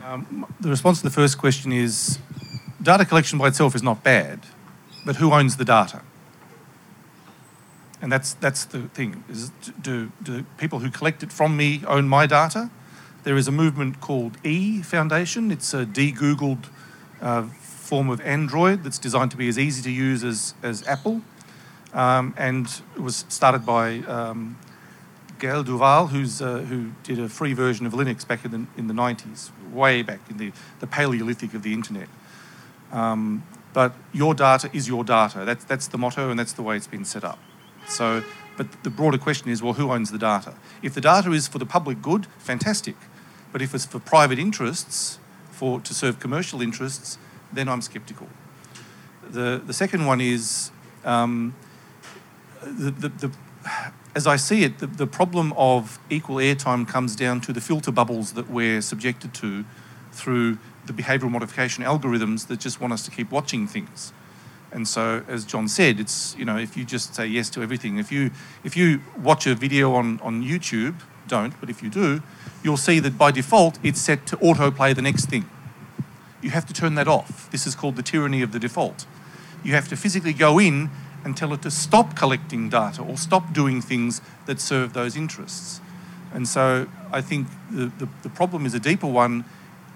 Um, 0.04 0.52
the 0.60 0.70
response 0.70 0.98
to 1.00 1.04
the 1.04 1.14
first 1.14 1.38
question 1.38 1.72
is 1.72 2.18
data 2.82 3.06
collection 3.06 3.38
by 3.38 3.50
itself 3.50 3.76
is 3.76 3.84
not 3.84 4.04
bad, 4.04 4.40
but 5.06 5.18
who 5.18 5.32
owns 5.32 5.58
the 5.58 5.66
data? 5.66 6.02
And 8.02 8.12
that's, 8.12 8.34
that's 8.34 8.66
the 8.66 8.88
thing, 8.90 9.24
is 9.30 9.52
do, 9.80 10.12
do 10.24 10.44
people 10.58 10.80
who 10.80 10.90
collect 10.90 11.22
it 11.22 11.32
from 11.32 11.56
me 11.56 11.84
own 11.88 12.08
my 12.08 12.26
data? 12.26 12.72
There 13.24 13.38
is 13.38 13.48
a 13.48 13.52
movement 13.52 14.02
called 14.02 14.38
E 14.44 14.82
Foundation. 14.82 15.52
It's 15.52 15.72
a 15.76 15.86
de-Googled 15.86 16.66
uh, 17.22 17.44
form 17.44 18.10
of 18.10 18.20
Android 18.22 18.84
that's 18.84 18.98
designed 18.98 19.30
to 19.32 19.38
be 19.38 19.48
as 19.48 19.60
easy 19.60 19.84
to 19.84 19.92
use 19.92 20.24
as, 20.24 20.56
as 20.64 20.86
Apple. 20.88 21.22
Um, 21.94 22.34
and 22.38 22.66
it 22.96 23.02
was 23.02 23.26
started 23.30 23.68
by 23.68 24.00
um, 24.00 24.58
Gaël 25.38 25.64
Duval, 25.64 26.08
who's, 26.08 26.42
uh, 26.42 26.60
who 26.60 26.92
did 27.04 27.20
a 27.20 27.30
free 27.30 27.54
version 27.54 27.86
of 27.86 27.94
Linux 27.94 28.28
back 28.28 28.44
in 28.46 28.52
the, 28.52 28.66
in 28.78 28.88
the 28.88 28.94
90s, 28.96 29.52
way 29.72 30.02
back 30.02 30.20
in 30.30 30.38
the, 30.38 30.52
the 30.80 30.88
Paleolithic 30.88 31.54
of 31.54 31.64
the 31.64 31.74
internet. 31.74 32.08
Um, 32.92 33.44
but 33.74 33.94
your 34.12 34.34
data 34.34 34.70
is 34.74 34.88
your 34.88 35.04
data. 35.04 35.44
That's, 35.46 35.64
that's 35.64 35.88
the 35.88 35.98
motto, 35.98 36.30
and 36.30 36.40
that's 36.40 36.54
the 36.54 36.62
way 36.62 36.76
it's 36.76 36.88
been 36.88 37.06
set 37.06 37.24
up. 37.24 37.40
So, 37.88 38.24
but 38.58 38.84
the 38.84 38.90
broader 38.90 39.18
question 39.18 39.50
is 39.50 39.64
well, 39.64 39.74
who 39.74 39.92
owns 39.92 40.12
the 40.12 40.18
data? 40.18 40.54
If 40.82 40.94
the 40.94 41.02
data 41.02 41.32
is 41.32 41.48
for 41.48 41.58
the 41.58 41.66
public 41.66 42.02
good, 42.02 42.28
fantastic. 42.38 42.96
But 43.52 43.62
if 43.62 43.74
it's 43.74 43.86
for 43.86 44.00
private 44.00 44.40
interests, 44.40 45.20
for 45.52 45.80
to 45.82 45.94
serve 45.94 46.20
commercial 46.20 46.62
interests, 46.62 47.18
then 47.52 47.68
I'm 47.68 47.82
sceptical. 47.82 48.28
The, 49.30 49.62
the 49.66 49.74
second 49.74 50.06
one 50.06 50.22
is 50.22 50.72
um, 51.06 51.56
the, 52.62 52.92
the, 52.92 53.10
the, 53.10 53.32
as 54.16 54.28
I 54.28 54.36
see 54.36 54.64
it, 54.64 54.80
the, 54.80 54.88
the 54.88 55.08
problem 55.08 55.54
of 55.56 56.00
equal 56.10 56.38
airtime 56.38 56.88
comes 56.88 57.16
down 57.16 57.42
to 57.42 57.54
the 57.54 57.62
filter 57.62 57.92
bubbles 57.92 58.34
that 58.34 58.50
we're 58.50 58.82
subjected 58.82 59.34
to 59.36 59.64
through 60.12 60.58
the 60.86 60.94
behavioural 60.94 61.32
modification 61.32 61.84
algorithms 61.84 62.48
that 62.48 62.60
just 62.60 62.82
want 62.82 62.92
us 62.92 63.04
to 63.06 63.12
keep 63.12 63.32
watching 63.32 63.68
things. 63.68 64.12
And 64.72 64.88
so, 64.88 65.24
as 65.28 65.46
John 65.46 65.68
said, 65.68 66.00
it's 66.00 66.36
you 66.38 66.46
know 66.46 66.58
if 66.58 66.78
you 66.78 66.86
just 66.86 67.14
say 67.16 67.28
yes 67.28 67.50
to 67.52 67.62
everything, 67.62 67.98
if 67.98 68.12
you 68.12 68.32
if 68.64 68.78
you 68.78 69.02
watch 69.18 69.46
a 69.46 69.54
video 69.54 69.94
on 69.94 70.20
on 70.22 70.44
YouTube, 70.44 70.96
don't, 71.28 71.60
but 71.60 71.70
if 71.70 71.84
you 71.84 71.90
do, 71.90 72.22
you'll 72.64 72.78
see 72.78 73.00
that 73.00 73.18
by 73.18 73.32
default 73.32 73.80
it's 73.84 74.00
set 74.00 74.26
to 74.28 74.38
autoplay 74.38 74.96
the 74.96 75.02
next 75.02 75.26
thing. 75.26 75.50
You 76.42 76.52
have 76.52 76.66
to 76.68 76.74
turn 76.74 76.96
that 76.96 77.08
off. 77.08 77.50
This 77.52 77.68
is 77.68 77.76
called 77.76 77.96
the 77.98 78.04
tyranny 78.04 78.42
of 78.42 78.52
the 78.52 78.60
default. 78.60 79.06
You 79.64 79.74
have 79.74 79.88
to 79.90 79.96
physically 79.96 80.34
go 80.34 80.58
in 80.58 80.90
and 81.24 81.38
tell 81.38 81.54
it 81.54 81.62
to 81.62 81.72
stop 81.72 82.16
collecting 82.16 82.70
data 82.70 83.02
or 83.02 83.18
stop 83.18 83.54
doing 83.54 83.82
things 83.82 84.22
that 84.46 84.60
serve 84.60 84.94
those 84.94 85.16
interests. 85.16 85.82
And 86.34 86.48
so 86.48 86.88
I 87.12 87.22
think 87.22 87.48
the, 87.70 87.86
the, 87.86 88.08
the 88.24 88.30
problem 88.30 88.66
is 88.66 88.74
a 88.74 88.80
deeper 88.80 89.08
one 89.08 89.46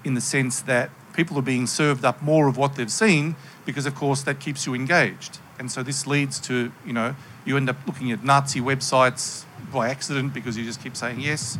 in 0.04 0.14
the 0.14 0.20
sense 0.20 0.60
that 0.62 0.90
people 1.14 1.38
are 1.38 1.42
being 1.42 1.66
served 1.66 2.04
up 2.04 2.22
more 2.22 2.46
of 2.46 2.56
what 2.56 2.76
they've 2.76 2.92
seen 2.92 3.34
because, 3.64 3.86
of 3.86 3.94
course, 3.94 4.22
that 4.22 4.38
keeps 4.38 4.66
you 4.66 4.74
engaged. 4.74 5.38
And 5.58 5.70
so 5.70 5.82
this 5.82 6.06
leads 6.06 6.38
to, 6.40 6.70
you 6.84 6.92
know, 6.92 7.16
you 7.44 7.56
end 7.56 7.70
up 7.70 7.76
looking 7.86 8.12
at 8.12 8.22
Nazi 8.22 8.60
websites 8.60 9.44
by 9.72 9.88
accident 9.88 10.34
because 10.34 10.56
you 10.56 10.64
just 10.64 10.82
keep 10.82 10.96
saying 10.96 11.20
yes. 11.20 11.58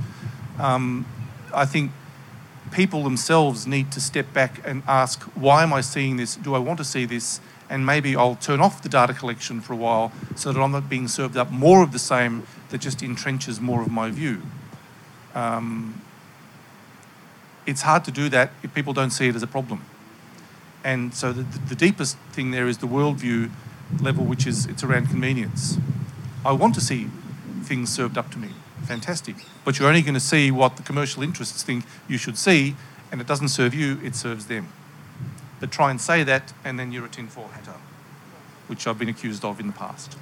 Um, 0.59 1.07
I 1.55 1.65
think 1.65 1.91
people 2.71 3.03
themselves 3.03 3.67
need 3.67 3.91
to 3.93 4.01
step 4.01 4.33
back 4.33 4.61
and 4.65 4.83
ask, 4.87 5.23
why 5.35 5.63
am 5.63 5.73
I 5.73 5.81
seeing 5.81 6.17
this? 6.17 6.37
Do 6.37 6.55
I 6.55 6.59
want 6.59 6.79
to 6.79 6.85
see 6.85 7.05
this? 7.05 7.41
And 7.69 7.85
maybe 7.85 8.15
I'll 8.15 8.37
turn 8.37 8.61
off 8.61 8.83
the 8.83 8.89
data 8.89 9.13
collection 9.13 9.61
for 9.61 9.73
a 9.73 9.77
while 9.77 10.13
so 10.37 10.53
that 10.53 10.61
I'm 10.61 10.73
not 10.73 10.89
being 10.89 11.09
served 11.09 11.37
up 11.37 11.51
more 11.51 11.83
of 11.83 11.93
the 11.93 11.99
same 11.99 12.47
that 12.71 12.79
just 12.79 13.01
entrenches 13.01 13.61
more 13.61 13.83
of 13.83 13.91
my 13.91 14.11
view. 14.11 14.43
Um, 15.35 16.03
it's 17.67 17.83
hard 17.83 18.05
to 18.05 18.11
do 18.11 18.29
that 18.29 18.53
if 18.63 18.73
people 18.73 18.93
don't 18.93 19.11
see 19.11 19.29
it 19.29 19.35
as 19.35 19.43
a 19.43 19.47
problem. 19.49 19.85
And 20.85 21.13
so 21.13 21.33
the, 21.33 21.43
the 21.69 21.75
deepest 21.75 22.17
thing 22.31 22.53
there 22.53 22.69
is 22.69 22.79
the 22.79 22.87
worldview 22.87 23.51
level, 24.01 24.25
which 24.25 24.47
is 24.47 24.67
it's 24.67 24.85
around 24.85 25.09
convenience. 25.09 25.79
I 26.45 26.53
want 26.53 26.75
to 26.77 26.81
see 26.81 27.09
things 27.63 27.93
served 27.93 28.17
up 28.17 28.31
to 28.31 28.39
me. 28.39 28.51
Fantastic. 28.85 29.37
But 29.65 29.79
you're 29.79 29.89
only 29.89 30.03
going 30.03 30.15
to 30.15 30.21
see 30.21 30.53
what 30.53 30.77
the 30.77 30.85
commercial 30.85 31.25
interests 31.25 31.65
think 31.65 31.85
you 32.07 32.19
should 32.19 32.39
see, 32.39 32.77
and 33.11 33.21
it 33.21 33.27
doesn't 33.27 33.49
serve 33.49 33.75
you, 33.75 33.99
it 34.05 34.15
serves 34.15 34.47
them. 34.47 34.69
But 35.61 35.71
try 35.71 35.91
and 35.91 36.01
say 36.01 36.23
that, 36.25 36.53
and 36.65 36.79
then 36.79 36.93
you're 36.93 37.07
a 37.07 37.09
tinfoil 37.09 37.49
hatter, 37.49 37.79
which 38.67 38.87
I've 38.87 38.99
been 38.99 39.09
accused 39.09 39.45
of 39.45 39.59
in 39.61 39.67
the 39.67 39.73
past. 39.73 40.17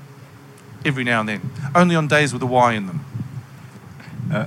Every 0.84 1.04
now 1.04 1.20
and 1.20 1.28
then. 1.28 1.50
Only 1.74 1.96
on 1.96 2.08
days 2.08 2.32
with 2.32 2.42
a 2.42 2.46
Y 2.46 2.74
in 2.74 2.86
them. 2.86 3.04
Uh, 4.32 4.46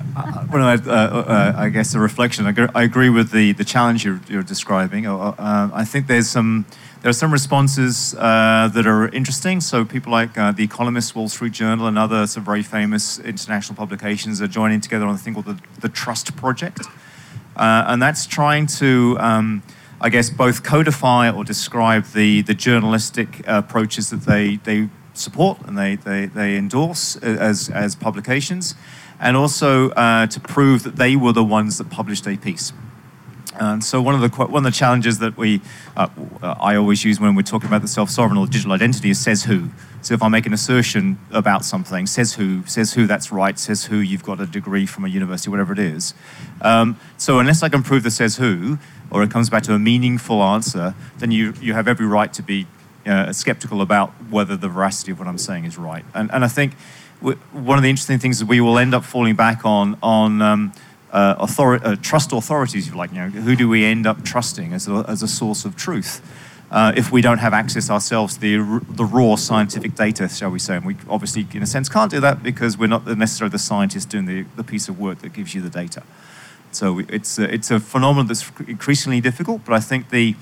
well, 0.51 0.67
uh, 0.67 0.91
uh, 0.91 1.53
I 1.55 1.69
guess 1.69 1.93
a 1.93 1.99
reflection. 1.99 2.45
I 2.73 2.83
agree, 2.83 3.09
with 3.09 3.31
the, 3.31 3.51
the 3.53 3.63
challenge 3.63 4.03
you're, 4.03 4.19
you're 4.27 4.43
describing. 4.43 5.05
Uh, 5.05 5.17
uh, 5.17 5.69
I 5.73 5.85
think 5.85 6.07
there's 6.07 6.29
some 6.29 6.65
there 7.01 7.09
are 7.11 7.13
some 7.13 7.31
responses 7.31 8.15
uh, 8.15 8.69
that 8.73 8.87
are 8.87 9.07
interesting. 9.09 9.61
So 9.61 9.85
people 9.85 10.11
like 10.11 10.33
The 10.33 10.63
Economist, 10.63 11.15
Wall 11.15 11.29
Street 11.29 11.53
Journal, 11.53 11.85
and 11.85 11.97
other 11.97 12.25
some 12.25 12.43
very 12.43 12.63
famous 12.63 13.19
international 13.19 13.75
publications 13.75 14.41
are 14.41 14.47
joining 14.47 14.81
together 14.81 15.05
on 15.05 15.13
a 15.13 15.17
thing 15.17 15.35
called 15.35 15.45
the, 15.45 15.59
the 15.79 15.89
Trust 15.89 16.35
Project, 16.35 16.81
and 17.55 18.01
that's 18.01 18.25
trying 18.25 18.65
to 18.67 19.15
um, 19.19 19.61
I 19.99 20.09
guess, 20.09 20.29
both 20.29 20.63
codify 20.63 21.31
or 21.31 21.43
describe 21.43 22.05
the, 22.13 22.41
the 22.43 22.53
journalistic 22.53 23.41
approaches 23.47 24.09
that 24.11 24.21
they, 24.21 24.57
they 24.57 24.89
support 25.13 25.59
and 25.65 25.77
they, 25.77 25.95
they, 25.95 26.27
they 26.27 26.55
endorse 26.57 27.15
as, 27.17 27.69
as 27.69 27.95
publications, 27.95 28.75
and 29.19 29.35
also 29.35 29.89
uh, 29.91 30.27
to 30.27 30.39
prove 30.39 30.83
that 30.83 30.97
they 30.97 31.15
were 31.15 31.33
the 31.33 31.43
ones 31.43 31.77
that 31.79 31.89
published 31.89 32.27
a 32.27 32.37
piece. 32.37 32.73
And 33.59 33.83
so 33.83 34.01
one 34.03 34.13
of 34.13 34.21
the 34.21 34.29
one 34.45 34.63
of 34.65 34.71
the 34.71 34.77
challenges 34.77 35.17
that 35.17 35.35
we 35.35 35.61
uh, 35.95 36.09
I 36.43 36.75
always 36.75 37.03
use 37.03 37.19
when 37.19 37.33
we're 37.33 37.41
talking 37.41 37.67
about 37.67 37.81
the 37.81 37.87
self-sovereign 37.87 38.37
or 38.37 38.45
digital 38.45 38.71
identity 38.73 39.09
is 39.09 39.19
says 39.19 39.45
who. 39.45 39.69
So 40.01 40.13
if 40.13 40.21
I 40.21 40.27
make 40.27 40.45
an 40.45 40.53
assertion 40.53 41.17
about 41.31 41.65
something, 41.65 42.05
says 42.05 42.33
who, 42.35 42.63
says 42.67 42.93
who 42.93 43.07
that's 43.07 43.31
right, 43.31 43.57
says 43.57 43.85
who 43.85 43.97
you've 43.97 44.23
got 44.23 44.39
a 44.39 44.45
degree 44.45 44.85
from 44.85 45.05
a 45.05 45.07
university, 45.07 45.49
whatever 45.49 45.73
it 45.73 45.79
is. 45.79 46.13
Um, 46.61 46.99
so 47.17 47.39
unless 47.39 47.63
I 47.63 47.69
can 47.69 47.81
prove 47.81 48.03
the 48.03 48.11
says 48.11 48.37
who, 48.37 48.77
or 49.11 49.23
it 49.23 49.31
comes 49.31 49.49
back 49.49 49.63
to 49.63 49.73
a 49.73 49.79
meaningful 49.79 50.43
answer, 50.43 50.95
then 51.19 51.31
you 51.31 51.53
you 51.61 51.73
have 51.73 51.87
every 51.87 52.05
right 52.05 52.33
to 52.33 52.43
be 52.43 52.67
uh, 53.05 53.31
skeptical 53.31 53.81
about 53.81 54.09
whether 54.29 54.57
the 54.57 54.69
veracity 54.69 55.11
of 55.11 55.19
what 55.19 55.27
I'm 55.27 55.37
saying 55.37 55.65
is 55.65 55.77
right. 55.77 56.05
And 56.13 56.31
and 56.31 56.43
I 56.43 56.47
think 56.47 56.73
one 57.51 57.77
of 57.77 57.83
the 57.83 57.89
interesting 57.89 58.19
things 58.19 58.37
is 58.37 58.45
we 58.45 58.61
will 58.61 58.77
end 58.77 58.93
up 58.93 59.03
falling 59.03 59.35
back 59.35 59.65
on 59.65 59.97
on 60.01 60.41
um, 60.41 60.73
uh, 61.11 61.35
author- 61.39 61.83
uh, 61.83 61.95
trust 62.01 62.31
authorities, 62.31 62.87
if 62.87 62.93
you 62.93 62.97
like. 62.97 63.11
You 63.11 63.17
know, 63.17 63.29
who 63.29 63.55
do 63.55 63.69
we 63.69 63.85
end 63.85 64.05
up 64.05 64.23
trusting 64.23 64.73
as 64.73 64.87
a, 64.87 65.05
as 65.07 65.23
a 65.23 65.27
source 65.27 65.65
of 65.65 65.75
truth? 65.75 66.21
Uh, 66.69 66.91
if 66.97 67.13
we 67.13 67.21
don't 67.21 67.37
have 67.37 67.53
access 67.53 67.89
ourselves 67.89 68.35
to 68.35 68.41
the, 68.41 68.85
the 68.93 69.05
raw 69.05 69.35
scientific 69.35 69.95
data, 69.95 70.27
shall 70.27 70.49
we 70.49 70.59
say. 70.59 70.75
And 70.75 70.85
we 70.85 70.97
obviously, 71.09 71.47
in 71.53 71.63
a 71.63 71.65
sense, 71.65 71.87
can't 71.87 72.11
do 72.11 72.19
that 72.19 72.43
because 72.43 72.77
we're 72.77 72.87
not 72.87 73.07
necessarily 73.07 73.51
the 73.51 73.59
scientists 73.59 74.05
doing 74.05 74.25
the, 74.25 74.45
the 74.57 74.65
piece 74.65 74.89
of 74.89 74.99
work 74.99 75.19
that 75.19 75.31
gives 75.31 75.55
you 75.55 75.61
the 75.61 75.69
data. 75.69 76.03
So 76.71 76.99
it's 76.99 77.39
a, 77.39 77.53
it's 77.53 77.71
a 77.71 77.79
phenomenon 77.79 78.27
that's 78.27 78.49
increasingly 78.67 79.21
difficult, 79.21 79.65
but 79.65 79.73
I 79.73 79.79
think 79.79 80.09
the, 80.09 80.35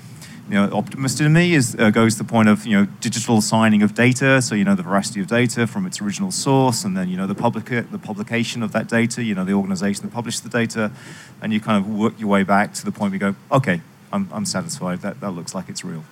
you 0.48 0.54
know, 0.54 0.70
optimist 0.72 1.20
in 1.20 1.32
me 1.32 1.54
is 1.54 1.74
uh, 1.78 1.90
goes 1.90 2.14
to 2.16 2.22
the 2.22 2.28
point 2.28 2.48
of 2.48 2.66
you 2.66 2.76
know 2.76 2.86
digital 3.00 3.40
signing 3.40 3.82
of 3.82 3.94
data. 3.94 4.40
So 4.42 4.54
you 4.54 4.64
know 4.64 4.74
the 4.74 4.82
veracity 4.82 5.20
of 5.20 5.26
data 5.26 5.66
from 5.66 5.86
its 5.86 6.00
original 6.00 6.30
source, 6.30 6.84
and 6.84 6.96
then 6.96 7.08
you 7.08 7.16
know 7.16 7.26
the 7.26 7.34
public 7.34 7.66
the 7.66 7.98
publication 7.98 8.62
of 8.62 8.72
that 8.72 8.88
data. 8.88 9.22
You 9.22 9.34
know 9.34 9.44
the 9.44 9.54
organisation 9.54 10.02
that 10.04 10.12
published 10.12 10.42
the 10.42 10.48
data, 10.48 10.92
and 11.42 11.52
you 11.52 11.60
kind 11.60 11.84
of 11.84 11.92
work 11.92 12.18
your 12.18 12.28
way 12.28 12.42
back 12.42 12.74
to 12.74 12.84
the 12.84 12.92
point 12.92 13.12
where 13.12 13.14
you 13.14 13.34
go, 13.34 13.34
okay, 13.50 13.80
I'm, 14.12 14.28
I'm 14.32 14.46
satisfied. 14.46 15.00
That 15.00 15.20
that 15.20 15.30
looks 15.32 15.54
like 15.54 15.68
it's 15.68 15.84
real. 15.84 16.04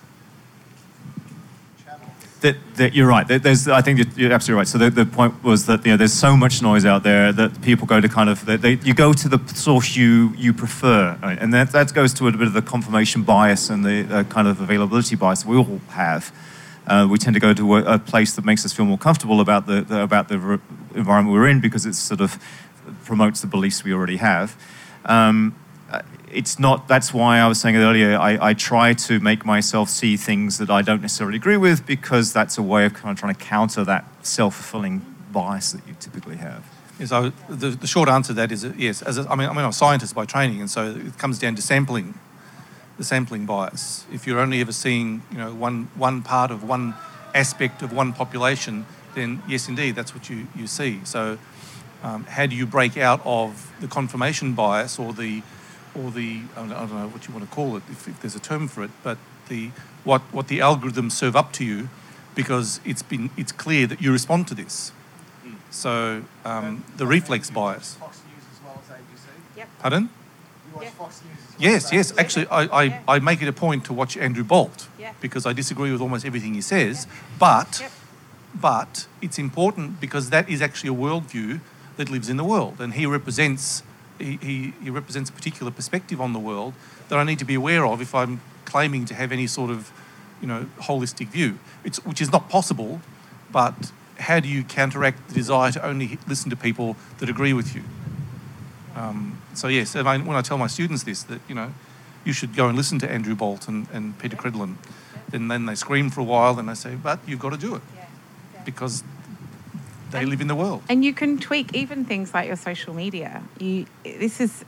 That, 2.45 2.75
that, 2.75 2.93
you're 2.93 3.07
right. 3.07 3.27
There's, 3.27 3.67
I 3.67 3.81
think 3.81 4.15
you're 4.15 4.31
absolutely 4.31 4.59
right. 4.59 4.67
So 4.67 4.77
the, 4.77 4.91
the 4.91 5.05
point 5.07 5.43
was 5.43 5.65
that 5.65 5.83
you 5.83 5.93
know, 5.93 5.97
there's 5.97 6.13
so 6.13 6.37
much 6.37 6.61
noise 6.61 6.85
out 6.85 7.01
there 7.01 7.33
that 7.33 7.59
people 7.63 7.87
go 7.87 7.99
to 7.99 8.07
kind 8.07 8.29
of 8.29 8.45
they, 8.45 8.55
they, 8.55 8.73
you 8.83 8.93
go 8.93 9.13
to 9.13 9.27
the 9.27 9.39
source 9.55 9.95
you 9.95 10.31
you 10.37 10.53
prefer, 10.53 11.17
right? 11.23 11.39
and 11.41 11.51
that, 11.55 11.71
that 11.71 11.91
goes 11.95 12.13
to 12.13 12.27
a 12.27 12.31
bit 12.31 12.45
of 12.45 12.53
the 12.53 12.61
confirmation 12.61 13.23
bias 13.23 13.71
and 13.71 13.83
the 13.83 14.07
uh, 14.15 14.23
kind 14.25 14.47
of 14.47 14.61
availability 14.61 15.15
bias 15.15 15.43
we 15.43 15.57
all 15.57 15.81
have. 15.89 16.31
Uh, 16.85 17.07
we 17.09 17.17
tend 17.17 17.33
to 17.33 17.39
go 17.39 17.51
to 17.51 17.77
a, 17.77 17.95
a, 17.95 17.97
place 17.97 18.35
that 18.35 18.45
makes 18.45 18.63
us 18.63 18.71
feel 18.71 18.85
more 18.85 18.99
comfortable 18.99 19.41
about 19.41 19.65
the, 19.65 19.81
the 19.81 20.03
about 20.03 20.27
the 20.27 20.37
re- 20.37 20.59
environment 20.93 21.33
we're 21.33 21.47
in 21.47 21.59
because 21.59 21.87
it 21.87 21.95
sort 21.95 22.21
of 22.21 22.37
promotes 23.05 23.41
the 23.41 23.47
beliefs 23.47 23.83
we 23.83 23.91
already 23.91 24.17
have. 24.17 24.55
Um, 25.05 25.55
it's 26.35 26.59
not 26.59 26.87
that's 26.87 27.13
why 27.13 27.39
i 27.39 27.47
was 27.47 27.59
saying 27.59 27.75
earlier 27.75 28.17
I, 28.17 28.49
I, 28.49 28.53
try 28.53 28.93
to 28.93 29.19
make 29.19 29.45
myself 29.45 29.89
see 29.89 30.17
things 30.17 30.57
that 30.57 30.69
i 30.69 30.81
don't 30.81 31.01
necessarily 31.01 31.37
agree 31.37 31.57
with 31.57 31.85
because 31.85 32.33
that's 32.33 32.57
a 32.57 32.61
way 32.61 32.85
of 32.85 32.93
kind 32.93 33.11
of 33.11 33.19
trying 33.19 33.33
to 33.33 33.39
counter 33.39 33.83
that 33.85 34.05
self-fulfilling 34.25 35.15
bias 35.31 35.73
that 35.73 35.85
you 35.87 35.95
typically 35.99 36.37
have. 36.37 36.63
Yes, 36.99 37.09
so 37.09 37.31
the, 37.49 37.69
the 37.71 37.87
short 37.87 38.07
answer 38.07 38.29
to 38.29 38.33
that 38.35 38.51
is 38.51 38.63
yes 38.77 39.01
as 39.01 39.17
a, 39.17 39.29
I 39.29 39.35
mean, 39.35 39.49
I 39.49 39.53
mean 39.53 39.63
i'm 39.63 39.69
a 39.69 39.73
scientist 39.73 40.15
by 40.15 40.25
training 40.25 40.59
and 40.61 40.69
so 40.69 40.91
it 40.91 41.17
comes 41.17 41.39
down 41.39 41.55
to 41.55 41.61
sampling 41.61 42.17
the 42.97 43.03
sampling 43.03 43.45
bias. 43.45 44.05
If 44.11 44.25
you're 44.25 44.39
only 44.39 44.61
ever 44.61 44.71
seeing 44.71 45.23
you 45.31 45.37
know 45.37 45.53
one 45.53 45.89
one 45.95 46.21
part 46.21 46.51
of 46.51 46.63
one 46.63 46.93
aspect 47.33 47.81
of 47.81 47.91
one 47.91 48.13
population 48.13 48.85
then 49.13 49.41
yes 49.47 49.67
indeed 49.67 49.95
that's 49.95 50.13
what 50.13 50.29
you, 50.29 50.47
you 50.55 50.67
see. 50.67 51.01
So 51.03 51.37
um, 52.03 52.23
how 52.25 52.45
do 52.45 52.55
you 52.55 52.65
break 52.65 52.97
out 52.97 53.21
of 53.25 53.73
the 53.81 53.87
confirmation 53.87 54.53
bias 54.53 54.99
or 54.99 55.11
the 55.11 55.41
or 55.95 56.11
the 56.11 56.41
I 56.55 56.67
don't 56.67 56.93
know 56.93 57.07
what 57.07 57.27
you 57.27 57.33
want 57.33 57.49
to 57.49 57.55
call 57.55 57.77
it, 57.77 57.83
if, 57.89 58.07
if, 58.07 58.21
there's 58.21 58.35
a 58.35 58.39
term 58.39 58.67
for 58.67 58.83
it, 58.83 58.91
but 59.03 59.17
the 59.49 59.71
what 60.03 60.21
what 60.31 60.47
the 60.47 60.59
algorithms 60.59 61.13
serve 61.13 61.35
up 61.35 61.51
to 61.53 61.65
you, 61.65 61.89
because 62.33 62.79
it's 62.85 63.03
been 63.03 63.29
it's 63.37 63.51
clear 63.51 63.87
that 63.87 64.01
you 64.01 64.11
respond 64.11 64.47
to 64.47 64.55
this. 64.55 64.91
Mm. 65.45 65.55
So 65.71 66.23
um, 66.43 66.83
the 66.97 67.05
reflex 67.05 67.49
bias. 67.49 67.95
Fox 67.95 68.21
News 68.27 68.43
as 68.51 68.63
well 68.63 68.81
as 68.83 68.95
ABC. 68.95 69.57
Yep. 69.57 69.67
Pardon? 69.79 70.09
Yeah. 70.81 70.89
yes, 71.57 71.93
yes. 71.93 72.17
Actually, 72.17 72.47
I, 72.47 72.65
I, 72.65 72.83
yeah. 72.83 73.01
I 73.07 73.19
make 73.19 73.41
it 73.41 73.47
a 73.47 73.53
point 73.53 73.85
to 73.85 73.93
watch 73.93 74.17
Andrew 74.17 74.43
Bolt 74.43 74.89
yeah. 74.99 75.13
because 75.21 75.45
I 75.45 75.53
disagree 75.53 75.89
with 75.89 76.01
almost 76.01 76.25
everything 76.25 76.53
he 76.53 76.61
says. 76.61 77.07
But, 77.39 77.79
yep. 77.79 77.91
but 78.53 79.07
it's 79.21 79.39
important 79.39 80.01
because 80.01 80.31
that 80.31 80.49
is 80.49 80.61
actually 80.61 80.89
a 80.89 80.93
worldview 80.93 81.61
that 81.95 82.09
lives 82.09 82.29
in 82.29 82.35
the 82.35 82.43
world, 82.43 82.81
and 82.81 82.93
he 82.93 83.05
represents 83.05 83.83
he, 84.19 84.37
he, 84.41 84.73
he 84.83 84.89
represents 84.89 85.29
a 85.29 85.33
particular 85.33 85.71
perspective 85.71 86.21
on 86.21 86.33
the 86.33 86.39
world 86.39 86.73
that 87.09 87.17
I 87.17 87.23
need 87.23 87.39
to 87.39 87.45
be 87.45 87.55
aware 87.55 87.85
of 87.85 88.01
if 88.01 88.15
I'm 88.15 88.41
claiming 88.65 89.05
to 89.05 89.13
have 89.13 89.31
any 89.31 89.47
sort 89.47 89.71
of 89.71 89.91
you 90.41 90.47
know 90.47 90.67
holistic 90.79 91.27
view. 91.27 91.59
It's 91.83 92.03
which 92.05 92.21
is 92.21 92.31
not 92.31 92.49
possible, 92.49 93.01
but 93.51 93.91
how 94.19 94.39
do 94.39 94.47
you 94.47 94.63
counteract 94.63 95.27
the 95.27 95.33
desire 95.33 95.71
to 95.71 95.85
only 95.85 96.17
listen 96.27 96.49
to 96.49 96.55
people 96.55 96.95
that 97.19 97.29
agree 97.29 97.53
with 97.53 97.75
you? 97.75 97.83
Um, 98.95 99.41
so 99.53 99.67
yes, 99.67 99.95
and 99.95 100.07
I, 100.07 100.17
when 100.17 100.37
I 100.37 100.41
tell 100.41 100.57
my 100.57 100.67
students 100.67 101.03
this, 101.03 101.23
that 101.23 101.41
you 101.47 101.55
know, 101.55 101.73
you 102.23 102.33
should 102.33 102.55
go 102.55 102.67
and 102.67 102.77
listen 102.77 102.97
to 102.99 103.11
Andrew 103.11 103.35
Bolt 103.35 103.67
and, 103.67 103.87
and 103.91 104.17
Peta 104.19 104.35
Credlin, 104.35 104.75
then 105.29 105.47
then 105.47 105.65
they 105.65 105.75
scream 105.75 106.09
for 106.09 106.21
a 106.21 106.23
while, 106.23 106.59
and 106.59 106.69
I 106.69 106.73
say, 106.73 106.95
but 106.95 107.19
you've 107.27 107.39
got 107.39 107.51
to 107.51 107.57
do 107.57 107.75
it 107.75 107.81
because 108.63 109.03
they 110.15 110.21
And- 110.21 110.29
live 110.29 110.41
in 110.41 110.47
the 110.47 110.55
world. 110.55 110.81
And 110.89 111.03
you 111.05 111.13
can 111.13 111.37
tweak 111.37 111.73
even 111.75 112.05
things 112.05 112.33
like 112.33 112.47
your 112.47 112.55
social 112.57 112.93
media. 112.93 113.43
You, 113.59 113.85
this 114.03 114.39
is 114.39 114.65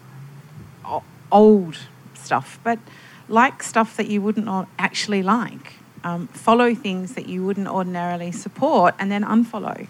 old 1.32 1.78
stuff, 2.14 2.60
but 2.64 2.80
like 3.28 3.64
stuff 3.64 3.98
that 3.98 4.07
you 4.07 4.22
wouldn't 4.22 4.48
actually 4.78 5.24
like. 5.24 5.74
Um, 6.03 6.28
follow 6.28 6.74
things 6.76 7.14
that 7.15 7.28
you 7.28 7.44
wouldn't 7.44 7.68
ordinarily 7.68 8.32
support 8.32 8.95
and 8.99 9.11
then 9.11 9.24
unfollow. 9.24 9.88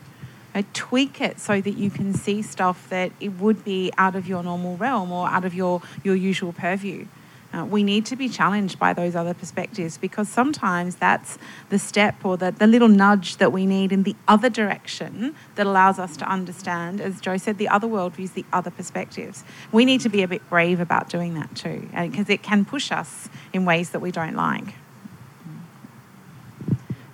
Uh, 0.56 0.64
tweak 0.74 1.22
it 1.22 1.40
so 1.40 1.62
that 1.62 1.78
you 1.78 1.90
can 1.92 2.14
see 2.14 2.42
stuff 2.42 2.90
that 2.90 3.12
it 3.20 3.34
would 3.40 3.64
be 3.64 3.92
out 3.98 4.16
of 4.16 4.28
your 4.28 4.42
normal 4.42 4.78
realm 4.78 5.12
or 5.12 5.28
out 5.28 5.46
of 5.46 5.54
your, 5.54 5.82
your 6.04 6.16
usual 6.16 6.54
purview. 6.54 7.06
Uh, 7.53 7.64
we 7.64 7.82
need 7.82 8.06
to 8.06 8.15
be 8.15 8.28
challenged 8.28 8.78
by 8.78 8.91
those 8.91 9.15
other 9.15 9.34
perspectives 9.34 9.98
because 9.98 10.28
sometimes 10.28 10.98
that's 10.98 11.38
the 11.69 11.80
step 11.80 12.26
or 12.26 12.36
the, 12.36 12.52
the 12.52 12.68
little 12.68 12.90
nudge 12.90 13.38
that 13.38 13.53
we 13.53 13.65
need 13.65 13.91
in 13.91 14.03
the 14.03 14.15
other 14.28 14.49
direction 14.49 15.34
that 15.56 15.65
allows 15.65 15.98
us 15.98 16.18
to 16.18 16.26
understand, 16.30 16.99
as 16.99 17.22
Joe 17.22 17.38
said, 17.38 17.57
the 17.57 17.69
other 17.69 17.88
worldviews, 17.88 18.34
the 18.34 18.45
other 18.52 18.69
perspectives. 18.69 19.45
We 19.72 19.86
need 19.86 20.02
to 20.02 20.10
be 20.10 20.24
a 20.24 20.28
bit 20.28 20.48
brave 20.49 20.82
about 20.82 21.10
doing 21.10 21.36
that 21.36 21.56
too 21.56 21.88
because 21.94 22.30
it 22.30 22.44
can 22.44 22.65
push 22.65 22.91
us 22.91 23.30
in 23.53 23.64
ways 23.64 23.91
that 23.91 23.99
we 23.99 24.11
don't 24.11 24.36
like. 24.36 24.76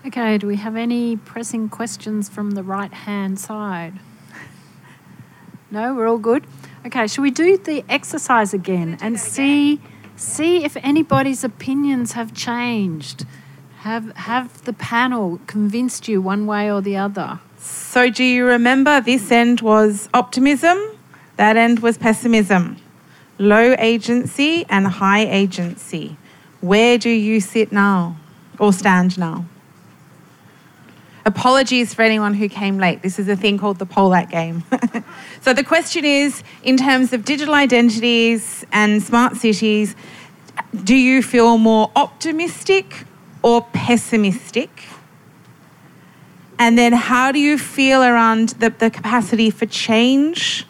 Okay, 0.06 0.38
do 0.38 0.48
we 0.48 0.58
have 0.58 0.76
any 0.76 1.16
pressing 1.16 1.70
questions 1.70 2.28
from 2.28 2.52
the 2.52 2.64
right 2.64 2.92
hand 2.92 3.40
side? 3.40 3.94
No, 5.72 5.96
we're 5.96 6.08
all 6.08 6.18
good. 6.18 6.46
Okay, 6.86 7.08
shall 7.08 7.24
we 7.24 7.32
do 7.32 7.58
the 7.58 7.86
exercise 7.88 8.54
again 8.54 8.98
and 9.02 9.20
see 9.20 9.80
see 10.16 10.64
if 10.64 10.78
anybody's 10.78 11.44
opinions 11.44 12.14
have 12.14 12.34
changed? 12.34 13.26
Have 13.80 14.16
have 14.16 14.64
the 14.64 14.74
panel 14.74 15.40
convinced 15.46 16.08
you 16.08 16.22
one 16.22 16.46
way 16.46 16.72
or 16.72 16.82
the 16.82 16.96
other? 16.98 17.40
So, 17.58 18.10
do 18.10 18.24
you 18.24 18.46
remember 18.46 19.02
this 19.02 19.32
end 19.32 19.62
was 19.62 20.10
optimism, 20.14 20.78
that 21.38 21.58
end 21.58 21.80
was 21.80 21.98
pessimism, 21.98 22.78
low 23.38 23.76
agency 23.80 24.66
and 24.70 24.88
high 24.88 25.26
agency. 25.26 26.18
Where 26.62 26.98
do 26.98 27.10
you 27.10 27.40
sit 27.42 27.72
now 27.72 28.18
or 28.60 28.72
stand 28.72 29.18
now? 29.18 29.46
Apologies 31.26 31.94
for 31.94 32.02
anyone 32.02 32.34
who 32.34 32.50
came 32.50 32.78
late. 32.78 33.02
This 33.02 33.18
is 33.18 33.30
a 33.30 33.36
thing 33.36 33.58
called 33.58 33.80
the 33.80 33.86
Polak 33.86 34.30
game. 34.30 34.64
so, 35.42 35.54
the 35.54 35.64
question 35.64 36.04
is 36.04 36.44
in 36.64 36.76
terms 36.76 37.14
of 37.14 37.24
digital 37.24 37.54
identities 37.54 38.66
and 38.74 39.02
smart 39.02 39.38
cities, 39.38 39.96
do 40.84 40.96
you 40.96 41.24
feel 41.24 41.58
more 41.58 41.92
optimistic 41.96 43.06
or 43.42 43.62
pessimistic? 43.74 44.84
And 46.60 46.78
then 46.78 46.94
how 46.94 47.32
do 47.32 47.40
you 47.40 47.58
feel 47.58 48.04
around 48.04 48.50
the, 48.50 48.70
the 48.70 48.90
capacity 48.90 49.50
for 49.50 49.66
change 49.66 50.66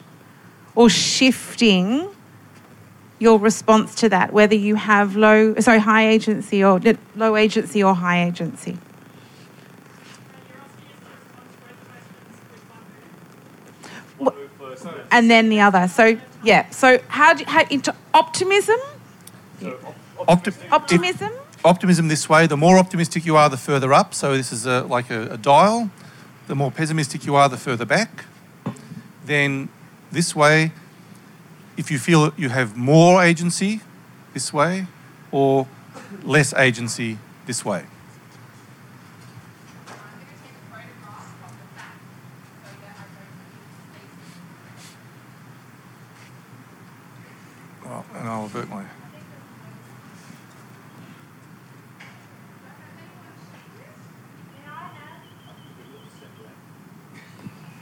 or 0.76 0.90
shifting 0.90 2.10
your 3.20 3.40
response 3.40 3.96
to 3.96 4.10
that, 4.10 4.34
whether 4.34 4.56
you 4.56 4.76
have 4.76 5.16
low, 5.16 5.56
sorry, 5.56 5.80
high 5.80 6.08
agency 6.10 6.64
or 6.64 6.80
low 7.16 7.36
agency 7.36 7.84
or 7.84 7.96
high 7.96 8.24
agency? 8.24 8.78
And 15.12 15.30
then 15.30 15.50
the 15.50 15.60
other. 15.62 15.88
So, 15.88 16.18
yeah. 16.44 16.70
So, 16.70 17.00
how 17.08 17.34
do 17.34 17.44
how, 17.46 17.64
into 17.70 17.94
optimism? 18.14 18.80
Opti- 20.28 20.72
Optimism? 20.72 21.32
optimism 21.66 22.08
this 22.08 22.28
way 22.30 22.48
the 22.48 22.58
more 22.58 22.78
optimistic 22.78 23.26
you 23.26 23.38
are, 23.38 23.50
the 23.50 23.58
further 23.58 23.94
up. 23.94 24.14
So 24.14 24.36
this 24.36 24.52
is 24.52 24.66
a, 24.66 24.82
like 24.84 25.10
a, 25.10 25.34
a 25.34 25.38
dial. 25.38 25.90
The 26.48 26.56
more 26.56 26.72
pessimistic 26.72 27.26
you 27.26 27.36
are, 27.36 27.48
the 27.48 27.58
further 27.58 27.86
back. 27.86 28.26
Then 29.26 29.70
this 30.12 30.36
way, 30.36 30.72
if 31.78 31.90
you 31.90 31.98
feel 31.98 32.34
you 32.38 32.50
have 32.50 32.76
more 32.76 33.24
agency 33.24 33.82
this 34.34 34.52
way 34.54 34.88
or 35.32 35.68
less 36.24 36.54
agency 36.54 37.18
this 37.46 37.64
way. 37.64 37.86
Avert. 48.28 48.70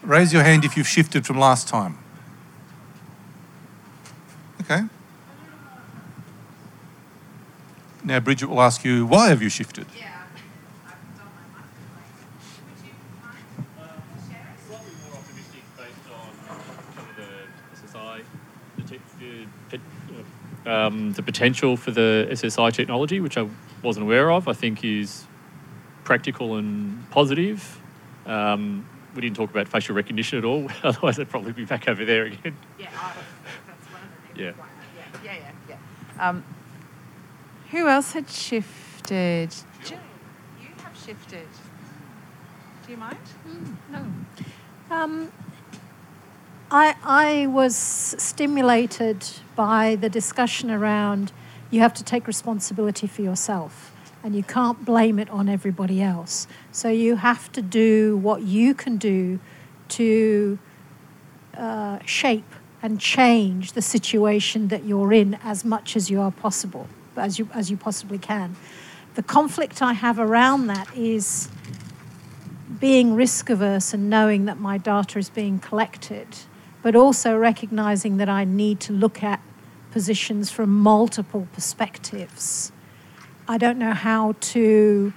Raise 0.03 0.33
your 0.33 0.43
hand 0.43 0.65
if 0.65 0.75
you've 0.75 0.87
shifted 0.87 1.25
from 1.25 1.37
last 1.37 1.67
time. 1.67 1.97
Okay. 4.61 4.81
Now 8.03 8.19
Bridget 8.19 8.47
will 8.47 8.61
ask 8.61 8.83
you, 8.83 9.05
why 9.05 9.29
have 9.29 9.41
you 9.43 9.49
shifted? 9.49 9.85
Slightly 14.67 14.91
more 15.05 15.17
optimistic 15.19 15.63
based 15.77 16.09
on 16.11 16.29
some 16.95 17.05
of 17.09 17.15
the 17.15 17.29
SSI, 17.75 18.23
the, 18.77 18.83
te- 18.83 19.01
the, 19.19 19.45
pe- 19.69 19.83
um, 20.71 21.11
the 21.13 21.23
potential 21.23 21.75
for 21.75 21.91
the 21.91 22.27
SSI 22.31 22.71
technology, 22.71 23.19
which 23.19 23.37
I 23.37 23.47
wasn't 23.83 24.05
aware 24.05 24.31
of, 24.31 24.47
I 24.47 24.53
think 24.53 24.83
is 24.83 25.25
practical 26.03 26.55
and 26.55 27.09
positive. 27.11 27.79
Um, 28.25 28.87
we 29.13 29.21
didn't 29.21 29.35
talk 29.35 29.49
about 29.49 29.67
facial 29.67 29.95
recognition 29.95 30.37
at 30.37 30.45
all, 30.45 30.69
otherwise 30.83 31.19
I'd 31.19 31.29
probably 31.29 31.51
be 31.51 31.65
back 31.65 31.89
over 31.89 32.05
there 32.05 32.25
again. 32.25 32.55
Yeah, 32.79 32.89
that's 33.67 33.85
one 33.91 34.01
of 34.01 34.35
the 34.35 34.41
Yeah. 34.41 34.51
Yeah, 35.23 35.35
yeah, 35.35 35.51
yeah. 35.69 36.29
Um, 36.29 36.43
who 37.71 37.87
else 37.87 38.13
had 38.13 38.29
shifted? 38.29 39.53
Jill, 39.83 39.99
you 40.61 40.67
have 40.83 40.97
shifted. 40.97 41.47
Do 42.85 42.91
you 42.91 42.97
mind? 42.97 43.17
No. 43.91 44.05
Um, 44.89 45.31
I, 46.73 46.95
I 47.03 47.47
was 47.47 47.75
stimulated 47.75 49.27
by 49.57 49.97
the 49.97 50.07
discussion 50.07 50.71
around 50.71 51.33
you 51.69 51.81
have 51.81 51.93
to 51.95 52.03
take 52.03 52.27
responsibility 52.27 53.07
for 53.07 53.21
yourself 53.21 53.93
and 54.23 54.33
you 54.33 54.43
can't 54.43 54.85
blame 54.85 55.19
it 55.19 55.29
on 55.29 55.49
everybody 55.49 56.01
else. 56.01 56.47
So 56.71 56.87
you 56.87 57.17
have 57.17 57.51
to 57.53 57.61
do 57.61 58.15
what 58.15 58.43
you 58.43 58.73
can 58.73 58.95
do 58.95 59.41
to 59.89 60.59
uh, 61.57 61.99
shape 62.05 62.55
and 62.81 63.01
change 63.01 63.73
the 63.73 63.81
situation 63.81 64.69
that 64.69 64.85
you're 64.85 65.11
in 65.11 65.37
as 65.43 65.65
much 65.65 65.97
as 65.97 66.09
you 66.09 66.21
are 66.21 66.31
possible, 66.31 66.87
as 67.17 67.37
you, 67.37 67.49
as 67.53 67.69
you 67.69 67.75
possibly 67.75 68.17
can. 68.17 68.55
The 69.15 69.23
conflict 69.23 69.81
I 69.81 69.91
have 69.91 70.17
around 70.17 70.67
that 70.67 70.87
is 70.95 71.49
being 72.79 73.13
risk 73.13 73.49
averse 73.49 73.93
and 73.93 74.09
knowing 74.09 74.45
that 74.45 74.57
my 74.57 74.77
data 74.77 75.19
is 75.19 75.29
being 75.29 75.59
collected, 75.59 76.27
but 76.81 76.95
also 76.95 77.37
recognizing 77.37 78.17
that 78.17 78.29
I 78.29 78.43
need 78.43 78.79
to 78.81 78.93
look 78.93 79.23
at 79.23 79.41
positions 79.91 80.49
from 80.49 80.69
multiple 80.69 81.47
perspectives. 81.53 82.71
I 83.47 83.57
don't 83.57 83.77
know 83.77 83.93
how 83.93 84.35
to 84.39 85.13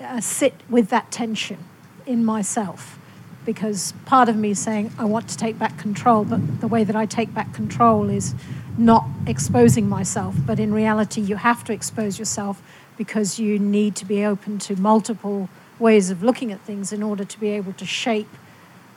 uh, 0.00 0.20
sit 0.20 0.54
with 0.68 0.88
that 0.88 1.10
tension 1.10 1.58
in 2.06 2.24
myself 2.24 2.98
because 3.44 3.92
part 4.06 4.28
of 4.28 4.36
me 4.36 4.50
is 4.50 4.58
saying 4.58 4.92
I 4.98 5.04
want 5.04 5.28
to 5.28 5.36
take 5.36 5.58
back 5.58 5.78
control, 5.78 6.24
but 6.24 6.60
the 6.60 6.68
way 6.68 6.84
that 6.84 6.96
I 6.96 7.06
take 7.06 7.34
back 7.34 7.52
control 7.52 8.08
is 8.08 8.34
not 8.78 9.06
exposing 9.26 9.88
myself. 9.88 10.34
But 10.46 10.58
in 10.58 10.72
reality, 10.72 11.20
you 11.20 11.36
have 11.36 11.62
to 11.64 11.72
expose 11.72 12.18
yourself 12.18 12.62
because 12.96 13.38
you 13.38 13.58
need 13.58 13.96
to 13.96 14.04
be 14.04 14.24
open 14.24 14.58
to 14.60 14.76
multiple 14.76 15.48
ways 15.78 16.10
of 16.10 16.22
looking 16.22 16.52
at 16.52 16.60
things 16.60 16.92
in 16.92 17.02
order 17.02 17.24
to 17.24 17.40
be 17.40 17.50
able 17.50 17.72
to 17.74 17.84
shape 17.84 18.28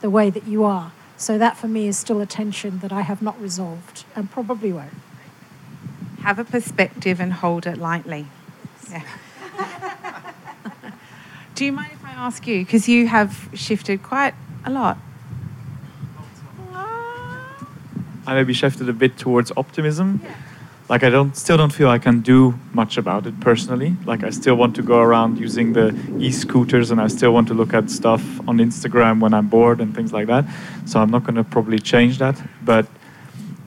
the 0.00 0.08
way 0.08 0.30
that 0.30 0.46
you 0.46 0.64
are. 0.64 0.92
So 1.18 1.36
that 1.36 1.56
for 1.56 1.66
me 1.66 1.88
is 1.88 1.98
still 1.98 2.20
a 2.20 2.26
tension 2.26 2.78
that 2.78 2.92
I 2.92 3.00
have 3.00 3.20
not 3.20 3.38
resolved 3.40 4.04
and 4.14 4.30
probably 4.30 4.72
won't. 4.72 4.94
Have 6.22 6.38
a 6.38 6.44
perspective 6.44 7.20
and 7.20 7.32
hold 7.32 7.66
it 7.66 7.76
lightly. 7.76 8.26
Yeah. 8.88 9.02
Do 11.56 11.64
you 11.64 11.72
mind 11.72 11.90
if 11.92 12.04
I 12.04 12.12
ask 12.12 12.46
you? 12.46 12.64
Because 12.64 12.88
you 12.88 13.08
have 13.08 13.50
shifted 13.52 14.02
quite 14.02 14.34
a 14.64 14.70
lot. 14.70 14.96
I 18.28 18.34
maybe 18.34 18.52
shifted 18.52 18.88
a 18.88 18.92
bit 18.92 19.16
towards 19.16 19.50
optimism. 19.56 20.20
Yeah. 20.22 20.34
Like 20.88 21.04
I 21.04 21.10
don't 21.10 21.36
still 21.36 21.58
don't 21.58 21.72
feel 21.72 21.90
I 21.90 21.98
can 21.98 22.20
do 22.20 22.54
much 22.72 22.96
about 22.96 23.26
it 23.26 23.38
personally. 23.40 23.96
Like 24.06 24.24
I 24.24 24.30
still 24.30 24.54
want 24.54 24.74
to 24.76 24.82
go 24.82 25.00
around 25.00 25.38
using 25.38 25.74
the 25.74 25.94
e-scooters 26.18 26.90
and 26.90 27.00
I 27.00 27.08
still 27.08 27.32
want 27.32 27.48
to 27.48 27.54
look 27.54 27.74
at 27.74 27.90
stuff 27.90 28.22
on 28.48 28.56
Instagram 28.58 29.20
when 29.20 29.34
I'm 29.34 29.48
bored 29.48 29.80
and 29.80 29.94
things 29.94 30.12
like 30.14 30.28
that. 30.28 30.46
So 30.86 31.00
I'm 31.00 31.10
not 31.10 31.24
going 31.24 31.34
to 31.34 31.44
probably 31.44 31.78
change 31.78 32.18
that, 32.18 32.40
but 32.62 32.86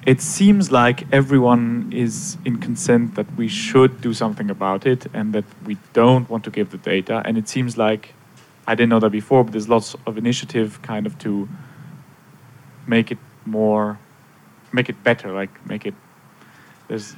it 0.07 0.19
seems 0.19 0.71
like 0.71 1.05
everyone 1.11 1.91
is 1.93 2.37
in 2.43 2.57
consent 2.57 3.13
that 3.13 3.31
we 3.37 3.47
should 3.47 4.01
do 4.01 4.15
something 4.15 4.49
about 4.49 4.87
it 4.87 5.05
and 5.13 5.31
that 5.33 5.45
we 5.63 5.77
don't 5.93 6.27
want 6.27 6.43
to 6.45 6.49
give 6.49 6.71
the 6.71 6.77
data 6.77 7.21
and 7.23 7.37
it 7.37 7.47
seems 7.47 7.77
like 7.77 8.15
I 8.67 8.75
didn't 8.75 8.89
know 8.89 8.99
that 8.99 9.11
before, 9.11 9.43
but 9.43 9.51
there's 9.51 9.69
lots 9.69 9.95
of 10.05 10.17
initiative 10.17 10.81
kind 10.81 11.05
of 11.05 11.17
to 11.19 11.49
make 12.87 13.11
it 13.11 13.17
more, 13.45 13.99
make 14.71 14.89
it 14.89 15.03
better, 15.03 15.31
like 15.31 15.49
make 15.67 15.85
it. 15.85 15.93
There's 16.91 17.13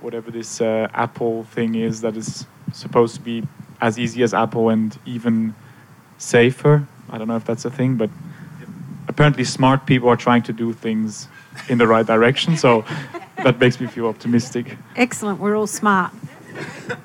whatever 0.00 0.32
this 0.32 0.60
uh, 0.60 0.88
Apple 0.92 1.44
thing 1.44 1.76
is 1.76 2.00
that 2.00 2.16
is 2.16 2.46
supposed 2.72 3.14
to 3.14 3.20
be 3.20 3.44
as 3.80 3.96
easy 3.96 4.24
as 4.24 4.34
Apple 4.34 4.70
and 4.70 4.98
even 5.06 5.54
safer. 6.18 6.84
I 7.08 7.18
don't 7.18 7.28
know 7.28 7.36
if 7.36 7.44
that's 7.44 7.64
a 7.64 7.70
thing, 7.70 7.94
but 7.94 8.10
apparently 9.06 9.44
smart 9.44 9.86
people 9.86 10.08
are 10.08 10.16
trying 10.16 10.42
to 10.42 10.52
do 10.52 10.72
things 10.72 11.28
in 11.68 11.78
the 11.78 11.86
right 11.86 12.04
direction. 12.04 12.56
So 12.56 12.84
that 13.36 13.60
makes 13.60 13.80
me 13.80 13.86
feel 13.86 14.08
optimistic. 14.08 14.76
Excellent. 14.96 15.38
We're 15.38 15.56
all 15.56 15.68
smart. 15.68 16.12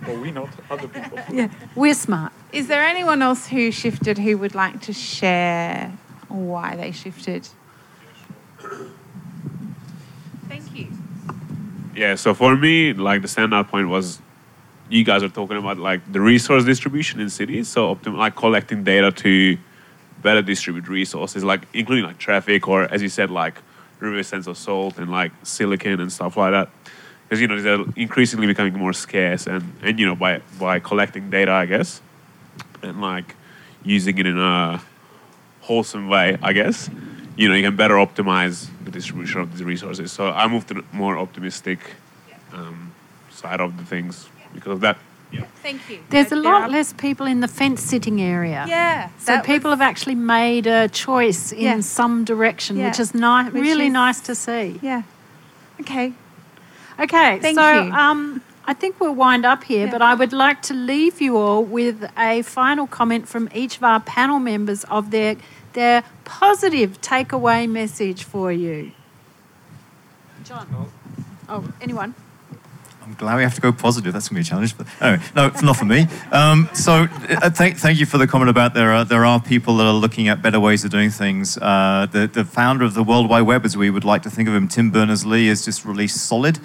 Well, 0.07 0.19
we 0.19 0.31
not 0.31 0.49
other 0.71 0.87
people. 0.87 1.19
Yeah, 1.31 1.49
we're 1.75 1.93
smart. 1.93 2.33
Is 2.51 2.67
there 2.69 2.81
anyone 2.81 3.21
else 3.21 3.45
who 3.49 3.69
shifted 3.69 4.17
who 4.17 4.35
would 4.39 4.55
like 4.55 4.81
to 4.81 4.93
share 4.93 5.91
why 6.27 6.75
they 6.75 6.91
shifted? 6.91 7.47
Thank 10.47 10.75
you. 10.75 10.87
Yeah, 11.99 12.15
so 12.15 12.33
for 12.33 12.55
me, 12.55 12.93
like 12.93 13.21
the 13.21 13.27
standout 13.27 13.67
point 13.67 13.89
was 13.89 14.21
you 14.87 15.03
guys 15.03 15.21
are 15.21 15.27
talking 15.27 15.57
about 15.57 15.77
like 15.77 15.99
the 16.09 16.21
resource 16.21 16.63
distribution 16.63 17.19
in 17.19 17.29
cities, 17.29 17.67
so 17.67 17.93
optim- 17.93 18.15
like 18.15 18.37
collecting 18.37 18.85
data 18.85 19.11
to 19.11 19.57
better 20.21 20.41
distribute 20.41 20.87
resources, 20.87 21.43
like 21.43 21.67
including 21.73 22.05
like 22.05 22.17
traffic 22.17 22.69
or 22.69 22.83
as 22.83 23.01
you 23.01 23.09
said, 23.09 23.29
like 23.29 23.61
river 23.99 24.23
sense 24.23 24.47
of 24.47 24.57
salt 24.57 24.97
and 24.97 25.11
like 25.11 25.33
silicon 25.43 25.99
and 25.99 26.09
stuff 26.09 26.37
like 26.37 26.51
that. 26.51 26.69
Because 27.23 27.41
you 27.41 27.49
know 27.49 27.59
they're 27.59 27.83
increasingly 27.97 28.47
becoming 28.47 28.75
more 28.75 28.93
scarce, 28.93 29.45
and 29.45 29.61
and 29.83 29.99
you 29.99 30.05
know 30.05 30.15
by 30.15 30.41
by 30.57 30.79
collecting 30.79 31.29
data, 31.29 31.51
I 31.51 31.65
guess, 31.65 32.01
and 32.81 33.01
like 33.01 33.35
using 33.83 34.17
it 34.17 34.25
in 34.25 34.39
a 34.39 34.81
wholesome 35.59 36.07
way, 36.07 36.37
I 36.41 36.53
guess, 36.53 36.89
you 37.39 37.47
know 37.47 37.55
you 37.55 37.63
can 37.63 37.75
better 37.75 37.95
optimize 37.95 38.67
the 38.85 38.91
distribution 38.91 39.39
of 39.41 39.47
these 39.51 39.63
resources. 39.63 40.11
So 40.11 40.23
I 40.41 40.47
moved 40.47 40.67
to 40.69 40.73
the 40.75 40.83
more 40.91 41.17
optimistic 41.17 41.79
um, 42.53 42.91
side 43.31 43.61
of 43.61 43.77
the 43.77 43.85
things 43.85 44.27
because 44.53 44.73
of 44.73 44.81
that. 44.81 44.97
Yeah. 45.31 45.45
Thank 45.63 45.81
you. 45.89 45.99
There's 46.09 46.27
a 46.31 46.35
There 46.35 46.43
lot 46.51 46.63
are- 46.63 46.69
less 46.69 46.91
people 46.93 47.27
in 47.27 47.39
the 47.39 47.47
fence 47.47 47.81
sitting 47.81 48.19
area. 48.19 48.65
Yeah, 48.67 49.09
So 49.19 49.25
that 49.33 49.45
people 49.45 49.69
have 49.69 49.79
actually 49.91 50.15
made 50.15 50.65
a 50.67 50.89
choice 50.89 51.51
in 51.53 51.61
Yeah. 51.61 51.81
some 51.81 52.25
direction, 52.25 52.77
Yeah. 52.77 52.87
which 52.87 52.99
is 52.99 53.13
ni- 53.13 53.49
Which 53.53 53.63
really 53.69 53.87
is- 53.87 53.93
nice 53.93 54.19
to 54.21 54.33
see. 54.35 54.79
Yeah. 54.81 55.03
Okay. 55.81 56.13
Okay, 56.99 57.39
Thank 57.39 57.57
so 57.59 57.83
you. 57.83 57.91
Um, 57.93 58.41
I 58.67 58.73
think 58.73 58.99
we'll 58.99 59.15
wind 59.15 59.45
up 59.45 59.63
here, 59.63 59.87
but 59.87 60.01
I 60.01 60.13
would 60.15 60.33
like 60.33 60.61
to 60.63 60.73
leave 60.73 61.21
you 61.21 61.37
all 61.37 61.63
with 61.63 61.97
a 62.17 62.41
final 62.41 62.87
comment 62.87 63.27
from 63.27 63.47
each 63.53 63.77
of 63.77 63.83
our 63.83 63.99
panel 64.01 64.39
members 64.39 64.83
of 64.85 65.09
their 65.11 65.35
their 65.73 66.03
positive 66.25 67.01
takeaway 67.01 67.69
message 67.69 68.23
for 68.23 68.51
you. 68.51 68.91
John. 70.43 70.89
Oh, 71.47 71.73
anyone? 71.81 72.15
I'm 73.09 73.15
glad 73.15 73.37
we 73.37 73.43
have 73.43 73.55
to 73.55 73.61
go 73.61 73.71
positive. 73.71 74.13
That's 74.13 74.29
going 74.29 74.43
to 74.43 74.47
be 74.47 74.47
a 74.47 74.49
challenge. 74.49 74.77
But 74.77 74.85
anyway, 75.01 75.23
no, 75.35 75.51
not 75.63 75.77
for 75.77 75.85
me. 75.85 76.05
Um, 76.31 76.69
so 76.73 77.07
uh, 77.11 77.49
thank, 77.49 77.77
thank 77.77 77.99
you 77.99 78.05
for 78.05 78.19
the 78.19 78.27
comment 78.27 78.49
about 78.49 78.75
there 78.75 78.91
are, 78.91 79.03
there 79.03 79.25
are 79.25 79.41
people 79.41 79.77
that 79.77 79.85
are 79.87 79.93
looking 79.93 80.27
at 80.27 80.43
better 80.43 80.59
ways 80.59 80.85
of 80.85 80.91
doing 80.91 81.09
things. 81.09 81.57
Uh, 81.57 82.07
the, 82.11 82.27
the 82.27 82.45
founder 82.45 82.85
of 82.85 82.93
the 82.93 83.01
World 83.01 83.27
Wide 83.27 83.41
Web, 83.41 83.65
as 83.65 83.75
we 83.75 83.89
would 83.89 84.05
like 84.05 84.21
to 84.23 84.29
think 84.29 84.47
of 84.47 84.53
him, 84.53 84.67
Tim 84.67 84.91
Berners-Lee, 84.91 85.47
has 85.47 85.65
just 85.65 85.85
released 85.85 86.17
Solid, 86.17 86.57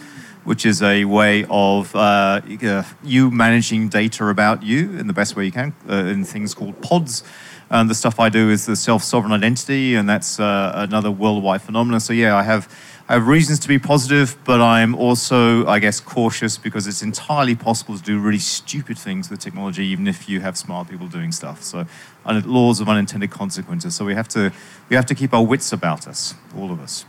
which 0.45 0.67
is 0.67 0.83
a 0.83 1.07
way 1.07 1.47
of 1.49 1.97
uh, 1.97 2.43
uh, 2.63 2.83
you 3.03 3.31
managing 3.31 3.89
data 3.89 4.27
about 4.27 4.63
you 4.63 4.99
in 4.99 5.07
the 5.07 5.15
best 5.15 5.37
way 5.37 5.47
you 5.47 5.53
can 5.53 5.75
uh, 5.89 5.95
in 5.95 6.25
things 6.25 6.53
called 6.53 6.81
pods. 6.83 7.23
And 7.71 7.89
the 7.89 7.95
stuff 7.95 8.21
I 8.21 8.29
do 8.29 8.51
is 8.51 8.67
the 8.67 8.77
self-sovereign 8.77 9.33
identity, 9.33 9.95
and 9.95 10.09
that's 10.09 10.39
uh, 10.39 10.73
another 10.75 11.11
worldwide 11.11 11.63
phenomenon. 11.63 12.01
So 12.01 12.13
yeah, 12.13 12.37
I 12.37 12.43
have 12.43 12.69
I 13.07 13.13
have 13.15 13.27
reasons 13.27 13.59
to 13.61 13.69
be 13.69 13.79
positive, 13.79 14.35
but 14.45 14.63
I'm 14.63 14.95
also, 14.95 15.67
I 15.67 15.79
guess, 15.79 16.01
cautious 16.01 16.57
because 16.57 16.87
it's 16.87 17.03
entirely 17.03 17.55
possible 17.55 17.99
to 17.99 18.03
do 18.03 18.19
really 18.19 18.39
stupid 18.39 18.97
things 18.97 19.29
with 19.29 19.41
technology, 19.41 19.85
even 19.85 20.09
if 20.09 20.27
you 20.27 20.41
have 20.41 20.57
smart 20.57 20.89
people 20.89 21.09
doing 21.09 21.31
stuff. 21.31 21.63
So, 21.63 21.85
laws 22.25 22.81
of 22.81 22.89
unintended 22.89 23.31
consequences. 23.31 23.95
So 23.95 24.07
we 24.07 24.15
have 24.15 24.29
to 24.29 24.53
we 24.89 24.97
have 24.97 25.05
to 25.07 25.15
keep 25.15 25.35
our 25.35 25.45
wits 25.45 25.71
about 25.71 26.09
us, 26.09 26.35
all 26.57 26.71
of 26.71 26.81
us. 26.81 27.05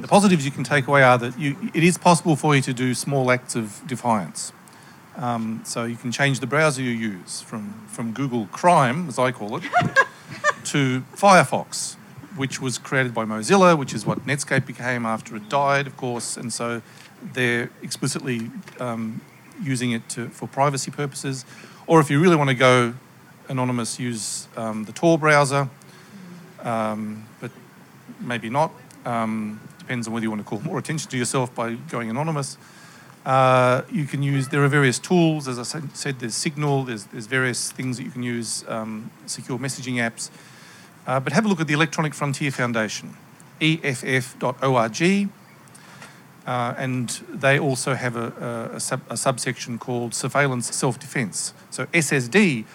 The 0.00 0.08
positives 0.08 0.44
you 0.44 0.50
can 0.50 0.64
take 0.64 0.86
away 0.88 1.02
are 1.02 1.18
that 1.18 1.38
you, 1.38 1.56
it 1.74 1.82
is 1.82 1.96
possible 1.96 2.36
for 2.36 2.54
you 2.54 2.62
to 2.62 2.72
do 2.72 2.94
small 2.94 3.30
acts 3.30 3.54
of 3.54 3.82
defiance. 3.86 4.52
Um, 5.16 5.62
so 5.64 5.84
you 5.84 5.96
can 5.96 6.12
change 6.12 6.40
the 6.40 6.46
browser 6.46 6.82
you 6.82 6.90
use 6.90 7.40
from, 7.40 7.72
from 7.88 8.12
Google 8.12 8.46
Chrome, 8.52 9.08
as 9.08 9.18
I 9.18 9.32
call 9.32 9.56
it, 9.56 9.62
to 10.64 11.00
Firefox, 11.14 11.94
which 12.36 12.60
was 12.60 12.76
created 12.76 13.14
by 13.14 13.24
Mozilla, 13.24 13.78
which 13.78 13.94
is 13.94 14.04
what 14.04 14.26
Netscape 14.26 14.66
became 14.66 15.06
after 15.06 15.34
it 15.36 15.48
died, 15.48 15.86
of 15.86 15.96
course. 15.96 16.36
And 16.36 16.52
so 16.52 16.82
they're 17.22 17.70
explicitly 17.82 18.50
um, 18.78 19.22
using 19.62 19.92
it 19.92 20.06
to, 20.10 20.28
for 20.28 20.46
privacy 20.46 20.90
purposes. 20.90 21.46
Or 21.86 22.00
if 22.00 22.10
you 22.10 22.20
really 22.20 22.36
want 22.36 22.50
to 22.50 22.54
go 22.54 22.92
anonymous, 23.48 23.98
use 23.98 24.48
um, 24.56 24.84
the 24.84 24.92
Tor 24.92 25.18
browser, 25.18 25.70
um, 26.62 27.24
but 27.40 27.50
maybe 28.20 28.50
not. 28.50 28.70
Um, 29.06 29.60
depends 29.78 30.08
on 30.08 30.12
whether 30.12 30.24
you 30.24 30.30
want 30.30 30.42
to 30.42 30.48
call 30.48 30.60
more 30.60 30.78
attention 30.78 31.10
to 31.10 31.16
yourself 31.16 31.54
by 31.54 31.74
going 31.74 32.10
anonymous. 32.10 32.58
Uh, 33.26 33.82
you 33.90 34.04
can 34.04 34.22
use, 34.22 34.48
there 34.48 34.62
are 34.62 34.68
various 34.68 35.00
tools, 35.00 35.48
as 35.48 35.58
I 35.58 35.64
said, 35.64 36.20
there's 36.20 36.36
Signal, 36.36 36.84
there's, 36.84 37.06
there's 37.06 37.26
various 37.26 37.72
things 37.72 37.96
that 37.96 38.04
you 38.04 38.10
can 38.12 38.22
use, 38.22 38.64
um, 38.68 39.10
secure 39.26 39.58
messaging 39.58 39.94
apps. 39.94 40.30
Uh, 41.08 41.18
but 41.18 41.32
have 41.32 41.44
a 41.44 41.48
look 41.48 41.60
at 41.60 41.66
the 41.66 41.74
Electronic 41.74 42.14
Frontier 42.14 42.52
Foundation, 42.52 43.16
EFF.org. 43.60 45.28
Uh, 46.46 46.74
and 46.78 47.08
they 47.28 47.58
also 47.58 47.94
have 47.94 48.14
a, 48.14 48.70
a, 48.72 48.76
a, 48.76 48.80
sub, 48.80 49.00
a 49.10 49.16
subsection 49.16 49.76
called 49.76 50.14
Surveillance 50.14 50.72
Self 50.72 51.00
Defense. 51.00 51.52
So 51.70 51.86
ssd.eff.org. 51.86 52.66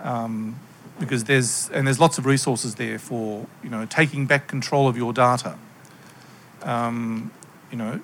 Um, 0.00 0.58
because 0.98 1.24
there's 1.24 1.70
and 1.70 1.86
there's 1.86 2.00
lots 2.00 2.18
of 2.18 2.26
resources 2.26 2.74
there 2.76 2.98
for 2.98 3.46
you 3.62 3.70
know 3.70 3.84
taking 3.86 4.26
back 4.26 4.46
control 4.46 4.88
of 4.88 4.96
your 4.96 5.12
data. 5.12 5.58
Um, 6.62 7.30
you 7.72 7.78
know, 7.78 8.00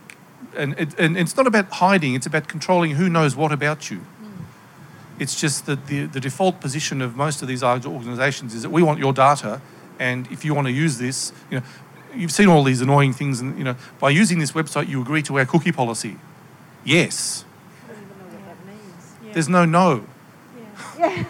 and, 0.57 0.75
it, 0.79 0.99
and 0.99 1.17
it's 1.17 1.37
not 1.37 1.47
about 1.47 1.71
hiding; 1.71 2.15
it's 2.15 2.27
about 2.27 2.49
controlling 2.49 2.93
who 2.93 3.09
knows 3.09 3.37
what 3.37 3.53
about 3.53 3.91
you. 3.91 3.99
Hmm. 3.99 5.23
It's 5.23 5.41
just 5.41 5.67
that 5.67 5.87
the, 5.87 6.07
the 6.07 6.19
default 6.19 6.61
position 6.61 7.01
of 7.03 7.15
most 7.15 7.43
of 7.43 7.49
these 7.49 7.63
organisations 7.63 8.55
is 8.55 8.63
that 8.63 8.71
we 8.71 8.83
want 8.83 8.99
your 8.99 9.13
data, 9.13 9.61
and 10.01 10.27
if 10.33 10.45
you 10.45 10.55
want 10.55 10.67
to 10.67 10.73
use 10.73 10.99
this, 10.99 11.33
you 11.51 11.59
know, 11.59 11.67
you've 12.15 12.33
seen 12.33 12.49
all 12.49 12.65
these 12.65 12.81
annoying 12.81 13.13
things, 13.13 13.41
and 13.41 13.57
you 13.59 13.65
know, 13.65 13.77
by 14.01 14.11
using 14.11 14.39
this 14.39 14.53
website, 14.53 14.89
you 14.89 15.01
agree 15.01 15.23
to 15.23 15.39
our 15.39 15.45
cookie 15.45 15.73
policy. 15.73 16.17
Yes. 16.85 17.45
There's 19.33 19.49
no 19.49 19.65
no. 19.65 20.05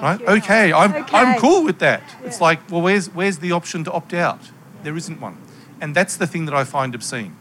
Right? 0.00 0.20
Okay, 0.22 0.72
I'm, 0.72 1.04
I'm 1.12 1.38
cool 1.38 1.62
with 1.62 1.78
that. 1.80 2.02
It's 2.24 2.40
like, 2.40 2.70
well, 2.70 2.80
where's, 2.80 3.08
where's 3.08 3.38
the 3.38 3.52
option 3.52 3.84
to 3.84 3.92
opt 3.92 4.14
out? 4.14 4.40
There 4.82 4.96
isn't 4.96 5.20
one. 5.20 5.36
And 5.80 5.94
that's 5.94 6.16
the 6.16 6.26
thing 6.26 6.44
that 6.46 6.54
I 6.54 6.64
find 6.64 6.94
obscene, 6.94 7.36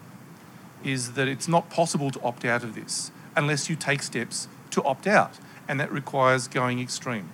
is 0.83 1.13
that 1.13 1.27
it's 1.27 1.47
not 1.47 1.69
possible 1.69 2.09
to 2.11 2.21
opt 2.21 2.45
out 2.45 2.63
of 2.63 2.75
this 2.75 3.11
unless 3.35 3.69
you 3.69 3.75
take 3.75 4.01
steps 4.01 4.47
to 4.71 4.83
opt 4.83 5.07
out. 5.07 5.33
And 5.67 5.79
that 5.79 5.91
requires 5.91 6.47
going 6.47 6.79
extreme. 6.79 7.29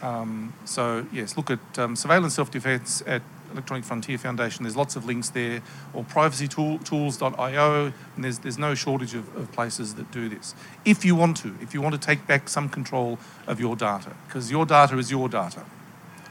Um, 0.00 0.54
so, 0.64 1.06
yes, 1.12 1.36
look 1.36 1.50
at 1.50 1.78
um, 1.78 1.96
surveillance 1.96 2.34
self 2.34 2.50
defense 2.50 3.02
at 3.06 3.22
Electronic 3.52 3.84
Frontier 3.84 4.18
Foundation. 4.18 4.62
There's 4.62 4.76
lots 4.76 4.96
of 4.96 5.04
links 5.04 5.30
there, 5.30 5.62
or 5.92 6.04
privacytools.io, 6.04 7.92
and 8.14 8.24
there's, 8.24 8.38
there's 8.38 8.58
no 8.58 8.74
shortage 8.74 9.14
of, 9.14 9.34
of 9.36 9.50
places 9.52 9.94
that 9.94 10.10
do 10.12 10.28
this. 10.28 10.54
If 10.84 11.04
you 11.04 11.16
want 11.16 11.36
to, 11.38 11.56
if 11.60 11.74
you 11.74 11.80
want 11.82 11.94
to 11.94 12.00
take 12.00 12.26
back 12.26 12.48
some 12.48 12.68
control 12.68 13.18
of 13.46 13.58
your 13.58 13.76
data, 13.76 14.12
because 14.26 14.50
your 14.50 14.66
data 14.66 14.98
is 14.98 15.10
your 15.10 15.28
data, 15.28 15.64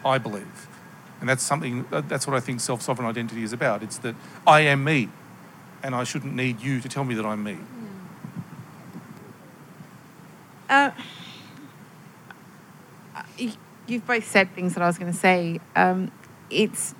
I 0.06 0.18
believe. 0.18 0.68
And 1.20 1.28
that's 1.28 1.44
something, 1.44 1.86
that's 1.90 2.28
what 2.28 2.36
I 2.36 2.40
think 2.40 2.60
self 2.60 2.82
sovereign 2.82 3.08
identity 3.08 3.44
is 3.44 3.54
about. 3.54 3.84
It's 3.84 3.98
that 4.00 4.16
I 4.46 4.62
am 4.62 4.84
me, 4.84 5.10
and 5.84 5.96
I 5.96 6.04
shouldn't 6.04 6.36
need 6.36 6.62
you 6.62 6.80
to 6.82 6.90
tell 6.90 7.04
me 7.04 7.16
that 7.16 7.26
I'm 7.26 7.44
me. 7.44 7.58
Uh, 10.70 10.92
you've 13.88 14.06
both 14.06 14.28
said 14.28 14.54
things 14.54 14.74
that 14.74 14.84
I 14.84 14.88
was 14.88 14.98
going 14.98 15.12
to 15.12 15.18
say. 15.18 15.60
Um, 15.76 16.12
it's 16.50 16.94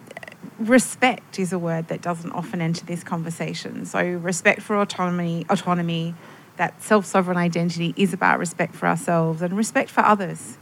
respect 0.60 1.40
is 1.40 1.54
a 1.54 1.60
word 1.60 1.88
that 1.90 2.02
doesn't 2.02 2.32
often 2.32 2.62
enter 2.62 2.86
this 2.86 3.04
conversation. 3.04 3.86
So 3.86 4.02
respect 4.02 4.62
for 4.62 4.80
autonomy, 4.80 5.46
autonomy, 5.50 6.16
that 6.58 6.82
self-sovereign 6.82 7.38
identity 7.38 7.94
is 7.96 8.14
about 8.14 8.40
respect 8.40 8.74
for 8.74 8.88
ourselves 8.88 9.42
and 9.42 9.56
respect 9.56 9.90
for 9.90 10.02
others. 10.02 10.58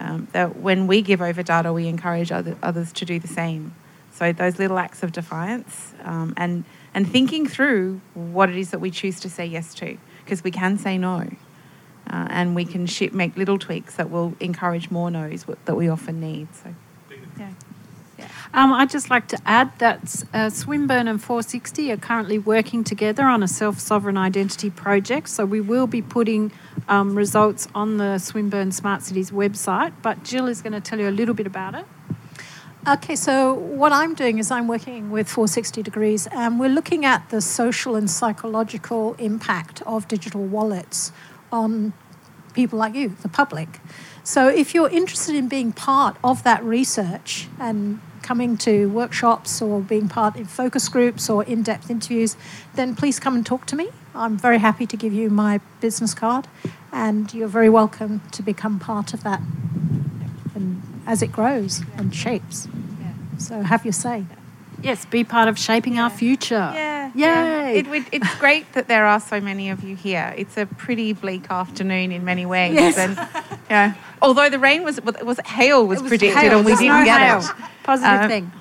Um, 0.00 0.28
that 0.30 0.56
when 0.56 0.86
we 0.86 1.02
give 1.02 1.20
over 1.20 1.42
data, 1.42 1.72
we 1.72 1.88
encourage 1.88 2.30
other, 2.30 2.56
others 2.62 2.92
to 2.92 3.04
do 3.04 3.18
the 3.18 3.26
same. 3.26 3.74
So 4.12 4.32
those 4.32 4.58
little 4.58 4.78
acts 4.78 5.02
of 5.02 5.10
defiance 5.10 5.92
um, 6.04 6.34
and 6.36 6.64
and 6.94 7.10
thinking 7.10 7.46
through 7.48 8.00
what 8.14 8.48
it 8.48 8.56
is 8.56 8.70
that 8.70 8.80
we 8.80 8.90
choose 8.90 9.18
to 9.20 9.28
say 9.28 9.44
yes 9.44 9.74
to, 9.74 9.98
because 10.24 10.44
we 10.44 10.50
can 10.52 10.78
say 10.78 10.98
no, 10.98 11.28
uh, 12.08 12.26
and 12.30 12.54
we 12.54 12.64
can 12.64 12.86
make 13.12 13.36
little 13.36 13.58
tweaks 13.58 13.96
that 13.96 14.08
will 14.08 14.34
encourage 14.40 14.90
more 14.90 15.10
no's 15.10 15.44
that 15.64 15.74
we 15.74 15.88
often 15.88 16.20
need. 16.20 16.48
So, 16.54 16.74
yeah. 17.38 17.50
Um, 18.54 18.72
I'd 18.72 18.90
just 18.90 19.10
like 19.10 19.28
to 19.28 19.38
add 19.44 19.78
that 19.78 20.24
uh, 20.32 20.48
Swinburne 20.48 21.06
and 21.06 21.22
460 21.22 21.92
are 21.92 21.96
currently 21.96 22.38
working 22.38 22.82
together 22.82 23.24
on 23.24 23.42
a 23.42 23.48
self 23.48 23.78
sovereign 23.78 24.16
identity 24.16 24.70
project. 24.70 25.28
So 25.28 25.44
we 25.44 25.60
will 25.60 25.86
be 25.86 26.00
putting 26.00 26.52
um, 26.88 27.14
results 27.14 27.68
on 27.74 27.98
the 27.98 28.18
Swinburne 28.18 28.72
Smart 28.72 29.02
Cities 29.02 29.30
website. 29.30 29.92
But 30.02 30.24
Jill 30.24 30.46
is 30.46 30.62
going 30.62 30.72
to 30.72 30.80
tell 30.80 30.98
you 30.98 31.08
a 31.08 31.10
little 31.10 31.34
bit 31.34 31.46
about 31.46 31.74
it. 31.74 31.84
Okay, 32.88 33.16
so 33.16 33.52
what 33.52 33.92
I'm 33.92 34.14
doing 34.14 34.38
is 34.38 34.50
I'm 34.50 34.66
working 34.66 35.10
with 35.10 35.28
460 35.28 35.82
Degrees 35.82 36.26
and 36.28 36.58
we're 36.58 36.70
looking 36.70 37.04
at 37.04 37.28
the 37.28 37.42
social 37.42 37.96
and 37.96 38.10
psychological 38.10 39.14
impact 39.14 39.82
of 39.82 40.08
digital 40.08 40.42
wallets 40.42 41.12
on 41.52 41.92
people 42.54 42.78
like 42.78 42.94
you, 42.94 43.10
the 43.20 43.28
public. 43.28 43.80
So 44.24 44.48
if 44.48 44.74
you're 44.74 44.88
interested 44.88 45.34
in 45.34 45.48
being 45.48 45.72
part 45.72 46.16
of 46.24 46.44
that 46.44 46.64
research 46.64 47.48
and 47.58 48.00
coming 48.28 48.58
to 48.58 48.90
workshops 48.90 49.62
or 49.62 49.80
being 49.80 50.06
part 50.06 50.36
in 50.36 50.44
focus 50.44 50.86
groups 50.90 51.30
or 51.30 51.42
in 51.44 51.62
depth 51.62 51.88
interviews, 51.90 52.36
then 52.74 52.94
please 52.94 53.18
come 53.18 53.34
and 53.34 53.46
talk 53.46 53.64
to 53.64 53.74
me. 53.74 53.88
I'm 54.14 54.36
very 54.36 54.58
happy 54.58 54.86
to 54.86 54.98
give 54.98 55.14
you 55.14 55.30
my 55.30 55.60
business 55.80 56.12
card, 56.12 56.46
and 56.92 57.32
you're 57.32 57.48
very 57.48 57.70
welcome 57.70 58.20
to 58.32 58.42
become 58.42 58.78
part 58.78 59.14
of 59.14 59.22
that 59.22 59.40
and 60.54 60.82
as 61.06 61.22
it 61.22 61.32
grows 61.32 61.80
and 61.96 62.14
shapes. 62.14 62.68
So 63.38 63.62
have 63.62 63.86
your 63.86 63.94
say. 63.94 64.26
Yes, 64.82 65.04
be 65.06 65.24
part 65.24 65.48
of 65.48 65.58
shaping 65.58 65.98
our 65.98 66.10
future. 66.10 66.70
Yeah. 66.74 67.06
Yay! 67.08 67.12
yeah. 67.14 67.68
It, 67.68 67.86
it, 67.88 68.04
it's 68.12 68.34
great 68.36 68.70
that 68.74 68.86
there 68.86 69.04
are 69.06 69.18
so 69.20 69.40
many 69.40 69.70
of 69.70 69.82
you 69.82 69.96
here. 69.96 70.32
It's 70.36 70.56
a 70.56 70.66
pretty 70.66 71.12
bleak 71.14 71.50
afternoon 71.50 72.12
in 72.12 72.24
many 72.24 72.46
ways. 72.46 72.74
Yes. 72.74 72.96
And, 72.98 73.16
yeah. 73.70 73.94
Although 74.22 74.50
the 74.50 74.58
rain 74.58 74.84
was, 74.84 75.00
was 75.02 75.40
hail 75.46 75.86
was, 75.86 76.00
was 76.02 76.10
predicted 76.10 76.38
hail. 76.38 76.58
and 76.58 76.66
we 76.66 76.72
didn't 76.76 76.98
no 76.98 77.04
get 77.04 77.20
hail. 77.20 77.38
it. 77.40 77.66
Positive 77.82 78.20
Um, 78.22 78.28
thing. 78.28 78.52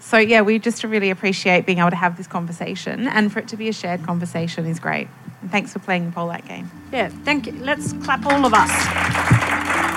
So 0.00 0.18
yeah, 0.18 0.42
we 0.42 0.58
just 0.60 0.84
really 0.84 1.10
appreciate 1.10 1.66
being 1.66 1.78
able 1.78 1.90
to 1.90 1.96
have 1.96 2.16
this 2.16 2.28
conversation, 2.28 3.08
and 3.08 3.32
for 3.32 3.40
it 3.40 3.48
to 3.48 3.56
be 3.56 3.68
a 3.68 3.72
shared 3.72 4.04
conversation 4.04 4.64
is 4.64 4.78
great. 4.78 5.08
And 5.42 5.50
thanks 5.50 5.72
for 5.72 5.80
playing 5.80 6.08
the 6.08 6.14
Polak 6.14 6.46
game. 6.46 6.70
Yeah, 6.92 7.08
thank 7.08 7.46
you. 7.46 7.52
Let's 7.54 7.92
clap 7.94 8.24
all 8.24 8.46
of 8.46 8.54
us. 8.54 9.95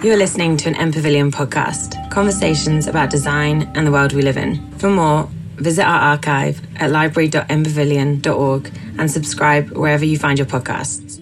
You 0.00 0.12
are 0.12 0.16
listening 0.16 0.56
to 0.58 0.68
an 0.68 0.76
MPavilion 0.76 1.32
podcast, 1.32 2.08
conversations 2.08 2.86
about 2.86 3.10
design 3.10 3.68
and 3.74 3.84
the 3.84 3.90
world 3.90 4.12
we 4.12 4.22
live 4.22 4.36
in. 4.36 4.70
For 4.78 4.88
more, 4.88 5.28
visit 5.56 5.82
our 5.82 5.98
archive 5.98 6.60
at 6.76 6.92
library.mpavilion.org 6.92 8.72
and 8.96 9.10
subscribe 9.10 9.70
wherever 9.72 10.04
you 10.04 10.16
find 10.16 10.38
your 10.38 10.46
podcasts. 10.46 11.17